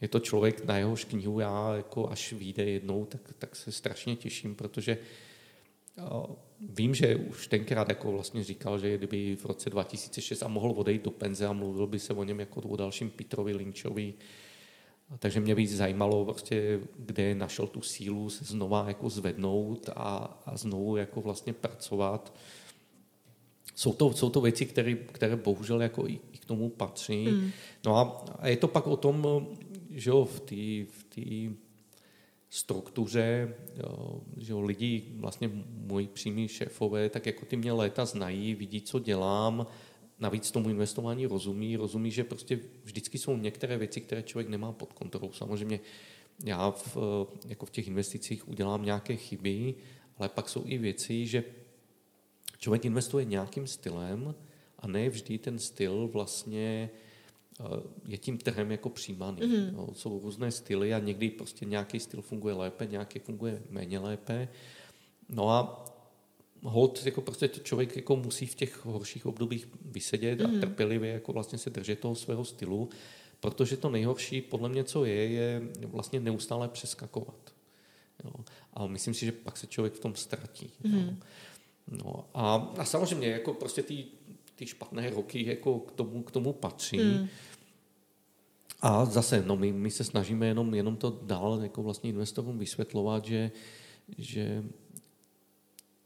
Je 0.00 0.08
to 0.08 0.20
člověk, 0.20 0.64
na 0.64 0.78
jehož 0.78 1.04
knihu 1.04 1.40
já 1.40 1.76
jako 1.76 2.10
až 2.10 2.32
vyjde 2.32 2.64
jednou, 2.64 3.04
tak, 3.04 3.20
tak 3.38 3.56
se 3.56 3.72
strašně 3.72 4.16
těším, 4.16 4.54
protože 4.54 4.98
vím, 6.60 6.94
že 6.94 7.16
už 7.16 7.46
tenkrát 7.46 7.88
jako 7.88 8.12
vlastně 8.12 8.44
říkal, 8.44 8.78
že 8.78 8.98
kdyby 8.98 9.36
v 9.36 9.46
roce 9.46 9.70
2006 9.70 10.42
a 10.42 10.48
mohl 10.48 10.74
odejít 10.76 11.04
do 11.04 11.10
penze 11.10 11.46
a 11.46 11.52
mluvil 11.52 11.86
by 11.86 11.98
se 11.98 12.12
o 12.12 12.24
něm 12.24 12.40
jako 12.40 12.60
o 12.60 12.76
dalším 12.76 13.10
Petrovi 13.10 13.54
Lynchovi, 13.54 14.14
takže 15.18 15.40
mě 15.40 15.54
víc 15.54 15.76
zajímalo, 15.76 16.24
prostě, 16.24 16.80
kde 16.98 17.34
našel 17.34 17.66
tu 17.66 17.82
sílu 17.82 18.30
se 18.30 18.44
znova 18.44 18.84
jako 18.88 19.10
zvednout 19.10 19.88
a, 19.96 20.38
a 20.46 20.56
znovu 20.56 20.96
jako 20.96 21.20
vlastně 21.20 21.52
pracovat. 21.52 22.34
Jsou 23.74 23.92
to, 23.92 24.12
jsou 24.12 24.30
to 24.30 24.40
věci, 24.40 24.66
které, 24.66 24.94
které 24.94 25.36
bohužel 25.36 25.82
jako 25.82 26.06
i, 26.06 26.20
i 26.32 26.38
k 26.38 26.44
tomu 26.44 26.68
patří. 26.68 27.28
Mm. 27.28 27.50
No 27.86 27.96
a, 27.96 28.26
a 28.38 28.48
je 28.48 28.56
to 28.56 28.68
pak 28.68 28.86
o 28.86 28.96
tom, 28.96 29.46
že 29.90 30.10
jo, 30.10 30.24
v 30.24 30.40
té 30.40 30.56
v 30.90 31.08
struktuře, 32.50 33.54
jo, 33.76 34.20
že 34.36 34.52
jo, 34.52 34.60
lidi, 34.60 35.04
vlastně 35.16 35.50
moji 35.86 36.06
přímí 36.06 36.48
šéfové, 36.48 37.08
tak 37.08 37.26
jako 37.26 37.46
ty 37.46 37.56
mě 37.56 37.72
léta 37.72 38.04
znají, 38.04 38.54
vidí, 38.54 38.80
co 38.80 38.98
dělám, 38.98 39.66
navíc 40.20 40.50
tomu 40.50 40.68
investování 40.68 41.26
rozumí, 41.26 41.76
rozumí, 41.76 42.10
že 42.10 42.24
prostě 42.24 42.60
vždycky 42.84 43.18
jsou 43.18 43.36
některé 43.36 43.78
věci, 43.78 44.00
které 44.00 44.22
člověk 44.22 44.48
nemá 44.48 44.72
pod 44.72 44.92
kontrolou. 44.92 45.32
Samozřejmě 45.32 45.80
já 46.44 46.70
v, 46.70 46.96
jako 47.46 47.66
v 47.66 47.70
těch 47.70 47.88
investicích 47.88 48.48
udělám 48.48 48.84
nějaké 48.84 49.16
chyby, 49.16 49.74
ale 50.18 50.28
pak 50.28 50.48
jsou 50.48 50.62
i 50.66 50.78
věci, 50.78 51.26
že 51.26 51.44
člověk 52.58 52.84
investuje 52.84 53.24
nějakým 53.24 53.66
stylem 53.66 54.34
a 54.78 54.86
ne 54.86 55.10
vždy 55.10 55.38
ten 55.38 55.58
styl 55.58 56.08
vlastně 56.12 56.90
eh, 57.60 57.64
je 58.06 58.18
tím 58.18 58.38
trhem 58.38 58.70
jako 58.70 58.88
přijímaný. 58.88 59.40
Mm-hmm. 59.40 59.72
No, 59.72 59.88
jsou 59.94 60.20
různé 60.20 60.50
styly 60.50 60.94
a 60.94 60.98
někdy 60.98 61.30
prostě 61.30 61.64
nějaký 61.64 62.00
styl 62.00 62.22
funguje 62.22 62.54
lépe, 62.54 62.86
nějaký 62.86 63.18
funguje 63.18 63.62
méně 63.70 63.98
lépe. 63.98 64.48
No 65.28 65.50
a 65.50 65.84
hold, 66.62 67.06
jako 67.06 67.20
prostě 67.20 67.48
člověk 67.48 67.96
jako 67.96 68.16
musí 68.16 68.46
v 68.46 68.54
těch 68.54 68.84
horších 68.84 69.26
obdobích 69.26 69.68
vysedět 69.84 70.40
mm. 70.40 70.46
a 70.46 70.48
mhm. 70.48 70.60
trpělivě 70.60 71.10
jako 71.10 71.32
vlastně 71.32 71.58
se 71.58 71.70
držet 71.70 71.98
toho 71.98 72.14
svého 72.14 72.44
stylu, 72.44 72.88
protože 73.40 73.76
to 73.76 73.90
nejhorší 73.90 74.40
podle 74.40 74.68
mě, 74.68 74.84
co 74.84 75.04
je, 75.04 75.28
je 75.28 75.62
vlastně 75.86 76.20
neustále 76.20 76.68
přeskakovat. 76.68 77.54
Jo. 78.24 78.32
A 78.74 78.86
myslím 78.86 79.14
si, 79.14 79.26
že 79.26 79.32
pak 79.32 79.56
se 79.56 79.66
člověk 79.66 79.94
v 79.94 80.00
tom 80.00 80.14
ztratí. 80.14 80.70
Mm. 80.84 81.20
No 82.02 82.24
a, 82.34 82.72
a 82.78 82.84
samozřejmě 82.84 83.28
jako 83.28 83.54
prostě 83.54 83.82
ty, 83.82 84.04
ty 84.54 84.66
špatné 84.66 85.10
roky 85.10 85.46
jako 85.46 85.78
k 85.78 85.92
tomu, 85.92 86.22
k 86.22 86.30
tomu 86.30 86.52
patří. 86.52 86.98
Mm. 86.98 87.28
A 88.80 89.04
zase, 89.04 89.42
no 89.46 89.56
my, 89.56 89.72
my 89.72 89.90
se 89.90 90.04
snažíme 90.04 90.46
jenom, 90.46 90.74
jenom 90.74 90.96
to 90.96 91.20
dál 91.22 91.60
jako 91.62 91.82
vlastně 91.82 92.10
investorům 92.10 92.58
vysvětlovat, 92.58 93.24
že, 93.24 93.50
že 94.18 94.64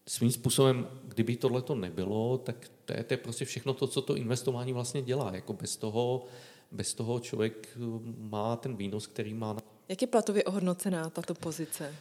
svým 0.07 0.33
způsobem, 0.33 0.89
kdyby 1.05 1.37
tohle 1.37 1.63
to 1.63 1.75
nebylo, 1.75 2.39
tak 2.39 2.71
to 2.85 2.93
je, 2.93 3.05
to 3.05 3.15
je 3.15 3.19
prostě 3.19 3.45
všechno 3.45 3.75
to, 3.75 3.87
co 3.87 4.03
to 4.03 4.17
investování 4.17 4.73
vlastně 4.73 5.03
dělá. 5.03 5.35
Jako 5.35 5.53
bez 5.53 5.77
toho, 5.77 6.25
bez 6.71 6.95
toho 6.95 7.21
člověk 7.21 7.69
eh, 7.77 7.81
má 8.19 8.57
ten 8.57 8.77
výnos, 8.77 9.07
který 9.07 9.35
má. 9.35 9.57
Jak 9.89 10.03
je 10.03 10.09
platově 10.09 10.45
ohodnocená 10.45 11.11
tato 11.11 11.35
pozice? 11.35 11.95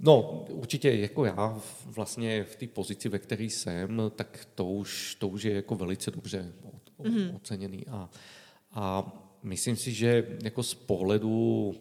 No, 0.00 0.44
určitě 0.48 0.92
jako 0.92 1.24
já 1.24 1.60
vlastně 1.86 2.44
v 2.44 2.56
té 2.56 2.66
pozici, 2.66 3.08
ve 3.08 3.18
které 3.18 3.44
jsem, 3.44 4.02
tak 4.16 4.48
to 4.54 4.64
už, 4.64 5.14
to 5.14 5.28
už 5.28 5.42
je 5.42 5.54
jako 5.54 5.74
velice 5.74 6.10
dobře 6.10 6.52
mm-hmm. 6.98 7.36
oceněný. 7.36 7.86
A, 7.86 8.10
a 8.72 9.12
myslím 9.42 9.76
si, 9.76 9.92
že 9.92 10.38
jako 10.42 10.62
z 10.62 10.74
pohledu 10.74 11.74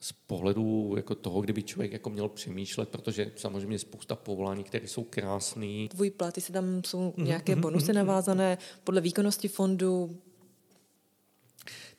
z 0.00 0.12
pohledu 0.12 0.94
jako 0.96 1.14
toho, 1.14 1.40
kdyby 1.40 1.62
člověk 1.62 1.92
jako 1.92 2.10
měl 2.10 2.28
přemýšlet, 2.28 2.88
protože 2.88 3.32
samozřejmě 3.36 3.74
je 3.74 3.78
spousta 3.78 4.16
povolání, 4.16 4.64
které 4.64 4.88
jsou 4.88 5.04
krásné. 5.04 5.88
Tvůj 5.90 6.10
platy 6.10 6.40
se 6.40 6.52
tam 6.52 6.84
jsou 6.84 7.14
mhm, 7.16 7.26
nějaké 7.26 7.54
mm-hmm. 7.54 7.60
bonusy 7.60 7.92
navázané 7.92 8.58
podle 8.84 9.00
výkonnosti 9.00 9.48
fondu? 9.48 10.16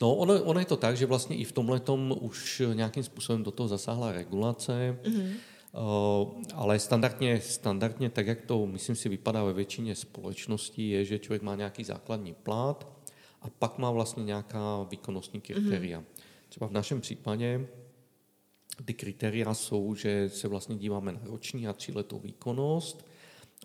No, 0.01 0.15
ono, 0.15 0.43
ono 0.43 0.59
je 0.59 0.65
to 0.65 0.77
tak, 0.77 0.97
že 0.97 1.05
vlastně 1.05 1.35
i 1.35 1.43
v 1.43 1.51
tomhle 1.51 1.81
už 2.19 2.61
nějakým 2.73 3.03
způsobem 3.03 3.43
do 3.43 3.51
toho 3.51 3.67
zasáhla 3.67 4.11
regulace, 4.11 4.99
mm-hmm. 5.03 5.33
Uh, 5.73 6.41
ale 6.53 6.79
standardně, 6.79 7.41
standardně, 7.41 8.09
tak 8.09 8.27
jak 8.27 8.41
to, 8.41 8.67
myslím 8.67 8.95
si, 8.95 9.09
vypadá 9.09 9.43
ve 9.43 9.53
většině 9.53 9.95
společností, 9.95 10.89
je, 10.89 11.05
že 11.05 11.19
člověk 11.19 11.41
má 11.41 11.55
nějaký 11.55 11.83
základní 11.83 12.33
plat 12.33 12.87
a 13.41 13.49
pak 13.49 13.77
má 13.77 13.91
vlastně 13.91 14.23
nějaká 14.23 14.83
výkonnostní 14.83 15.41
kritéria. 15.41 15.99
Mm-hmm. 15.99 16.23
Třeba 16.49 16.67
v 16.67 16.71
našem 16.71 17.01
případě 17.01 17.67
ty 18.85 18.93
kritéria 18.93 19.53
jsou, 19.53 19.95
že 19.95 20.29
se 20.29 20.47
vlastně 20.47 20.75
díváme 20.75 21.11
na 21.11 21.19
roční 21.23 21.67
a 21.67 21.73
tříletou 21.73 22.19
výkonnost 22.19 23.05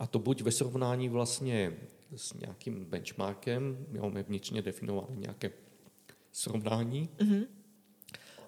a 0.00 0.06
to 0.06 0.18
buď 0.18 0.42
ve 0.42 0.52
srovnání 0.52 1.08
vlastně 1.08 1.72
s 2.16 2.34
nějakým 2.34 2.84
benchmarkem, 2.84 3.86
máme 4.00 4.22
vnitřně 4.22 4.62
definované 4.62 5.16
nějaké 5.16 5.50
srovnání, 6.32 7.08
mm-hmm. 7.18 7.46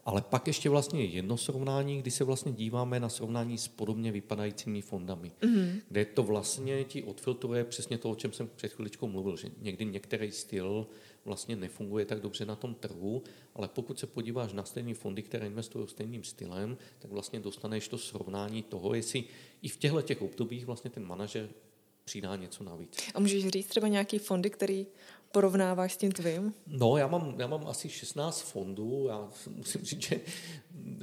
Ale 0.07 0.22
pak 0.22 0.46
ještě 0.46 0.68
vlastně 0.68 1.04
jedno 1.04 1.36
srovnání, 1.36 1.98
kdy 1.98 2.11
se 2.11 2.24
vlastně 2.24 2.52
díváme 2.52 3.00
na 3.00 3.09
srovnání 3.09 3.59
s 3.59 3.68
podobně 3.68 4.12
vypadajícími 4.12 4.82
fondami, 4.82 5.32
mm-hmm. 5.40 5.80
kde 5.88 6.04
to 6.04 6.22
vlastně 6.22 6.84
ti 6.84 7.02
odfiltruje 7.02 7.64
přesně 7.64 7.98
to, 7.98 8.11
o 8.11 8.14
čem 8.14 8.32
jsem 8.32 8.50
před 8.57 8.72
chviličkou 8.72 9.09
mluvil, 9.09 9.36
že 9.36 9.50
někdy 9.59 9.84
některý 9.84 10.32
styl 10.32 10.86
vlastně 11.24 11.57
nefunguje 11.57 12.04
tak 12.04 12.20
dobře 12.20 12.46
na 12.46 12.57
tom 12.57 12.74
trhu, 12.74 13.22
ale 13.54 13.68
pokud 13.68 13.98
se 13.98 14.07
podíváš 14.07 14.52
na 14.52 14.64
stejné 14.64 14.94
fondy, 14.94 15.22
které 15.22 15.46
investují 15.46 15.88
stejným 15.88 16.24
stylem, 16.24 16.76
tak 16.98 17.11
vlastně 17.11 17.40
dostaneš 17.40 17.88
to 17.88 17.98
srovnání 17.98 18.62
toho, 18.62 18.94
jestli 18.94 19.24
i 19.62 19.68
v 19.68 19.76
těchto 19.76 20.02
těch 20.02 20.22
obdobích 20.22 20.66
vlastně 20.66 20.90
ten 20.90 21.07
manažer 21.07 21.48
přidá 22.04 22.36
něco 22.36 22.64
navíc. 22.64 22.96
A 23.14 23.20
můžeš 23.20 23.48
říct 23.48 23.66
třeba 23.66 23.88
nějaký 23.88 24.18
fondy, 24.18 24.50
který 24.50 24.86
porovnáváš 25.37 25.93
s 25.93 25.97
tím 25.97 26.12
tvým? 26.12 26.55
No, 26.66 26.97
já 26.97 27.07
mám, 27.07 27.34
já 27.39 27.47
mám 27.47 27.66
asi 27.66 27.89
16 27.89 28.41
fondů. 28.41 29.07
Já 29.09 29.28
musím 29.57 29.84
říct, 29.84 30.03
že 30.03 30.20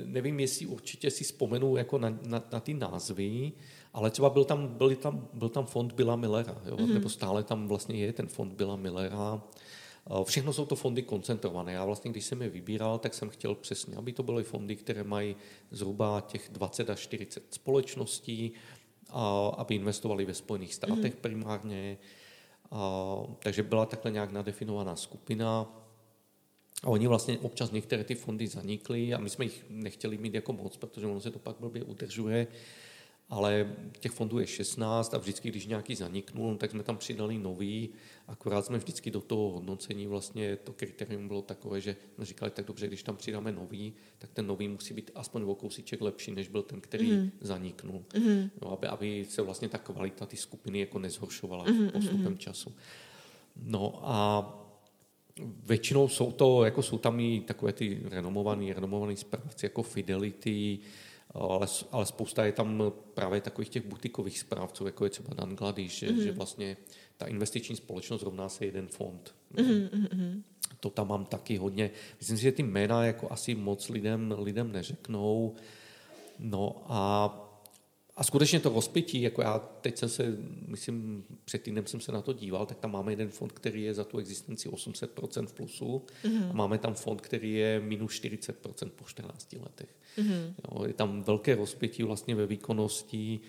nevím, 0.05 0.39
jestli 0.39 0.65
určitě 0.65 1.11
si 1.11 1.23
vzpomenu 1.23 1.77
jako 1.77 1.97
na, 1.97 2.09
na, 2.09 2.43
na 2.51 2.59
ty 2.59 2.73
názvy, 2.73 3.51
ale 3.93 4.09
třeba 4.09 4.29
byl 4.29 4.43
tam, 4.43 4.67
byl 4.67 4.95
tam, 4.95 5.27
byl 5.33 5.49
tam 5.49 5.65
fond 5.65 5.93
Bila 5.93 6.15
Millera, 6.15 6.61
jo? 6.65 6.75
Mm-hmm. 6.75 6.93
nebo 6.93 7.09
stále 7.09 7.43
tam 7.43 7.67
vlastně 7.67 7.95
je 7.95 8.13
ten 8.13 8.27
fond 8.27 8.53
Bila 8.53 8.75
Millera. 8.75 9.41
Všechno 10.23 10.53
jsou 10.53 10.65
to 10.65 10.75
fondy 10.75 11.01
koncentrované. 11.03 11.73
Já 11.73 11.85
vlastně, 11.85 12.11
když 12.11 12.25
jsem 12.25 12.41
je 12.41 12.49
vybíral, 12.49 12.99
tak 12.99 13.13
jsem 13.13 13.29
chtěl 13.29 13.55
přesně, 13.55 13.95
aby 13.95 14.13
to 14.13 14.23
byly 14.23 14.43
fondy, 14.43 14.75
které 14.75 15.03
mají 15.03 15.35
zhruba 15.71 16.21
těch 16.21 16.49
20 16.51 16.89
až 16.89 16.99
40 16.99 17.43
společností, 17.53 18.51
a 19.09 19.47
aby 19.57 19.75
investovali 19.75 20.25
ve 20.25 20.33
Spojených 20.33 20.75
státech 20.75 21.13
mm-hmm. 21.13 21.21
primárně. 21.21 21.97
A, 22.73 23.15
takže 23.39 23.63
byla 23.63 23.85
takhle 23.85 24.11
nějak 24.11 24.31
nadefinovaná 24.31 24.95
skupina. 24.95 25.79
A 26.83 26.87
oni 26.87 27.07
vlastně 27.07 27.37
občas 27.37 27.71
některé 27.71 28.03
ty 28.03 28.15
fondy 28.15 28.47
zanikly 28.47 29.13
a 29.13 29.17
my 29.17 29.29
jsme 29.29 29.45
jich 29.45 29.65
nechtěli 29.69 30.17
mít 30.17 30.33
jako 30.33 30.53
moc, 30.53 30.77
protože 30.77 31.07
ono 31.07 31.21
se 31.21 31.31
to 31.31 31.39
pak 31.39 31.55
blbě 31.59 31.83
udržuje 31.83 32.47
ale 33.29 33.75
těch 33.99 34.11
fondů 34.11 34.39
je 34.39 34.47
16 34.47 35.13
a 35.13 35.17
vždycky, 35.17 35.49
když 35.49 35.65
nějaký 35.65 35.95
zaniknul, 35.95 36.57
tak 36.57 36.71
jsme 36.71 36.83
tam 36.83 36.97
přidali 36.97 37.37
nový, 37.37 37.89
akorát 38.27 38.65
jsme 38.65 38.77
vždycky 38.77 39.11
do 39.11 39.21
toho 39.21 39.49
hodnocení 39.49 40.07
vlastně 40.07 40.55
to 40.55 40.73
kritérium 40.73 41.27
bylo 41.27 41.41
takové, 41.41 41.81
že 41.81 41.95
jsme 42.15 42.25
říkali, 42.25 42.51
tak 42.51 42.65
dobře, 42.65 42.87
když 42.87 43.03
tam 43.03 43.17
přidáme 43.17 43.51
nový, 43.51 43.93
tak 44.17 44.29
ten 44.33 44.47
nový 44.47 44.67
musí 44.67 44.93
být 44.93 45.11
aspoň 45.15 45.43
o 45.43 45.55
kousíček 45.55 46.01
lepší, 46.01 46.31
než 46.31 46.47
byl 46.47 46.61
ten, 46.61 46.81
který 46.81 47.11
mm. 47.11 47.31
zaniknul. 47.41 48.03
Mm. 48.17 48.49
No, 48.61 48.71
aby, 48.71 48.87
aby 48.87 49.25
se 49.29 49.41
vlastně 49.41 49.69
ta 49.69 49.77
kvalita 49.77 50.25
ty 50.25 50.37
skupiny 50.37 50.79
jako 50.79 50.99
nezhoršovala 50.99 51.63
mm. 51.63 51.89
postupem 51.89 52.37
času. 52.37 52.75
No 53.55 53.99
a 54.03 54.49
většinou 55.65 56.07
jsou 56.07 56.31
to, 56.31 56.65
jako 56.65 56.83
jsou 56.83 56.97
tam 56.97 57.19
i 57.19 57.41
takové 57.41 57.73
ty 57.73 58.01
renomované, 58.03 58.73
renomované 58.73 59.17
správci 59.17 59.65
jako 59.65 59.83
Fidelity, 59.83 60.79
ale, 61.33 61.67
ale 61.91 62.05
spousta 62.05 62.45
je 62.45 62.51
tam 62.51 62.83
právě 63.13 63.41
takových 63.41 63.69
těch 63.69 63.85
butikových 63.85 64.39
správců, 64.39 64.85
jako 64.85 65.03
je 65.03 65.09
třeba 65.09 65.33
Dan 65.33 65.55
Glady, 65.55 65.87
že, 65.87 66.07
mm-hmm. 66.07 66.23
že 66.23 66.31
vlastně 66.31 66.77
ta 67.17 67.25
investiční 67.25 67.75
společnost 67.75 68.21
rovná 68.21 68.49
se 68.49 68.65
jeden 68.65 68.87
fond. 68.87 69.35
Mm-hmm. 69.55 70.41
To 70.79 70.89
tam 70.89 71.07
mám 71.07 71.25
taky 71.25 71.57
hodně. 71.57 71.91
Myslím 72.19 72.37
si, 72.37 72.43
že 72.43 72.51
ty 72.51 72.63
jména 72.63 73.05
jako 73.05 73.31
asi 73.31 73.55
moc 73.55 73.89
lidem, 73.89 74.35
lidem 74.37 74.71
neřeknou. 74.71 75.55
No 76.39 76.83
a 76.87 77.52
a 78.15 78.23
skutečně 78.23 78.59
to 78.59 78.69
rozpětí, 78.69 79.21
jako 79.21 79.41
já 79.41 79.59
teď 79.59 79.97
jsem 79.97 80.09
se, 80.09 80.37
myslím, 80.67 81.23
před 81.45 81.61
týdnem 81.61 81.87
jsem 81.87 81.99
se 81.99 82.11
na 82.11 82.21
to 82.21 82.33
díval, 82.33 82.65
tak 82.65 82.79
tam 82.79 82.91
máme 82.91 83.11
jeden 83.11 83.29
fond, 83.29 83.51
který 83.51 83.83
je 83.83 83.93
za 83.93 84.03
tu 84.03 84.17
existenci 84.17 84.69
800% 84.69 85.45
v 85.45 85.53
plusu 85.53 86.01
mm-hmm. 86.23 86.49
a 86.49 86.53
máme 86.53 86.77
tam 86.77 86.93
fond, 86.93 87.21
který 87.21 87.53
je 87.53 87.79
minus 87.79 88.11
40% 88.11 88.89
po 88.95 89.05
14 89.05 89.53
letech. 89.53 89.89
Mm-hmm. 90.17 90.53
Jo, 90.71 90.85
je 90.85 90.93
tam 90.93 91.23
velké 91.23 91.55
rozpětí 91.55 92.03
vlastně 92.03 92.35
ve 92.35 92.45
výkonnosti 92.45 93.39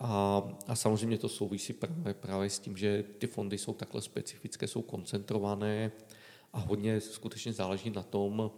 a, 0.00 0.42
a 0.66 0.74
samozřejmě 0.74 1.18
to 1.18 1.28
souvisí 1.28 1.72
právě, 1.72 2.14
právě 2.14 2.50
s 2.50 2.58
tím, 2.58 2.76
že 2.76 3.04
ty 3.18 3.26
fondy 3.26 3.58
jsou 3.58 3.74
takhle 3.74 4.02
specifické, 4.02 4.66
jsou 4.68 4.82
koncentrované 4.82 5.92
a 6.52 6.58
hodně 6.58 7.00
skutečně 7.00 7.52
záleží 7.52 7.90
na 7.90 8.02
tom, 8.02 8.50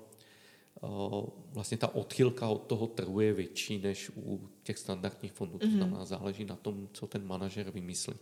vlastně 1.53 1.77
ta 1.77 1.95
odchylka 1.95 2.49
od 2.49 2.63
toho 2.63 2.87
trhu 2.87 3.21
je 3.21 3.33
větší 3.33 3.79
než 3.79 4.11
u 4.17 4.49
těch 4.63 4.79
standardních 4.79 5.33
fondů. 5.33 5.59
To 5.59 5.67
mhm. 5.67 5.77
znamená, 5.77 6.05
záleží 6.05 6.45
na 6.45 6.57
tom, 6.57 6.89
co 6.93 7.07
ten 7.07 7.27
manažer 7.27 7.71
vymyslí. 7.71 8.15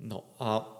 No 0.00 0.24
a 0.38 0.76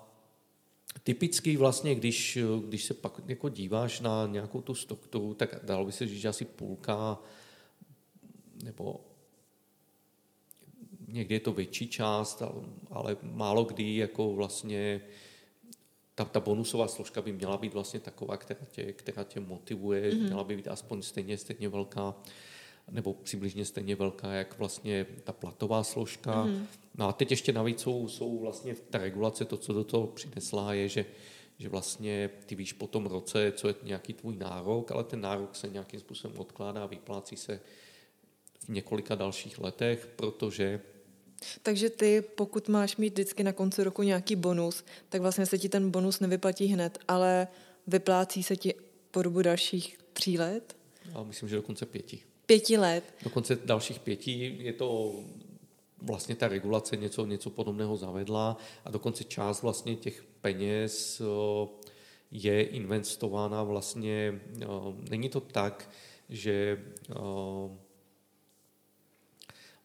typicky 1.03 1.57
vlastně, 1.57 1.95
když, 1.95 2.39
když 2.69 2.85
se 2.85 2.95
pak 2.95 3.21
jako 3.27 3.49
díváš 3.49 4.01
na 4.01 4.27
nějakou 4.27 4.61
tu 4.61 4.75
strukturu, 4.75 5.35
tak 5.35 5.65
dalo 5.65 5.85
by 5.85 5.93
se 5.93 6.07
říct, 6.07 6.21
že 6.21 6.29
asi 6.29 6.45
půlka 6.45 7.19
nebo 8.65 9.01
někdy 11.09 11.35
je 11.35 11.41
to 11.41 11.53
větší 11.53 11.89
část, 11.89 12.43
ale 12.91 13.17
málo 13.23 13.65
kdy 13.65 13.97
jako 13.97 14.33
vlastně 14.33 15.01
ta, 16.21 16.25
ta 16.25 16.41
bonusová 16.41 16.89
složka 16.89 17.23
by 17.23 17.33
měla 17.33 17.57
být 17.57 17.75
vlastně 17.75 18.01
taková, 18.01 18.37
která 18.37 18.61
tě, 18.71 18.93
která 18.93 19.25
tě 19.25 19.41
motivuje, 19.41 20.11
mm-hmm. 20.11 20.23
měla 20.23 20.45
by 20.45 20.57
být 20.57 20.69
aspoň 20.69 21.03
stejně, 21.03 21.39
stejně 21.39 21.69
velká, 21.69 22.15
nebo 22.91 23.15
přibližně 23.15 23.65
stejně 23.65 23.97
velká, 23.97 24.33
jak 24.33 24.59
vlastně 24.59 25.07
ta 25.25 25.33
platová 25.33 25.83
složka. 25.83 26.45
Mm-hmm. 26.45 26.65
No 26.95 27.09
a 27.09 27.13
teď 27.13 27.31
ještě 27.31 27.53
navíc 27.53 27.81
jsou, 27.81 28.09
jsou 28.09 28.39
vlastně 28.39 28.75
ta 28.91 28.99
regulace, 28.99 29.45
to, 29.45 29.57
co 29.57 29.73
do 29.73 29.85
toho 29.85 30.07
přinesla, 30.07 30.75
je, 30.75 30.89
že 30.89 31.05
že 31.59 31.69
vlastně 31.69 32.31
ty 32.47 32.55
víš 32.55 32.73
po 32.73 32.87
tom 32.87 33.07
roce, 33.07 33.53
co 33.53 33.69
je 33.69 33.75
nějaký 33.83 34.13
tvůj 34.13 34.37
nárok, 34.37 34.91
ale 34.91 35.05
ten 35.05 35.21
nárok 35.21 35.57
se 35.57 35.69
nějakým 35.69 36.01
způsobem 36.01 36.39
odkládá, 36.39 36.87
vyplácí 36.87 37.37
se 37.37 37.61
v 38.65 38.69
několika 38.69 39.15
dalších 39.15 39.59
letech, 39.59 40.09
protože 40.17 40.81
takže 41.63 41.91
ty, 41.91 42.23
pokud 42.35 42.69
máš 42.69 42.97
mít 42.97 43.13
vždycky 43.13 43.43
na 43.43 43.53
konci 43.53 43.85
roku 43.85 44.03
nějaký 44.03 44.37
bonus, 44.37 44.85
tak 45.09 45.21
vlastně 45.21 45.47
se 45.47 45.59
ti 45.59 45.69
ten 45.69 45.91
bonus 45.91 46.21
nevyplatí 46.21 46.67
hned, 46.67 46.99
ale 47.09 47.49
vyplácí 47.87 48.43
se 48.43 48.57
ti 48.57 48.75
po 49.11 49.23
dobu 49.23 49.43
dalších 49.43 49.99
tří 50.13 50.39
let? 50.39 50.77
Já 51.15 51.23
myslím, 51.23 51.49
že 51.49 51.57
dokonce 51.57 51.87
pěti. 51.87 52.23
Pěti 52.47 52.79
let? 52.79 53.05
Dokonce 53.23 53.59
dalších 53.65 53.99
pěti 53.99 54.57
je 54.61 54.73
to 54.73 55.15
vlastně 56.03 56.35
ta 56.35 56.49
regulace 56.49 56.97
něco, 56.97 57.27
něco 57.27 57.51
podobného 57.51 57.97
zavedla 57.97 58.57
a 58.85 58.91
dokonce 58.91 59.25
část 59.25 59.63
vlastně 59.63 59.97
těch 59.97 60.25
peněz 60.41 61.23
je 62.31 62.63
investována 62.63 63.63
vlastně, 63.63 64.41
není 65.11 65.29
to 65.29 65.41
tak, 65.41 65.91
že 66.29 66.85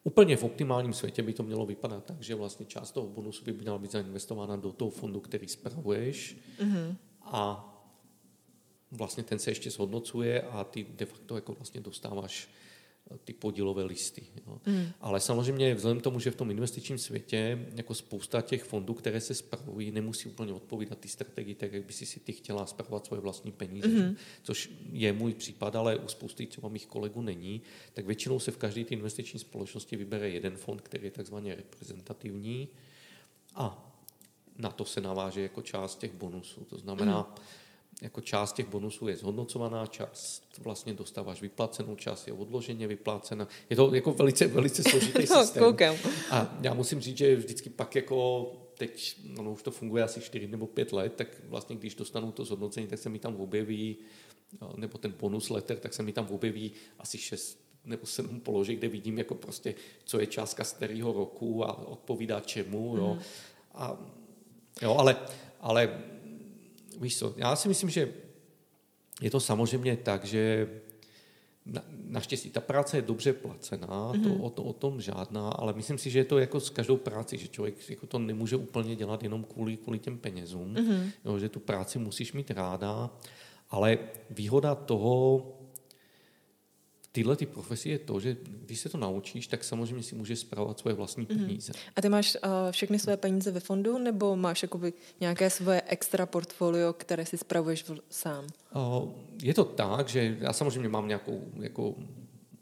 Úplně 0.08 0.38
v 0.38 0.43
optimálním 0.43 0.93
světě 0.93 1.24
by 1.24 1.34
to 1.34 1.43
mělo 1.43 1.66
vypadat 1.66 2.06
tak, 2.06 2.22
že 2.22 2.36
vlastně 2.36 2.66
část 2.66 2.91
toho 2.91 3.08
bonusu 3.08 3.45
by 3.45 3.53
měla 3.53 3.78
být 3.78 3.91
zainvestována 3.91 4.56
do 4.56 4.72
toho 4.72 4.91
fondu, 4.91 5.20
který 5.20 5.47
spravuješ 5.47 6.38
mm-hmm. 6.60 6.95
a 7.22 7.72
vlastně 8.91 9.24
ten 9.24 9.39
se 9.39 9.51
ještě 9.51 9.72
zhodnocuje 9.72 10.41
a 10.41 10.64
ty 10.64 10.84
de 10.84 11.06
facto 11.06 11.36
jako 11.36 11.53
vlastně 11.53 11.82
dostáváš 11.82 12.49
ty 13.24 13.34
podílové 13.34 13.84
listy. 13.84 14.24
Jo. 14.47 14.62
Mm. 14.66 14.88
Ale 15.01 15.20
samozřejmě 15.20 15.76
vzhledem 15.76 15.99
k 15.99 16.03
tomu, 16.03 16.20
že 16.20 16.32
v 16.32 16.36
tom 16.36 16.51
investičním 16.51 16.97
světě 16.97 17.68
jako 17.76 17.93
spousta 17.93 18.41
těch 18.41 18.64
fondů, 18.64 18.93
které 18.93 19.22
se 19.22 19.34
spravují, 19.34 19.91
nemusí 19.91 20.30
úplně 20.30 20.53
odpovídat 20.53 20.99
ty 20.99 21.08
strategii, 21.08 21.56
tak 21.56 21.74
jak 21.74 21.86
by 21.86 21.93
si 21.93 22.06
si 22.06 22.20
ty 22.20 22.34
chtěla 22.34 22.66
spravovat 22.66 23.06
svoje 23.06 23.22
vlastní 23.22 23.51
peníze, 23.51 23.88
mm. 23.88 24.16
což 24.43 24.70
je 24.91 25.14
můj 25.14 25.34
případ, 25.34 25.76
ale 25.76 25.95
u 25.95 26.08
spousty 26.08 26.45
třeba 26.45 26.70
mých 26.70 26.88
kolegů 26.88 27.22
není, 27.22 27.62
tak 27.93 28.06
většinou 28.06 28.39
se 28.39 28.51
v 28.51 28.58
každé 28.58 28.84
té 28.84 28.93
investiční 28.93 29.39
společnosti 29.39 29.95
vybere 29.95 30.30
jeden 30.30 30.58
fond, 30.58 30.82
který 30.82 31.06
je 31.06 31.12
takzvaně 31.12 31.56
reprezentativní 31.56 32.68
a 33.56 33.91
na 34.58 34.72
to 34.72 34.86
se 34.86 35.01
naváže 35.01 35.41
jako 35.41 35.62
část 35.62 35.99
těch 35.99 36.14
bonusů. 36.14 36.64
To 36.70 36.78
znamená, 36.78 37.22
mm 37.22 37.45
jako 38.02 38.22
část 38.22 38.54
těch 38.54 38.68
bonusů 38.68 39.08
je 39.08 39.16
zhodnocovaná, 39.16 39.86
část 39.86 40.43
vlastně 40.60 40.93
dostáváš 40.93 41.41
vyplacenou, 41.41 41.96
část 41.96 42.28
je 42.28 42.34
odloženě 42.34 42.88
vyplácena. 42.88 43.48
Je 43.70 43.76
to 43.76 43.96
jako 43.96 44.12
velice, 44.12 44.48
velice 44.48 44.84
složitý 44.84 45.26
no, 45.30 45.41
systém. 45.41 45.64
Koukám. 45.64 45.96
A 46.32 46.58
já 46.62 46.74
musím 46.74 47.02
říct, 47.02 47.18
že 47.18 47.36
vždycky 47.36 47.70
pak 47.70 47.96
jako 47.96 48.52
teď, 48.78 49.18
no 49.24 49.52
už 49.52 49.64
to 49.64 49.72
funguje 49.72 50.04
asi 50.04 50.22
4 50.22 50.48
nebo 50.48 50.68
5 50.68 50.93
let, 50.93 51.14
tak 51.16 51.28
vlastně 51.43 51.76
když 51.76 51.96
dostanu 51.96 52.32
to 52.32 52.46
zhodnocení, 52.46 52.88
tak 52.88 53.00
se 53.00 53.10
mi 53.10 53.20
tam 53.20 53.36
objeví, 53.36 53.98
nebo 54.76 54.98
ten 54.98 55.14
bonus 55.20 55.50
letter, 55.50 55.78
tak 55.78 55.93
se 55.93 56.04
mi 56.04 56.14
tam 56.14 56.28
objeví 56.28 56.72
asi 57.00 57.18
6 57.18 57.66
nebo 57.86 58.06
7 58.06 58.39
položek, 58.39 58.78
kde 58.78 58.88
vidím 58.88 59.18
jako 59.18 59.36
prostě, 59.36 59.76
co 60.06 60.20
je 60.20 60.28
částka 60.28 60.64
z 60.64 60.74
kterého 60.74 61.14
roku 61.14 61.66
a 61.66 61.88
odpovídá 61.88 62.39
čemu, 62.39 62.98
jo. 62.98 63.14
Mm. 63.14 63.22
A, 63.74 63.98
jo, 64.82 64.96
ale, 64.96 65.18
ale 65.60 66.04
víš 67.02 67.18
co, 67.18 67.34
já 67.38 67.56
si 67.56 67.68
myslím, 67.68 67.89
že 67.89 68.14
je 69.22 69.32
to 69.32 69.39
samozřejmě 69.39 69.98
tak, 69.98 70.26
že 70.26 70.70
na, 71.66 71.82
naštěstí 72.08 72.50
ta 72.50 72.62
práce 72.62 72.98
je 72.98 73.02
dobře 73.02 73.34
placená, 73.34 73.88
mm-hmm. 73.88 74.24
to, 74.24 74.30
mhm. 74.30 74.41
o, 74.41 74.50
to, 74.50 74.64
o 74.64 74.74
tom 74.74 75.02
žádná, 75.02 75.50
ale 75.50 75.74
myslím 75.74 75.98
si, 75.98 76.10
že 76.10 76.20
je 76.20 76.26
to 76.26 76.39
jako 76.39 76.60
s 76.60 76.70
každou 76.70 76.98
práci, 76.98 77.38
že 77.38 77.48
člověk 77.48 77.89
jako 77.89 78.08
to 78.08 78.20
nemůže 78.20 78.56
úplně 78.56 78.96
dělat 78.96 79.24
jenom 79.24 79.43
kvůli, 79.43 79.78
kvůli 79.78 80.00
těm 80.00 80.18
penězům, 80.18 80.74
mm-hmm. 80.74 81.12
jo, 81.26 81.39
že 81.39 81.50
tu 81.50 81.60
práci 81.60 82.00
musíš 82.00 82.34
mít 82.34 82.52
ráda, 82.52 83.10
ale 83.70 83.98
výhoda 84.30 84.76
toho, 84.76 85.46
tyhle 87.16 87.36
ty 87.36 87.45
profesi 87.45 87.89
je 87.89 87.99
to, 87.99 88.20
že 88.20 88.38
když 88.66 88.80
se 88.80 88.89
to 88.89 88.97
naučíš, 88.97 89.47
tak 89.47 89.63
samozřejmě 89.63 90.03
si 90.03 90.16
můžeš 90.16 90.39
zpravovat 90.39 90.80
svoje 90.80 90.95
vlastní 90.95 91.28
mhm. 91.30 91.45
peníze. 91.45 91.74
Mm. 91.76 91.80
A 91.95 92.01
ty 92.01 92.09
máš 92.09 92.36
uh, 92.36 92.51
všechny 92.72 92.99
své 92.99 93.18
peníze 93.18 93.51
ve 93.51 93.59
fondu, 93.59 93.97
nebo 93.97 94.36
máš 94.36 94.61
jakoby 94.61 94.93
nějaké 95.20 95.49
svoje 95.49 95.82
extra 95.88 96.26
portfolio, 96.26 96.93
které 96.93 97.26
si 97.26 97.38
spravuješ 97.38 97.84
v, 97.84 97.99
sám? 98.09 98.47
Uh, 98.76 99.09
je 99.43 99.53
to 99.53 99.63
tak, 99.63 100.09
že 100.09 100.38
já 100.39 100.53
samozřejmě 100.53 100.89
mám 100.89 101.07
nějakou, 101.07 101.41
jako, 101.59 101.95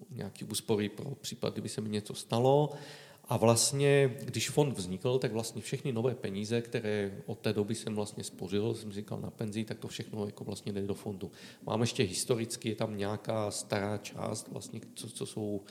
nějaký 0.09 0.45
úspory 0.45 0.89
pro 0.89 1.15
případ, 1.15 1.53
kdyby 1.53 1.69
se 1.69 1.81
mi 1.81 1.89
něco 1.89 2.13
stalo, 2.13 2.69
a 3.23 3.37
vlastně, 3.37 4.17
když 4.21 4.49
fond 4.49 4.77
vznikl, 4.77 5.19
tak 5.19 5.31
vlastně 5.31 5.61
všechny 5.61 5.91
nové 5.91 6.15
peníze, 6.15 6.61
které 6.61 7.21
od 7.25 7.39
té 7.39 7.53
doby 7.53 7.75
jsem 7.75 7.95
vlastně 7.95 8.23
spořil, 8.23 8.73
jsem 8.73 8.91
říkal 8.91 9.21
na 9.21 9.29
penzi, 9.29 9.63
tak 9.63 9.79
to 9.79 9.87
všechno 9.87 10.25
jako 10.25 10.43
vlastně 10.43 10.71
jde 10.73 10.81
do 10.81 10.93
fondu. 10.93 11.31
Mám 11.65 11.81
ještě 11.81 12.03
historicky, 12.03 12.69
je 12.69 12.75
tam 12.75 12.97
nějaká 12.97 13.51
stará 13.51 13.97
část, 13.97 14.47
vlastně, 14.47 14.81
co, 14.95 15.09
co 15.09 15.25
jsou 15.25 15.61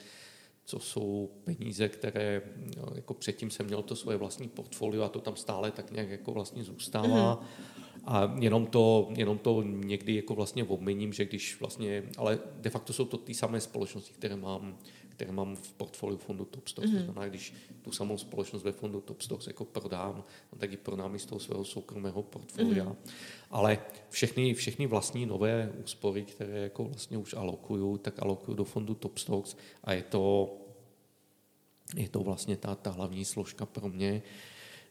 co 0.64 0.78
jsou 0.78 1.30
peníze, 1.44 1.88
které 1.88 2.42
no, 2.76 2.86
jako 2.94 3.14
předtím 3.14 3.50
jsem 3.50 3.66
měl 3.66 3.82
to 3.82 3.96
svoje 3.96 4.16
vlastní 4.16 4.48
portfolio 4.48 5.02
a 5.02 5.08
to 5.08 5.20
tam 5.20 5.36
stále 5.36 5.70
tak 5.70 5.90
nějak 5.90 6.08
jako 6.08 6.32
vlastně 6.32 6.64
zůstává. 6.64 7.36
Mm-hmm. 7.36 7.82
A 8.04 8.34
jenom 8.40 8.66
to, 8.66 9.08
jenom 9.16 9.38
to 9.38 9.62
někdy 9.62 10.14
jako 10.16 10.34
vlastně 10.34 10.64
obměním, 10.64 11.12
že 11.12 11.24
když 11.24 11.60
vlastně, 11.60 12.02
ale 12.16 12.38
de 12.56 12.70
facto 12.70 12.92
jsou 12.92 13.04
to 13.04 13.16
ty 13.16 13.34
samé 13.34 13.60
společnosti, 13.60 14.12
které 14.12 14.36
mám 14.36 14.78
které 15.22 15.32
mám 15.32 15.56
v 15.56 15.72
portfoliu 15.72 16.18
fondu 16.18 16.44
Top 16.44 16.68
Stocks. 16.68 16.88
Mm-hmm. 16.88 16.98
To 16.98 17.04
znamená, 17.04 17.28
když 17.28 17.54
tu 17.82 17.92
samou 17.92 18.18
společnost 18.18 18.62
ve 18.62 18.72
fondu 18.72 19.00
Top 19.00 19.22
Stocks 19.22 19.46
jako 19.46 19.64
prodám, 19.64 20.24
no, 20.52 20.58
tak 20.58 20.70
ji 20.70 20.76
prodám 20.76 21.14
i 21.14 21.18
z 21.18 21.26
toho 21.26 21.38
svého 21.38 21.64
soukromého 21.64 22.22
portfolia. 22.22 22.84
Mm-hmm. 22.84 23.10
Ale 23.50 23.78
všechny, 24.10 24.54
všechny 24.54 24.86
vlastní 24.86 25.26
nové 25.26 25.72
úspory, 25.84 26.22
které 26.22 26.58
jako 26.58 26.84
vlastně 26.84 27.18
už 27.18 27.34
alokuju, 27.34 27.98
tak 27.98 28.22
alokuju 28.22 28.56
do 28.56 28.64
fondu 28.64 28.94
Top 28.94 29.18
Stocks 29.18 29.56
a 29.84 29.92
je 29.92 30.02
to, 30.02 30.54
je 31.96 32.08
to 32.08 32.20
vlastně 32.20 32.56
ta, 32.56 32.74
ta 32.74 32.90
hlavní 32.90 33.24
složka 33.24 33.66
pro 33.66 33.88
mě. 33.88 34.22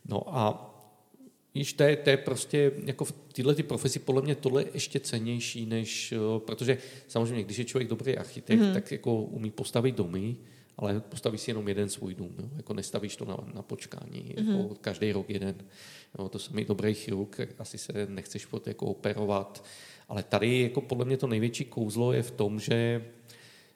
No 0.06 0.38
a 0.38 0.71
Víš, 1.56 1.74
to 1.74 1.84
je, 1.84 1.96
to 1.96 2.10
je 2.10 2.18
prostě, 2.18 2.72
jako 2.86 3.06
v 3.06 3.12
této 3.12 3.54
ty 3.54 3.64
profesi 3.64 4.00
podle 4.00 4.22
mě 4.22 4.36
tohle 4.36 4.62
je 4.64 4.70
ještě 4.74 5.00
cenější, 5.00 5.66
než, 5.66 6.14
protože 6.38 6.78
samozřejmě, 7.08 7.44
když 7.44 7.58
je 7.58 7.66
člověk 7.66 7.90
dobrý 7.90 8.18
architekt, 8.18 8.60
mm. 8.60 8.74
tak 8.74 8.92
jako 8.92 9.16
umí 9.22 9.52
postavit 9.52 9.96
domy, 9.96 10.36
ale 10.78 11.00
postaví 11.00 11.38
si 11.38 11.52
jenom 11.52 11.68
jeden 11.68 11.90
svůj 11.90 12.16
dům, 12.16 12.36
jo? 12.40 12.50
jako 12.56 12.74
nestavíš 12.74 13.16
to 13.16 13.26
na, 13.26 13.38
na 13.54 13.62
počkání, 13.62 14.36
mm. 14.40 14.50
jako 14.50 14.76
každý 14.82 15.12
rok 15.12 15.30
jeden. 15.30 15.56
Jo? 16.20 16.30
To 16.30 16.40
samý 16.40 16.66
dobrý 16.66 16.94
chirurg, 16.94 17.40
asi 17.60 17.78
se 17.78 18.08
nechceš 18.10 18.46
pod 18.46 18.68
jako 18.68 18.86
operovat, 18.86 19.66
ale 20.10 20.24
tady 20.24 20.62
jako 20.62 20.82
podle 20.82 21.06
mě 21.06 21.18
to 21.18 21.28
největší 21.28 21.66
kouzlo 21.66 22.14
je 22.14 22.24
v 22.24 22.32
tom, 22.32 22.60
že, 22.60 23.06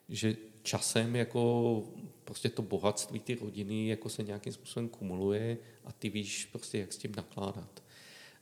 že 0.10 0.36
časem 0.64 1.16
jako 1.16 1.84
prostě 2.26 2.50
to 2.50 2.62
bohatství 2.62 3.20
ty 3.20 3.36
rodiny 3.36 3.88
jako 3.88 4.10
se 4.10 4.24
nějakým 4.24 4.54
způsobem 4.54 4.90
kumuluje 4.90 5.58
a 5.86 5.92
ty 5.92 6.10
víš 6.10 6.46
prostě, 6.52 6.78
jak 6.78 6.94
s 6.94 6.98
tím 6.98 7.12
nakládat. 7.18 7.84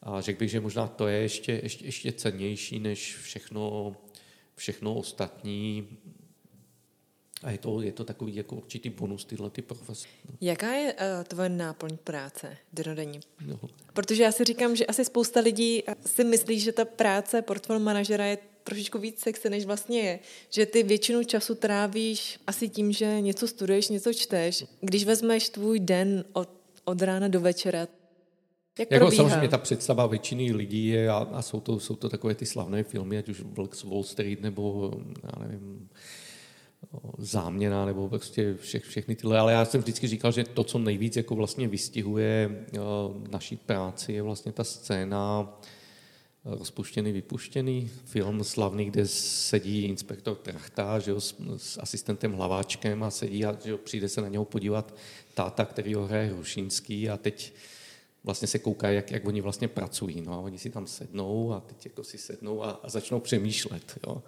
A 0.02 0.22
řekl 0.22 0.40
bych, 0.40 0.50
že 0.50 0.60
možná 0.60 0.88
to 0.88 1.08
je 1.08 1.20
ještě, 1.20 1.60
ještě, 1.64 1.86
ještě 1.86 2.12
cennější 2.12 2.80
než 2.80 3.18
všechno, 3.18 3.96
všechno 4.56 4.94
ostatní. 4.94 5.88
A 7.44 7.52
je 7.52 7.58
to, 7.58 7.82
je 7.82 7.92
to 7.92 8.04
takový 8.04 8.36
jako 8.36 8.56
určitý 8.56 8.90
bonus 8.90 9.26
tyhle 9.26 9.50
ty 9.50 9.62
profese. 9.62 10.08
Jaká 10.42 10.72
je 10.74 10.94
uh, 10.94 11.24
tvoje 11.24 11.50
náplň 11.50 11.98
práce 11.98 12.58
denodenní? 12.74 13.20
No. 13.46 13.60
Protože 13.94 14.24
já 14.24 14.32
si 14.32 14.44
říkám, 14.44 14.76
že 14.76 14.86
asi 14.86 15.06
spousta 15.06 15.40
lidí 15.40 15.84
si 16.06 16.24
myslí, 16.24 16.60
že 16.60 16.72
ta 16.72 16.86
práce 16.86 17.42
portfolio 17.42 17.80
manažera 17.80 18.26
je 18.26 18.38
trošičku 18.64 19.00
víc 19.00 19.20
sexy, 19.20 19.50
než 19.50 19.66
vlastně 19.66 20.00
je. 20.00 20.20
Že 20.50 20.66
ty 20.66 20.84
většinu 20.84 21.24
času 21.24 21.56
trávíš 21.56 22.40
asi 22.48 22.70
tím, 22.70 22.92
že 22.92 23.22
něco 23.22 23.48
studuješ, 23.48 23.90
něco 23.90 24.14
čteš. 24.14 24.66
Když 24.82 25.06
vezmeš 25.06 25.50
tvůj 25.50 25.80
den 25.80 26.26
od, 26.34 26.50
od 26.86 27.02
rána 27.02 27.28
do 27.28 27.40
večera, 27.40 27.88
jak 28.80 28.92
jako 28.92 29.12
samozřejmě 29.12 29.48
ta 29.48 29.58
představa 29.58 30.08
většiny 30.08 30.54
lidí 30.54 30.88
je, 30.88 31.10
a, 31.10 31.16
a 31.16 31.42
jsou, 31.42 31.60
to, 31.60 31.80
jsou 31.80 31.96
to 31.96 32.10
takové 32.10 32.36
ty 32.36 32.46
slavné 32.46 32.84
filmy, 32.84 33.18
ať 33.18 33.30
už 33.30 33.42
Vlk 33.42 33.76
z 33.76 33.84
Wall 33.84 34.04
Street, 34.04 34.42
nebo 34.42 34.92
já 35.24 35.46
nevím, 35.46 35.90
záměna, 37.18 37.86
nebo 37.86 38.10
prostě 38.10 38.54
vše, 38.54 38.80
všechny 38.80 39.16
tyhle, 39.16 39.40
ale 39.40 39.54
já 39.54 39.66
jsem 39.66 39.82
vždycky 39.82 40.08
říkal, 40.08 40.32
že 40.32 40.44
to, 40.44 40.64
co 40.64 40.78
nejvíc 40.78 41.16
jako 41.16 41.36
vlastně 41.36 41.68
vystihuje 41.68 42.66
naší 43.32 43.56
práci, 43.56 44.14
je 44.14 44.22
vlastně 44.22 44.52
ta 44.52 44.64
scéna 44.64 45.54
rozpuštěný, 46.46 47.12
vypuštěný 47.12 47.92
film 48.06 48.44
slavný, 48.44 48.86
kde 48.86 49.08
sedí 49.08 49.84
inspektor 49.84 50.36
Trachta 50.36 51.00
že 51.00 51.12
jo, 51.12 51.22
s, 51.22 51.36
s, 51.58 51.78
asistentem 51.82 52.34
Hlaváčkem 52.34 53.04
a 53.04 53.12
sedí 53.12 53.46
a 53.46 53.58
že 53.64 53.72
jo, 53.72 53.78
přijde 53.78 54.10
se 54.10 54.22
na 54.22 54.28
něho 54.28 54.46
podívat 54.46 54.96
táta, 55.34 55.66
který 55.66 55.94
ho 55.94 56.06
hraje 56.06 56.34
Hrušínský 56.34 57.10
a 57.10 57.18
teď 57.18 57.54
vlastně 58.24 58.48
se 58.48 58.60
kouká, 58.60 58.90
jak, 58.90 59.12
jak 59.12 59.26
oni 59.26 59.42
vlastně 59.42 59.68
pracují. 59.68 60.22
No 60.22 60.34
a 60.34 60.38
oni 60.38 60.60
si 60.60 60.70
tam 60.70 60.88
sednou 60.88 61.54
a 61.54 61.60
teď 61.60 61.86
jako 61.86 62.04
si 62.04 62.18
sednou 62.18 62.64
a, 62.64 62.80
a 62.84 62.90
začnou 62.90 63.20
přemýšlet. 63.20 64.00
Jo. 64.08 64.24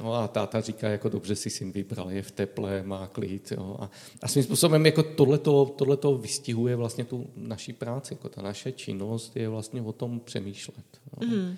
No 0.00 0.14
a 0.14 0.28
táta 0.28 0.60
říká, 0.60 0.88
jako 0.88 1.08
dobře 1.08 1.36
si 1.36 1.50
syn 1.50 1.72
vybral, 1.72 2.10
je 2.10 2.22
v 2.22 2.30
teple, 2.30 2.82
má 2.82 3.06
klid. 3.06 3.52
Jo. 3.52 3.76
A, 3.80 3.90
a 4.22 4.28
svým 4.28 4.44
způsobem 4.44 4.86
jako 4.86 5.02
tohleto, 5.02 5.64
tohleto 5.64 6.18
vystihuje 6.18 6.76
vlastně 6.76 7.04
tu 7.04 7.26
naší 7.36 7.72
práci. 7.72 8.14
Jako 8.14 8.28
ta 8.28 8.42
naše 8.42 8.72
činnost 8.72 9.36
je 9.36 9.48
vlastně 9.48 9.82
o 9.82 9.92
tom 9.92 10.20
přemýšlet. 10.20 11.00
Jo. 11.06 11.28
Mm. 11.28 11.56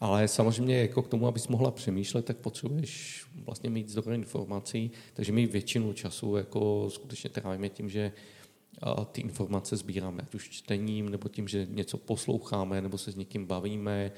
Ale 0.00 0.28
samozřejmě 0.28 0.78
jako 0.78 1.02
k 1.02 1.08
tomu, 1.08 1.26
abys 1.26 1.48
mohla 1.48 1.70
přemýšlet, 1.70 2.24
tak 2.24 2.36
potřebuješ 2.36 3.24
vlastně 3.44 3.70
mít 3.70 3.88
zdroje 3.88 4.14
informací, 4.14 4.90
takže 5.14 5.32
my 5.32 5.46
většinu 5.46 5.92
času 5.92 6.36
jako 6.36 6.86
skutečně 6.90 7.30
trávíme 7.30 7.68
tím, 7.68 7.88
že 7.88 8.12
ty 9.12 9.20
informace 9.20 9.76
sbíráme, 9.76 10.22
ať 10.22 10.34
už 10.34 10.48
čtením, 10.48 11.08
nebo 11.08 11.28
tím, 11.28 11.48
že 11.48 11.66
něco 11.70 11.98
posloucháme, 11.98 12.80
nebo 12.80 12.98
se 12.98 13.12
s 13.12 13.16
někým 13.16 13.46
bavíme, 13.46 14.12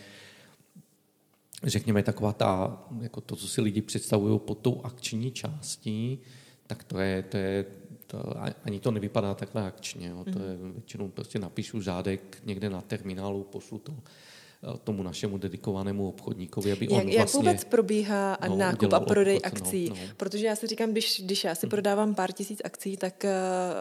řekněme, 1.64 2.02
taková 2.02 2.32
ta, 2.32 2.82
jako 3.00 3.20
to, 3.20 3.36
co 3.36 3.48
si 3.48 3.60
lidi 3.60 3.82
představují 3.82 4.38
pod 4.38 4.58
tou 4.58 4.80
akční 4.84 5.30
částí, 5.30 6.18
tak 6.66 6.84
to 6.84 6.98
je, 6.98 7.22
to 7.22 7.36
je 7.36 7.64
to, 8.06 8.22
ani 8.64 8.80
to 8.80 8.90
nevypadá 8.90 9.34
takhle 9.34 9.62
akčně. 9.62 10.08
Jo. 10.08 10.24
To 10.24 10.42
je, 10.42 10.56
mhm. 10.56 10.72
většinou 10.72 11.08
prostě 11.08 11.38
napíšu 11.38 11.80
žádek 11.80 12.42
někde 12.44 12.70
na 12.70 12.80
terminálu, 12.80 13.42
pošlu 13.42 13.78
to 13.78 13.94
eh, 13.94 14.78
tomu 14.84 15.02
našemu 15.02 15.38
dedikovanému 15.38 16.08
obchodníkovi, 16.08 16.72
aby 16.72 16.84
jak, 16.84 16.92
on 16.92 16.96
vlastně... 16.98 17.18
Jak 17.18 17.34
vůbec 17.34 17.64
probíhá 17.64 18.38
no, 18.48 18.56
nákup 18.56 18.92
a 18.92 19.00
prodej 19.00 19.36
obchod, 19.36 19.60
no, 19.60 19.66
akcí? 19.66 19.88
No, 19.88 19.96
no. 19.96 20.02
Protože 20.16 20.46
já 20.46 20.56
si 20.56 20.66
říkám, 20.66 20.90
když, 20.90 21.22
když 21.24 21.44
já 21.44 21.54
si 21.54 21.66
hmm. 21.66 21.70
prodávám 21.70 22.14
pár 22.14 22.32
tisíc 22.32 22.60
akcí, 22.64 22.96
tak 22.96 23.24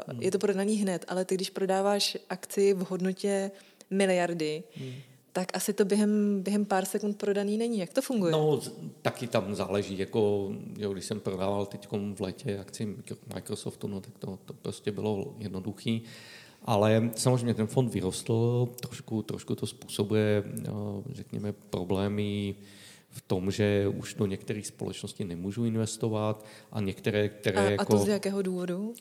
uh, 0.08 0.14
hmm. 0.14 0.22
je 0.22 0.32
to 0.32 0.40
prodaný 0.40 0.76
hned, 0.76 1.06
ale 1.08 1.26
ty, 1.26 1.36
když 1.36 1.50
prodáváš 1.50 2.18
akci 2.30 2.74
v 2.74 2.80
hodnotě 2.80 3.52
miliardy, 3.90 4.64
hmm 4.76 4.94
tak 5.34 5.58
asi 5.58 5.74
to 5.74 5.86
během, 5.86 6.42
během 6.44 6.66
pár 6.66 6.86
sekund 6.86 7.18
prodaný 7.18 7.58
není. 7.58 7.78
Jak 7.78 7.94
to 7.94 8.02
funguje? 8.02 8.32
No, 8.32 8.62
taky 9.02 9.28
tam 9.28 9.56
záleží. 9.56 9.98
Jako, 9.98 10.52
jo, 10.78 10.94
když 10.94 11.06
jsem 11.06 11.20
prodával 11.20 11.66
teď 11.66 11.88
v 12.16 12.22
létě 12.22 12.60
akci 12.60 12.96
Microsoftu, 13.36 13.88
no, 13.88 14.02
tak 14.02 14.18
to, 14.20 14.40
to 14.46 14.54
prostě 14.54 14.92
bylo 14.92 15.36
jednoduchý. 15.38 16.04
Ale 16.66 17.10
samozřejmě 17.16 17.54
ten 17.54 17.68
fond 17.68 17.94
vyrostl, 17.94 18.68
trošku, 18.80 19.22
trošku 19.22 19.56
to 19.56 19.68
způsobuje, 19.68 20.44
no, 20.68 21.04
řekněme, 21.12 21.52
problémy 21.52 22.56
v 23.10 23.22
tom, 23.22 23.52
že 23.52 23.88
už 23.88 24.14
do 24.14 24.26
některých 24.26 24.68
společností 24.68 25.24
nemůžu 25.24 25.66
investovat 25.66 26.46
a 26.72 26.82
některé, 26.82 27.30
které... 27.30 27.68
A, 27.68 27.70
jako... 27.70 27.82
a 27.82 27.86
to 27.86 27.98
z 27.98 28.08
jakého 28.08 28.42
důvodu? 28.42 28.94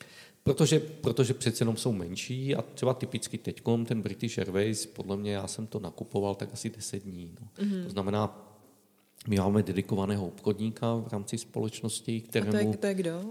Protože, 0.43 0.79
protože 0.79 1.33
přece 1.33 1.61
jenom 1.61 1.77
jsou 1.77 1.91
menší 1.91 2.55
a 2.55 2.61
třeba 2.61 2.93
typicky 2.93 3.37
teď 3.37 3.61
ten 3.85 4.01
British 4.01 4.37
Airways, 4.37 4.85
podle 4.85 5.17
mě 5.17 5.33
já 5.33 5.47
jsem 5.47 5.67
to 5.67 5.79
nakupoval 5.79 6.35
tak 6.35 6.53
asi 6.53 6.69
10 6.69 7.03
dní. 7.03 7.35
No. 7.41 7.47
Mm-hmm. 7.65 7.83
To 7.83 7.89
znamená, 7.89 8.47
my 9.27 9.35
máme 9.35 9.63
dedikovaného 9.63 10.27
obchodníka 10.27 10.95
v 10.95 11.07
rámci 11.11 11.37
společnosti, 11.37 12.21
kterému... 12.21 12.49
A 12.49 12.51
to 12.51 12.57
je, 12.57 12.77
to 12.77 12.87
je 12.87 12.93
kdo? 12.93 13.21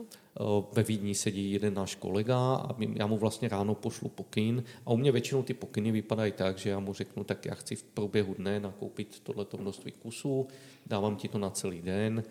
Ve 0.73 0.83
Vídni 0.83 1.15
sedí 1.15 1.53
jeden 1.53 1.75
náš 1.75 1.95
kolega 1.95 2.55
a 2.55 2.77
já 2.95 3.07
mu 3.07 3.19
vlastně 3.19 3.49
ráno 3.49 3.75
pošlu 3.75 4.09
pokyn 4.09 4.65
a 4.87 4.91
u 4.91 4.97
mě 4.97 5.13
většinou 5.13 5.43
ty 5.43 5.55
pokyny 5.55 5.93
vypadají 5.93 6.33
tak, 6.33 6.59
že 6.59 6.71
já 6.71 6.79
mu 6.79 6.93
řeknu, 6.93 7.25
tak 7.25 7.47
já 7.47 7.55
chci 7.55 7.77
v 7.77 7.83
průběhu 7.83 8.35
dne 8.35 8.61
nakoupit 8.61 9.21
tohleto 9.21 9.57
množství 9.57 9.93
kusů, 9.93 10.47
dávám 10.87 11.17
ti 11.17 11.29
to 11.29 11.39
na 11.39 11.51
celý 11.51 11.83
den 11.83 12.23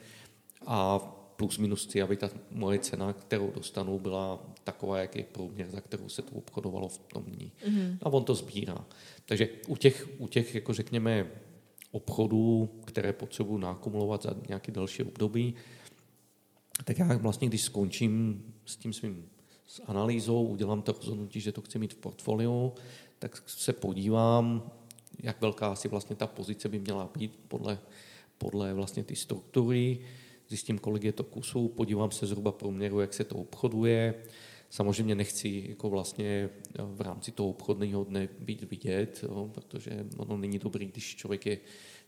a 0.66 0.99
plus 1.40 1.57
minus 1.57 1.86
chci, 1.86 2.02
aby 2.02 2.18
ta 2.18 2.30
moje 2.52 2.80
cena, 2.80 3.14
kterou 3.14 3.52
dostanu, 3.52 3.99
byla 3.99 4.40
taková, 4.64 4.99
jak 4.99 5.16
je 5.16 5.24
průměr, 5.24 5.70
za 5.70 5.82
kterou 5.82 6.10
se 6.10 6.22
to 6.22 6.32
obchodovalo 6.36 6.88
v 6.88 6.98
tom 6.98 7.24
dní. 7.24 7.52
Mm-hmm. 7.68 7.98
A 8.02 8.06
on 8.06 8.24
to 8.24 8.36
sbírá. 8.36 8.86
Takže 9.26 9.49
u 9.68 9.76
těch, 9.76 10.07
u 10.18 10.28
těch 10.28 10.56
jako 10.56 10.74
řekněme, 10.74 11.32
obchodů, 11.91 12.70
které 12.86 13.14
potřebuji 13.14 13.57
nakumulovat 13.57 14.24
za 14.24 14.36
nějaké 14.48 14.72
další 14.72 15.03
období, 15.03 15.56
tak 16.84 16.99
já 16.99 17.18
vlastně, 17.18 17.48
když 17.48 17.61
skončím 17.61 18.44
s 18.66 18.76
tím 18.76 18.94
svým 18.94 19.30
s 19.68 19.82
analýzou, 19.86 20.44
udělám 20.44 20.82
to 20.82 20.91
rozhodnutí, 20.91 21.40
že 21.40 21.52
to 21.52 21.61
chci 21.61 21.80
mít 21.80 21.94
v 21.94 21.98
portfoliu, 21.98 22.74
tak 23.20 23.44
se 23.45 23.74
podívám, 23.74 24.72
jak 25.24 25.41
velká 25.41 25.72
asi 25.72 25.88
vlastně 25.88 26.16
ta 26.16 26.28
pozice 26.28 26.70
by 26.70 26.80
měla 26.80 27.10
být 27.18 27.40
podle, 27.48 27.80
podle 28.38 28.74
vlastně 28.74 29.03
ty 29.03 29.16
struktury, 29.16 29.99
zjistím, 30.50 30.80
kolik 30.80 31.04
je 31.04 31.12
to 31.12 31.24
kusů, 31.24 31.68
podívám 31.68 32.12
se 32.12 32.26
zhruba 32.26 32.52
průměru, 32.52 33.00
jak 33.00 33.14
se 33.14 33.24
to 33.24 33.36
obchoduje. 33.36 34.16
Samozřejmě 34.70 35.16
nechci 35.16 35.66
jako 35.70 35.90
vlastně 35.90 36.50
v 36.80 37.02
rámci 37.02 37.32
toho 37.32 37.50
obchodního 37.50 38.04
dne 38.04 38.30
být 38.40 38.64
vidět, 38.64 39.20
jo, 39.24 39.52
protože 39.54 40.06
ono 40.18 40.38
není 40.38 40.60
dobrý, 40.60 40.86
když 40.86 41.16
člověk 41.16 41.46
je 41.46 41.58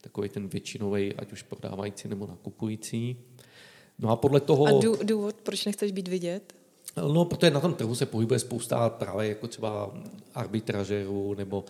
takový 0.02 0.30
ten 0.30 0.48
většinový, 0.48 1.14
ať 1.14 1.32
už 1.32 1.44
prodávající 1.44 2.08
nebo 2.08 2.28
nakupující. 2.28 3.18
No 4.00 4.10
a 4.10 4.16
podle 4.16 4.40
toho... 4.40 4.66
A 4.66 4.72
důvod, 5.04 5.36
proč 5.36 5.66
nechceš 5.66 5.92
být 5.92 6.08
vidět? 6.08 6.56
No, 6.98 7.26
protože 7.26 7.52
na 7.52 7.60
tom 7.60 7.74
trhu 7.74 7.96
se 7.96 8.06
pohybuje 8.06 8.40
spousta 8.40 8.90
právě 8.90 9.30
jako 9.30 9.48
třeba 9.48 9.94
arbitražerů 10.34 11.34
nebo 11.34 11.66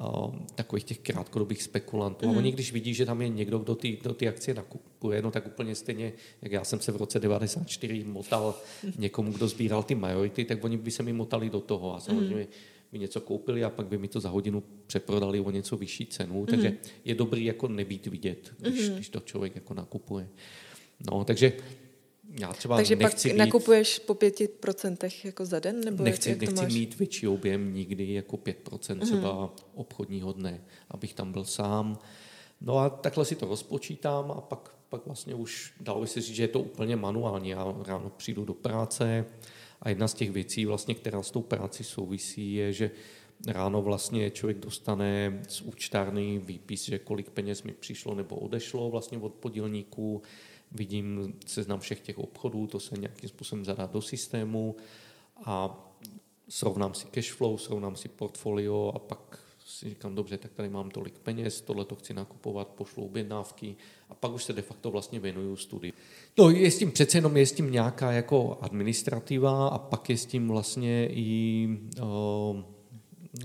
uh, 0.00 0.34
takových 0.54 0.84
těch 0.84 0.98
krátkodobých 0.98 1.62
spekulantů. 1.62 2.26
Mm. 2.26 2.30
A 2.30 2.32
mhm. 2.32 2.38
oni, 2.38 2.52
když 2.52 2.72
vidí, 2.72 2.94
že 2.94 3.06
tam 3.06 3.22
je 3.22 3.28
někdo, 3.28 3.58
kdo 3.58 3.74
ty, 3.74 3.98
kdo 4.02 4.14
ty 4.14 4.28
akcie 4.28 4.54
nakupuje, 4.54 5.22
no 5.22 5.30
tak 5.30 5.46
úplně 5.46 5.74
stejně, 5.74 6.12
jak 6.42 6.52
já 6.52 6.64
jsem 6.64 6.80
se 6.80 6.92
v 6.92 6.96
roce 6.96 7.20
94 7.20 8.04
motal 8.04 8.54
někomu, 8.98 9.32
kdo 9.32 9.48
sbíral 9.48 9.82
ty 9.82 9.94
majority, 9.94 10.44
tak 10.44 10.64
oni 10.64 10.76
by 10.76 10.90
se 10.90 11.02
mi 11.02 11.12
motali 11.12 11.50
do 11.50 11.60
toho 11.60 11.96
a 11.96 12.00
samozřejmě 12.00 12.36
mm. 12.36 12.46
by 12.92 12.98
něco 12.98 13.20
koupili 13.20 13.64
a 13.64 13.70
pak 13.70 13.86
by 13.86 13.98
mi 13.98 14.08
to 14.08 14.20
za 14.20 14.28
hodinu 14.28 14.62
přeprodali 14.86 15.40
o 15.40 15.50
něco 15.50 15.76
vyšší 15.76 16.06
cenu. 16.06 16.40
Mm. 16.40 16.46
Takže 16.46 16.76
je 17.04 17.14
dobrý 17.14 17.44
jako 17.44 17.68
nebýt 17.68 18.06
vidět, 18.06 18.52
když, 18.58 18.88
mm. 18.88 18.94
když 18.94 19.08
to 19.08 19.20
člověk 19.20 19.54
jako 19.54 19.74
nakupuje. 19.74 20.28
No, 21.10 21.24
takže 21.24 21.52
já 22.40 22.52
třeba 22.52 22.76
Takže 22.76 22.96
nechci 22.96 23.28
pak 23.28 23.36
být, 23.36 23.38
nakupuješ 23.38 23.98
po 23.98 24.14
pěti 24.14 24.48
procentech 24.48 25.24
jako 25.24 25.44
za 25.44 25.60
den? 25.60 25.80
Nebo 25.80 26.04
nechci, 26.04 26.28
jak, 26.28 26.42
jak 26.42 26.50
nechci 26.50 26.64
máš? 26.64 26.74
mít 26.74 26.98
větší 26.98 27.28
objem 27.28 27.74
nikdy 27.74 28.14
jako 28.14 28.36
5% 28.36 28.94
mhm. 28.94 29.00
třeba 29.00 29.42
mm. 29.42 29.50
obchodního 29.74 30.32
dne, 30.32 30.60
abych 30.90 31.14
tam 31.14 31.32
byl 31.32 31.44
sám. 31.44 31.98
No 32.60 32.78
a 32.78 32.90
takhle 32.90 33.24
si 33.24 33.36
to 33.36 33.46
rozpočítám 33.46 34.30
a 34.30 34.40
pak, 34.40 34.74
pak 34.88 35.06
vlastně 35.06 35.34
už 35.34 35.72
dalo 35.80 36.00
by 36.00 36.06
se 36.06 36.20
říct, 36.20 36.36
že 36.36 36.42
je 36.42 36.48
to 36.48 36.60
úplně 36.60 36.96
manuální. 36.96 37.48
Já 37.48 37.74
ráno 37.86 38.10
přijdu 38.16 38.44
do 38.44 38.54
práce 38.54 39.24
a 39.82 39.88
jedna 39.88 40.08
z 40.08 40.14
těch 40.14 40.30
věcí, 40.30 40.66
vlastně, 40.66 40.94
která 40.94 41.22
s 41.22 41.30
tou 41.30 41.42
práci 41.42 41.84
souvisí, 41.84 42.54
je, 42.54 42.72
že 42.72 42.90
ráno 43.46 43.82
vlastně 43.82 44.30
člověk 44.30 44.58
dostane 44.58 45.42
z 45.48 45.60
účtárny 45.60 46.38
výpis, 46.38 46.84
že 46.84 46.98
kolik 46.98 47.30
peněz 47.30 47.62
mi 47.62 47.72
přišlo 47.72 48.14
nebo 48.14 48.36
odešlo 48.36 48.90
vlastně 48.90 49.18
od 49.18 49.34
podílníků, 49.34 50.22
vidím 50.74 51.34
seznam 51.46 51.80
všech 51.80 52.00
těch 52.00 52.18
obchodů, 52.18 52.66
to 52.66 52.80
se 52.80 52.96
nějakým 52.96 53.28
způsobem 53.28 53.64
zadá 53.64 53.86
do 53.86 54.02
systému 54.02 54.76
a 55.44 55.78
srovnám 56.48 56.94
si 56.94 57.06
cash 57.06 57.32
flow, 57.32 57.58
srovnám 57.58 57.96
si 57.96 58.08
portfolio 58.08 58.92
a 58.94 58.98
pak 58.98 59.38
si 59.66 59.88
říkám, 59.88 60.14
dobře, 60.14 60.38
tak 60.38 60.52
tady 60.52 60.68
mám 60.68 60.90
tolik 60.90 61.18
peněz, 61.18 61.60
tohle 61.60 61.84
to 61.84 61.94
chci 61.94 62.14
nakupovat, 62.14 62.68
pošlu 62.68 63.04
objednávky 63.04 63.76
a 64.08 64.14
pak 64.14 64.32
už 64.32 64.44
se 64.44 64.52
de 64.52 64.62
facto 64.62 64.90
vlastně 64.90 65.20
věnuju 65.20 65.56
studii. 65.56 65.92
No, 66.38 66.50
je 66.50 66.70
s 66.70 66.78
tím 66.78 66.90
přece 66.90 67.18
jenom 67.18 67.36
je 67.36 67.46
s 67.46 67.52
tím 67.52 67.72
nějaká 67.72 68.12
jako 68.12 68.58
administrativa 68.60 69.68
a 69.68 69.78
pak 69.78 70.10
je 70.10 70.16
s 70.16 70.26
tím 70.26 70.48
vlastně 70.48 71.08
i 71.12 71.68
uh, 72.02 72.60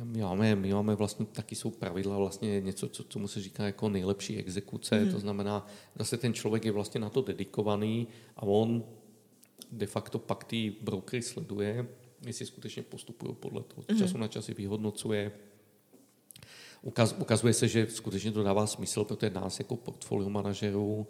my 0.03 0.21
máme, 0.21 0.55
my 0.55 0.73
máme 0.73 0.95
vlastně, 0.95 1.25
taky 1.25 1.55
jsou 1.55 1.69
pravidla 1.69 2.17
vlastně 2.17 2.61
něco, 2.61 2.89
co, 2.89 3.03
co 3.03 3.19
mu 3.19 3.27
se 3.27 3.41
říká 3.41 3.63
jako 3.63 3.89
nejlepší 3.89 4.37
exekuce, 4.37 4.99
mm. 4.99 5.11
to 5.11 5.19
znamená, 5.19 5.67
zase 5.95 6.17
ten 6.17 6.33
člověk 6.33 6.65
je 6.65 6.71
vlastně 6.71 7.01
na 7.01 7.09
to 7.09 7.21
dedikovaný 7.21 8.07
a 8.35 8.43
on 8.43 8.83
de 9.71 9.87
facto 9.87 10.19
pak 10.19 10.43
ty 10.43 10.75
brokery 10.81 11.21
sleduje, 11.21 11.87
jestli 12.25 12.45
skutečně 12.45 12.83
postupují 12.83 13.35
podle 13.35 13.63
toho, 13.63 13.85
mm. 13.91 13.97
času 13.97 14.17
na 14.17 14.27
časy 14.27 14.53
vyhodnocuje, 14.53 15.31
Ukaz, 16.81 17.15
ukazuje 17.19 17.53
se, 17.53 17.67
že 17.67 17.87
skutečně 17.89 18.31
to 18.31 18.43
dává 18.43 18.67
smysl, 18.67 19.03
protože 19.03 19.29
nás 19.29 19.59
jako 19.59 19.75
portfolio 19.75 20.29
manažerů 20.29 21.07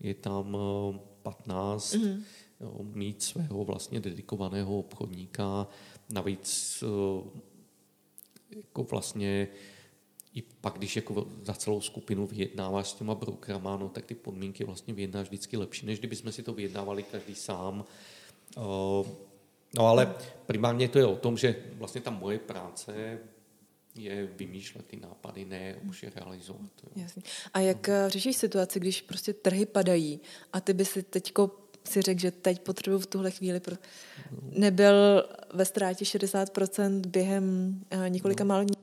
je 0.00 0.14
tam 0.14 0.56
15, 1.22 1.94
mm. 1.94 2.02
Mm-hmm. 2.02 2.22
jo, 2.60 2.76
mít 2.82 3.22
svého 3.22 3.64
vlastně 3.64 4.00
dedikovaného 4.00 4.78
obchodníka, 4.78 5.66
navíc 6.10 6.84
jako 8.56 8.82
vlastně 8.82 9.48
i 10.34 10.42
pak, 10.42 10.74
když 10.78 10.96
jako 10.96 11.26
za 11.42 11.54
celou 11.54 11.80
skupinu 11.80 12.26
vyjednáváš 12.26 12.88
s 12.88 12.94
těma 12.94 13.14
brokerama, 13.14 13.76
no, 13.76 13.88
tak 13.88 14.04
ty 14.04 14.14
podmínky 14.14 14.64
vlastně 14.64 14.94
vyjednáš 14.94 15.26
vždycky 15.26 15.56
lepší, 15.56 15.86
než 15.86 15.98
kdyby 15.98 16.16
jsme 16.16 16.32
si 16.32 16.42
to 16.42 16.52
vyjednávali 16.52 17.02
každý 17.02 17.34
sám. 17.34 17.84
No 19.74 19.86
ale 19.86 20.14
primárně 20.46 20.88
to 20.88 20.98
je 20.98 21.06
o 21.06 21.16
tom, 21.16 21.36
že 21.36 21.56
vlastně 21.72 22.00
ta 22.00 22.10
moje 22.10 22.38
práce 22.38 23.18
je 23.94 24.26
vymýšlet 24.26 24.86
ty 24.86 24.96
nápady, 24.96 25.44
ne 25.44 25.76
už 25.88 26.02
je 26.02 26.12
realizovat. 26.16 26.70
Jasně. 26.96 27.22
A 27.54 27.60
jak 27.60 27.88
no. 27.88 27.94
řešíš 28.08 28.36
situaci, 28.36 28.80
když 28.80 29.02
prostě 29.02 29.32
trhy 29.32 29.66
padají 29.66 30.20
a 30.52 30.60
ty 30.60 30.72
by 30.72 30.84
si 30.84 31.02
teďko 31.02 31.46
si 31.86 32.02
řekl, 32.02 32.20
že 32.20 32.30
teď 32.30 32.60
potřebuji 32.60 32.98
v 32.98 33.06
tuhle 33.06 33.30
chvíli. 33.30 33.60
Pro... 33.60 33.76
Nebyl 34.52 35.24
ve 35.54 35.64
ztrátě 35.64 36.04
60% 36.04 37.06
během 37.06 37.76
uh, 37.94 38.08
několika 38.08 38.44
no. 38.44 38.48
málo 38.48 38.64
dní. 38.64 38.76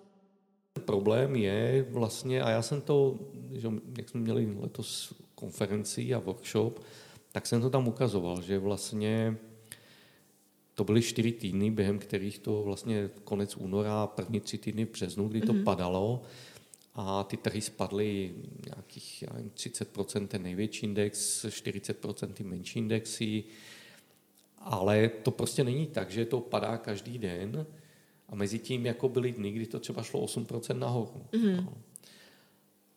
Problém 0.85 1.35
je 1.35 1.85
vlastně, 1.89 2.41
a 2.41 2.49
já 2.49 2.61
jsem 2.61 2.81
to, 2.81 3.19
že, 3.51 3.67
jak 3.97 4.09
jsme 4.09 4.19
měli 4.19 4.57
letos 4.59 5.13
konferenci 5.35 6.13
a 6.13 6.19
workshop, 6.19 6.79
tak 7.31 7.47
jsem 7.47 7.61
to 7.61 7.69
tam 7.69 7.87
ukazoval, 7.87 8.41
že 8.41 8.59
vlastně 8.59 9.37
to 10.75 10.83
byly 10.83 11.01
čtyři 11.01 11.31
týdny, 11.31 11.71
během 11.71 11.99
kterých 11.99 12.39
to 12.39 12.63
vlastně 12.63 13.09
konec 13.23 13.57
února, 13.57 14.07
první 14.07 14.39
tři 14.39 14.57
týdny 14.57 14.85
v 14.85 14.91
březnu, 14.91 15.27
kdy 15.27 15.41
to 15.41 15.53
mm-hmm. 15.53 15.63
padalo 15.63 16.21
a 16.95 17.23
ty 17.23 17.37
trhy 17.37 17.61
spadly 17.61 18.35
nějakých 18.65 19.21
já 19.21 19.33
nevím, 19.33 19.49
30% 19.49 20.27
ten 20.27 20.43
největší 20.43 20.85
index, 20.85 21.45
40% 21.45 22.33
ty 22.33 22.43
menší 22.43 22.79
indexy, 22.79 23.43
ale 24.57 25.09
to 25.09 25.31
prostě 25.31 25.63
není 25.63 25.87
tak, 25.87 26.11
že 26.11 26.25
to 26.25 26.39
padá 26.39 26.77
každý 26.77 27.17
den 27.17 27.65
a 28.29 28.35
mezi 28.35 28.59
tím 28.59 28.85
jako 28.85 29.09
byly 29.09 29.31
dny, 29.31 29.51
kdy 29.51 29.65
to 29.65 29.79
třeba 29.79 30.03
šlo 30.03 30.25
8% 30.25 30.77
nahoru. 30.77 31.25
Mm-hmm. 31.31 31.55
No. 31.55 31.73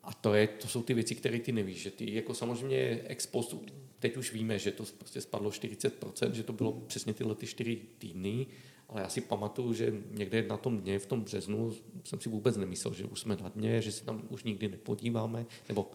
A 0.03 0.13
to, 0.13 0.33
je, 0.33 0.47
to 0.47 0.67
jsou 0.67 0.83
ty 0.83 0.93
věci, 0.93 1.15
které 1.15 1.39
ty 1.39 1.51
nevíš, 1.51 1.81
že 1.81 1.91
ty 1.91 2.13
jako 2.13 2.33
samozřejmě 2.33 3.01
ex 3.05 3.25
post, 3.25 3.55
teď 3.99 4.17
už 4.17 4.33
víme, 4.33 4.59
že 4.59 4.71
to 4.71 4.83
prostě 4.97 5.21
spadlo 5.21 5.49
40%, 5.49 6.31
že 6.31 6.43
to 6.43 6.53
bylo 6.53 6.71
přesně 6.71 7.13
tyhle 7.13 7.35
ty 7.35 7.47
čtyři 7.47 7.81
týdny, 7.97 8.47
ale 8.89 9.01
já 9.01 9.09
si 9.09 9.21
pamatuju, 9.21 9.73
že 9.73 9.93
někde 10.11 10.47
na 10.47 10.57
tom 10.57 10.77
dně, 10.77 10.99
v 10.99 11.05
tom 11.05 11.21
březnu, 11.21 11.73
jsem 12.03 12.21
si 12.21 12.29
vůbec 12.29 12.57
nemyslel, 12.57 12.93
že 12.93 13.05
už 13.05 13.19
jsme 13.19 13.35
na 13.35 13.49
dně, 13.49 13.81
že 13.81 13.91
se 13.91 14.05
tam 14.05 14.21
už 14.29 14.43
nikdy 14.43 14.67
nepodíváme, 14.67 15.45
nebo 15.67 15.91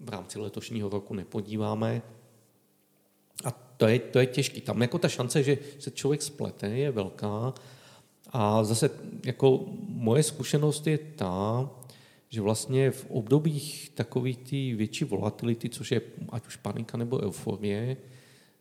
v 0.00 0.08
rámci 0.08 0.38
letošního 0.38 0.88
roku 0.88 1.14
nepodíváme. 1.14 2.02
A 3.44 3.50
to 3.50 3.86
je, 3.86 3.98
to 3.98 4.18
je 4.18 4.26
těžké. 4.26 4.60
Tam 4.60 4.82
jako 4.82 4.98
ta 4.98 5.08
šance, 5.08 5.42
že 5.42 5.58
se 5.78 5.90
člověk 5.90 6.22
splete, 6.22 6.68
je 6.68 6.90
velká. 6.90 7.54
A 8.30 8.64
zase 8.64 8.90
jako 9.24 9.64
moje 9.88 10.22
zkušenost 10.22 10.86
je 10.86 10.98
ta, 10.98 11.70
že 12.28 12.40
vlastně 12.40 12.90
v 12.90 13.10
obdobích 13.10 13.90
takových 13.94 14.38
ty 14.38 14.74
větší 14.74 15.04
volatility, 15.04 15.68
což 15.68 15.90
je 15.90 16.00
ať 16.28 16.46
už 16.46 16.56
panika 16.56 16.98
nebo 16.98 17.22
euforie, 17.22 17.96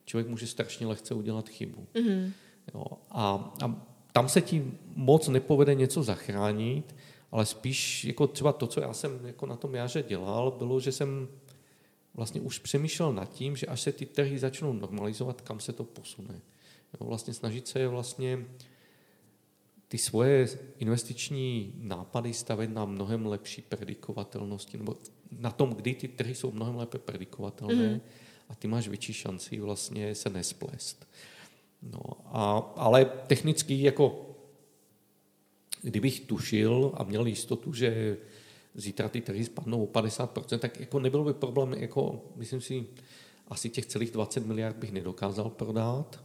člověk 0.05 0.27
může 0.27 0.47
strašně 0.47 0.87
lehce 0.87 1.13
udělat 1.13 1.49
chybu. 1.49 1.87
Mm-hmm. 1.93 2.31
Jo, 2.73 2.85
a, 3.11 3.53
a 3.63 3.85
tam 4.11 4.29
se 4.29 4.41
ti 4.41 4.71
moc 4.95 5.27
nepovede 5.27 5.75
něco 5.75 6.03
zachránit, 6.03 6.95
ale 7.31 7.45
spíš 7.45 8.05
jako 8.05 8.27
třeba 8.27 8.53
to, 8.53 8.67
co 8.67 8.81
já 8.81 8.93
jsem 8.93 9.25
jako 9.25 9.45
na 9.45 9.55
tom 9.55 9.75
jaře 9.75 10.03
dělal, 10.03 10.51
bylo, 10.51 10.79
že 10.79 10.91
jsem 10.91 11.27
vlastně 12.13 12.41
už 12.41 12.59
přemýšlel 12.59 13.13
nad 13.13 13.33
tím, 13.33 13.55
že 13.55 13.67
až 13.67 13.81
se 13.81 13.91
ty 13.91 14.05
trhy 14.05 14.39
začnou 14.39 14.73
normalizovat, 14.73 15.41
kam 15.41 15.59
se 15.59 15.73
to 15.73 15.83
posune. 15.83 16.41
Jo, 16.99 17.07
vlastně 17.07 17.33
snažit 17.33 17.67
se 17.67 17.79
je 17.79 17.87
vlastně 17.87 18.45
ty 19.87 19.97
svoje 19.97 20.49
investiční 20.77 21.73
nápady 21.77 22.33
stavit 22.33 22.69
na 22.69 22.85
mnohem 22.85 23.25
lepší 23.25 23.61
predikovatelnosti, 23.61 24.77
nebo 24.77 24.95
na 25.31 25.51
tom, 25.51 25.69
kdy 25.69 25.93
ty 25.93 26.07
trhy 26.07 26.35
jsou 26.35 26.51
mnohem 26.51 26.75
lépe 26.75 26.99
predikovatelné 26.99 27.89
mm. 27.89 28.01
a 28.49 28.55
ty 28.55 28.67
máš 28.67 28.87
větší 28.87 29.13
šanci 29.13 29.59
vlastně 29.59 30.15
se 30.15 30.29
nesplést. 30.29 31.07
No, 31.81 31.99
a, 32.25 32.73
ale 32.75 33.05
technicky 33.05 33.83
jako 33.83 34.27
kdybych 35.81 36.19
tušil 36.19 36.91
a 36.93 37.03
měl 37.03 37.25
jistotu, 37.25 37.73
že 37.73 38.17
zítra 38.75 39.09
ty 39.09 39.21
trhy 39.21 39.45
spadnou 39.45 39.83
o 39.83 39.87
50%, 39.87 40.59
tak 40.59 40.79
jako 40.79 40.99
nebyl 40.99 41.23
by 41.23 41.33
problém, 41.33 41.73
jako 41.73 42.21
myslím 42.35 42.61
si, 42.61 42.85
asi 43.47 43.69
těch 43.69 43.85
celých 43.85 44.11
20 44.11 44.45
miliard 44.45 44.77
bych 44.77 44.91
nedokázal 44.91 45.49
prodat, 45.49 46.23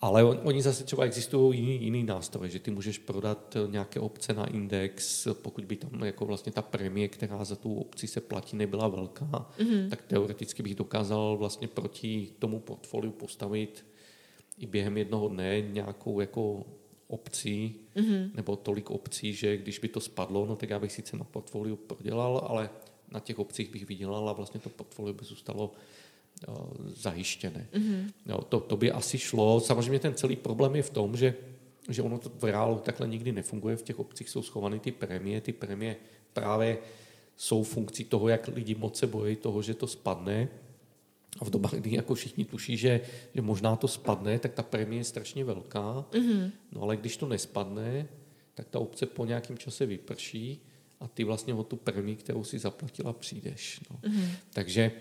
ale 0.00 0.24
on, 0.24 0.40
oni 0.44 0.62
zase 0.62 0.84
třeba 0.84 1.04
existují 1.04 1.60
jiný, 1.60 1.84
jiný 1.84 2.02
nástroje, 2.02 2.50
že 2.50 2.58
ty 2.58 2.70
můžeš 2.70 2.98
prodat 2.98 3.56
nějaké 3.66 4.00
opce 4.00 4.32
na 4.32 4.46
index, 4.46 5.28
pokud 5.32 5.64
by 5.64 5.76
tam 5.76 6.04
jako 6.04 6.26
vlastně 6.26 6.52
ta 6.52 6.62
premie, 6.62 7.08
která 7.08 7.44
za 7.44 7.56
tu 7.56 7.74
opci 7.74 8.06
se 8.06 8.20
platí, 8.20 8.56
nebyla 8.56 8.88
velká, 8.88 9.50
mm-hmm. 9.58 9.88
tak 9.88 10.02
teoreticky 10.02 10.62
bych 10.62 10.74
dokázal 10.74 11.36
vlastně 11.36 11.68
proti 11.68 12.28
tomu 12.38 12.60
portfoliu 12.60 13.12
postavit 13.12 13.84
i 14.58 14.66
během 14.66 14.96
jednoho 14.96 15.28
dne 15.28 15.60
nějakou 15.60 16.20
jako 16.20 16.64
obcí, 17.08 17.76
mm-hmm. 17.96 18.30
nebo 18.34 18.56
tolik 18.56 18.90
obcí, 18.90 19.32
že 19.32 19.56
když 19.56 19.78
by 19.78 19.88
to 19.88 20.00
spadlo, 20.00 20.46
no 20.46 20.56
tak 20.56 20.70
já 20.70 20.78
bych 20.78 20.92
sice 20.92 21.16
na 21.16 21.24
portfoliu 21.24 21.76
prodělal, 21.76 22.46
ale 22.48 22.70
na 23.10 23.20
těch 23.20 23.38
obcích 23.38 23.70
bych 23.70 23.86
vydělal 23.86 24.28
a 24.28 24.32
vlastně 24.32 24.60
to 24.60 24.68
portfolio 24.68 25.14
by 25.14 25.24
zůstalo 25.24 25.72
zajištěné. 26.86 27.68
Mm-hmm. 27.72 28.12
Jo, 28.26 28.42
to, 28.48 28.60
to 28.60 28.76
by 28.76 28.92
asi 28.92 29.18
šlo. 29.18 29.60
Samozřejmě 29.60 29.98
ten 29.98 30.14
celý 30.14 30.36
problém 30.36 30.76
je 30.76 30.82
v 30.82 30.90
tom, 30.90 31.16
že, 31.16 31.34
že 31.88 32.02
ono 32.02 32.18
to 32.18 32.30
v 32.38 32.44
reálu 32.44 32.78
takhle 32.78 33.08
nikdy 33.08 33.32
nefunguje. 33.32 33.76
V 33.76 33.82
těch 33.82 33.98
obcích 33.98 34.28
jsou 34.28 34.42
schované 34.42 34.78
ty 34.78 34.92
prémie. 34.92 35.40
Ty 35.40 35.52
prémie 35.52 35.96
právě 36.32 36.78
jsou 37.36 37.62
funkcí 37.62 38.04
toho, 38.04 38.28
jak 38.28 38.48
lidi 38.48 38.74
moc 38.74 38.98
se 38.98 39.06
bojí 39.06 39.36
toho, 39.36 39.62
že 39.62 39.74
to 39.74 39.86
spadne. 39.86 40.48
A 41.38 41.44
v 41.44 41.50
dobách, 41.50 41.74
kdy 41.74 41.94
jako 41.94 42.14
všichni 42.14 42.44
tuší, 42.44 42.76
že, 42.76 43.00
že 43.34 43.42
možná 43.42 43.76
to 43.76 43.88
spadne, 43.88 44.38
tak 44.38 44.52
ta 44.52 44.62
prémie 44.62 45.00
je 45.00 45.04
strašně 45.04 45.44
velká. 45.44 46.04
Mm-hmm. 46.10 46.50
No 46.72 46.82
ale 46.82 46.96
když 46.96 47.16
to 47.16 47.28
nespadne, 47.28 48.08
tak 48.54 48.68
ta 48.68 48.78
obce 48.78 49.06
po 49.06 49.24
nějakém 49.24 49.58
čase 49.58 49.86
vyprší 49.86 50.60
a 51.00 51.08
ty 51.08 51.24
vlastně 51.24 51.54
o 51.54 51.62
tu 51.62 51.76
prémii, 51.76 52.16
kterou 52.16 52.44
si 52.44 52.58
zaplatila, 52.58 53.12
přijdeš. 53.12 53.80
No. 53.90 54.10
Mm-hmm. 54.10 54.28
Takže 54.52 54.92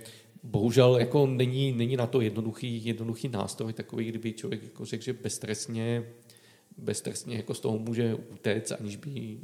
bohužel 0.44 0.98
jako 0.98 1.28
není, 1.28 1.72
není 1.72 1.98
na 1.98 2.08
to 2.08 2.22
jednoduchý, 2.22 2.86
jednoduchý 2.86 3.28
nástroj 3.28 3.74
takový, 3.74 4.06
kdyby 4.06 4.34
člověk 4.34 4.64
jako 4.64 4.86
řekl, 4.86 5.04
že 5.04 5.14
beztrestně, 5.14 6.04
beztrestně 6.78 7.36
jako 7.36 7.54
z 7.54 7.60
toho 7.60 7.80
může 7.80 8.16
utéct, 8.16 8.72
aniž 8.72 8.96
by 8.96 9.38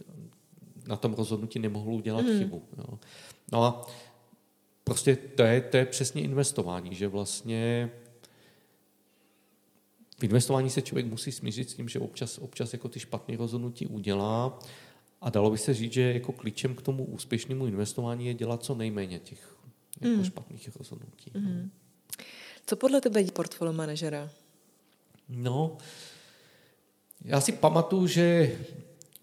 na 0.88 0.95
tom 0.95 1.14
rozhodnutí 1.14 1.60
nemohl 1.60 1.93
udělat 1.93 2.26
mm. 2.26 2.39
chybu. 2.39 2.64
Jo. 2.77 2.99
No 3.51 3.64
a 3.64 3.88
prostě 4.84 5.15
to 5.15 5.43
je, 5.43 5.61
to 5.61 5.77
je 5.77 5.85
přesně 5.85 6.22
investování, 6.22 6.95
že 6.95 7.07
vlastně 7.07 7.91
v 10.19 10.23
investování 10.23 10.69
se 10.69 10.81
člověk 10.81 11.05
musí 11.05 11.31
smířit 11.31 11.69
s 11.69 11.73
tím, 11.73 11.89
že 11.89 11.99
občas, 11.99 12.38
občas 12.38 12.73
jako 12.73 12.89
ty 12.89 12.99
špatné 12.99 13.38
rozhodnutí 13.38 13.88
udělá 13.88 14.60
a 15.22 15.30
dalo 15.30 15.51
by 15.51 15.57
se 15.57 15.73
říct, 15.73 15.93
že 15.93 16.14
jako 16.14 16.31
klíčem 16.31 16.76
k 16.76 16.81
tomu 16.81 17.05
úspěšnému 17.05 17.65
investování 17.65 18.26
je 18.26 18.34
dělat 18.34 18.64
co 18.64 18.76
nejméně 18.76 19.19
těch 19.19 19.57
jako 20.01 20.18
mm. 20.18 20.26
špatných 20.26 20.69
rozhodnutí. 20.76 21.31
Mm. 21.34 21.72
Co 22.65 22.76
podle 22.76 23.01
tebe 23.01 23.22
je 23.22 23.31
portfolio 23.31 23.73
manažera? 23.73 24.30
No, 25.30 25.77
já 27.26 27.41
si 27.41 27.51
pamatuju, 27.51 28.07
že, 28.07 28.57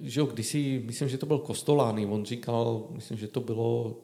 že 0.01 0.23
kdysi, 0.33 0.83
myslím, 0.87 1.09
že 1.09 1.19
to 1.19 1.27
byl 1.27 1.39
Kostolány, 1.39 2.07
on 2.07 2.25
říkal, 2.25 2.87
myslím, 2.91 3.19
že 3.19 3.29
to 3.29 3.41
bylo 3.41 4.01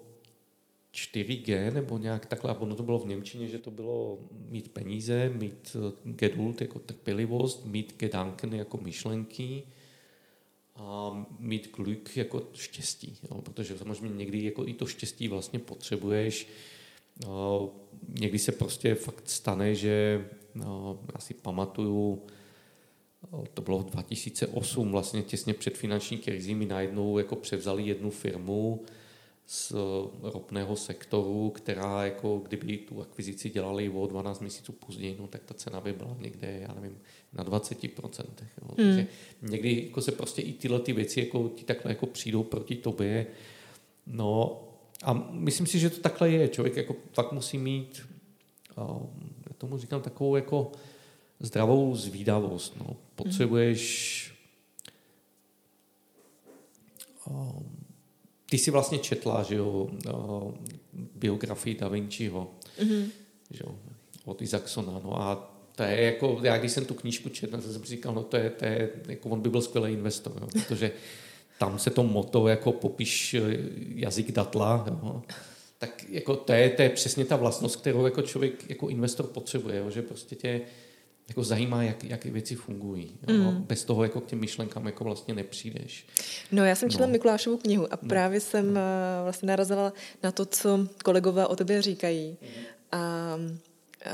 4G 0.96 1.72
nebo 1.72 1.98
nějak 1.98 2.26
takhle, 2.26 2.50
a 2.50 2.54
ono 2.54 2.74
to 2.74 2.82
bylo 2.82 2.98
v 2.98 3.06
Němčině, 3.06 3.48
že 3.48 3.58
to 3.58 3.70
bylo 3.70 4.18
mít 4.48 4.68
peníze, 4.68 5.28
mít 5.34 5.76
eh, 5.76 5.92
gedult 6.04 6.60
jako 6.60 6.78
trpělivost, 6.78 7.64
mít 7.64 7.94
gedanken 7.98 8.54
jako 8.54 8.78
myšlenky 8.78 9.62
a 10.76 11.26
mít 11.38 11.70
glück 11.76 12.16
jako 12.16 12.42
štěstí. 12.54 13.18
Jo? 13.30 13.42
Protože 13.42 13.78
samozřejmě 13.78 14.16
někdy 14.16 14.44
jako 14.44 14.68
i 14.68 14.74
to 14.74 14.86
štěstí 14.86 15.28
vlastně 15.28 15.58
potřebuješ. 15.58 16.48
No, 17.26 17.70
někdy 18.20 18.38
se 18.38 18.52
prostě 18.52 18.94
fakt 18.94 19.28
stane, 19.28 19.74
že 19.74 20.26
no, 20.54 21.00
já 21.14 21.20
si 21.20 21.34
pamatuju, 21.34 22.22
to 23.54 23.62
bylo 23.62 23.78
v 23.78 23.90
2008, 23.90 24.90
vlastně 24.92 25.22
těsně 25.22 25.54
před 25.54 25.76
finanční 25.76 26.18
krizí 26.18 26.54
mi 26.54 26.66
najednou 26.66 27.18
jako 27.18 27.36
převzali 27.36 27.82
jednu 27.82 28.10
firmu, 28.10 28.84
z 29.46 29.72
ropného 30.22 30.76
sektoru, 30.76 31.50
která 31.50 32.04
jako 32.04 32.38
kdyby 32.38 32.78
tu 32.78 33.02
akvizici 33.02 33.50
dělali 33.50 33.88
o 33.88 34.06
12 34.06 34.40
měsíců 34.40 34.72
později, 34.72 35.16
no, 35.20 35.26
tak 35.26 35.44
ta 35.44 35.54
cena 35.54 35.80
by 35.80 35.92
byla 35.92 36.16
někde, 36.20 36.58
já 36.68 36.74
nevím, 36.74 36.98
na 37.32 37.44
20%. 37.44 38.24
Jo. 38.62 38.68
Hmm. 38.68 38.74
Takže 38.76 39.06
někdy 39.42 39.84
jako 39.84 40.02
se 40.02 40.12
prostě 40.12 40.42
i 40.42 40.52
tyhle 40.52 40.80
ty 40.80 40.92
věci 40.92 41.20
jako, 41.20 41.48
ti 41.48 41.64
takhle 41.64 41.90
jako 41.90 42.06
přijdou 42.06 42.42
proti 42.42 42.76
tobě. 42.76 43.26
No 44.06 44.62
a 45.02 45.12
myslím 45.30 45.66
si, 45.66 45.78
že 45.78 45.90
to 45.90 46.00
takhle 46.00 46.30
je. 46.30 46.48
Člověk 46.48 46.76
jako 46.76 46.96
fakt 47.12 47.32
musí 47.32 47.58
mít, 47.58 48.06
já 48.76 49.54
tomu 49.58 49.78
říkám, 49.78 50.02
takovou 50.02 50.36
jako 50.36 50.72
zdravou 51.40 51.96
zvídavost. 51.96 52.76
No. 52.76 52.96
Potřebuješ 53.14 54.32
um, 57.30 57.75
ty 58.50 58.58
jsi 58.58 58.70
vlastně 58.70 58.98
četla, 58.98 59.42
že 59.42 59.54
jo, 59.54 59.88
biografii 61.14 61.74
Da 61.74 61.88
Vinciho, 61.88 62.50
mm-hmm. 62.78 63.04
že 63.50 63.60
jo, 63.66 63.74
od 64.24 64.42
Isaacsona, 64.42 65.00
no 65.04 65.22
a 65.22 65.52
to 65.74 65.82
je 65.82 66.02
jako, 66.02 66.38
já 66.42 66.58
když 66.58 66.72
jsem 66.72 66.84
tu 66.84 66.94
knížku 66.94 67.28
četl, 67.28 67.60
jsem 67.60 67.84
si 67.84 67.88
říkal, 67.88 68.14
no 68.14 68.22
to 68.22 68.36
je, 68.36 68.50
to 68.50 68.64
je 68.64 68.90
jako 69.08 69.28
on 69.28 69.40
by 69.40 69.50
byl 69.50 69.62
skvělý 69.62 69.92
investor, 69.92 70.32
jo, 70.40 70.48
protože 70.52 70.92
tam 71.58 71.78
se 71.78 71.90
to 71.90 72.02
moto 72.02 72.48
jako 72.48 72.72
popiš 72.72 73.34
e, 73.34 73.40
jazyk 73.94 74.32
datla, 74.32 74.84
jo, 74.88 75.22
tak 75.78 76.04
jako 76.08 76.36
to 76.36 76.52
je, 76.52 76.70
to 76.70 76.82
je 76.82 76.90
přesně 76.90 77.24
ta 77.24 77.36
vlastnost, 77.36 77.76
kterou 77.76 78.04
jako 78.04 78.22
člověk, 78.22 78.70
jako 78.70 78.88
investor 78.88 79.26
potřebuje, 79.26 79.78
jo, 79.78 79.90
že 79.90 80.02
prostě 80.02 80.34
tě 80.34 80.60
jako 81.28 81.44
zajímá, 81.44 81.82
jak, 81.82 82.04
jak 82.04 82.24
věci 82.24 82.54
fungují. 82.54 83.18
Mm. 83.28 83.62
Bez 83.62 83.84
toho 83.84 84.02
jako 84.02 84.20
k 84.20 84.26
těm 84.26 84.40
myšlenkám 84.40 84.86
jako 84.86 85.04
vlastně 85.04 85.34
nepřijdeš. 85.34 86.06
No 86.52 86.64
já 86.64 86.74
jsem 86.74 86.90
četla 86.90 87.06
no. 87.06 87.12
Mikulášovu 87.12 87.56
knihu 87.56 87.92
a 87.92 87.98
no. 88.02 88.08
právě 88.08 88.40
jsem 88.40 88.74
no. 88.74 88.80
vlastně 89.22 89.46
narazila 89.46 89.92
na 90.22 90.32
to, 90.32 90.44
co 90.44 90.88
kolegové 91.04 91.46
o 91.46 91.56
tobě 91.56 91.82
říkají. 91.82 92.36
A 92.92 93.34
uh, 93.36 94.12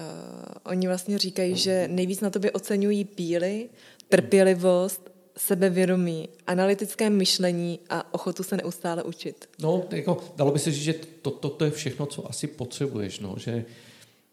oni 0.64 0.86
vlastně 0.86 1.18
říkají, 1.18 1.56
že 1.56 1.88
nejvíc 1.90 2.20
na 2.20 2.30
tobě 2.30 2.50
oceňují 2.50 3.04
píly, 3.04 3.68
trpělivost, 4.08 5.10
sebevědomí, 5.36 6.28
analytické 6.46 7.10
myšlení 7.10 7.80
a 7.90 8.14
ochotu 8.14 8.42
se 8.42 8.56
neustále 8.56 9.02
učit. 9.02 9.48
No, 9.60 9.84
jako, 9.90 10.24
dalo 10.36 10.52
by 10.52 10.58
se 10.58 10.70
říct, 10.70 10.82
že 10.82 10.94
to, 11.22 11.30
to, 11.30 11.48
to 11.48 11.64
je 11.64 11.70
všechno, 11.70 12.06
co 12.06 12.30
asi 12.30 12.46
potřebuješ, 12.46 13.20
no, 13.20 13.34
že 13.38 13.64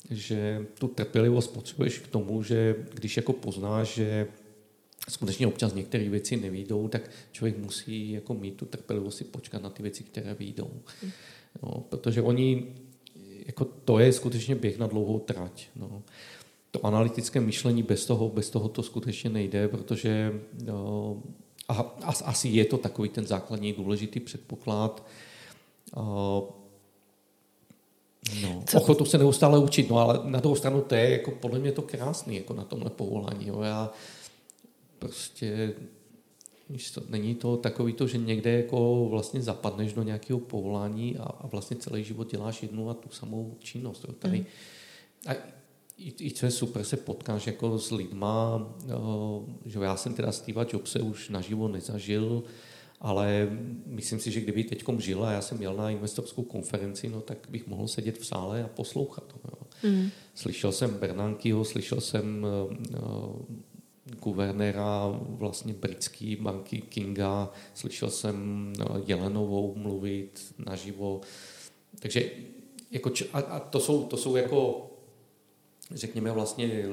že 0.10 0.66
tu 0.80 0.88
trpělivost 0.88 1.48
potřebuješ 1.48 2.00
k 2.00 2.08
tomu, 2.08 2.44
že 2.44 2.76
když 2.94 3.18
jako 3.18 3.34
poznáš, 3.34 3.96
že 3.96 4.28
skutečně 5.10 5.48
občas 5.48 5.74
některé 5.74 6.10
věci 6.10 6.38
nevídou, 6.38 6.88
tak 6.88 7.12
člověk 7.32 7.58
musí 7.58 8.12
jako 8.12 8.34
mít 8.34 8.56
tu 8.56 8.66
trpělivost 8.66 9.18
si 9.18 9.24
počkat 9.24 9.62
na 9.62 9.70
ty 9.70 9.84
věci, 9.84 10.04
které 10.04 10.34
výjdou. 10.34 10.72
No, 11.64 11.84
protože 11.90 12.22
oni, 12.22 12.76
jako 13.46 13.66
to 13.66 14.00
je 14.00 14.14
skutečně 14.14 14.56
běh 14.56 14.78
na 14.78 14.88
dlouhou 14.88 15.20
trať. 15.20 15.68
No. 15.76 16.04
To 16.72 16.86
analytické 16.86 17.40
myšlení 17.40 17.84
bez 17.84 18.06
toho, 18.06 18.30
bez 18.30 18.50
toho 18.50 18.70
to 18.70 18.84
skutečně 18.84 19.30
nejde, 19.30 19.68
protože 19.68 20.42
no, 20.66 21.24
a, 21.68 21.74
a, 22.04 22.14
asi 22.26 22.48
je 22.48 22.66
to 22.66 22.78
takový 22.78 23.10
ten 23.10 23.26
základní 23.26 23.74
důležitý 23.74 24.20
předpoklad. 24.20 25.08
No, 28.44 28.64
Co? 28.68 28.78
ochotu 28.78 29.06
se 29.06 29.18
neustále 29.18 29.60
učit, 29.60 29.90
no 29.90 29.98
ale 29.98 30.20
na 30.24 30.40
druhou 30.40 30.56
stranu 30.56 30.82
to 30.82 30.96
je 30.96 31.10
jako 31.10 31.32
podle 31.32 31.60
mě 31.60 31.72
to 31.72 31.82
krásný 31.82 32.36
jako 32.36 32.54
na 32.54 32.64
tomhle 32.64 32.90
povolání. 32.90 33.48
Jo. 33.48 33.62
Já 33.62 33.92
prostě 35.00 35.74
to, 36.94 37.02
není 37.10 37.36
to 37.36 37.58
takový 37.58 37.94
to, 37.94 38.08
že 38.08 38.18
někde 38.18 38.52
jako 38.52 39.08
vlastně 39.10 39.42
zapadneš 39.42 39.94
do 39.94 40.04
nějakého 40.04 40.40
povolání 40.40 41.18
a, 41.18 41.24
a 41.24 41.48
vlastně 41.48 41.78
celý 41.78 42.04
život 42.04 42.32
děláš 42.32 42.64
jednu 42.64 42.90
a 42.90 42.94
tu 42.94 43.10
samou 43.10 43.56
činnost. 43.60 44.06
Jo. 44.08 44.14
Tady, 44.20 44.40
mm. 44.40 44.46
a 45.28 45.34
i, 45.98 46.28
i 46.28 46.32
co 46.32 46.46
je 46.46 46.52
super, 46.52 46.84
se 46.84 46.98
potkáš 46.98 47.48
jako 47.48 47.80
s 47.80 47.92
lidma, 47.92 48.68
jo, 48.88 49.46
že 49.66 49.80
já 49.80 49.96
jsem 49.96 50.14
teda 50.14 50.32
Steve 50.32 50.66
Jobse 50.74 51.00
už 51.00 51.30
naživo 51.30 51.68
nezažil, 51.68 52.44
ale 53.02 53.50
myslím 53.86 54.20
si, 54.20 54.32
že 54.32 54.42
kdyby 54.42 54.64
teď 54.64 54.84
žil 54.98 55.26
a 55.26 55.32
já 55.32 55.42
jsem 55.42 55.58
měl 55.58 55.76
na 55.76 55.90
investorskou 55.90 56.44
konferenci, 56.44 57.10
no 57.10 57.22
tak 57.22 57.38
bych 57.50 57.68
mohl 57.68 57.88
sedět 57.88 58.18
v 58.18 58.26
sále 58.26 58.64
a 58.64 58.68
poslouchat. 58.68 59.36
Jo. 59.44 59.68
Mm. 59.92 60.10
Slyšel 60.36 60.72
jsem 60.72 60.94
Bernankyho, 60.94 61.66
slyšel 61.66 62.02
jsem 62.02 62.46
uh, 62.46 63.46
guvernéra 64.24 65.20
vlastně 65.22 65.74
britské 65.74 66.36
banky 66.40 66.82
Kinga, 66.82 67.52
slyšel 67.74 68.10
jsem 68.10 68.68
uh, 68.90 68.98
Jelenovou 69.06 69.76
mluvit 69.76 70.54
naživo. 70.58 71.22
Takže 72.00 72.32
jako, 72.92 73.12
a, 73.34 73.40
a 73.40 73.60
to, 73.60 73.80
jsou, 73.80 74.04
to 74.04 74.18
jsou 74.18 74.36
jako, 74.36 74.92
řekněme 75.92 76.32
vlastně 76.32 76.86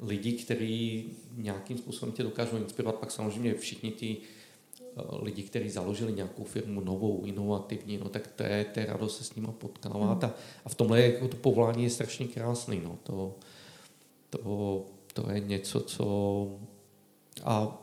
lidi, 0.00 0.32
kteří 0.32 1.04
nějakým 1.36 1.78
způsobem 1.78 2.14
tě 2.14 2.22
dokážou 2.22 2.56
inspirovat, 2.56 2.94
pak 2.94 3.10
samozřejmě 3.10 3.54
všichni 3.54 3.90
ty 3.90 4.16
Eh, 4.16 4.18
lidi, 5.22 5.42
kteří 5.42 5.70
založili 5.70 6.12
nějakou 6.12 6.44
firmu 6.44 6.80
novou, 6.80 7.22
inovativní, 7.24 7.98
no 7.98 8.08
tak 8.08 8.26
to 8.26 8.42
je, 8.42 8.64
to 8.64 8.80
je 8.80 8.86
radost 8.86 9.16
se 9.16 9.24
s 9.24 9.34
nimi 9.34 9.48
potkávat. 9.58 10.22
Mm. 10.22 10.28
A, 10.28 10.34
a 10.64 10.68
v 10.68 10.74
tomhle 10.74 11.02
jako 11.02 11.28
to 11.28 11.36
povolání 11.36 11.84
je 11.84 11.90
strašně 11.90 12.26
krásný. 12.26 12.80
No. 12.84 12.98
To, 13.02 13.34
to, 14.30 14.84
to 15.12 15.30
je 15.30 15.40
něco, 15.40 15.80
co... 15.80 16.58
A 17.44 17.82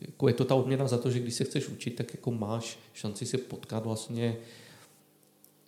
jako 0.00 0.28
je 0.28 0.34
to 0.34 0.44
ta 0.44 0.54
odměna 0.54 0.88
za 0.88 0.98
to, 0.98 1.10
že 1.10 1.20
když 1.20 1.34
se 1.34 1.44
chceš 1.44 1.68
učit, 1.68 1.90
tak 1.90 2.14
jako 2.14 2.30
máš 2.30 2.78
šanci 2.92 3.26
se 3.26 3.38
potkat 3.38 3.84
vlastně 3.84 4.36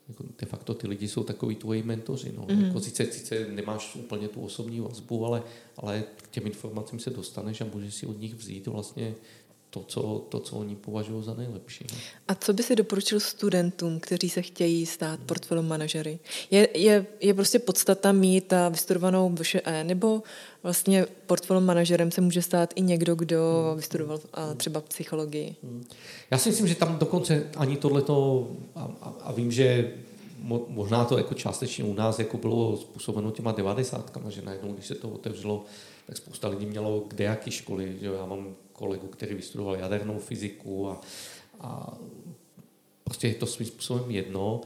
jako 0.09 0.25
de 0.41 0.47
facto 0.47 0.75
ty 0.75 0.89
lidi 0.89 1.09
jsou 1.09 1.23
takový 1.23 1.57
tvoji 1.57 1.83
mentoři. 1.83 2.33
No. 2.37 2.47
Mm. 2.51 2.65
Jako 2.65 2.81
sice, 2.81 3.05
sice 3.05 3.47
nemáš 3.49 3.97
úplně 3.97 4.29
tu 4.29 4.41
osobní 4.41 4.81
vazbu, 4.81 5.27
ale, 5.27 5.43
ale 5.77 6.05
k 6.17 6.29
těm 6.29 6.47
informacím 6.47 6.99
se 6.99 7.11
dostaneš 7.11 7.61
a 7.61 7.67
můžeš 7.75 7.95
si 7.95 8.07
od 8.07 8.21
nich 8.21 8.35
vzít 8.35 8.67
vlastně 8.67 9.15
to, 9.77 9.85
co, 9.87 10.25
to, 10.29 10.41
co 10.41 10.57
oni 10.57 10.77
považují 10.77 11.25
za 11.25 11.35
nejlepší. 11.35 11.87
No. 11.93 11.99
A 12.29 12.35
co 12.35 12.53
by 12.53 12.63
si 12.63 12.77
doporučil 12.77 13.21
studentům, 13.21 14.01
kteří 14.01 14.29
se 14.29 14.43
chtějí 14.43 14.87
stát 14.87 15.21
portfolio 15.21 15.63
manažery? 15.63 16.19
Je, 16.51 16.69
je, 16.79 17.07
je 17.21 17.35
prostě 17.35 17.59
podstata 17.59 18.13
mít 18.13 18.53
a 18.53 18.69
vystudovanou 18.69 19.35
VŠE, 19.35 19.85
nebo 19.85 20.23
vlastně 20.63 21.07
portfolio 21.27 21.61
manažerem 21.61 22.11
se 22.11 22.21
může 22.21 22.43
stát 22.43 22.73
i 22.77 22.83
někdo, 22.83 23.15
kdo 23.15 23.65
hmm. 23.69 23.77
vystudoval 23.77 24.21
a 24.35 24.55
třeba 24.55 24.81
psychologii? 24.81 25.57
Hmm. 25.63 25.85
Já 26.31 26.39
si 26.39 26.49
myslím, 26.49 26.67
že 26.67 26.75
tam 26.75 26.99
dokonce 26.99 27.47
ani 27.57 27.77
tohleto, 27.77 28.49
a, 28.75 28.91
a, 29.01 29.15
a 29.21 29.33
vím, 29.33 29.53
že 29.53 29.93
možná 30.69 31.05
to 31.05 31.19
jako 31.19 31.35
částečně 31.35 31.85
u 31.85 31.95
nás 31.95 32.19
jako 32.19 32.39
bylo 32.39 32.77
způsobeno 32.77 33.31
těma 33.31 33.53
devadesátkama, 33.53 34.31
že 34.31 34.43
najednou, 34.43 34.73
když 34.73 34.87
se 34.87 34.95
to 34.95 35.09
otevřelo, 35.09 35.65
tak 36.07 36.17
spousta 36.17 36.49
lidí 36.49 36.67
mělo 36.67 37.05
kde 37.09 37.25
jaký 37.25 37.51
školy. 37.51 37.97
Že 38.01 38.07
já 38.07 38.27
mám 38.27 38.55
kolegu, 38.77 39.07
který 39.07 39.35
vystudoval 39.35 39.77
jadernou 39.77 40.19
fyziku 40.19 40.89
a, 40.89 41.01
a 41.61 41.99
prostě 43.05 43.29
je 43.29 43.35
to 43.35 43.47
svým 43.47 43.67
způsobem 43.67 44.11
jedno. 44.11 44.61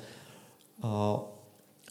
A, 0.83 1.21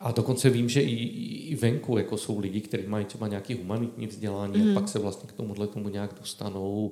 a 0.02 0.12
dokonce 0.12 0.50
vím, 0.50 0.70
že 0.70 0.82
i, 0.82 1.06
i 1.52 1.56
venku 1.56 1.98
jako 1.98 2.18
jsou 2.18 2.40
lidi, 2.40 2.62
kteří 2.62 2.88
mají 2.88 3.06
třeba 3.06 3.28
nějaké 3.28 3.56
humanitní 3.56 4.08
vzdělání 4.08 4.58
mm. 4.58 4.64
a 4.64 4.66
mhm. 4.66 4.74
pak 4.74 4.88
se 4.90 5.00
vlastně 5.00 5.30
k 5.30 5.32
tomuhle 5.32 5.68
tomu 5.68 5.90
nějak 5.90 6.14
dostanou 6.20 6.92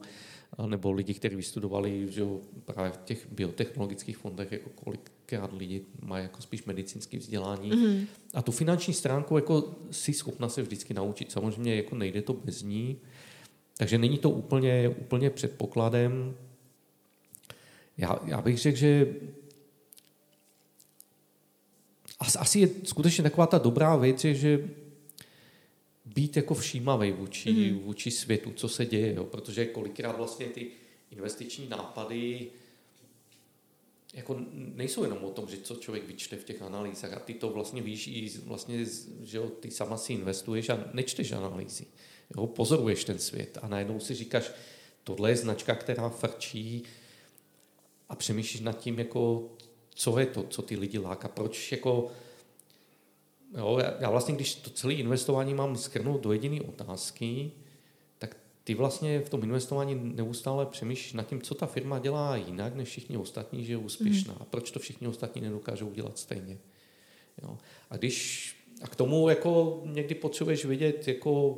nebo 0.66 0.91
lidi, 0.91 1.14
kteří 1.14 1.36
vystudovali 1.36 2.08
že 2.10 2.24
právě 2.66 2.91
v 2.91 2.98
těch 2.98 3.28
biotechnologických 3.32 4.18
fondech, 4.18 4.52
jako 4.52 4.70
kolikrát 4.70 5.54
lidi 5.54 5.82
mají 6.02 6.24
jako 6.24 6.41
spíš 6.41 6.66
medicínské 6.66 7.18
vzdělání. 7.18 7.72
Mm-hmm. 7.72 8.06
A 8.34 8.41
tu 8.41 8.52
finanční 8.52 8.94
stránku 8.94 9.36
jako 9.36 9.76
si 9.91 10.14
schopna 10.14 10.49
se 10.49 10.62
vždycky 10.62 10.94
naučit. 10.94 11.32
Samozřejmě 11.32 11.76
jako 11.76 11.95
nejde 11.95 12.22
to 12.22 12.34
bez 12.34 12.64
ní, 12.64 12.98
takže 13.78 13.98
není 13.98 14.18
to 14.18 14.30
úplně, 14.30 14.90
úplně 14.90 15.30
předpokladem. 15.30 16.36
Já, 17.98 18.20
já 18.26 18.41
bych 18.41 18.58
řekl, 18.58 18.78
že 18.78 19.16
asi 22.20 22.60
je 22.60 22.70
skutečně 22.84 23.24
taková 23.24 23.48
ta 23.48 23.58
dobrá 23.58 23.95
věc, 23.95 24.24
je, 24.24 24.36
že 24.36 24.70
být 26.06 26.38
jako 26.38 26.54
všímavý 26.54 27.12
vůči, 27.12 27.52
mm. 27.52 27.80
vůči 27.80 28.12
světu, 28.12 28.52
co 28.56 28.70
se 28.70 28.86
děje, 28.86 29.16
jo? 29.16 29.24
protože 29.24 29.66
kolikrát 29.66 30.18
vlastně 30.18 30.45
ty 30.45 30.68
investiční 31.12 31.70
nápady 31.70 32.48
jako 34.14 34.40
nejsou 34.54 35.04
jenom 35.04 35.24
o 35.24 35.32
tom, 35.32 35.48
že 35.49 35.58
co 35.58 35.76
člověk 35.76 36.08
vyčte 36.08 36.36
v 36.36 36.44
těch 36.44 36.62
analýzách 36.62 37.14
a 37.14 37.20
ty 37.20 37.34
to 37.34 37.49
vlastně 37.49 37.82
víš 37.82 38.08
i 38.08 38.32
vlastně, 38.45 38.86
že 39.24 39.38
jo, 39.38 39.49
ty 39.49 39.72
sama 39.72 39.98
si 39.98 40.14
investuješ 40.14 40.70
a 40.70 40.90
nečteš 40.94 41.32
analýzy. 41.32 41.86
Jo, 42.36 42.48
pozoruješ 42.48 43.04
ten 43.04 43.20
svět 43.20 43.58
a 43.62 43.68
najednou 43.68 43.99
si 43.99 44.16
říkáš, 44.16 44.52
tohle 45.04 45.30
je 45.30 45.36
značka, 45.36 45.76
která 45.76 46.10
frčí 46.10 46.84
a 48.10 48.16
přemýšlíš 48.16 48.62
nad 48.62 48.80
tím, 48.80 48.99
jako, 48.99 49.49
co 49.90 50.20
je 50.20 50.26
to, 50.26 50.44
co 50.44 50.62
ty 50.62 50.76
lidi 50.76 50.99
láká, 50.99 51.28
proč 51.28 51.72
jako 51.72 52.12
Jo, 53.58 53.80
já 53.99 54.10
vlastně, 54.10 54.36
když 54.36 54.56
to 54.56 54.70
celé 54.70 54.94
investování 54.94 55.54
mám 55.54 55.76
skrnout 55.76 56.22
do 56.22 56.32
jediné 56.32 56.62
otázky, 56.62 57.52
tak 58.18 58.38
ty 58.64 58.74
vlastně 58.74 59.20
v 59.20 59.30
tom 59.30 59.44
investování 59.44 59.95
neustále 60.16 60.66
přemýšlíš 60.66 61.14
nad 61.14 61.28
tím, 61.28 61.41
co 61.41 61.56
ta 61.56 61.66
firma 61.66 61.99
dělá 61.99 62.36
jinak 62.36 62.76
než 62.76 62.88
všichni 62.88 63.18
ostatní, 63.18 63.66
že 63.66 63.74
je 63.74 63.78
úspěšná. 63.78 64.34
Mm. 64.34 64.41
A 64.41 64.45
proč 64.45 64.72
to 64.72 64.80
všichni 64.80 65.08
ostatní 65.08 65.41
nedokážou 65.41 65.91
dělat 65.91 66.18
stejně. 66.18 66.58
Jo. 67.44 67.58
A 67.90 67.98
když 67.98 68.54
a 68.82 68.88
k 68.88 68.95
tomu 68.95 69.30
jako 69.30 69.82
někdy 69.86 70.16
potřebuješ 70.16 70.66
vidět, 70.66 71.08
jako 71.08 71.58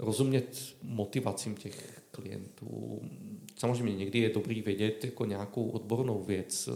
rozumět 0.00 0.74
motivacím 0.82 1.54
těch 1.54 2.02
klientů. 2.10 3.00
Samozřejmě 3.56 3.96
někdy 3.96 4.18
je 4.18 4.28
dobrý 4.28 4.62
vědět 4.62 5.04
jako 5.04 5.24
nějakou 5.24 5.68
odbornou 5.68 6.22
věc, 6.22 6.68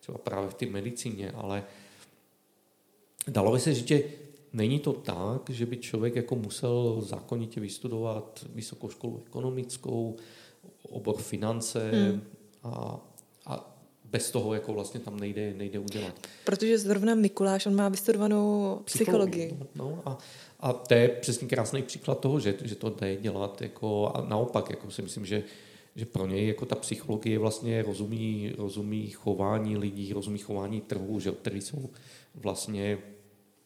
třeba 0.00 0.18
právě 0.18 0.50
v 0.50 0.54
té 0.54 0.66
medicíně, 0.66 1.30
ale 1.30 1.64
dalo 3.28 3.52
by 3.52 3.60
se 3.60 3.74
říct, 3.74 3.88
že 3.88 4.02
není 4.52 4.78
to 4.78 4.92
tak, 4.92 5.50
že 5.50 5.66
by 5.66 5.76
člověk 5.76 6.16
jako 6.16 6.36
musel 6.36 7.00
zákonitě 7.00 7.60
vystudovat 7.60 8.46
vysokou 8.54 8.88
školu 8.88 9.22
ekonomickou, 9.26 10.16
obor 10.82 11.16
finance 11.16 11.90
hmm. 11.90 12.22
a, 12.62 13.00
a 13.46 13.74
bez 14.04 14.30
toho 14.30 14.54
jako 14.54 14.72
vlastně 14.72 15.00
tam 15.00 15.20
nejde, 15.20 15.54
nejde 15.54 15.78
udělat. 15.78 16.14
Protože 16.44 16.78
zrovna 16.78 17.14
Mikuláš, 17.14 17.66
on 17.66 17.74
má 17.74 17.88
vystudovanou 17.88 18.80
psychologii. 18.84 19.46
psychologii. 19.46 19.70
No, 19.74 19.90
no, 19.90 20.02
a, 20.06 20.18
a 20.64 20.72
to 20.72 20.94
je 20.94 21.08
přesně 21.08 21.48
krásný 21.48 21.82
příklad 21.82 22.20
toho, 22.20 22.40
že, 22.40 22.54
že 22.64 22.74
to 22.74 22.90
jde 22.90 23.16
dělat 23.16 23.62
jako, 23.62 24.12
a 24.14 24.24
naopak 24.28 24.70
jako 24.70 24.90
si 24.90 25.02
myslím, 25.02 25.26
že 25.26 25.42
že 25.96 26.06
pro 26.06 26.26
něj 26.26 26.48
jako 26.48 26.66
ta 26.66 26.74
psychologie 26.74 27.38
vlastně 27.38 27.82
rozumí, 27.82 28.52
rozumí 28.58 29.10
chování 29.10 29.76
lidí, 29.76 30.12
rozumí 30.12 30.38
chování 30.38 30.80
trhu, 30.80 31.20
že, 31.20 31.32
který 31.32 31.60
jsou 31.60 31.90
vlastně 32.34 32.98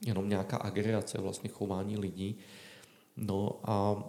jenom 0.07 0.29
nějaká 0.29 0.57
agregace 0.57 1.21
vlastně 1.21 1.51
chování 1.51 1.99
lidí. 1.99 2.37
No 3.17 3.61
a 3.65 4.05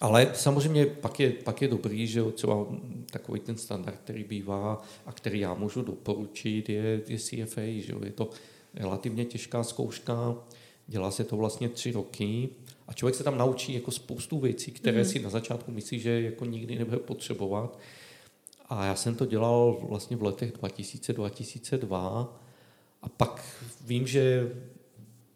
ale 0.00 0.30
samozřejmě 0.34 0.86
pak 0.86 1.20
je, 1.20 1.30
pak 1.30 1.62
je 1.62 1.68
dobrý, 1.68 2.06
že 2.06 2.22
třeba 2.22 2.66
takový 3.10 3.40
ten 3.40 3.56
standard, 3.56 3.98
který 4.04 4.24
bývá 4.24 4.82
a 5.06 5.12
který 5.12 5.40
já 5.40 5.54
můžu 5.54 5.82
doporučit, 5.82 6.68
je, 6.68 7.02
je 7.08 7.18
CFA. 7.18 7.60
Že 7.60 7.94
je 8.04 8.12
to 8.12 8.30
relativně 8.74 9.24
těžká 9.24 9.62
zkouška, 9.62 10.36
dělá 10.86 11.10
se 11.10 11.24
to 11.24 11.36
vlastně 11.36 11.68
tři 11.68 11.92
roky 11.92 12.48
a 12.88 12.92
člověk 12.92 13.14
se 13.14 13.24
tam 13.24 13.38
naučí 13.38 13.74
jako 13.74 13.90
spoustu 13.90 14.38
věcí, 14.38 14.72
které 14.72 14.98
mm. 14.98 15.04
si 15.04 15.18
na 15.18 15.30
začátku 15.30 15.72
myslí, 15.72 16.00
že 16.00 16.22
jako 16.22 16.44
nikdy 16.44 16.78
nebude 16.78 16.96
potřebovat. 16.96 17.78
A 18.68 18.84
já 18.84 18.94
jsem 18.94 19.14
to 19.14 19.26
dělal 19.26 19.78
vlastně 19.88 20.16
v 20.16 20.22
letech 20.22 20.52
2000-2002 20.52 22.28
a 23.02 23.08
pak 23.08 23.62
vím, 23.80 24.06
že 24.06 24.52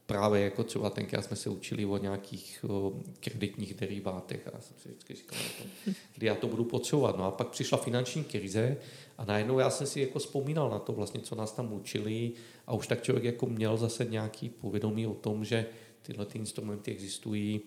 právě 0.06 0.42
jako 0.42 0.64
třeba 0.64 0.90
tenkrát 0.90 1.24
jsme 1.24 1.36
se 1.36 1.50
učili 1.50 1.84
o 1.86 1.98
nějakých 1.98 2.64
o, 2.68 2.92
kreditních 3.20 3.74
derivátech 3.74 4.46
a 4.46 4.50
já 4.54 4.60
jsem 4.60 4.76
si 4.82 4.88
vždycky 4.88 5.14
říkal, 5.14 5.38
jako, 5.38 5.70
kdy 6.16 6.26
já 6.26 6.34
to 6.34 6.46
budu 6.46 6.64
potřebovat. 6.64 7.18
No 7.18 7.24
a 7.24 7.30
pak 7.30 7.48
přišla 7.48 7.78
finanční 7.78 8.24
krize 8.24 8.76
a 9.18 9.24
najednou 9.24 9.58
já 9.58 9.70
jsem 9.70 9.86
si 9.86 10.00
jako 10.00 10.18
vzpomínal 10.18 10.70
na 10.70 10.78
to 10.78 10.92
vlastně, 10.92 11.20
co 11.20 11.34
nás 11.34 11.52
tam 11.52 11.72
učili 11.72 12.32
a 12.66 12.74
už 12.74 12.86
tak 12.86 13.02
člověk 13.02 13.24
jako 13.24 13.46
měl 13.46 13.76
zase 13.76 14.04
nějaký 14.04 14.48
povědomí 14.48 15.06
o 15.06 15.14
tom, 15.14 15.44
že 15.44 15.66
tyhle 16.02 16.26
ty 16.26 16.38
instrumenty 16.38 16.90
existují, 16.90 17.60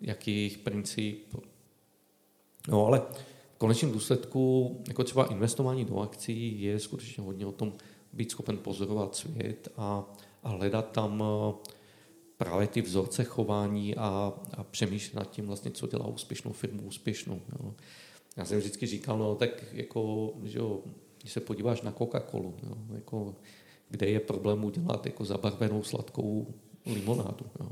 jaký 0.00 0.30
je 0.30 0.36
jejich 0.36 0.58
princip. 0.58 1.34
No 2.68 2.86
ale 2.86 3.02
v 3.54 3.58
konečném 3.58 3.92
důsledku, 3.92 4.76
jako 4.88 5.04
třeba 5.04 5.24
investování 5.24 5.84
do 5.84 5.98
akcí 5.98 6.62
je 6.62 6.80
skutečně 6.80 7.24
hodně 7.24 7.46
o 7.46 7.52
tom 7.52 7.72
být 8.12 8.30
schopen 8.30 8.58
pozorovat 8.58 9.16
svět 9.16 9.68
a, 9.76 10.04
a 10.42 10.48
hledat 10.48 10.92
tam 10.92 11.22
eh, 11.22 11.54
právě 12.36 12.66
ty 12.66 12.82
vzorce 12.82 13.24
chování 13.24 13.96
a, 13.96 14.32
a 14.54 14.64
přemýšlet 14.64 15.14
nad 15.14 15.30
tím 15.30 15.46
vlastně, 15.46 15.70
co 15.70 15.86
dělá 15.86 16.06
úspěšnou 16.06 16.52
firmu 16.52 16.82
úspěšnou. 16.82 17.40
Jo. 17.52 17.74
Já 18.36 18.44
jsem 18.44 18.58
vždycky 18.58 18.86
říkal, 18.86 19.18
no 19.18 19.34
tak 19.34 19.64
jako, 19.72 20.32
že 20.44 20.58
jo, 20.58 20.80
když 21.20 21.32
se 21.32 21.40
podíváš 21.40 21.82
na 21.82 21.92
Coca-Colu, 21.92 22.54
jo, 22.62 22.76
jako, 22.94 23.34
kde 23.88 24.06
je 24.06 24.20
problém 24.20 24.64
udělat 24.64 25.06
jako 25.06 25.24
zabarvenou 25.24 25.82
sladkou 25.82 26.54
limonádu. 26.86 27.46
Jo. 27.60 27.70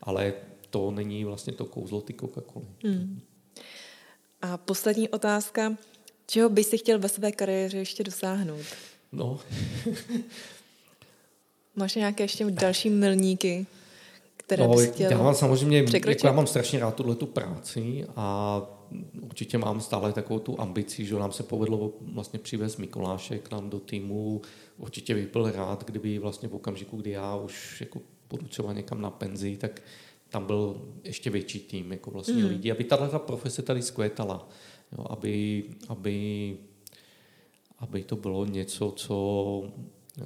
Ale 0.00 0.32
to 0.70 0.90
není 0.90 1.24
vlastně 1.24 1.52
to 1.52 1.64
kouzlo 1.64 2.00
ty 2.00 2.12
Coca-Coly. 2.12 2.64
Hmm. 2.84 3.20
A 4.42 4.56
poslední 4.56 5.08
otázka. 5.08 5.76
Čeho 6.26 6.48
bys 6.48 6.68
si 6.68 6.78
chtěl 6.78 6.98
ve 6.98 7.08
své 7.08 7.32
kariéře 7.32 7.78
ještě 7.78 8.04
dosáhnout? 8.04 8.66
No. 9.12 9.40
Máš 11.76 11.94
nějaké 11.94 12.24
ještě 12.24 12.44
další 12.50 12.90
milníky, 12.90 13.66
které 14.36 14.64
no, 14.64 14.74
bys 14.74 14.90
chtěl 14.90 15.10
Já 15.10 15.22
mám 15.22 15.34
samozřejmě, 15.34 15.84
jako 16.06 16.26
já 16.26 16.32
mám 16.32 16.46
strašně 16.46 16.78
rád 16.78 16.94
tuhle 16.94 17.14
tu 17.14 17.26
práci 17.26 18.06
a 18.16 18.79
určitě 19.20 19.58
mám 19.58 19.80
stále 19.80 20.12
takovou 20.12 20.38
tu 20.38 20.60
ambici, 20.60 21.04
že 21.04 21.14
nám 21.14 21.32
se 21.32 21.42
povedlo 21.42 21.92
vlastně 22.00 22.38
přivést 22.38 22.76
Mikuláše 22.76 23.38
k 23.38 23.50
nám 23.50 23.70
do 23.70 23.80
týmu. 23.80 24.40
Určitě 24.78 25.14
bych 25.14 25.32
byl 25.32 25.50
rád, 25.50 25.84
kdyby 25.84 26.18
vlastně 26.18 26.48
v 26.48 26.54
okamžiku, 26.54 26.96
kdy 26.96 27.10
já 27.10 27.36
už 27.36 27.80
jako 27.80 28.00
budu 28.30 28.46
třeba 28.46 28.72
někam 28.72 29.00
na 29.00 29.10
penzi, 29.10 29.56
tak 29.56 29.82
tam 30.28 30.46
byl 30.46 30.82
ještě 31.04 31.30
větší 31.30 31.60
tým 31.60 31.92
jako 31.92 32.10
vlastně 32.10 32.34
mm. 32.34 32.48
lidí, 32.48 32.72
aby 32.72 32.84
tato 32.84 33.18
profese 33.18 33.62
tady 33.62 33.82
zkvétala, 33.82 34.48
jo, 34.98 35.06
aby, 35.10 35.64
aby 35.88 36.56
aby 37.80 38.04
to 38.04 38.16
bylo 38.16 38.44
něco, 38.44 38.92
co 38.96 39.64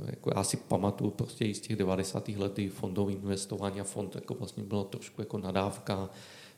jako 0.06 0.30
já 0.36 0.44
si 0.44 0.56
pamatuju 0.56 1.10
prostě 1.10 1.44
i 1.44 1.54
z 1.54 1.60
těch 1.60 1.76
90. 1.76 2.28
letů 2.28 2.62
fondové 2.68 3.12
investování 3.12 3.80
a 3.80 3.84
fond 3.84 4.14
jako 4.14 4.34
vlastně 4.34 4.62
bylo 4.62 4.84
trošku 4.84 5.20
jako 5.20 5.38
nadávka, 5.38 6.10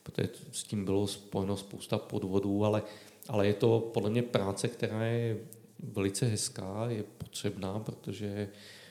protože 0.07 0.29
s 0.53 0.65
tím 0.65 0.85
bylo 0.85 1.07
spojeno 1.07 1.57
spousta 1.57 1.99
podvodů, 1.99 2.65
ale, 2.65 2.83
ale 3.29 3.47
je 3.47 3.55
to 3.55 3.91
podle 3.95 4.11
mě 4.11 4.23
práce, 4.23 4.69
která 4.69 5.05
je 5.05 5.39
velice 5.79 6.27
hezká, 6.27 6.87
je 6.89 7.03
potřebná, 7.03 7.79
protože 7.79 8.49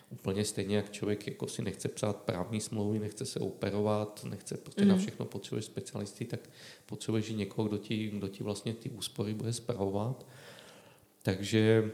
úplně 0.09 0.45
stejně, 0.45 0.75
jak 0.75 0.91
člověk 0.91 1.27
jako 1.27 1.47
si 1.47 1.61
nechce 1.61 1.87
psát 1.87 2.15
právní 2.15 2.61
smlouvy, 2.61 2.99
nechce 2.99 3.25
se 3.25 3.39
operovat, 3.39 4.25
nechce 4.29 4.57
prostě 4.57 4.81
mm. 4.81 4.87
na 4.87 4.97
všechno 4.97 5.25
potřebuješ 5.25 5.65
specialisty, 5.65 6.25
tak 6.25 6.39
potřebuješ 6.85 7.29
někoho, 7.29 7.67
kdo 7.67 7.77
ti, 7.77 8.07
kdo 8.07 8.27
ti 8.27 8.43
vlastně 8.43 8.73
ty 8.73 8.89
úspory 8.89 9.33
bude 9.33 9.53
zpravovat. 9.53 10.25
Takže 11.23 11.91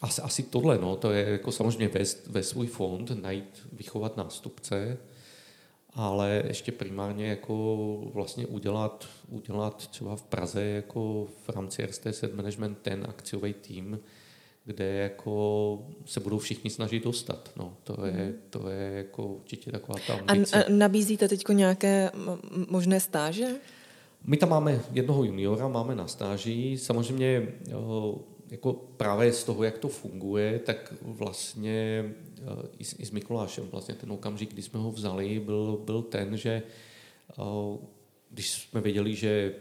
asi, 0.00 0.22
asi 0.22 0.42
tohle, 0.42 0.78
no, 0.78 0.96
to 0.96 1.12
je 1.12 1.28
jako 1.28 1.52
samozřejmě 1.52 1.88
vést 1.88 2.26
ve 2.26 2.42
svůj 2.42 2.66
fond, 2.66 3.10
najít, 3.22 3.66
vychovat 3.72 4.16
nástupce, 4.16 4.98
ale 5.94 6.42
ještě 6.46 6.72
primárně 6.72 7.26
jako 7.26 7.86
vlastně 8.14 8.46
udělat, 8.46 9.08
udělat 9.28 9.88
třeba 9.88 10.16
v 10.16 10.22
Praze 10.22 10.64
jako 10.64 11.26
v 11.46 11.48
rámci 11.48 11.86
RST 11.86 12.06
Set 12.10 12.34
Management 12.34 12.78
ten 12.82 13.06
akciový 13.08 13.54
tým, 13.54 14.00
kde 14.64 14.84
jako 14.84 15.78
se 16.04 16.20
budou 16.20 16.38
všichni 16.38 16.70
snažit 16.70 17.04
dostat. 17.04 17.50
No, 17.56 17.76
to, 17.84 18.06
je, 18.06 18.12
hmm. 18.12 18.34
to 18.50 18.68
je 18.68 18.92
jako 18.92 19.26
určitě 19.26 19.72
taková 19.72 19.98
ta 20.06 20.14
ambice. 20.14 20.64
A, 20.64 20.66
a 20.66 20.70
nabízíte 20.70 21.28
teď 21.28 21.48
nějaké 21.48 22.10
možné 22.68 23.00
stáže? 23.00 23.46
My 24.24 24.36
tam 24.36 24.48
máme 24.48 24.80
jednoho 24.92 25.24
juniora, 25.24 25.68
máme 25.68 25.94
na 25.94 26.06
stáži. 26.06 26.78
Samozřejmě 26.78 27.48
jako 28.50 28.72
právě 28.72 29.32
z 29.32 29.44
toho, 29.44 29.64
jak 29.64 29.78
to 29.78 29.88
funguje, 29.88 30.58
tak 30.58 30.94
vlastně 31.02 32.04
i 32.78 32.84
s, 32.84 32.96
i 32.98 33.06
s 33.06 33.10
Mikulášem 33.10 33.68
vlastně 33.68 33.94
ten 33.94 34.12
okamžik, 34.12 34.52
kdy 34.52 34.62
jsme 34.62 34.80
ho 34.80 34.90
vzali, 34.92 35.40
byl, 35.40 35.80
byl 35.84 36.02
ten, 36.02 36.36
že 36.36 36.62
když 38.30 38.50
jsme 38.50 38.80
věděli, 38.80 39.14
že 39.14 39.54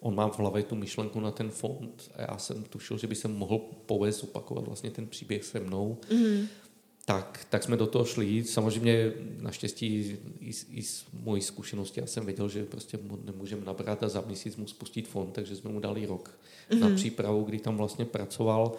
on 0.00 0.14
má 0.14 0.28
v 0.28 0.38
hlavě 0.38 0.62
tu 0.62 0.74
myšlenku 0.76 1.20
na 1.20 1.30
ten 1.30 1.50
fond 1.50 2.10
a 2.14 2.22
já 2.22 2.38
jsem 2.38 2.62
tušil, 2.62 2.98
že 2.98 3.06
by 3.06 3.14
se 3.14 3.28
mohl 3.28 3.58
povést 3.86 4.24
opakovat 4.24 4.66
vlastně 4.66 4.90
ten 4.90 5.06
příběh 5.06 5.44
se 5.44 5.60
mnou, 5.60 5.98
mm. 6.12 6.46
Tak, 7.04 7.46
tak 7.50 7.62
jsme 7.62 7.76
do 7.76 7.86
toho 7.86 8.04
šli. 8.04 8.44
Samozřejmě 8.44 9.12
naštěstí 9.40 10.16
i, 10.40 10.52
i 10.70 10.82
z 10.82 11.06
mojí 11.12 11.42
zkušenosti 11.42 12.00
já 12.00 12.06
jsem 12.06 12.26
věděl, 12.26 12.48
že 12.48 12.64
prostě 12.64 12.98
nemůžeme 13.24 13.64
nabrat 13.64 14.02
a 14.02 14.08
za 14.08 14.20
měsíc 14.20 14.56
mu 14.56 14.66
spustit 14.66 15.08
fond, 15.08 15.32
takže 15.32 15.56
jsme 15.56 15.70
mu 15.70 15.80
dali 15.80 16.06
rok 16.06 16.38
mm. 16.72 16.80
na 16.80 16.90
přípravu, 16.94 17.44
kdy 17.44 17.58
tam 17.58 17.76
vlastně 17.76 18.04
pracoval. 18.04 18.72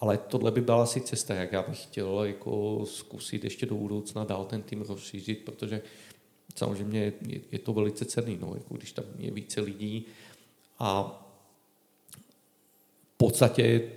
Ale 0.00 0.18
tohle 0.18 0.50
by 0.50 0.60
byla 0.60 0.82
asi 0.82 1.00
cesta, 1.00 1.34
jak 1.34 1.52
já 1.52 1.62
bych 1.62 1.82
chtěl 1.82 2.24
jako 2.24 2.82
zkusit 2.86 3.44
ještě 3.44 3.66
do 3.66 3.74
budoucna 3.74 4.24
dál 4.24 4.44
ten 4.44 4.62
tým 4.62 4.82
rozšířit, 4.82 5.44
protože 5.44 5.82
samozřejmě 6.56 7.12
je, 7.26 7.40
je 7.52 7.58
to 7.58 7.72
velice 7.72 8.04
cený, 8.04 8.38
no, 8.40 8.52
jako 8.54 8.74
když 8.74 8.92
tam 8.92 9.04
je 9.18 9.30
více 9.30 9.60
lidí, 9.60 10.06
a 10.78 11.16
v 13.14 13.16
podstatě 13.16 13.90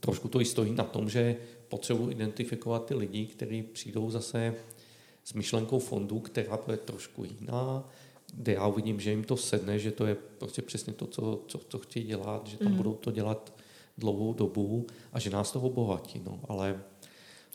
trošku 0.00 0.28
to 0.28 0.40
i 0.40 0.44
stojí 0.44 0.74
na 0.74 0.84
tom, 0.84 1.08
že 1.08 1.36
potřebuji 1.68 2.10
identifikovat 2.10 2.86
ty 2.86 2.94
lidi, 2.94 3.26
kteří 3.26 3.62
přijdou 3.62 4.10
zase 4.10 4.54
s 5.24 5.32
myšlenkou 5.32 5.78
fondu, 5.78 6.20
která 6.20 6.58
bude 6.64 6.76
trošku 6.76 7.24
jiná, 7.24 7.88
kde 8.34 8.52
já 8.52 8.66
uvidím, 8.66 9.00
že 9.00 9.10
jim 9.10 9.24
to 9.24 9.36
sedne, 9.36 9.78
že 9.78 9.90
to 9.90 10.06
je 10.06 10.14
prostě 10.14 10.62
přesně 10.62 10.92
to, 10.92 11.06
co, 11.06 11.42
co, 11.46 11.60
co 11.68 11.78
chtějí 11.78 12.06
dělat, 12.06 12.46
že 12.46 12.56
tam 12.56 12.68
mm. 12.68 12.76
budou 12.76 12.94
to 12.94 13.10
dělat 13.10 13.52
dlouhou 13.98 14.34
dobu 14.34 14.86
a 15.12 15.18
že 15.18 15.30
nás 15.30 15.52
to 15.52 15.60
obohatí. 15.60 16.22
No. 16.24 16.40
Ale 16.48 16.80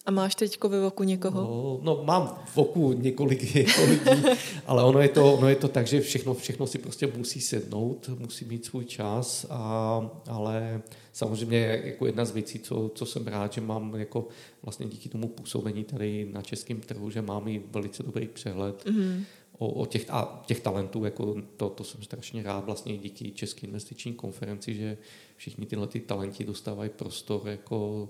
a 0.05 0.11
máš 0.11 0.35
teď 0.35 0.63
ve 0.63 0.81
voku 0.81 1.03
někoho? 1.03 1.41
No, 1.83 1.95
no 1.95 2.03
mám 2.03 2.43
v 2.45 2.55
voku 2.55 2.93
několik 2.93 3.55
jako 3.55 3.81
lidí, 3.83 4.23
ale 4.65 4.83
ono 4.83 4.99
je, 4.99 5.09
to, 5.09 5.33
ono 5.33 5.49
je 5.49 5.55
to 5.55 5.67
tak, 5.67 5.87
že 5.87 6.01
všechno, 6.01 6.33
všechno 6.33 6.67
si 6.67 6.77
prostě 6.77 7.07
musí 7.17 7.41
sednout, 7.41 8.09
musí 8.17 8.45
mít 8.45 8.65
svůj 8.65 8.85
čas, 8.85 9.45
a, 9.49 10.09
ale 10.27 10.81
samozřejmě 11.13 11.81
jako 11.83 12.05
jedna 12.05 12.25
z 12.25 12.31
věcí, 12.31 12.59
co, 12.59 12.91
co 12.95 13.05
jsem 13.05 13.27
rád, 13.27 13.53
že 13.53 13.61
mám 13.61 13.95
jako 13.95 14.27
vlastně 14.63 14.85
díky 14.85 15.09
tomu 15.09 15.27
působení 15.27 15.83
tady 15.83 16.29
na 16.31 16.41
českém 16.41 16.79
trhu, 16.79 17.09
že 17.09 17.21
mám 17.21 17.47
i 17.47 17.61
velice 17.71 18.03
dobrý 18.03 18.27
přehled 18.27 18.85
mm-hmm. 18.85 19.23
o, 19.57 19.67
o 19.67 19.85
těch, 19.85 20.05
a 20.09 20.43
těch 20.45 20.59
talentů, 20.59 21.05
jako 21.05 21.35
to, 21.57 21.69
to 21.69 21.83
jsem 21.83 22.03
strašně 22.03 22.43
rád 22.43 22.65
vlastně 22.65 22.97
díky 22.97 23.31
České 23.31 23.67
investiční 23.67 24.13
konferenci, 24.13 24.75
že 24.75 24.97
všichni 25.35 25.65
tyhle 25.65 25.87
ty 25.87 25.99
talenti 25.99 26.43
dostávají 26.43 26.89
prostor 26.89 27.41
jako 27.45 28.09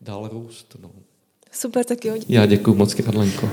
dál 0.00 0.28
růst. 0.28 0.76
No. 0.80 0.90
Super, 1.56 1.84
tak 1.84 2.04
jo. 2.04 2.14
Já 2.28 2.46
děkuji 2.46 2.74
moc, 2.74 2.94
Karlenko. 2.94 3.50